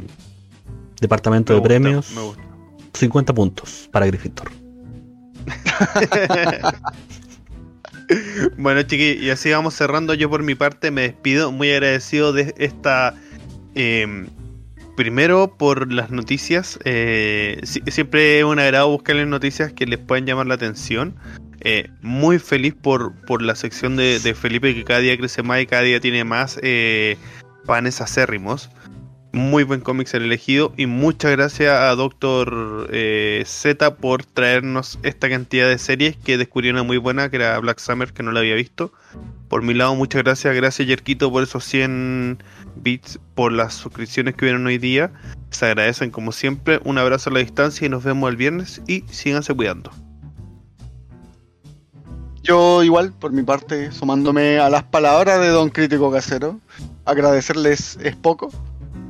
Departamento 1.02 1.52
Me 1.52 1.56
de 1.56 1.60
gusta, 1.60 1.68
premios, 1.68 2.12
Me 2.16 2.22
gusta. 2.22 2.44
50 2.94 3.34
puntos 3.34 3.90
para 3.92 4.06
Gryffindor. 4.06 4.50
bueno, 8.58 8.82
chiqui, 8.84 9.18
y 9.26 9.30
así 9.32 9.52
vamos 9.52 9.74
cerrando. 9.74 10.14
Yo 10.14 10.30
por 10.30 10.44
mi 10.44 10.56
parte 10.56 10.92
me 10.92 11.02
despido, 11.02 11.52
muy 11.52 11.72
agradecido 11.72 12.32
de 12.32 12.56
esta. 12.58 13.16
eh, 13.76 14.28
primero 14.98 15.56
por 15.58 15.94
las 15.94 16.12
noticias. 16.12 16.78
eh, 16.84 17.62
si- 17.64 17.82
siempre 17.88 18.40
es 18.40 18.44
un 18.44 18.60
agrado 18.60 18.90
buscarles 18.90 19.28
noticias 19.28 19.72
que 19.72 19.86
les 19.86 20.00
puedan 20.00 20.26
llamar 20.26 20.48
la 20.48 20.56
atención. 20.56 21.16
Eh, 21.62 21.90
muy 22.02 22.40
feliz 22.40 22.74
por, 22.74 23.14
por 23.26 23.42
la 23.42 23.56
sección 23.56 23.96
de, 23.96 24.20
de 24.20 24.34
Felipe 24.36 24.76
que 24.76 24.84
cada 24.84 25.00
día 25.00 25.18
crece 25.18 25.42
más 25.44 25.62
y 25.62 25.66
cada 25.68 25.84
día 25.84 26.00
tiene 26.02 26.24
más 26.26 26.60
eh, 26.62 27.18
panes 27.66 28.02
acérrimos. 28.02 28.70
Muy 29.34 29.64
buen 29.64 29.82
cómic 29.82 30.12
el 30.14 30.24
elegido 30.24 30.74
y 30.78 30.86
muchas 30.88 31.32
gracias 31.32 31.72
a 31.74 31.94
Doctor 31.96 32.90
eh, 32.92 33.44
Z 33.46 33.96
por 33.98 34.24
traernos 34.26 34.98
esta 35.04 35.30
cantidad 35.30 35.68
de 35.68 35.78
series 35.78 36.16
que 36.18 36.38
descubrí 36.38 36.70
una 36.70 36.84
muy 36.84 36.98
buena 36.98 37.30
que 37.30 37.36
era 37.38 37.60
Black 37.60 37.80
Summer 37.80 38.14
que 38.14 38.24
no 38.24 38.32
la 38.32 38.40
había 38.40 38.56
visto. 38.56 38.92
Por 39.50 39.62
mi 39.62 39.74
lado 39.74 39.96
muchas 39.96 40.24
gracias, 40.24 40.56
gracias 40.56 40.88
Yerquito 40.88 41.32
por 41.32 41.44
esos 41.44 41.64
100 41.66 42.40
bits, 42.82 43.20
por 43.36 43.52
las 43.52 43.74
suscripciones 43.74 44.36
que 44.36 44.46
hubieron 44.46 44.66
hoy 44.66 44.78
día. 44.78 45.12
Se 45.50 45.66
agradecen 45.66 46.12
como 46.12 46.32
siempre, 46.32 46.80
un 46.84 46.98
abrazo 46.98 47.30
a 47.30 47.34
la 47.34 47.40
distancia 47.40 47.86
y 47.86 47.90
nos 47.90 48.04
vemos 48.04 48.30
el 48.30 48.38
viernes 48.38 48.82
y 48.88 49.04
síganse 49.10 49.54
cuidando. 49.54 49.92
Yo 52.44 52.82
igual, 52.84 53.12
por 53.12 53.34
mi 53.34 53.44
parte, 53.44 53.92
sumándome 53.92 54.60
a 54.60 54.70
las 54.70 54.84
palabras 54.84 55.42
de 55.42 55.50
Don 55.50 55.70
Crítico 55.70 56.12
Casero, 56.12 56.60
agradecerles 57.04 57.98
es 58.02 58.16
poco. 58.16 58.50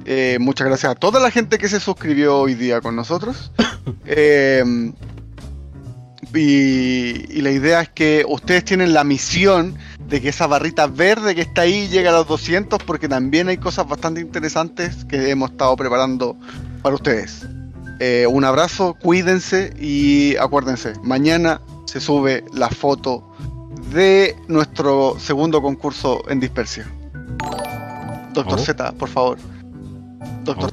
Eh, 0.05 0.37
muchas 0.39 0.67
gracias 0.67 0.93
a 0.93 0.95
toda 0.95 1.19
la 1.19 1.29
gente 1.29 1.57
que 1.57 1.67
se 1.67 1.79
suscribió 1.79 2.37
hoy 2.37 2.55
día 2.55 2.81
con 2.81 2.95
nosotros. 2.95 3.51
Eh, 4.09 4.63
y, 6.33 7.25
y 7.29 7.41
la 7.41 7.51
idea 7.51 7.81
es 7.81 7.89
que 7.89 8.25
ustedes 8.27 8.65
tienen 8.65 8.93
la 8.93 9.03
misión 9.03 9.75
de 10.07 10.21
que 10.21 10.29
esa 10.29 10.47
barrita 10.47 10.87
verde 10.87 11.35
que 11.35 11.41
está 11.41 11.61
ahí 11.61 11.87
llegue 11.87 12.07
a 12.07 12.11
los 12.11 12.27
200 12.27 12.81
porque 12.83 13.07
también 13.07 13.49
hay 13.49 13.57
cosas 13.57 13.87
bastante 13.87 14.21
interesantes 14.21 15.05
que 15.05 15.29
hemos 15.29 15.51
estado 15.51 15.75
preparando 15.75 16.37
para 16.81 16.95
ustedes. 16.95 17.45
Eh, 17.99 18.27
un 18.29 18.43
abrazo, 18.43 18.95
cuídense 19.01 19.73
y 19.79 20.35
acuérdense, 20.37 20.93
mañana 21.03 21.61
se 21.85 21.99
sube 21.99 22.43
la 22.53 22.69
foto 22.69 23.27
de 23.91 24.35
nuestro 24.47 25.15
segundo 25.19 25.61
concurso 25.61 26.21
en 26.29 26.39
dispersia. 26.39 26.87
Doctor 28.33 28.59
Oh. 28.59 28.63
Z, 28.63 28.91
por 28.93 29.09
favor. 29.09 29.37
Doctor 30.43 30.69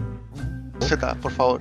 Z, 0.81 1.15
por 1.17 1.33
favor. 1.33 1.61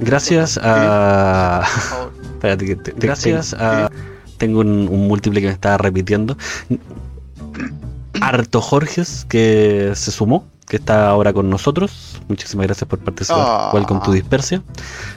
Gracias 0.00 0.58
a. 0.62 1.62
Espérate, 2.34 2.64
que 2.66 2.76
te- 2.76 2.94
gracias 2.96 3.54
a. 3.54 3.90
Tengo 4.38 4.60
un, 4.60 4.88
un 4.88 5.06
múltiple 5.08 5.40
que 5.40 5.46
me 5.48 5.52
estaba 5.52 5.76
repitiendo. 5.78 6.36
Harto 8.20 8.60
Jorges, 8.60 9.26
que 9.28 9.92
se 9.94 10.10
sumó, 10.10 10.46
que 10.66 10.76
está 10.76 11.08
ahora 11.08 11.32
con 11.32 11.48
nosotros. 11.50 12.20
Muchísimas 12.28 12.66
gracias 12.66 12.88
por 12.88 12.98
participar. 13.00 13.40
Ah. 13.46 13.70
Welcome 13.74 14.00
to 14.04 14.12
Dispersia. 14.12 14.62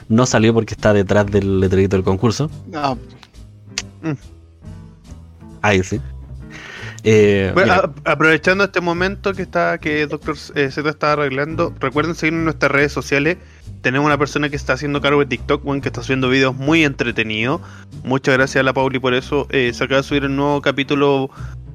No 0.08 0.26
salió 0.26 0.52
porque 0.54 0.74
está 0.74 0.92
detrás 0.92 1.26
del 1.26 1.60
letrerito 1.60 1.96
del 1.96 2.04
concurso. 2.04 2.50
Ah, 2.74 2.94
Ahí 5.62 5.82
sí. 5.82 6.00
Eh, 7.02 7.50
Bueno, 7.54 7.72
a- 7.72 7.92
aprovechando 8.04 8.64
este 8.64 8.80
momento 8.80 9.32
que 9.34 9.42
está 9.42 9.78
que 9.78 10.06
Doctor 10.06 10.36
eh, 10.54 10.70
Z 10.70 10.88
está 10.88 11.12
arreglando, 11.12 11.74
recuerden 11.80 12.14
seguirnos 12.14 12.40
en 12.40 12.44
nuestras 12.44 12.70
redes 12.72 12.92
sociales. 12.92 13.36
Tenemos 13.84 14.06
una 14.06 14.16
persona 14.16 14.48
que 14.48 14.56
está 14.56 14.72
haciendo 14.72 15.02
cargo 15.02 15.20
de 15.20 15.26
TikTok, 15.26 15.62
bueno, 15.62 15.82
que 15.82 15.88
está 15.88 16.02
subiendo 16.02 16.30
videos 16.30 16.56
muy 16.56 16.84
entretenidos. 16.84 17.60
Muchas 18.02 18.34
gracias 18.34 18.62
a 18.62 18.62
la 18.62 18.72
Pauli 18.72 18.98
por 18.98 19.12
eso. 19.12 19.46
Eh, 19.50 19.72
se 19.74 19.84
acaba 19.84 20.00
de 20.00 20.08
subir 20.08 20.24
un 20.24 20.36
nuevo 20.36 20.62
capítulo 20.62 21.28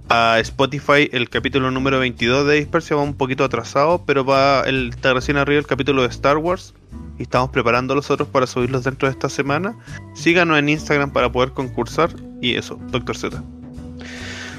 a 0.10 0.40
Spotify, 0.40 1.08
el 1.12 1.30
capítulo 1.30 1.70
número 1.70 2.00
22 2.00 2.48
de 2.48 2.56
Dispersia, 2.56 2.96
va 2.96 3.04
un 3.04 3.14
poquito 3.14 3.44
atrasado, 3.44 4.06
pero 4.08 4.26
va 4.26 4.62
el, 4.62 4.90
está 4.90 5.14
recién 5.14 5.38
arriba 5.38 5.60
el 5.60 5.68
capítulo 5.68 6.02
de 6.02 6.08
Star 6.08 6.38
Wars. 6.38 6.74
Y 7.20 7.22
estamos 7.22 7.52
preparando 7.52 7.94
los 7.94 8.10
otros 8.10 8.28
para 8.28 8.48
subirlos 8.48 8.86
dentro 8.86 9.08
de 9.08 9.12
esta 9.12 9.30
semana. 9.30 9.78
Síganos 10.16 10.58
en 10.58 10.68
Instagram 10.68 11.12
para 11.14 11.32
poder 11.32 11.52
concursar. 11.52 12.10
Y 12.42 12.56
eso, 12.56 12.80
Doctor 12.90 13.18
Z. 13.18 13.44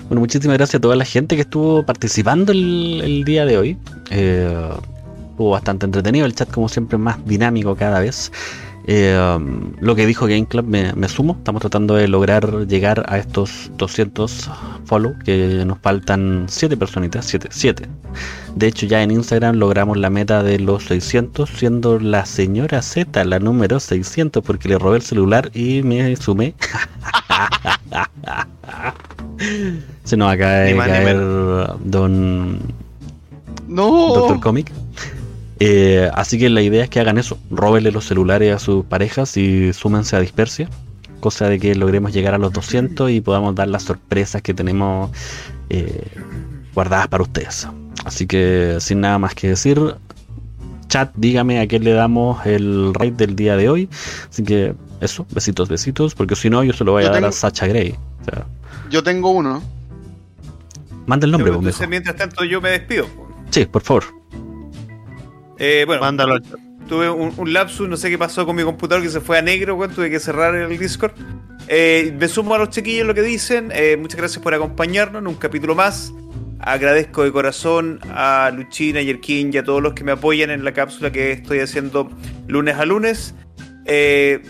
Bueno, 0.07 0.21
muchísimas 0.21 0.57
gracias 0.57 0.77
a 0.77 0.81
toda 0.81 0.95
la 0.95 1.05
gente 1.05 1.35
que 1.35 1.43
estuvo 1.43 1.85
participando 1.85 2.53
el, 2.53 3.01
el 3.03 3.25
día 3.25 3.45
de 3.45 3.59
hoy. 3.59 3.77
Eh, 4.11 4.71
estuvo 5.41 5.53
bastante 5.53 5.87
entretenido, 5.87 6.27
el 6.27 6.35
chat 6.35 6.51
como 6.51 6.69
siempre 6.69 6.99
más 6.99 7.25
dinámico 7.25 7.75
cada 7.75 7.99
vez. 8.01 8.31
Eh, 8.87 9.19
um, 9.19 9.73
lo 9.81 9.97
que 9.97 10.05
dijo 10.05 10.27
Game 10.27 10.45
Club 10.45 10.67
me, 10.67 10.93
me 10.93 11.09
sumo, 11.09 11.37
estamos 11.39 11.61
tratando 11.61 11.95
de 11.95 12.09
lograr 12.09 12.67
llegar 12.67 13.07
a 13.09 13.17
estos 13.17 13.71
200 13.79 14.51
follow, 14.85 15.15
que 15.25 15.65
nos 15.65 15.79
faltan 15.79 16.45
7 16.47 16.77
personitas, 16.77 17.25
7, 17.25 17.49
7. 17.51 17.89
De 18.55 18.67
hecho 18.67 18.85
ya 18.85 19.03
en 19.03 19.13
Instagram 19.13 19.57
logramos 19.57 19.97
la 19.97 20.11
meta 20.11 20.43
de 20.43 20.59
los 20.59 20.85
600, 20.85 21.49
siendo 21.49 21.99
la 21.99 22.27
señora 22.27 22.83
Z 22.83 23.25
la 23.25 23.39
número 23.39 23.81
600 23.81 24.45
porque 24.45 24.69
le 24.69 24.79
robé 24.79 24.99
el 24.99 25.03
celular 25.03 25.51
y 25.55 25.83
me 25.83 26.15
sumé. 26.17 26.55
Se 30.05 30.19
nos 30.19 30.31
acaba 30.31 30.53
de 30.53 30.77
caer 30.77 31.17
don 31.83 32.59
no. 33.71 34.15
Doctor 34.15 34.41
Comic. 34.41 34.73
Eh, 35.63 36.11
así 36.15 36.39
que 36.39 36.49
la 36.49 36.63
idea 36.63 36.83
es 36.85 36.89
que 36.91 37.01
hagan 37.01 37.19
eso, 37.19 37.39
róbenle 37.51 37.93
los 37.93 38.07
celulares 38.07 38.55
a 38.55 38.59
sus 38.59 38.85
parejas 38.87 39.37
y 39.37 39.75
súmense 39.75 40.17
a 40.17 40.21
Dispersia, 40.21 40.71
cosa 41.21 41.49
de 41.49 41.61
que 41.61 41.75
logremos 41.75 42.15
llegar 42.15 42.33
a 42.33 42.39
los 42.39 42.51
200 42.55 43.11
y 43.11 43.21
podamos 43.21 43.55
dar 43.55 43.69
las 43.69 43.83
sorpresas 43.83 44.41
que 44.41 44.55
tenemos 44.55 45.11
eh, 45.69 46.09
guardadas 46.75 47.09
para 47.09 47.23
ustedes. 47.23 47.69
Así 48.07 48.27
que 48.27 48.79
sin 48.81 49.03
nada 49.03 49.19
más 49.19 49.35
que 49.35 49.49
decir, 49.49 49.79
chat, 50.89 51.13
dígame 51.15 51.61
a 51.61 51.67
qué 51.67 51.79
le 51.79 51.93
damos 51.93 52.45
el 52.47 52.95
raid 52.95 53.13
del 53.13 53.37
día 53.37 53.55
de 53.57 53.69
hoy. 53.69 53.91
Así 54.31 54.43
que 54.43 54.75
eso, 55.03 55.27
besitos, 55.31 55.69
besitos, 55.69 56.15
porque 56.15 56.37
si 56.37 56.49
no 56.49 56.65
yo 56.65 56.73
se 56.73 56.85
lo 56.85 56.93
voy 56.93 57.05
a 57.05 57.11
dar 57.11 57.25
a 57.27 57.33
Sacha. 57.33 57.67
O 57.67 57.69
sea, 57.69 58.47
Yo 58.91 59.03
tengo 59.03 59.31
uno. 59.31 59.63
manda 61.05 61.27
el 61.27 61.33
nombre, 61.33 61.53
Entonces, 61.53 61.87
mientras 61.87 62.17
tanto, 62.17 62.45
yo 62.45 62.63
me 62.63 62.71
despido. 62.71 63.07
Sí, 63.51 63.67
por 63.67 63.83
favor. 63.83 64.20
Eh, 65.61 65.85
bueno, 65.87 66.01
Mándalo 66.01 66.35
al 66.35 66.43
chat. 66.43 66.61
tuve 66.89 67.11
un, 67.11 67.35
un 67.37 67.53
lapsus, 67.53 67.89
no 67.89 67.97
sé 67.97 68.11
qué 68.11 68.19
pasó 68.19 68.47
con 68.47 68.57
mi 68.57 68.65
computador 68.65 69.03
que 69.05 69.11
se 69.11 69.21
fue 69.21 69.39
a 69.39 69.43
negro, 69.43 69.79
tuve 69.95 70.11
que 70.11 70.19
cerrar 70.21 70.55
el 70.55 70.79
Discord. 70.79 71.13
Eh, 71.69 72.17
me 72.19 72.29
sumo 72.29 72.55
a 72.55 72.59
los 72.59 72.71
chiquillos 72.71 73.07
lo 73.07 73.15
que 73.15 73.23
dicen. 73.23 73.71
eh, 73.73 73.97
muchas 74.01 74.19
gracias 74.19 74.43
por 74.43 74.55
acompañarnos 74.55 75.21
en 75.23 75.29
un 75.29 75.37
capítulo 75.37 75.75
más 75.77 76.13
Agradezco 76.63 77.25
de 77.25 77.33
corazón 77.33 78.01
a 78.11 78.51
Luchina 78.55 79.01
y 79.01 79.09
Erkin 79.11 79.51
y 79.53 79.59
a 79.59 79.65
todos 79.65 79.83
los 79.83 79.95
que 79.95 80.05
me 80.05 80.13
apoyan 80.13 80.51
en 80.51 80.65
la 80.65 80.73
cápsula 80.73 81.11
que 81.13 81.33
estoy 81.33 81.61
haciendo 81.61 82.11
lunes 82.49 82.77
a 82.77 82.85
lunes. 82.85 83.35
Eh, 83.87 84.43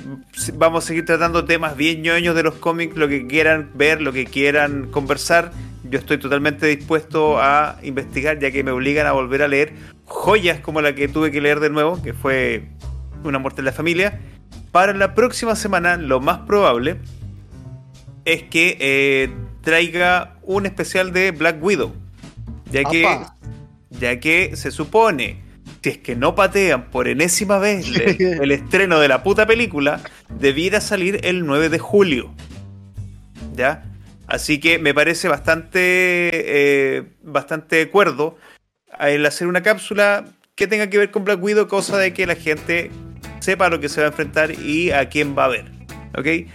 vamos 0.54 0.84
a 0.84 0.86
seguir 0.88 1.04
tratando 1.04 1.44
temas 1.44 1.76
bien 1.76 2.02
ñoños 2.02 2.34
de 2.34 2.42
los 2.42 2.56
cómics, 2.56 2.96
lo 2.96 3.08
que 3.08 3.26
quieran 3.28 3.70
ver, 3.74 4.02
lo 4.02 4.12
que 4.12 4.24
quieran 4.26 4.90
conversar. 4.90 5.52
Yo 5.90 5.98
estoy 5.98 6.18
totalmente 6.18 6.68
dispuesto 6.68 7.40
a 7.40 7.78
investigar, 7.82 8.38
ya 8.38 8.52
que 8.52 8.62
me 8.62 8.70
obligan 8.70 9.08
a 9.08 9.12
volver 9.12 9.42
a 9.42 9.48
leer 9.48 9.72
joyas 10.04 10.60
como 10.60 10.80
la 10.80 10.94
que 10.94 11.08
tuve 11.08 11.32
que 11.32 11.40
leer 11.40 11.58
de 11.58 11.70
nuevo, 11.70 12.00
que 12.00 12.12
fue 12.12 12.68
Una 13.24 13.38
muerte 13.38 13.60
en 13.60 13.64
la 13.64 13.72
familia. 13.72 14.20
Para 14.70 14.94
la 14.94 15.14
próxima 15.14 15.56
semana, 15.56 15.96
lo 15.96 16.20
más 16.20 16.38
probable 16.40 16.98
es 18.24 18.44
que 18.44 18.76
eh, 18.78 19.30
traiga 19.62 20.36
un 20.42 20.64
especial 20.64 21.12
de 21.12 21.32
Black 21.32 21.62
Widow. 21.62 21.92
Ya 22.70 22.84
que, 22.84 23.04
Apa. 23.04 23.36
ya 23.90 24.20
que 24.20 24.56
se 24.56 24.70
supone, 24.70 25.42
si 25.82 25.90
es 25.90 25.98
que 25.98 26.14
no 26.14 26.36
patean 26.36 26.90
por 26.90 27.08
enésima 27.08 27.58
vez 27.58 27.88
el, 27.88 28.20
el 28.42 28.52
estreno 28.52 29.00
de 29.00 29.08
la 29.08 29.24
puta 29.24 29.44
película, 29.44 30.00
debiera 30.38 30.80
salir 30.80 31.20
el 31.24 31.44
9 31.44 31.68
de 31.68 31.78
julio. 31.80 32.30
¿Ya? 33.56 33.89
Así 34.30 34.60
que 34.60 34.78
me 34.78 34.94
parece 34.94 35.26
bastante, 35.26 35.80
eh, 35.80 37.02
bastante 37.20 37.76
de 37.76 37.82
acuerdo 37.82 38.38
el 39.00 39.26
hacer 39.26 39.48
una 39.48 39.60
cápsula 39.60 40.24
que 40.54 40.68
tenga 40.68 40.88
que 40.88 40.98
ver 40.98 41.10
con 41.10 41.24
Black 41.24 41.42
Widow, 41.42 41.66
cosa 41.66 41.98
de 41.98 42.14
que 42.14 42.26
la 42.26 42.36
gente 42.36 42.92
sepa 43.40 43.66
a 43.66 43.70
lo 43.70 43.80
que 43.80 43.88
se 43.88 44.00
va 44.00 44.06
a 44.06 44.10
enfrentar 44.10 44.52
y 44.52 44.92
a 44.92 45.08
quién 45.08 45.36
va 45.36 45.46
a 45.46 45.48
ver. 45.48 45.64
¿Ok? 46.16 46.48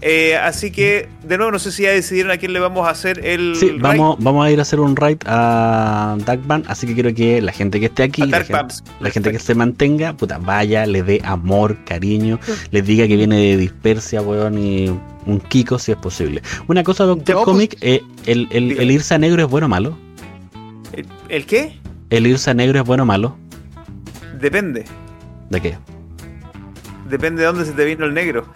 Eh, 0.00 0.36
así 0.36 0.70
que, 0.70 1.08
de 1.24 1.36
nuevo, 1.36 1.50
no 1.50 1.58
sé 1.58 1.72
si 1.72 1.82
ya 1.82 1.90
decidieron 1.90 2.30
a 2.30 2.36
quién 2.36 2.52
le 2.52 2.60
vamos 2.60 2.86
a 2.86 2.90
hacer 2.90 3.24
el. 3.26 3.56
Sí, 3.56 3.70
raid. 3.70 3.80
vamos, 3.80 4.16
vamos 4.20 4.46
a 4.46 4.50
ir 4.50 4.58
a 4.60 4.62
hacer 4.62 4.78
un 4.78 4.94
raid 4.94 5.18
a 5.26 6.16
Darkman, 6.24 6.62
así 6.68 6.86
que 6.86 6.94
quiero 6.94 7.12
que 7.12 7.42
la 7.42 7.50
gente 7.52 7.80
que 7.80 7.86
esté 7.86 8.04
aquí, 8.04 8.22
la 8.24 8.38
gente, 8.38 8.52
Bumps. 8.52 8.84
la 9.00 9.10
gente 9.10 9.32
que 9.32 9.38
se 9.40 9.54
mantenga, 9.56 10.12
puta, 10.16 10.38
vaya, 10.38 10.86
le 10.86 11.02
dé 11.02 11.20
amor, 11.24 11.76
cariño, 11.84 12.38
les 12.70 12.86
diga 12.86 13.08
que 13.08 13.16
viene 13.16 13.36
de 13.36 13.56
Dispersia, 13.56 14.22
weón, 14.22 14.56
y 14.58 14.88
un 15.26 15.40
Kiko 15.40 15.78
si 15.80 15.90
es 15.92 15.98
posible. 15.98 16.42
Una 16.68 16.84
cosa, 16.84 17.04
Doctor 17.04 17.34
pues. 17.34 17.44
Comic, 17.44 17.76
eh, 17.80 18.00
el, 18.26 18.46
el, 18.50 18.78
el 18.78 18.90
irse 18.92 19.14
a 19.14 19.18
negro 19.18 19.42
es 19.42 19.48
bueno 19.48 19.66
o 19.66 19.68
malo. 19.68 19.98
¿El, 20.92 21.06
el 21.28 21.44
qué? 21.44 21.76
El 22.10 22.26
irse 22.26 22.50
a 22.50 22.54
negro 22.54 22.78
es 22.78 22.86
bueno 22.86 23.02
o 23.02 23.06
malo. 23.06 23.36
Depende. 24.40 24.84
¿De 25.50 25.60
qué? 25.60 25.76
Depende 27.10 27.40
de 27.40 27.46
dónde 27.46 27.64
se 27.64 27.72
te 27.72 27.84
vino 27.84 28.04
el 28.04 28.14
negro. 28.14 28.46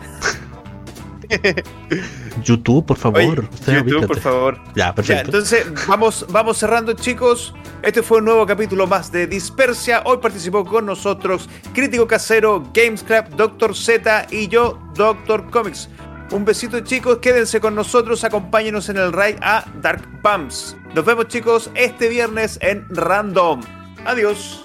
YouTube, 2.43 2.85
por 2.87 2.97
favor. 2.97 3.21
Oye, 3.41 3.49
Usted, 3.53 3.85
YouTube, 3.85 4.07
por 4.07 4.21
favor. 4.21 4.59
Ya, 4.75 4.87
Ya, 4.87 4.95
perfecto. 4.95 5.25
entonces 5.27 5.67
vamos, 5.87 6.27
vamos 6.31 6.59
cerrando, 6.59 6.93
chicos. 6.95 7.55
Este 7.83 8.03
fue 8.03 8.19
un 8.19 8.27
nuevo 8.27 8.47
capítulo 8.47 8.87
más 8.87 9.11
de 9.11 9.27
Dispersia. 9.27 10.03
Hoy 10.05 10.19
participó 10.19 10.65
con 10.65 10.87
nosotros 10.87 11.49
Crítico 11.75 12.07
Casero, 12.07 12.63
Gamescrap, 12.73 13.31
Doctor 13.31 13.77
Z 13.77 14.27
y 14.31 14.49
yo, 14.49 14.79
Doctor 14.95 15.51
Comics. 15.51 15.89
Un 16.31 16.45
besito, 16.45 16.81
chicos. 16.81 17.19
Quédense 17.19 17.61
con 17.61 17.75
nosotros. 17.75 18.25
Acompáñenos 18.25 18.89
en 18.89 18.97
el 18.97 19.13
raid 19.13 19.37
a 19.43 19.67
Dark 19.83 20.03
Bumps. 20.23 20.77
Nos 20.95 21.05
vemos, 21.05 21.29
chicos, 21.29 21.71
este 21.75 22.09
viernes 22.09 22.59
en 22.63 22.87
Random. 22.89 23.61
Adiós. 24.07 24.65